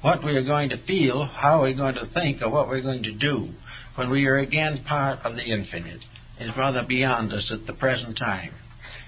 What 0.00 0.24
we 0.24 0.36
are 0.36 0.44
going 0.44 0.70
to 0.70 0.84
feel, 0.84 1.24
how 1.24 1.60
we're 1.62 1.76
going 1.76 1.94
to 1.94 2.10
think, 2.12 2.42
or 2.42 2.50
what 2.50 2.68
we're 2.68 2.82
going 2.82 3.04
to 3.04 3.12
do 3.12 3.50
when 3.94 4.10
we 4.10 4.26
are 4.26 4.38
again 4.38 4.84
part 4.88 5.20
of 5.24 5.36
the 5.36 5.44
infinite 5.44 6.00
is 6.40 6.50
rather 6.56 6.82
beyond 6.82 7.32
us 7.32 7.52
at 7.52 7.66
the 7.66 7.72
present 7.72 8.18
time. 8.18 8.52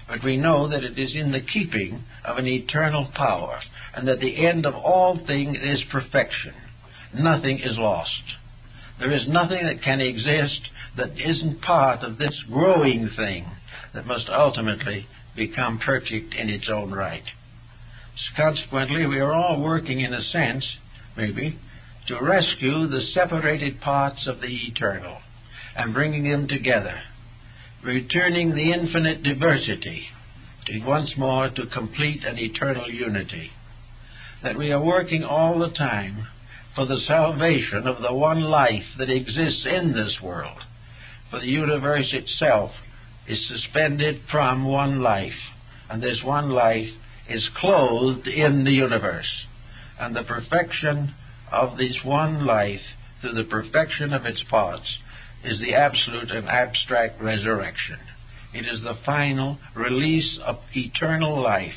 But 0.07 0.23
we 0.23 0.37
know 0.37 0.69
that 0.69 0.83
it 0.83 0.97
is 0.97 1.15
in 1.15 1.31
the 1.31 1.41
keeping 1.41 2.03
of 2.23 2.37
an 2.37 2.47
eternal 2.47 3.09
power, 3.15 3.59
and 3.95 4.07
that 4.07 4.19
the 4.19 4.45
end 4.45 4.65
of 4.65 4.75
all 4.75 5.19
things 5.25 5.57
is 5.61 5.83
perfection. 5.91 6.53
Nothing 7.13 7.59
is 7.59 7.77
lost. 7.77 8.35
There 8.99 9.11
is 9.11 9.27
nothing 9.27 9.65
that 9.65 9.81
can 9.83 9.99
exist 9.99 10.61
that 10.95 11.17
isn't 11.17 11.61
part 11.61 12.01
of 12.01 12.17
this 12.17 12.43
growing 12.49 13.09
thing 13.17 13.45
that 13.95 14.05
must 14.05 14.29
ultimately 14.29 15.07
become 15.35 15.79
perfect 15.79 16.33
in 16.33 16.49
its 16.49 16.69
own 16.69 16.91
right. 16.91 17.23
Consequently, 18.37 19.05
we 19.05 19.19
are 19.19 19.33
all 19.33 19.61
working, 19.61 19.99
in 19.99 20.13
a 20.13 20.21
sense, 20.21 20.65
maybe, 21.17 21.59
to 22.07 22.19
rescue 22.21 22.87
the 22.87 23.01
separated 23.13 23.81
parts 23.81 24.27
of 24.27 24.39
the 24.39 24.67
eternal 24.67 25.17
and 25.75 25.93
bringing 25.93 26.29
them 26.29 26.47
together, 26.47 27.01
returning 27.83 28.55
the 28.55 28.71
infinite 28.71 29.23
diversity 29.23 30.07
to 30.67 30.79
once 30.85 31.13
more 31.17 31.49
to 31.49 31.65
complete 31.67 32.23
an 32.23 32.37
eternal 32.37 32.89
unity. 32.89 33.51
That 34.43 34.57
we 34.57 34.71
are 34.71 34.83
working 34.83 35.23
all 35.23 35.59
the 35.59 35.71
time 35.71 36.27
for 36.75 36.85
the 36.85 37.01
salvation 37.07 37.87
of 37.87 38.01
the 38.01 38.13
one 38.13 38.41
life 38.41 38.83
that 38.97 39.09
exists 39.09 39.65
in 39.65 39.93
this 39.93 40.17
world. 40.21 40.59
For 41.29 41.39
the 41.39 41.47
universe 41.47 42.13
itself 42.13 42.71
is 43.27 43.47
suspended 43.47 44.21
from 44.31 44.65
one 44.65 45.01
life, 45.01 45.39
and 45.89 46.01
this 46.01 46.21
one 46.23 46.49
life 46.49 46.89
is 47.27 47.49
clothed 47.57 48.27
in 48.27 48.63
the 48.63 48.71
universe. 48.71 49.45
And 49.99 50.15
the 50.15 50.23
perfection 50.23 51.13
of 51.51 51.77
this 51.77 51.97
one 52.03 52.45
life 52.45 52.81
through 53.21 53.33
the 53.33 53.49
perfection 53.49 54.13
of 54.13 54.25
its 54.25 54.43
parts 54.49 54.99
is 55.43 55.59
the 55.59 55.73
absolute 55.73 56.31
and 56.31 56.47
abstract 56.47 57.21
resurrection. 57.21 57.99
It 58.53 58.65
is 58.65 58.81
the 58.81 58.97
final 59.05 59.57
release 59.75 60.39
of 60.45 60.57
eternal 60.73 61.41
life 61.41 61.73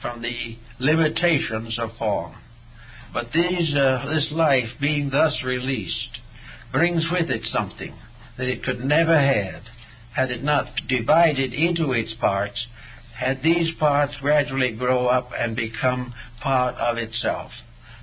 from 0.00 0.22
the 0.22 0.56
limitations 0.78 1.78
of 1.78 1.90
form. 1.98 2.34
But 3.12 3.32
these, 3.32 3.74
uh, 3.74 4.06
this 4.14 4.28
life, 4.30 4.68
being 4.80 5.10
thus 5.10 5.42
released, 5.44 6.18
brings 6.72 7.06
with 7.10 7.30
it 7.30 7.42
something 7.50 7.94
that 8.36 8.46
it 8.46 8.62
could 8.62 8.80
never 8.80 9.18
have 9.18 9.62
had 10.18 10.32
it 10.32 10.42
not 10.42 10.66
divided 10.88 11.52
into 11.52 11.92
its 11.92 12.12
parts, 12.14 12.66
had 13.16 13.40
these 13.40 13.72
parts 13.78 14.12
gradually 14.20 14.72
grow 14.72 15.06
up 15.06 15.30
and 15.38 15.54
become 15.54 16.12
part 16.42 16.74
of 16.74 16.96
itself. 16.96 17.52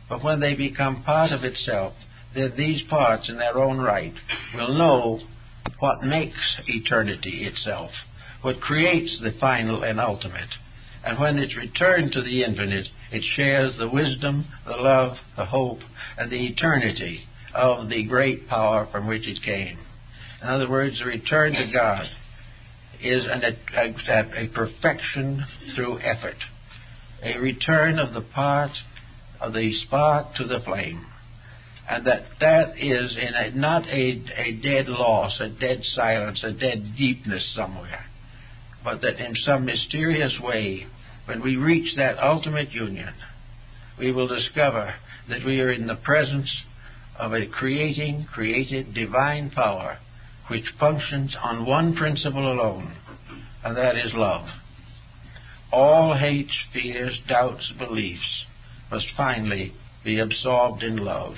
But 0.07 0.23
when 0.23 0.39
they 0.39 0.55
become 0.55 1.03
part 1.03 1.33
of 1.33 1.43
itself, 1.43 1.93
then 2.33 2.53
these 2.55 2.83
parts 2.89 3.27
in 3.27 3.37
their 3.37 3.57
own 3.57 3.79
right 3.79 4.13
will 4.55 4.77
know 4.77 5.19
what 5.79 6.03
makes 6.03 6.37
eternity 6.67 7.45
itself, 7.45 7.91
what 8.41 8.61
creates 8.61 9.19
the 9.21 9.33
final 9.37 9.83
and 9.83 9.99
ultimate. 9.99 10.55
And 11.03 11.19
when 11.19 11.37
it's 11.37 11.57
returned 11.57 12.13
to 12.13 12.21
the 12.21 12.45
infinite, 12.45 12.87
it 13.11 13.23
shares 13.35 13.75
the 13.77 13.89
wisdom, 13.89 14.45
the 14.65 14.77
love, 14.77 15.17
the 15.35 15.47
hope, 15.47 15.79
and 16.17 16.31
the 16.31 16.47
eternity 16.47 17.25
of 17.53 17.89
the 17.89 18.05
great 18.05 18.47
power 18.47 18.87
from 18.89 19.05
which 19.05 19.27
it 19.27 19.43
came. 19.43 19.79
In 20.41 20.47
other 20.47 20.69
words, 20.69 20.99
the 20.99 21.05
return 21.05 21.53
to 21.53 21.71
God 21.71 22.05
is 23.01 23.25
an, 23.25 23.43
a, 23.43 24.43
a, 24.43 24.47
perfection 24.49 25.45
through 25.75 25.99
effort, 25.99 26.37
a 27.23 27.37
return 27.37 27.99
of 27.99 28.13
the 28.13 28.21
part 28.21 28.71
of 29.39 29.53
the 29.53 29.73
spark 29.85 30.35
to 30.35 30.45
the 30.45 30.59
flame, 30.61 31.05
and 31.89 32.05
that 32.05 32.23
that 32.39 32.77
is 32.77 33.15
in 33.15 33.33
a, 33.33 33.51
not 33.51 33.87
a, 33.87 34.21
a 34.35 34.51
dead 34.61 34.87
loss, 34.87 35.39
a 35.39 35.49
dead 35.49 35.81
silence, 35.93 36.43
a 36.43 36.51
dead 36.51 36.95
deepness 36.97 37.53
somewhere, 37.55 38.05
but 38.83 39.01
that 39.01 39.23
in 39.23 39.35
some 39.35 39.65
mysterious 39.65 40.37
way, 40.41 40.87
when 41.25 41.41
we 41.41 41.55
reach 41.55 41.95
that 41.95 42.19
ultimate 42.19 42.71
union, 42.71 43.13
we 43.97 44.11
will 44.11 44.27
discover 44.27 44.93
that 45.29 45.45
we 45.45 45.59
are 45.61 45.71
in 45.71 45.87
the 45.87 45.95
presence 45.95 46.51
of 47.17 47.33
a 47.33 47.47
creating, 47.47 48.25
created 48.31 48.93
divine 48.93 49.49
power 49.49 49.97
which 50.47 50.73
functions 50.79 51.35
on 51.41 51.65
one 51.65 51.95
principle 51.95 52.51
alone, 52.51 52.93
and 53.63 53.75
that 53.75 53.95
is 53.95 54.13
love. 54.13 54.47
All 55.71 56.15
hates, 56.15 56.53
fears, 56.71 57.19
doubts, 57.27 57.71
beliefs 57.77 58.45
must 58.91 59.07
finally 59.17 59.73
be 60.03 60.19
absorbed 60.19 60.83
in 60.83 60.97
love. 60.97 61.35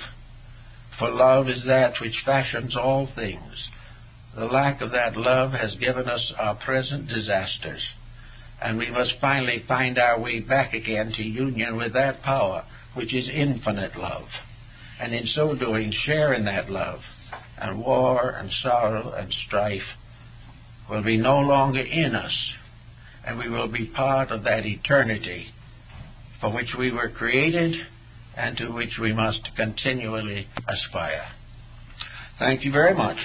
For 1.00 1.10
love 1.10 1.48
is 1.48 1.64
that 1.66 1.94
which 2.02 2.22
fashions 2.26 2.76
all 2.76 3.08
things. 3.16 3.70
The 4.36 4.46
lack 4.46 4.82
of 4.82 4.92
that 4.92 5.16
love 5.16 5.54
has 5.54 5.76
given 5.76 6.08
us 6.08 6.34
our 6.38 6.56
present 6.56 7.08
disasters, 7.08 7.82
and 8.62 8.78
we 8.78 8.92
must 8.92 9.14
finally 9.22 9.64
find 9.68 9.98
our 9.98 10.20
way 10.20 10.42
back 10.42 10.74
again 10.74 11.14
to 11.16 11.24
union 11.24 11.78
with 11.78 11.94
that 11.94 12.22
power 12.24 12.66
which 12.94 13.14
is 13.14 13.30
infinite 13.30 13.96
love, 13.96 14.28
and 15.00 15.14
in 15.14 15.28
so 15.28 15.56
doing 15.56 15.94
share 16.06 16.34
in 16.34 16.46
that 16.46 16.70
love 16.70 17.00
and 17.60 17.80
war 17.80 18.30
and 18.32 18.52
sorrow 18.62 19.12
and 19.12 19.34
strife 19.48 19.82
will 20.90 21.04
be 21.04 21.18
no 21.18 21.40
longer 21.40 21.82
in 21.82 22.16
us, 22.16 22.54
and 23.26 23.38
we 23.38 23.50
will 23.50 23.68
be 23.68 23.86
part 23.86 24.32
of 24.32 24.44
that 24.44 24.66
eternity 24.66 25.48
for 26.40 26.54
which 26.54 26.76
we 26.78 26.92
were 26.92 27.10
created 27.10 27.76
and 28.36 28.58
to 28.58 28.70
which 28.70 28.98
we 29.02 29.12
must 29.12 29.50
continually 29.56 30.48
aspire. 30.68 31.28
Thank 32.40 32.64
you 32.64 32.72
very 32.72 32.94
much. 32.94 33.18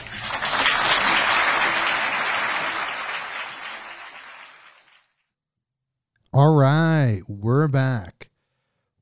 All 6.32 6.56
right, 6.56 7.20
we're 7.28 7.68
back. 7.68 8.30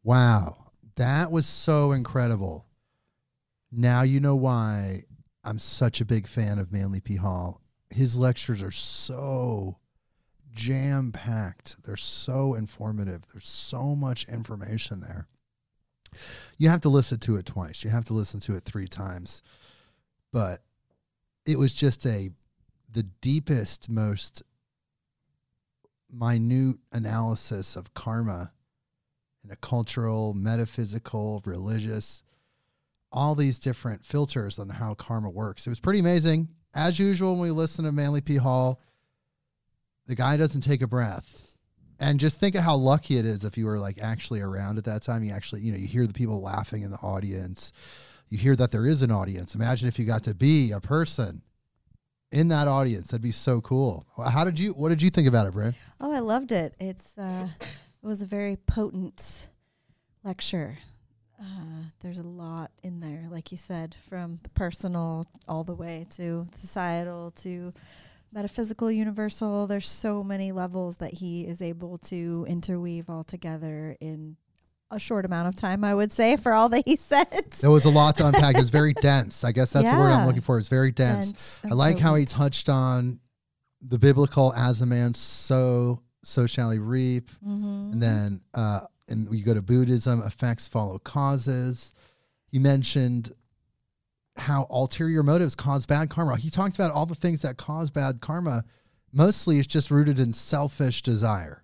Wow, 0.02 0.72
that 0.96 1.30
was 1.30 1.46
so 1.46 1.92
incredible. 1.92 2.66
Now 3.70 4.02
you 4.02 4.18
know 4.18 4.34
why 4.34 5.04
I'm 5.50 5.58
such 5.58 6.00
a 6.00 6.04
big 6.04 6.28
fan 6.28 6.60
of 6.60 6.70
Manly 6.70 7.00
P. 7.00 7.16
Hall. 7.16 7.60
His 7.90 8.16
lectures 8.16 8.62
are 8.62 8.70
so 8.70 9.78
jam 10.52 11.10
packed. 11.10 11.82
They're 11.82 11.96
so 11.96 12.54
informative. 12.54 13.24
There's 13.32 13.48
so 13.48 13.96
much 13.96 14.28
information 14.28 15.00
there. 15.00 15.26
You 16.56 16.68
have 16.68 16.82
to 16.82 16.88
listen 16.88 17.18
to 17.18 17.34
it 17.34 17.46
twice. 17.46 17.82
You 17.82 17.90
have 17.90 18.04
to 18.04 18.12
listen 18.12 18.38
to 18.40 18.54
it 18.54 18.64
three 18.64 18.86
times. 18.86 19.42
But 20.32 20.60
it 21.44 21.58
was 21.58 21.74
just 21.74 22.06
a 22.06 22.30
the 22.88 23.02
deepest, 23.02 23.90
most 23.90 24.44
minute 26.08 26.76
analysis 26.92 27.74
of 27.74 27.92
karma 27.92 28.52
in 29.42 29.50
a 29.50 29.56
cultural, 29.56 30.32
metaphysical, 30.32 31.42
religious, 31.44 32.22
all 33.12 33.34
these 33.34 33.58
different 33.58 34.04
filters 34.04 34.58
on 34.58 34.68
how 34.68 34.94
karma 34.94 35.30
works. 35.30 35.66
It 35.66 35.70
was 35.70 35.80
pretty 35.80 36.00
amazing. 36.00 36.48
As 36.74 36.98
usual, 36.98 37.32
when 37.32 37.42
we 37.42 37.50
listen 37.50 37.84
to 37.84 37.92
Manly 37.92 38.20
P. 38.20 38.36
Hall, 38.36 38.80
the 40.06 40.14
guy 40.14 40.36
doesn't 40.36 40.60
take 40.60 40.82
a 40.82 40.86
breath. 40.86 41.50
And 41.98 42.18
just 42.18 42.40
think 42.40 42.54
of 42.54 42.62
how 42.62 42.76
lucky 42.76 43.18
it 43.18 43.26
is 43.26 43.44
if 43.44 43.58
you 43.58 43.66
were 43.66 43.78
like 43.78 44.00
actually 44.00 44.40
around 44.40 44.78
at 44.78 44.84
that 44.84 45.02
time. 45.02 45.22
You 45.22 45.32
actually, 45.32 45.60
you 45.60 45.72
know, 45.72 45.78
you 45.78 45.86
hear 45.86 46.06
the 46.06 46.14
people 46.14 46.40
laughing 46.40 46.82
in 46.82 46.90
the 46.90 46.96
audience. 46.98 47.72
You 48.28 48.38
hear 48.38 48.56
that 48.56 48.70
there 48.70 48.86
is 48.86 49.02
an 49.02 49.10
audience. 49.10 49.54
Imagine 49.54 49.88
if 49.88 49.98
you 49.98 50.06
got 50.06 50.22
to 50.24 50.34
be 50.34 50.70
a 50.70 50.80
person 50.80 51.42
in 52.32 52.48
that 52.48 52.68
audience. 52.68 53.08
That'd 53.08 53.22
be 53.22 53.32
so 53.32 53.60
cool. 53.60 54.06
How 54.16 54.44
did 54.44 54.58
you? 54.58 54.72
What 54.72 54.88
did 54.88 55.02
you 55.02 55.10
think 55.10 55.28
about 55.28 55.46
it, 55.46 55.52
Brynn? 55.52 55.74
Oh, 56.00 56.12
I 56.12 56.20
loved 56.20 56.52
it. 56.52 56.74
It's 56.80 57.18
uh, 57.18 57.48
it 57.60 58.06
was 58.06 58.22
a 58.22 58.26
very 58.26 58.56
potent 58.56 59.48
lecture. 60.24 60.78
Uh, 61.40 61.84
there's 62.00 62.18
a 62.18 62.22
lot 62.22 62.70
in 62.82 63.00
there, 63.00 63.26
like 63.30 63.50
you 63.50 63.56
said, 63.56 63.96
from 64.08 64.38
the 64.42 64.48
personal 64.50 65.26
all 65.48 65.64
the 65.64 65.74
way 65.74 66.06
to 66.16 66.46
societal 66.56 67.30
to 67.32 67.72
metaphysical, 68.32 68.90
universal. 68.90 69.66
There's 69.66 69.88
so 69.88 70.22
many 70.22 70.52
levels 70.52 70.98
that 70.98 71.14
he 71.14 71.46
is 71.46 71.62
able 71.62 71.98
to 71.98 72.44
interweave 72.48 73.08
all 73.08 73.24
together 73.24 73.96
in 74.00 74.36
a 74.90 74.98
short 74.98 75.24
amount 75.24 75.48
of 75.48 75.56
time, 75.56 75.84
I 75.84 75.94
would 75.94 76.12
say, 76.12 76.36
for 76.36 76.52
all 76.52 76.68
that 76.70 76.82
he 76.84 76.96
said. 76.96 77.52
There 77.60 77.70
was 77.70 77.84
a 77.84 77.90
lot 77.90 78.16
to 78.16 78.26
unpack. 78.26 78.58
It's 78.58 78.70
very 78.70 78.92
dense. 78.92 79.44
I 79.44 79.52
guess 79.52 79.70
that's 79.70 79.84
yeah. 79.84 79.94
the 79.94 80.00
word 80.00 80.10
I'm 80.10 80.26
looking 80.26 80.42
for. 80.42 80.58
It's 80.58 80.68
very 80.68 80.92
dense. 80.92 81.32
dense 81.32 81.60
I 81.64 81.74
like 81.74 81.98
how 81.98 82.16
he 82.16 82.24
touched 82.24 82.68
on 82.68 83.20
the 83.80 83.98
biblical 83.98 84.52
as 84.54 84.82
a 84.82 84.86
man 84.86 85.14
so 85.14 86.02
so 86.22 86.46
shall 86.46 86.70
he 86.70 86.78
reap, 86.78 87.30
mm-hmm. 87.42 87.92
and 87.92 88.02
then 88.02 88.40
uh, 88.52 88.80
and 89.10 89.32
you 89.36 89.44
go 89.44 89.54
to 89.54 89.62
Buddhism, 89.62 90.22
effects 90.22 90.68
follow 90.68 90.98
causes. 90.98 91.94
You 92.50 92.60
mentioned 92.60 93.32
how 94.36 94.66
ulterior 94.70 95.22
motives 95.22 95.54
cause 95.54 95.86
bad 95.86 96.10
karma. 96.10 96.36
He 96.36 96.50
talked 96.50 96.74
about 96.74 96.92
all 96.92 97.06
the 97.06 97.14
things 97.14 97.42
that 97.42 97.56
cause 97.56 97.90
bad 97.90 98.20
karma. 98.20 98.64
Mostly 99.12 99.58
it's 99.58 99.66
just 99.66 99.90
rooted 99.90 100.18
in 100.18 100.32
selfish 100.32 101.02
desire. 101.02 101.62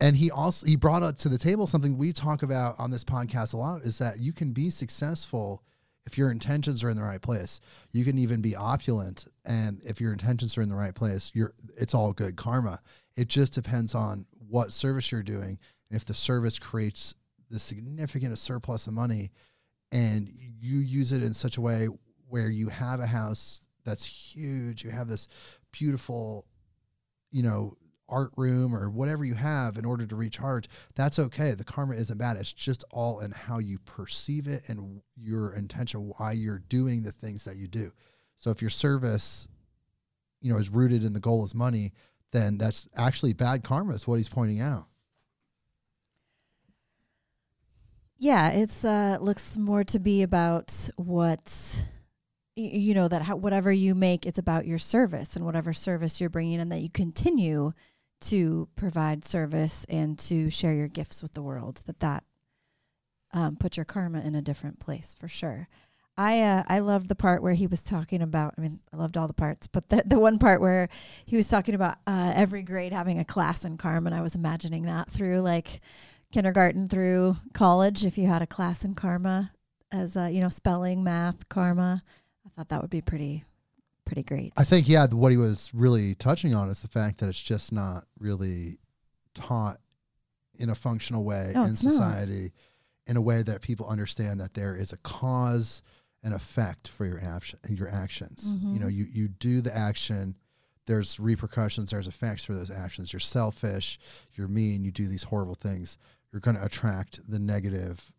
And 0.00 0.16
he 0.16 0.30
also 0.30 0.66
he 0.66 0.76
brought 0.76 1.02
up 1.02 1.16
to 1.18 1.28
the 1.28 1.38
table 1.38 1.66
something 1.66 1.96
we 1.96 2.12
talk 2.12 2.42
about 2.42 2.78
on 2.78 2.90
this 2.90 3.04
podcast 3.04 3.54
a 3.54 3.56
lot 3.56 3.82
is 3.82 3.98
that 3.98 4.18
you 4.18 4.32
can 4.32 4.52
be 4.52 4.68
successful 4.68 5.62
if 6.06 6.18
your 6.18 6.30
intentions 6.30 6.84
are 6.84 6.90
in 6.90 6.96
the 6.96 7.02
right 7.02 7.22
place. 7.22 7.60
You 7.92 8.04
can 8.04 8.18
even 8.18 8.40
be 8.42 8.54
opulent 8.54 9.26
and 9.44 9.82
if 9.84 10.00
your 10.00 10.12
intentions 10.12 10.56
are 10.58 10.62
in 10.62 10.68
the 10.68 10.76
right 10.76 10.94
place, 10.94 11.32
you're 11.34 11.54
it's 11.78 11.94
all 11.94 12.12
good 12.12 12.36
karma. 12.36 12.80
It 13.16 13.28
just 13.28 13.54
depends 13.54 13.94
on 13.94 14.26
what 14.48 14.72
service 14.72 15.10
you're 15.10 15.22
doing 15.22 15.58
and 15.90 15.96
if 15.96 16.04
the 16.04 16.14
service 16.14 16.58
creates 16.58 17.14
the 17.50 17.58
significant 17.58 18.36
surplus 18.38 18.86
of 18.86 18.94
money 18.94 19.30
and 19.92 20.28
you 20.60 20.78
use 20.78 21.12
it 21.12 21.22
in 21.22 21.32
such 21.32 21.56
a 21.56 21.60
way 21.60 21.88
where 22.28 22.48
you 22.48 22.68
have 22.68 23.00
a 23.00 23.06
house 23.06 23.60
that's 23.84 24.04
huge, 24.04 24.82
you 24.84 24.90
have 24.90 25.08
this 25.08 25.28
beautiful, 25.70 26.44
you 27.30 27.42
know, 27.42 27.76
art 28.08 28.30
room 28.36 28.74
or 28.74 28.88
whatever 28.88 29.24
you 29.24 29.34
have 29.34 29.76
in 29.76 29.84
order 29.84 30.06
to 30.06 30.16
recharge, 30.16 30.68
that's 30.94 31.18
okay. 31.18 31.52
The 31.52 31.64
karma 31.64 31.94
isn't 31.94 32.18
bad. 32.18 32.36
It's 32.36 32.52
just 32.52 32.84
all 32.90 33.20
in 33.20 33.32
how 33.32 33.58
you 33.58 33.78
perceive 33.80 34.46
it 34.46 34.62
and 34.68 35.00
your 35.16 35.52
intention, 35.54 36.12
why 36.16 36.32
you're 36.32 36.62
doing 36.68 37.02
the 37.02 37.12
things 37.12 37.44
that 37.44 37.56
you 37.56 37.66
do. 37.66 37.92
So 38.38 38.50
if 38.50 38.60
your 38.60 38.70
service, 38.70 39.48
you 40.40 40.52
know, 40.52 40.58
is 40.58 40.70
rooted 40.70 41.04
in 41.04 41.14
the 41.14 41.20
goal 41.20 41.44
is 41.44 41.54
money, 41.54 41.92
then 42.32 42.58
that's 42.58 42.88
actually 42.96 43.32
bad 43.32 43.64
karma, 43.64 43.94
is 43.94 44.06
what 44.06 44.16
he's 44.16 44.28
pointing 44.28 44.60
out. 44.60 44.86
Yeah, 48.18 48.50
it's 48.50 48.84
uh 48.84 49.18
looks 49.20 49.56
more 49.56 49.84
to 49.84 49.98
be 49.98 50.22
about 50.22 50.88
what 50.96 51.86
you 52.56 52.94
know 52.94 53.08
that 53.08 53.22
how, 53.22 53.36
whatever 53.36 53.70
you 53.70 53.94
make 53.94 54.24
it's 54.24 54.38
about 54.38 54.66
your 54.66 54.78
service 54.78 55.36
and 55.36 55.44
whatever 55.44 55.74
service 55.74 56.20
you're 56.20 56.30
bringing 56.30 56.58
and 56.58 56.72
that 56.72 56.80
you 56.80 56.88
continue 56.88 57.72
to 58.22 58.66
provide 58.76 59.24
service 59.24 59.84
and 59.90 60.18
to 60.18 60.48
share 60.48 60.72
your 60.72 60.88
gifts 60.88 61.22
with 61.22 61.34
the 61.34 61.42
world 61.42 61.82
that 61.86 62.00
that 62.00 62.24
um, 63.34 63.56
put 63.56 63.76
your 63.76 63.84
karma 63.84 64.20
in 64.20 64.34
a 64.34 64.40
different 64.40 64.80
place 64.80 65.14
for 65.18 65.28
sure 65.28 65.68
I 66.16 66.40
uh, 66.40 66.62
I 66.66 66.78
loved 66.78 67.08
the 67.08 67.14
part 67.14 67.42
where 67.42 67.52
he 67.52 67.66
was 67.66 67.82
talking 67.82 68.22
about. 68.22 68.54
I 68.56 68.62
mean, 68.62 68.80
I 68.90 68.96
loved 68.96 69.18
all 69.18 69.26
the 69.26 69.34
parts, 69.34 69.66
but 69.66 69.90
the 69.90 70.02
the 70.06 70.18
one 70.18 70.38
part 70.38 70.62
where 70.62 70.88
he 71.26 71.36
was 71.36 71.46
talking 71.46 71.74
about 71.74 71.98
uh, 72.06 72.32
every 72.34 72.62
grade 72.62 72.92
having 72.92 73.18
a 73.18 73.24
class 73.24 73.66
in 73.66 73.76
karma, 73.76 74.06
and 74.06 74.14
I 74.14 74.22
was 74.22 74.34
imagining 74.34 74.84
that 74.84 75.10
through 75.10 75.40
like 75.40 75.82
kindergarten 76.40 76.86
through 76.86 77.34
college. 77.54 78.04
If 78.04 78.18
you 78.18 78.26
had 78.26 78.42
a 78.42 78.46
class 78.46 78.84
in 78.84 78.94
karma, 78.94 79.52
as 79.90 80.18
uh, 80.18 80.26
you 80.26 80.42
know, 80.42 80.50
spelling, 80.50 81.02
math, 81.02 81.48
karma, 81.48 82.02
I 82.44 82.48
thought 82.54 82.68
that 82.68 82.82
would 82.82 82.90
be 82.90 83.00
pretty 83.00 83.44
pretty 84.04 84.22
great. 84.22 84.52
I 84.54 84.64
think 84.64 84.86
yeah, 84.86 85.06
what 85.06 85.32
he 85.32 85.38
was 85.38 85.70
really 85.72 86.14
touching 86.14 86.54
on 86.54 86.68
is 86.68 86.80
the 86.82 86.88
fact 86.88 87.18
that 87.20 87.30
it's 87.30 87.40
just 87.42 87.72
not 87.72 88.04
really 88.18 88.76
taught 89.34 89.78
in 90.58 90.68
a 90.68 90.74
functional 90.74 91.24
way 91.24 91.52
No, 91.54 91.62
in 91.64 91.70
it's 91.70 91.82
not. 91.82 91.92
society, 91.92 92.52
in 93.06 93.16
a 93.16 93.22
way 93.22 93.40
that 93.42 93.62
people 93.62 93.86
understand 93.88 94.38
that 94.40 94.52
there 94.52 94.76
is 94.76 94.92
a 94.92 94.98
cause 94.98 95.80
and 96.22 96.34
effect 96.34 96.86
for 96.86 97.06
your 97.06 97.18
action, 97.22 97.58
your 97.70 97.88
actions. 97.88 98.54
You 98.60 98.72
Mhm. 98.76 98.80
know, 98.80 98.88
you 98.88 99.04
you 99.10 99.28
do 99.28 99.62
the 99.62 99.74
action. 99.74 100.36
There's 100.84 101.18
repercussions. 101.18 101.90
There's 101.92 102.06
effects 102.06 102.44
for 102.44 102.54
those 102.54 102.70
actions. 102.70 103.12
You're 103.14 103.20
selfish. 103.20 103.98
You're 104.34 104.46
mean. 104.48 104.82
You 104.82 104.92
do 104.92 105.08
these 105.08 105.24
horrible 105.24 105.54
things. 105.56 105.96
You're 106.32 106.40
going 106.40 106.56
to 106.56 106.64
attract 106.64 107.20
the 107.30 107.38
negative 107.38 108.12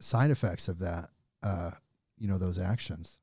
side 0.00 0.30
effects 0.30 0.68
of 0.68 0.78
that. 0.80 1.10
Uh, 1.42 1.72
you 2.18 2.28
know 2.28 2.38
those 2.38 2.58
actions. 2.58 3.18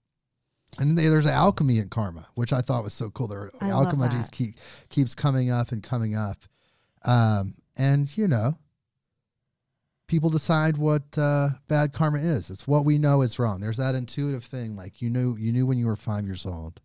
And 0.80 0.98
they, 0.98 1.08
there's 1.08 1.28
alchemy 1.28 1.78
in 1.78 1.90
karma, 1.90 2.28
which 2.34 2.52
I 2.52 2.62
thought 2.62 2.84
was 2.84 2.94
so 2.94 3.10
cool. 3.12 3.28
There, 3.28 3.52
I 3.62 3.70
alchemy 3.70 4.10
just 4.10 4.32
keep 4.32 4.56
keeps 4.90 5.14
coming 5.14 5.50
up 5.50 5.72
and 5.72 5.84
coming 5.84 6.16
up, 6.16 6.38
um, 7.06 7.56
and 7.76 8.16
you 8.18 8.28
know, 8.28 8.58
people 10.08 10.30
decide 10.30 10.78
what 10.78 11.18
uh, 11.18 11.50
bad 11.68 11.94
karma 11.94 12.20
is. 12.20 12.50
It's 12.50 12.68
what 12.68 12.86
we 12.86 12.98
know 12.98 13.22
is 13.22 13.38
wrong. 13.38 13.60
There's 13.60 13.78
that 13.78 13.96
intuitive 13.96 14.44
thing, 14.44 14.76
like 14.76 15.02
you 15.02 15.10
knew 15.10 15.36
you 15.38 15.52
knew 15.52 15.66
when 15.66 15.78
you 15.78 15.86
were 15.86 15.96
five 15.96 16.26
years 16.26 16.46
old, 16.46 16.82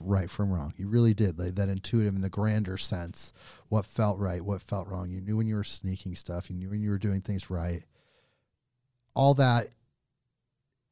right 0.00 0.30
from 0.30 0.50
wrong. 0.50 0.74
You 0.76 0.88
really 0.88 1.14
did, 1.14 1.38
like 1.38 1.54
that 1.56 1.68
intuitive 1.68 2.14
in 2.14 2.20
the 2.20 2.28
grander 2.28 2.76
sense, 2.76 3.32
what 3.68 3.86
felt 3.86 4.18
right, 4.18 4.44
what 4.44 4.62
felt 4.62 4.88
wrong. 4.88 5.10
You 5.10 5.20
knew 5.20 5.36
when 5.36 5.46
you 5.46 5.56
were 5.56 5.64
sneaking 5.64 6.14
stuff. 6.14 6.50
You 6.50 6.56
knew 6.56 6.70
when 6.70 6.80
you 6.80 6.90
were 6.90 6.98
doing 6.98 7.20
things 7.20 7.50
right. 7.50 7.82
All 9.14 9.34
that 9.34 9.68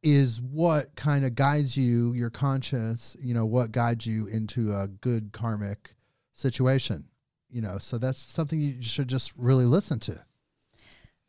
is 0.02 0.40
what 0.40 0.94
kind 0.94 1.24
of 1.24 1.34
guides 1.34 1.76
you, 1.76 2.12
your 2.12 2.30
conscience, 2.30 3.16
you 3.20 3.34
know, 3.34 3.46
what 3.46 3.72
guides 3.72 4.06
you 4.06 4.26
into 4.26 4.72
a 4.72 4.86
good 4.86 5.32
karmic 5.32 5.96
situation. 6.32 7.04
You 7.50 7.62
know, 7.62 7.78
so 7.78 7.98
that's 7.98 8.18
something 8.18 8.60
you 8.60 8.82
should 8.82 9.08
just 9.08 9.32
really 9.36 9.64
listen 9.64 9.98
to. 10.00 10.24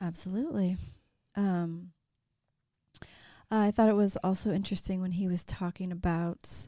Absolutely. 0.01 0.77
Um, 1.35 1.91
I 3.49 3.71
thought 3.71 3.89
it 3.89 3.95
was 3.95 4.17
also 4.17 4.51
interesting 4.51 5.01
when 5.01 5.11
he 5.11 5.27
was 5.27 5.43
talking 5.43 5.91
about 5.91 6.67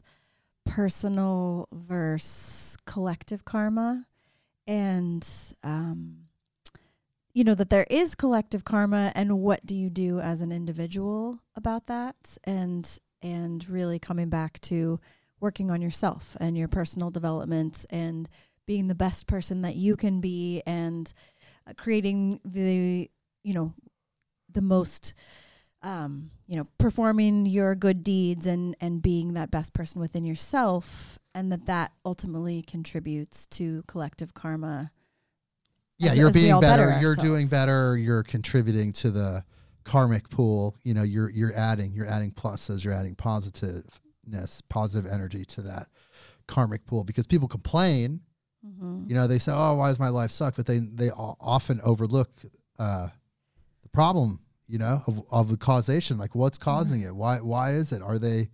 personal 0.70 1.68
versus 1.72 2.76
collective 2.86 3.44
karma, 3.44 4.06
and 4.68 5.28
um, 5.64 6.28
you 7.34 7.42
know 7.42 7.54
that 7.54 7.70
there 7.70 7.86
is 7.90 8.14
collective 8.14 8.64
karma, 8.64 9.10
and 9.16 9.40
what 9.40 9.66
do 9.66 9.74
you 9.74 9.90
do 9.90 10.20
as 10.20 10.40
an 10.40 10.52
individual 10.52 11.40
about 11.56 11.88
that, 11.88 12.38
and 12.44 13.00
and 13.20 13.68
really 13.68 13.98
coming 13.98 14.28
back 14.28 14.60
to 14.60 15.00
working 15.40 15.72
on 15.72 15.82
yourself 15.82 16.36
and 16.38 16.56
your 16.56 16.68
personal 16.68 17.10
development 17.10 17.84
and 17.90 18.30
being 18.64 18.86
the 18.86 18.94
best 18.94 19.26
person 19.26 19.62
that 19.62 19.74
you 19.74 19.96
can 19.96 20.20
be 20.20 20.62
and 20.66 21.12
uh, 21.66 21.72
creating 21.76 22.38
the 22.44 23.10
you 23.42 23.54
know 23.54 23.72
the 24.52 24.62
most 24.62 25.14
um, 25.82 26.30
you 26.50 26.56
know 26.56 26.66
performing 26.78 27.46
your 27.46 27.74
good 27.76 28.02
deeds 28.02 28.44
and 28.44 28.76
and 28.80 29.00
being 29.00 29.34
that 29.34 29.50
best 29.52 29.72
person 29.72 30.00
within 30.00 30.24
yourself 30.24 31.16
and 31.32 31.52
that 31.52 31.66
that 31.66 31.92
ultimately 32.04 32.60
contributes 32.60 33.46
to 33.46 33.82
collective 33.86 34.34
karma 34.34 34.90
Yeah, 35.98 36.10
as- 36.10 36.18
you're 36.18 36.28
as 36.28 36.34
being 36.34 36.60
better. 36.60 36.88
better 36.88 37.00
You're 37.00 37.14
doing 37.14 37.46
better. 37.46 37.96
You're 37.96 38.24
contributing 38.24 38.92
to 38.94 39.10
the 39.12 39.44
karmic 39.84 40.28
pool. 40.28 40.76
You 40.82 40.94
know, 40.94 41.02
you're 41.04 41.30
you're 41.30 41.54
adding 41.54 41.92
you're 41.92 42.08
adding 42.08 42.32
pluses. 42.32 42.84
You're 42.84 42.94
adding 42.94 43.14
positiveness, 43.14 44.60
positive 44.68 45.10
energy 45.10 45.44
to 45.44 45.62
that 45.62 45.86
karmic 46.48 46.84
pool 46.84 47.04
because 47.04 47.26
people 47.28 47.46
complain. 47.46 48.22
mm-hmm. 48.66 49.04
You 49.08 49.14
know, 49.14 49.28
they 49.28 49.38
say, 49.38 49.52
"Oh, 49.54 49.74
why 49.76 49.88
does 49.88 50.00
my 50.00 50.08
life 50.08 50.32
suck?" 50.32 50.56
But 50.56 50.66
they 50.66 50.78
they 50.80 51.10
often 51.10 51.80
overlook 51.84 52.30
uh, 52.78 53.08
the 53.84 53.88
problem. 53.90 54.40
You 54.70 54.78
know, 54.78 55.02
of 55.08 55.22
of 55.32 55.48
the 55.48 55.56
causation. 55.56 56.16
Like, 56.16 56.36
what's 56.36 56.56
causing 56.56 57.00
it? 57.00 57.14
Why 57.14 57.38
why 57.38 57.72
is 57.72 57.90
it? 57.90 58.02
Are 58.02 58.20
they 58.20 58.50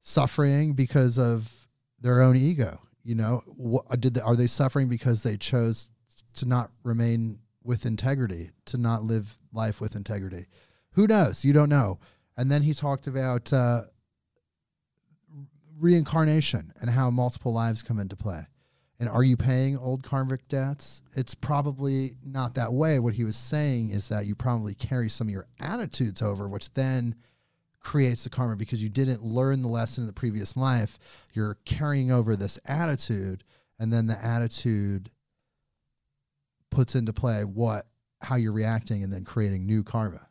suffering 0.00 0.72
because 0.72 1.18
of 1.18 1.68
their 2.00 2.22
own 2.22 2.34
ego? 2.34 2.80
You 3.04 3.14
know, 3.14 3.42
what 3.46 4.00
did 4.00 4.14
they, 4.14 4.20
are 4.22 4.36
they 4.36 4.46
suffering 4.46 4.88
because 4.88 5.22
they 5.22 5.36
chose 5.36 5.90
to 6.34 6.46
not 6.46 6.70
remain 6.82 7.40
with 7.62 7.84
integrity, 7.84 8.52
to 8.66 8.78
not 8.78 9.04
live 9.04 9.38
life 9.52 9.82
with 9.82 9.94
integrity? 9.94 10.46
Who 10.92 11.06
knows? 11.06 11.44
You 11.44 11.52
don't 11.52 11.68
know. 11.68 11.98
And 12.36 12.50
then 12.50 12.62
he 12.62 12.72
talked 12.72 13.06
about 13.06 13.52
uh, 13.52 13.82
reincarnation 15.78 16.72
and 16.80 16.90
how 16.90 17.10
multiple 17.10 17.52
lives 17.52 17.82
come 17.82 17.98
into 17.98 18.16
play. 18.16 18.46
And 19.00 19.08
are 19.08 19.22
you 19.22 19.36
paying 19.36 19.78
old 19.78 20.02
karmic 20.02 20.48
debts? 20.48 21.02
It's 21.14 21.34
probably 21.34 22.16
not 22.24 22.54
that 22.54 22.72
way. 22.72 22.98
What 22.98 23.14
he 23.14 23.22
was 23.24 23.36
saying 23.36 23.90
is 23.90 24.08
that 24.08 24.26
you 24.26 24.34
probably 24.34 24.74
carry 24.74 25.08
some 25.08 25.28
of 25.28 25.32
your 25.32 25.46
attitudes 25.60 26.20
over, 26.20 26.48
which 26.48 26.74
then 26.74 27.14
creates 27.80 28.24
the 28.24 28.30
karma 28.30 28.56
because 28.56 28.82
you 28.82 28.88
didn't 28.88 29.22
learn 29.22 29.62
the 29.62 29.68
lesson 29.68 30.02
in 30.02 30.06
the 30.08 30.12
previous 30.12 30.56
life. 30.56 30.98
You're 31.32 31.58
carrying 31.64 32.10
over 32.10 32.34
this 32.34 32.58
attitude, 32.66 33.44
and 33.78 33.92
then 33.92 34.06
the 34.06 34.22
attitude 34.24 35.10
puts 36.70 36.94
into 36.94 37.12
play 37.12 37.44
what 37.44 37.86
how 38.20 38.34
you're 38.34 38.52
reacting 38.52 39.04
and 39.04 39.12
then 39.12 39.24
creating 39.24 39.64
new 39.64 39.84
karma. 39.84 40.28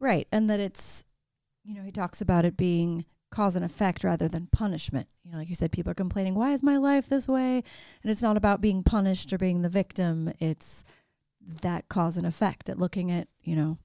right 0.00 0.26
and 0.32 0.50
that 0.50 0.60
it's 0.60 1.04
you 1.64 1.74
know 1.74 1.82
he 1.82 1.92
talks 1.92 2.20
about 2.20 2.44
it 2.44 2.56
being 2.56 3.04
cause 3.30 3.56
and 3.56 3.64
effect 3.64 4.04
rather 4.04 4.26
than 4.28 4.48
punishment 4.52 5.06
you 5.24 5.30
know 5.30 5.38
like 5.38 5.48
you 5.48 5.54
said 5.54 5.70
people 5.70 5.90
are 5.90 5.94
complaining 5.94 6.34
why 6.34 6.52
is 6.52 6.62
my 6.62 6.76
life 6.76 7.08
this 7.08 7.28
way 7.28 7.62
and 8.02 8.10
it's 8.10 8.22
not 8.22 8.36
about 8.36 8.60
being 8.60 8.82
punished 8.82 9.32
or 9.32 9.38
being 9.38 9.62
the 9.62 9.68
victim 9.68 10.32
it's 10.38 10.82
that 11.62 11.88
cause 11.88 12.16
and 12.16 12.26
effect 12.26 12.68
at 12.68 12.78
looking 12.78 13.10
at 13.10 13.28
you 13.42 13.54
know 13.54 13.76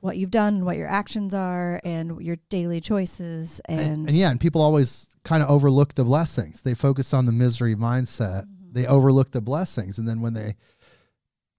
what 0.00 0.18
you've 0.18 0.30
done 0.30 0.64
what 0.64 0.76
your 0.76 0.88
actions 0.88 1.32
are 1.32 1.80
and 1.84 2.20
your 2.20 2.36
daily 2.50 2.80
choices 2.80 3.60
and, 3.64 3.80
And, 3.80 4.08
and 4.08 4.16
yeah, 4.16 4.30
and 4.30 4.38
people 4.38 4.60
always 4.60 5.08
kind 5.24 5.42
of 5.42 5.50
overlook 5.50 5.94
the 5.94 6.04
blessings. 6.04 6.62
They 6.62 6.74
focus 6.74 7.12
on 7.12 7.26
the 7.26 7.32
misery 7.32 7.74
mindset. 7.74 8.44
Mhm. 8.44 8.72
They 8.74 8.86
overlook 8.86 9.32
the 9.32 9.40
blessings, 9.40 9.98
and 9.98 10.06
then 10.06 10.20
when 10.20 10.34
they, 10.34 10.54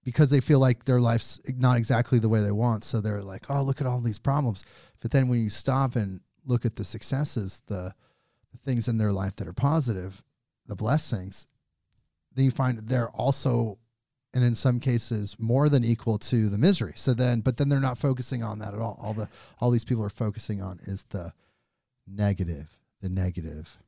because 0.04 0.30
they 0.30 0.40
feel 0.40 0.58
like 0.60 0.84
their 0.84 1.00
life's 1.00 1.40
not 1.56 1.76
exactly 1.76 2.18
the 2.18 2.28
way 2.28 2.40
they 2.40 2.52
want, 2.52 2.84
so 2.84 3.00
they're 3.00 3.22
like, 3.22 3.50
"Oh, 3.50 3.62
look 3.62 3.80
at 3.80 3.86
all 3.86 4.00
these 4.00 4.18
problems." 4.18 4.64
But 5.00 5.10
then 5.10 5.28
when 5.28 5.42
you 5.42 5.50
stop 5.50 5.96
and 5.96 6.20
look 6.48 6.64
at 6.64 6.74
the 6.74 6.84
successes, 6.84 7.62
the, 7.66 7.94
the 8.50 8.58
things 8.64 8.88
in 8.88 8.98
their 8.98 9.12
life 9.12 9.36
that 9.36 9.46
are 9.46 9.52
positive, 9.52 10.24
the 10.66 10.74
blessings, 10.74 11.46
then 12.34 12.44
you 12.44 12.50
find 12.50 12.78
they're 12.78 13.10
also, 13.10 13.78
and 14.34 14.42
in 14.42 14.54
some 14.54 14.80
cases, 14.80 15.36
more 15.38 15.68
than 15.68 15.84
equal 15.84 16.18
to 16.18 16.48
the 16.48 16.58
misery. 16.58 16.94
So 16.96 17.14
then, 17.14 17.40
but 17.40 17.56
then 17.56 17.68
they're 17.68 17.80
not 17.80 17.98
focusing 17.98 18.42
on 18.42 18.58
that 18.58 18.74
at 18.74 18.80
all. 18.80 18.98
All 19.00 19.14
the 19.14 19.28
all 19.60 19.70
these 19.70 19.84
people 19.84 20.04
are 20.04 20.10
focusing 20.10 20.60
on 20.62 20.80
is 20.84 21.04
the 21.10 21.32
negative, 22.06 22.76
the 23.00 23.08
negative. 23.08 23.78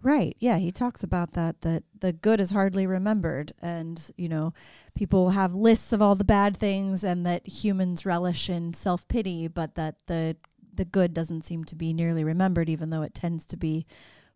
Right. 0.00 0.36
Yeah, 0.38 0.58
he 0.58 0.70
talks 0.70 1.02
about 1.02 1.32
that 1.32 1.62
that 1.62 1.82
the 2.00 2.12
good 2.12 2.40
is 2.40 2.50
hardly 2.50 2.86
remembered 2.86 3.52
and, 3.60 4.00
you 4.16 4.28
know, 4.28 4.52
people 4.94 5.30
have 5.30 5.54
lists 5.54 5.92
of 5.92 6.00
all 6.00 6.14
the 6.14 6.22
bad 6.22 6.56
things 6.56 7.02
and 7.02 7.26
that 7.26 7.46
humans 7.46 8.06
relish 8.06 8.48
in 8.48 8.74
self-pity, 8.74 9.48
but 9.48 9.74
that 9.74 9.96
the 10.06 10.36
the 10.78 10.86
good 10.86 11.12
doesn't 11.12 11.44
seem 11.44 11.64
to 11.64 11.74
be 11.74 11.92
nearly 11.92 12.24
remembered 12.24 12.70
even 12.70 12.88
though 12.88 13.02
it 13.02 13.12
tends 13.14 13.44
to 13.44 13.56
be 13.58 13.86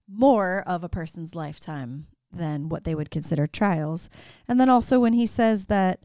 more 0.06 0.62
of 0.66 0.84
a 0.84 0.88
person's 0.90 1.34
lifetime 1.34 2.06
than 2.30 2.68
what 2.68 2.84
they 2.84 2.94
would 2.94 3.10
consider 3.10 3.46
trials. 3.46 4.10
And 4.46 4.60
then 4.60 4.68
also 4.68 5.00
when 5.00 5.14
he 5.14 5.24
says 5.24 5.66
that 5.66 6.00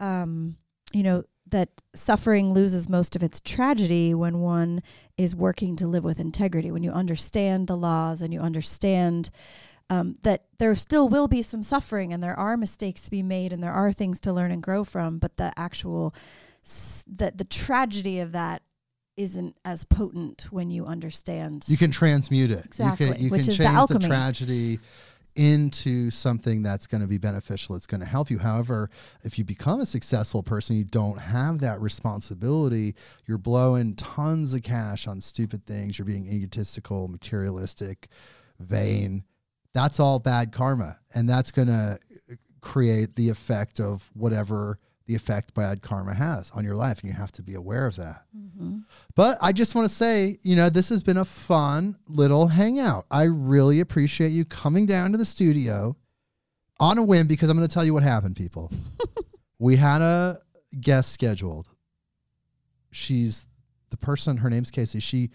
um, 0.00 0.56
you 0.92 1.02
know, 1.02 1.24
that 1.46 1.68
suffering 1.94 2.52
loses 2.52 2.88
most 2.88 3.14
of 3.14 3.22
its 3.22 3.40
tragedy 3.40 4.14
when 4.14 4.40
one 4.40 4.82
is 5.16 5.36
working 5.36 5.76
to 5.76 5.86
live 5.86 6.02
with 6.04 6.18
integrity, 6.18 6.70
when 6.70 6.82
you 6.82 6.90
understand 6.90 7.68
the 7.68 7.76
laws 7.76 8.22
and 8.22 8.32
you 8.32 8.40
understand 8.40 9.30
um, 9.90 10.16
that 10.22 10.44
there 10.58 10.74
still 10.74 11.08
will 11.08 11.28
be 11.28 11.42
some 11.42 11.62
suffering 11.62 12.12
and 12.12 12.22
there 12.22 12.38
are 12.38 12.56
mistakes 12.56 13.02
to 13.02 13.10
be 13.10 13.22
made 13.22 13.52
and 13.52 13.62
there 13.62 13.72
are 13.72 13.92
things 13.92 14.20
to 14.20 14.32
learn 14.32 14.50
and 14.50 14.62
grow 14.62 14.82
from, 14.84 15.18
but 15.18 15.36
the 15.36 15.52
actual 15.56 16.14
s- 16.64 17.04
that 17.06 17.36
the 17.38 17.44
tragedy 17.44 18.18
of 18.20 18.32
that 18.32 18.62
isn't 19.16 19.56
as 19.64 19.84
potent 19.84 20.46
when 20.50 20.70
you 20.70 20.86
understand. 20.86 21.64
You 21.68 21.76
can 21.76 21.90
transmute 21.90 22.50
it. 22.50 22.56
You 22.58 22.62
Exactly, 22.64 23.12
can, 23.12 23.22
you 23.22 23.30
which 23.30 23.42
can 23.42 23.50
is 23.50 23.58
the 23.58 23.64
change 23.64 23.74
the, 23.74 23.78
alchemy. 23.78 24.06
tragedy 24.06 24.78
into 25.36 26.10
something 26.12 26.62
that's 26.62 26.86
going 26.86 27.00
to 27.00 27.08
be 27.08 27.18
beneficial. 27.18 27.74
It's 27.74 27.86
going 27.86 28.00
to 28.00 28.06
help 28.06 28.30
you. 28.30 28.38
However, 28.38 28.88
if 29.24 29.36
you 29.38 29.44
become 29.44 29.80
a 29.80 29.86
successful 29.86 30.42
person, 30.42 30.76
you 30.76 30.84
don't 30.84 31.18
have 31.18 31.58
that 31.58 31.80
responsibility. 31.80 32.94
You're 33.26 33.38
blowing 33.38 33.96
tons 33.96 34.54
of 34.54 34.62
cash 34.62 35.08
on 35.08 35.20
stupid 35.20 35.66
things. 35.66 35.98
You're 35.98 36.06
being 36.06 36.28
egotistical, 36.28 37.08
materialistic, 37.08 38.08
vain. 38.60 39.24
That's 39.72 39.98
all 39.98 40.20
bad 40.20 40.52
karma. 40.52 41.00
And 41.12 41.28
that's 41.28 41.50
going 41.50 41.68
to 41.68 41.98
create 42.60 43.16
the 43.16 43.28
effect 43.28 43.80
of 43.80 44.08
whatever 44.14 44.78
the 45.06 45.14
effect 45.14 45.54
bad 45.54 45.82
karma 45.82 46.14
has 46.14 46.50
on 46.52 46.64
your 46.64 46.76
life. 46.76 47.00
And 47.00 47.10
you 47.10 47.16
have 47.16 47.32
to 47.32 47.42
be 47.42 47.54
aware 47.54 47.86
of 47.86 47.96
that. 47.96 48.22
Mm-hmm. 48.36 48.78
But 49.14 49.38
I 49.42 49.52
just 49.52 49.74
want 49.74 49.88
to 49.88 49.94
say, 49.94 50.38
you 50.42 50.56
know, 50.56 50.70
this 50.70 50.88
has 50.88 51.02
been 51.02 51.18
a 51.18 51.24
fun 51.24 51.96
little 52.08 52.48
hangout. 52.48 53.06
I 53.10 53.24
really 53.24 53.80
appreciate 53.80 54.30
you 54.30 54.44
coming 54.44 54.86
down 54.86 55.12
to 55.12 55.18
the 55.18 55.24
studio 55.24 55.96
on 56.80 56.98
a 56.98 57.04
whim 57.04 57.26
because 57.26 57.50
I'm 57.50 57.56
going 57.56 57.68
to 57.68 57.72
tell 57.72 57.84
you 57.84 57.92
what 57.92 58.02
happened, 58.02 58.36
people. 58.36 58.72
we 59.58 59.76
had 59.76 60.00
a 60.00 60.40
guest 60.80 61.12
scheduled. 61.12 61.68
She's 62.90 63.46
the 63.90 63.96
person, 63.96 64.38
her 64.38 64.50
name's 64.50 64.70
Casey. 64.70 65.00
She 65.00 65.30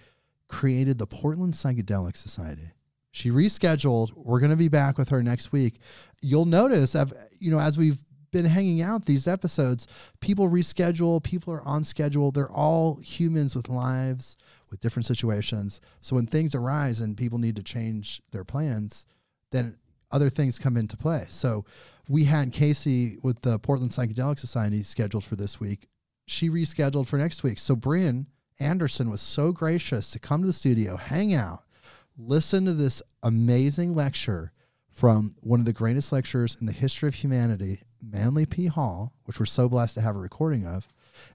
created 0.47 0.97
the 0.97 1.07
Portland 1.07 1.53
Psychedelic 1.53 2.17
Society. 2.17 2.71
She 3.11 3.29
rescheduled. 3.29 4.11
We're 4.15 4.39
going 4.39 4.51
to 4.51 4.57
be 4.57 4.67
back 4.67 4.97
with 4.97 5.09
her 5.09 5.21
next 5.21 5.51
week. 5.51 5.79
You'll 6.21 6.45
notice, 6.45 6.95
I've, 6.95 7.13
you 7.39 7.51
know, 7.51 7.59
as 7.59 7.77
we've 7.77 7.97
been 8.31 8.45
hanging 8.45 8.81
out 8.81 9.05
these 9.05 9.27
episodes, 9.27 9.87
people 10.19 10.49
reschedule, 10.49 11.21
people 11.21 11.53
are 11.53 11.63
on 11.63 11.83
schedule. 11.83 12.31
They're 12.31 12.51
all 12.51 12.95
humans 12.97 13.55
with 13.55 13.69
lives, 13.69 14.37
with 14.69 14.81
different 14.81 15.05
situations. 15.05 15.81
So 16.01 16.15
when 16.15 16.27
things 16.27 16.55
arise 16.55 17.01
and 17.01 17.17
people 17.17 17.37
need 17.37 17.55
to 17.55 17.63
change 17.63 18.21
their 18.31 18.43
plans, 18.43 19.05
then 19.51 19.77
other 20.11 20.29
things 20.29 20.59
come 20.59 20.77
into 20.77 20.97
play. 20.97 21.25
So 21.29 21.65
we 22.07 22.25
had 22.25 22.51
Casey 22.51 23.17
with 23.21 23.41
the 23.41 23.59
Portland 23.59 23.91
Psychedelic 23.91 24.39
Society 24.39 24.83
scheduled 24.83 25.23
for 25.23 25.35
this 25.35 25.59
week. 25.59 25.87
She 26.27 26.49
rescheduled 26.49 27.07
for 27.07 27.17
next 27.17 27.43
week. 27.43 27.59
So 27.59 27.75
Brynn 27.75 28.25
Anderson 28.59 29.09
was 29.09 29.21
so 29.21 29.51
gracious 29.51 30.11
to 30.11 30.19
come 30.19 30.41
to 30.41 30.47
the 30.47 30.53
studio, 30.53 30.97
hang 30.97 31.33
out, 31.33 31.63
listen 32.17 32.65
to 32.65 32.73
this 32.73 33.01
amazing 33.23 33.93
lecture 33.93 34.51
from 34.99 35.33
one 35.39 35.61
of 35.61 35.65
the 35.65 35.71
greatest 35.71 36.11
lecturers 36.11 36.57
in 36.59 36.65
the 36.65 36.73
history 36.73 37.07
of 37.07 37.15
humanity, 37.15 37.79
Manly 38.01 38.45
P. 38.45 38.67
Hall, 38.67 39.13
which 39.23 39.39
we're 39.39 39.45
so 39.45 39.69
blessed 39.69 39.95
to 39.95 40.01
have 40.01 40.13
a 40.13 40.19
recording 40.19 40.67
of, 40.67 40.89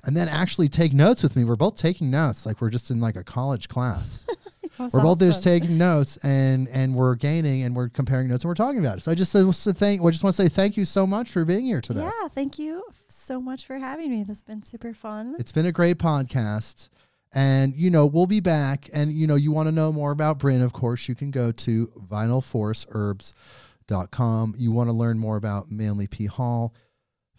and 0.05 0.15
then 0.15 0.29
actually 0.29 0.69
take 0.69 0.93
notes 0.93 1.23
with 1.23 1.35
me. 1.35 1.45
We're 1.45 1.57
both 1.57 1.77
taking 1.77 2.11
notes, 2.11 2.45
like 2.45 2.61
we're 2.61 2.69
just 2.69 2.91
in 2.91 3.01
like 3.01 3.17
a 3.17 3.25
college 3.25 3.69
class. 3.69 4.27
we're 4.79 5.03
both 5.03 5.19
just 5.19 5.43
taking 5.43 5.79
notes 5.79 6.19
and 6.19 6.69
and 6.69 6.95
we're 6.95 7.15
gaining 7.15 7.63
and 7.63 7.75
we're 7.75 7.89
comparing 7.89 8.29
notes 8.29 8.45
and 8.45 8.51
we're 8.51 8.55
talking 8.55 8.81
about 8.81 8.99
it. 8.99 9.01
So 9.01 9.13
I 9.13 9.15
just 9.15 9.33
said 9.33 9.47
to 9.47 9.73
thank. 9.73 10.03
I 10.03 10.11
just 10.11 10.23
want 10.23 10.37
to 10.37 10.43
say 10.43 10.49
thank 10.49 10.77
you 10.77 10.85
so 10.85 11.07
much 11.07 11.31
for 11.31 11.47
being 11.47 11.65
here 11.65 11.81
today. 11.81 12.03
Yeah, 12.03 12.29
thank 12.35 12.59
you 12.59 12.83
so 13.09 13.41
much 13.41 13.65
for 13.65 13.79
having 13.79 14.11
me. 14.11 14.19
This 14.19 14.29
has 14.29 14.43
been 14.43 14.63
super 14.63 14.93
fun. 14.93 15.37
It's 15.39 15.53
been 15.53 15.67
a 15.67 15.73
great 15.73 15.97
podcast. 15.97 16.91
And, 17.35 17.75
you 17.75 17.91
know, 17.91 18.07
we'll 18.07 18.27
be 18.27 18.41
back. 18.41 18.89
And, 18.93 19.13
you 19.13 19.27
know, 19.27 19.35
you 19.35 19.51
want 19.51 19.67
to 19.67 19.73
know 19.73 19.91
more 19.93 20.13
about 20.13 20.39
Brynn, 20.39 20.63
of 20.63 20.73
course, 20.73 21.09
you 21.09 21.17
can 21.17 21.33
go 21.33 21.51
to 21.51 21.89
vitalforceherbs.com. 22.09 24.55
You 24.57 24.71
want 24.71 24.89
to 24.89 24.95
learn 24.95 25.19
more 25.19 25.37
about 25.37 25.69
Manly 25.71 26.07
P. 26.07 26.27
Hall, 26.27 26.73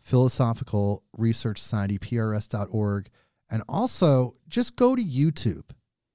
Philosophical 0.01 1.03
Research 1.17 1.59
Society, 1.59 1.97
PRS.org. 1.97 3.07
And 3.49 3.63
also 3.69 4.35
just 4.49 4.75
go 4.75 4.97
to 4.97 5.01
YouTube. 5.01 5.63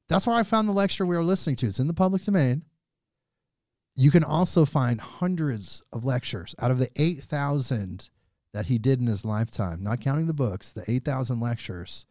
That's 0.08 0.26
where 0.26 0.36
I 0.36 0.42
found 0.42 0.68
the 0.68 0.72
lecture 0.72 1.06
we 1.06 1.16
were 1.16 1.22
listening 1.22 1.56
to. 1.56 1.66
It's 1.66 1.80
in 1.80 1.86
the 1.86 1.94
public 1.94 2.22
domain. 2.22 2.64
You 3.96 4.10
can 4.10 4.24
also 4.24 4.66
find 4.66 5.00
hundreds 5.00 5.82
of 5.92 6.04
lectures 6.04 6.54
out 6.58 6.70
of 6.70 6.78
the 6.78 6.90
8,000 6.96 8.10
that 8.52 8.66
he 8.66 8.78
did 8.78 9.00
in 9.00 9.06
his 9.06 9.24
lifetime, 9.24 9.82
not 9.82 10.00
counting 10.00 10.26
the 10.26 10.34
books, 10.34 10.72
the 10.72 10.84
8,000 10.90 11.40
lectures 11.40 12.04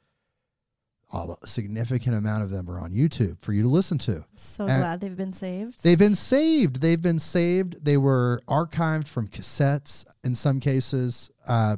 a 1.12 1.48
significant 1.48 2.16
amount 2.16 2.44
of 2.44 2.52
them 2.52 2.70
are 2.70 2.80
on 2.80 2.92
YouTube 2.94 3.40
for 3.40 3.52
you 3.54 3.64
to 3.64 3.68
listen 3.70 3.98
to. 4.00 4.26
So 4.36 4.68
And- 4.68 4.82
glad 4.82 5.02
they've 5.02 5.16
been 5.18 5.34
saved. 5.34 5.82
They've 5.84 5.98
been 5.98 6.16
saved. 6.16 6.82
They've 6.82 7.02
been 7.02 7.20
saved. 7.20 7.84
They 7.84 7.98
were 7.98 8.42
archived 8.48 9.08
from 9.08 9.28
cassettes 9.28 10.06
in 10.24 10.36
some 10.36 10.60
cases. 10.60 11.32
Uh, 11.48 11.78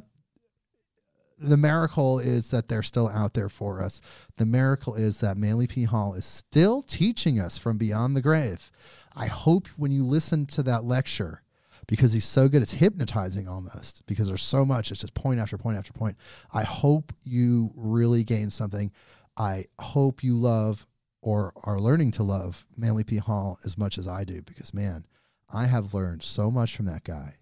the 1.38 1.56
miracle 1.56 2.18
is 2.18 2.50
that 2.50 2.68
they're 2.68 2.82
still 2.82 3.08
out 3.08 3.34
there 3.34 3.48
for 3.48 3.82
us. 3.82 4.00
The 4.36 4.46
miracle 4.46 4.94
is 4.94 5.20
that 5.20 5.36
Manly 5.36 5.66
P. 5.66 5.84
Hall 5.84 6.14
is 6.14 6.24
still 6.24 6.82
teaching 6.82 7.40
us 7.40 7.58
from 7.58 7.78
beyond 7.78 8.14
the 8.14 8.22
grave. 8.22 8.70
I 9.16 9.26
hope 9.26 9.66
when 9.76 9.90
you 9.90 10.04
listen 10.04 10.46
to 10.46 10.62
that 10.64 10.84
lecture, 10.84 11.42
because 11.88 12.12
he's 12.12 12.24
so 12.24 12.48
good, 12.48 12.62
it's 12.62 12.74
hypnotizing 12.74 13.48
almost 13.48 14.06
because 14.06 14.28
there's 14.28 14.42
so 14.42 14.64
much. 14.64 14.92
It's 14.92 15.00
just 15.00 15.14
point 15.14 15.40
after 15.40 15.58
point 15.58 15.76
after 15.78 15.92
point. 15.92 16.16
I 16.52 16.62
hope 16.62 17.12
you 17.24 17.72
really 17.74 18.22
gain 18.22 18.50
something. 18.50 18.92
I 19.36 19.66
hope 19.78 20.22
you 20.22 20.36
love 20.36 20.86
or 21.20 21.52
are 21.64 21.78
learning 21.78 22.10
to 22.12 22.22
love 22.22 22.66
Manly 22.76 23.04
P. 23.04 23.16
Hall 23.16 23.58
as 23.64 23.78
much 23.78 23.96
as 23.96 24.06
I 24.06 24.24
do 24.24 24.42
because, 24.42 24.74
man, 24.74 25.06
I 25.52 25.66
have 25.66 25.94
learned 25.94 26.22
so 26.22 26.50
much 26.50 26.76
from 26.76 26.86
that 26.86 27.04
guy. 27.04 27.36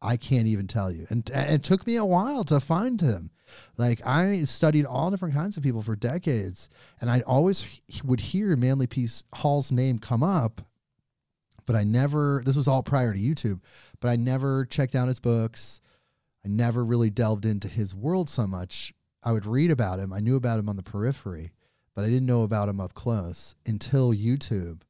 I 0.00 0.16
can't 0.16 0.46
even 0.46 0.66
tell 0.66 0.90
you. 0.90 1.06
And, 1.08 1.28
and 1.30 1.50
it 1.50 1.62
took 1.62 1.86
me 1.86 1.96
a 1.96 2.04
while 2.04 2.44
to 2.44 2.60
find 2.60 3.00
him. 3.00 3.30
Like 3.76 4.06
I 4.06 4.44
studied 4.44 4.84
all 4.84 5.10
different 5.10 5.34
kinds 5.34 5.56
of 5.56 5.62
people 5.62 5.82
for 5.82 5.96
decades, 5.96 6.68
and 7.00 7.10
I 7.10 7.20
always 7.20 7.64
h- 7.88 8.04
would 8.04 8.20
hear 8.20 8.56
Manly 8.56 8.86
P. 8.86 9.08
Hall's 9.34 9.72
name 9.72 9.98
come 9.98 10.22
up, 10.22 10.62
but 11.66 11.76
I 11.76 11.84
never. 11.84 12.42
This 12.44 12.56
was 12.56 12.68
all 12.68 12.82
prior 12.82 13.12
to 13.12 13.18
YouTube, 13.18 13.60
but 14.00 14.08
I 14.08 14.16
never 14.16 14.64
checked 14.64 14.94
out 14.94 15.08
his 15.08 15.20
books. 15.20 15.80
I 16.44 16.48
never 16.48 16.84
really 16.84 17.10
delved 17.10 17.44
into 17.46 17.68
his 17.68 17.94
world 17.94 18.28
so 18.28 18.46
much. 18.46 18.92
I 19.24 19.32
would 19.32 19.46
read 19.46 19.70
about 19.70 19.98
him. 19.98 20.12
I 20.12 20.20
knew 20.20 20.36
about 20.36 20.58
him 20.58 20.68
on 20.68 20.76
the 20.76 20.82
periphery, 20.82 21.52
but 21.94 22.04
I 22.04 22.08
didn't 22.08 22.26
know 22.26 22.42
about 22.42 22.68
him 22.68 22.80
up 22.80 22.92
close 22.94 23.54
until 23.66 24.12
YouTube. 24.12 24.82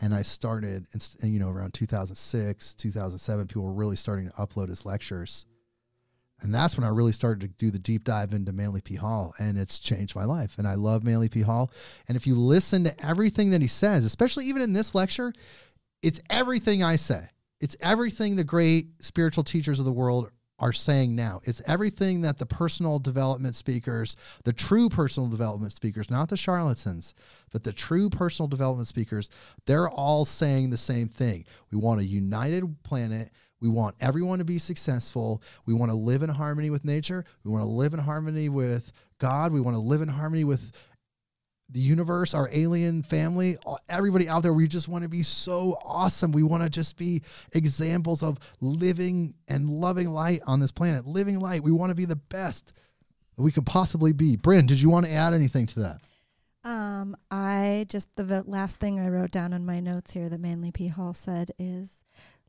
And 0.00 0.14
I 0.14 0.22
started, 0.22 0.86
and, 0.92 1.32
you 1.32 1.40
know, 1.40 1.50
around 1.50 1.74
2006, 1.74 2.74
2007, 2.74 3.46
people 3.46 3.64
were 3.64 3.72
really 3.72 3.96
starting 3.96 4.26
to 4.26 4.32
upload 4.32 4.68
his 4.68 4.84
lectures. 4.84 5.46
And 6.40 6.54
that's 6.54 6.76
when 6.76 6.84
I 6.84 6.90
really 6.90 7.12
started 7.12 7.40
to 7.40 7.48
do 7.48 7.72
the 7.72 7.80
deep 7.80 8.04
dive 8.04 8.32
into 8.32 8.52
Manly 8.52 8.80
P. 8.80 8.94
Hall, 8.94 9.34
and 9.40 9.58
it's 9.58 9.80
changed 9.80 10.14
my 10.14 10.24
life. 10.24 10.56
And 10.56 10.68
I 10.68 10.74
love 10.74 11.02
Manly 11.02 11.28
P. 11.28 11.40
Hall. 11.40 11.72
And 12.06 12.16
if 12.16 12.28
you 12.28 12.36
listen 12.36 12.84
to 12.84 13.04
everything 13.04 13.50
that 13.50 13.60
he 13.60 13.66
says, 13.66 14.04
especially 14.04 14.46
even 14.46 14.62
in 14.62 14.72
this 14.72 14.94
lecture, 14.94 15.32
it's 16.00 16.20
everything 16.30 16.82
I 16.82 16.94
say. 16.94 17.30
It's 17.60 17.76
everything 17.80 18.36
the 18.36 18.44
great 18.44 19.02
spiritual 19.02 19.42
teachers 19.42 19.80
of 19.80 19.84
the 19.84 19.92
world 19.92 20.30
are 20.58 20.72
saying 20.72 21.14
now. 21.14 21.40
It's 21.44 21.62
everything 21.66 22.22
that 22.22 22.38
the 22.38 22.46
personal 22.46 22.98
development 22.98 23.54
speakers, 23.54 24.16
the 24.44 24.52
true 24.52 24.88
personal 24.88 25.28
development 25.28 25.72
speakers, 25.72 26.10
not 26.10 26.28
the 26.28 26.36
charlatans, 26.36 27.14
but 27.52 27.64
the 27.64 27.72
true 27.72 28.10
personal 28.10 28.48
development 28.48 28.88
speakers, 28.88 29.30
they're 29.66 29.88
all 29.88 30.24
saying 30.24 30.70
the 30.70 30.76
same 30.76 31.08
thing. 31.08 31.44
We 31.70 31.78
want 31.78 32.00
a 32.00 32.04
united 32.04 32.82
planet. 32.82 33.30
We 33.60 33.68
want 33.68 33.96
everyone 34.00 34.38
to 34.38 34.44
be 34.44 34.58
successful. 34.58 35.42
We 35.66 35.74
want 35.74 35.90
to 35.90 35.96
live 35.96 36.22
in 36.22 36.30
harmony 36.30 36.70
with 36.70 36.84
nature. 36.84 37.24
We 37.44 37.50
want 37.50 37.64
to 37.64 37.68
live 37.68 37.94
in 37.94 38.00
harmony 38.00 38.48
with 38.48 38.92
God. 39.18 39.52
We 39.52 39.60
want 39.60 39.76
to 39.76 39.80
live 39.80 40.00
in 40.00 40.08
harmony 40.08 40.44
with 40.44 40.72
the 41.70 41.80
universe, 41.80 42.32
our 42.34 42.48
alien 42.52 43.02
family, 43.02 43.56
everybody 43.88 44.28
out 44.28 44.42
there. 44.42 44.52
We 44.52 44.68
just 44.68 44.88
want 44.88 45.04
to 45.04 45.10
be 45.10 45.22
so 45.22 45.78
awesome. 45.84 46.32
We 46.32 46.42
want 46.42 46.62
to 46.62 46.70
just 46.70 46.96
be 46.96 47.22
examples 47.52 48.22
of 48.22 48.38
living 48.60 49.34
and 49.48 49.68
loving 49.68 50.08
light 50.08 50.42
on 50.46 50.60
this 50.60 50.72
planet, 50.72 51.06
living 51.06 51.40
light. 51.40 51.62
We 51.62 51.72
want 51.72 51.90
to 51.90 51.96
be 51.96 52.06
the 52.06 52.16
best 52.16 52.72
that 53.36 53.42
we 53.42 53.52
can 53.52 53.64
possibly 53.64 54.12
be. 54.12 54.36
Brynn, 54.36 54.66
did 54.66 54.80
you 54.80 54.88
want 54.88 55.06
to 55.06 55.12
add 55.12 55.34
anything 55.34 55.66
to 55.66 55.80
that? 55.80 56.00
Um, 56.64 57.16
I 57.30 57.86
just 57.88 58.14
the 58.16 58.24
v- 58.24 58.42
last 58.50 58.80
thing 58.80 58.98
I 58.98 59.08
wrote 59.08 59.30
down 59.30 59.52
in 59.52 59.64
my 59.64 59.80
notes 59.80 60.12
here 60.12 60.28
that 60.28 60.40
Manly 60.40 60.72
P. 60.72 60.88
Hall 60.88 61.14
said 61.14 61.50
is, 61.58 62.02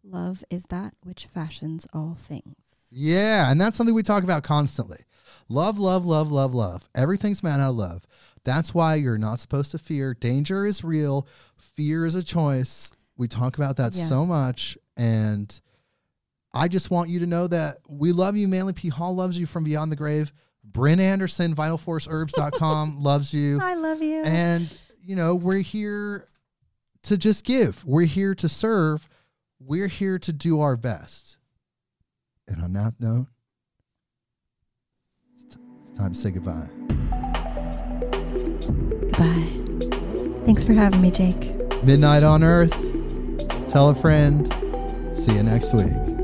"Love 0.04 0.44
is 0.50 0.64
that 0.70 0.94
which 1.04 1.26
fashions 1.26 1.86
all 1.94 2.16
things." 2.16 2.56
Yeah, 2.92 3.52
and 3.52 3.62
that's 3.62 3.78
something 3.78 3.94
we 3.94 4.02
talk 4.02 4.24
about 4.24 4.44
constantly. 4.44 5.06
Love, 5.48 5.78
love, 5.78 6.06
love, 6.06 6.32
love, 6.32 6.54
love. 6.54 6.90
Everything's 6.96 7.44
made 7.44 7.52
out 7.52 7.70
of 7.70 7.76
love. 7.76 8.02
That's 8.44 8.74
why 8.74 8.96
you're 8.96 9.18
not 9.18 9.40
supposed 9.40 9.72
to 9.72 9.78
fear. 9.78 10.14
Danger 10.14 10.66
is 10.66 10.84
real. 10.84 11.28
Fear 11.58 12.06
is 12.06 12.16
a 12.16 12.24
choice. 12.24 12.92
We 13.18 13.28
talk 13.28 13.58
about 13.58 13.78
that 13.78 13.96
Yeah. 13.96 14.06
so 14.06 14.26
much. 14.26 14.78
And 14.98 15.60
I 16.54 16.68
just 16.68 16.90
want 16.90 17.10
you 17.10 17.20
to 17.20 17.26
know 17.28 17.48
that 17.48 17.78
we 17.88 18.12
love 18.12 18.36
you. 18.36 18.48
Manly 18.48 18.74
P. 18.74 18.90
Hall 18.90 19.14
loves 19.16 19.38
you 19.38 19.46
from 19.46 19.64
beyond 19.64 19.92
the 19.92 19.96
grave. 19.96 20.34
Brynn 20.70 21.00
Anderson, 21.00 21.56
vitalforceherbs.com 21.56 23.02
loves 23.04 23.34
you. 23.34 23.60
I 23.62 23.74
love 23.76 24.02
you. 24.02 24.24
And, 24.24 24.70
you 25.04 25.16
know, 25.16 25.36
we're 25.36 25.62
here 25.62 26.28
to 27.04 27.18
just 27.18 27.44
give. 27.46 27.84
We're 27.86 28.06
here 28.06 28.36
to 28.36 28.48
serve. 28.50 29.08
We're 29.60 29.88
here 29.88 30.18
to 30.20 30.32
do 30.34 30.60
our 30.62 30.78
best. 30.78 31.38
And 32.48 32.64
on 32.64 32.74
that 32.74 32.94
note, 33.00 33.28
it's, 35.36 35.56
t- 35.56 35.62
it's 35.82 35.92
time 35.92 36.14
to 36.14 36.20
say 36.20 36.32
goodbye. 36.32 36.70
Goodbye. 39.20 40.46
Thanks 40.46 40.64
for 40.64 40.72
having 40.72 41.02
me, 41.02 41.12
Jake. 41.12 41.54
Midnight 41.84 42.24
on 42.24 42.42
Earth. 42.42 42.72
Tell 43.70 43.90
a 43.90 43.96
friend. 43.96 44.48
See 45.14 45.34
you 45.34 45.44
next 45.44 45.74
week. 45.74 46.19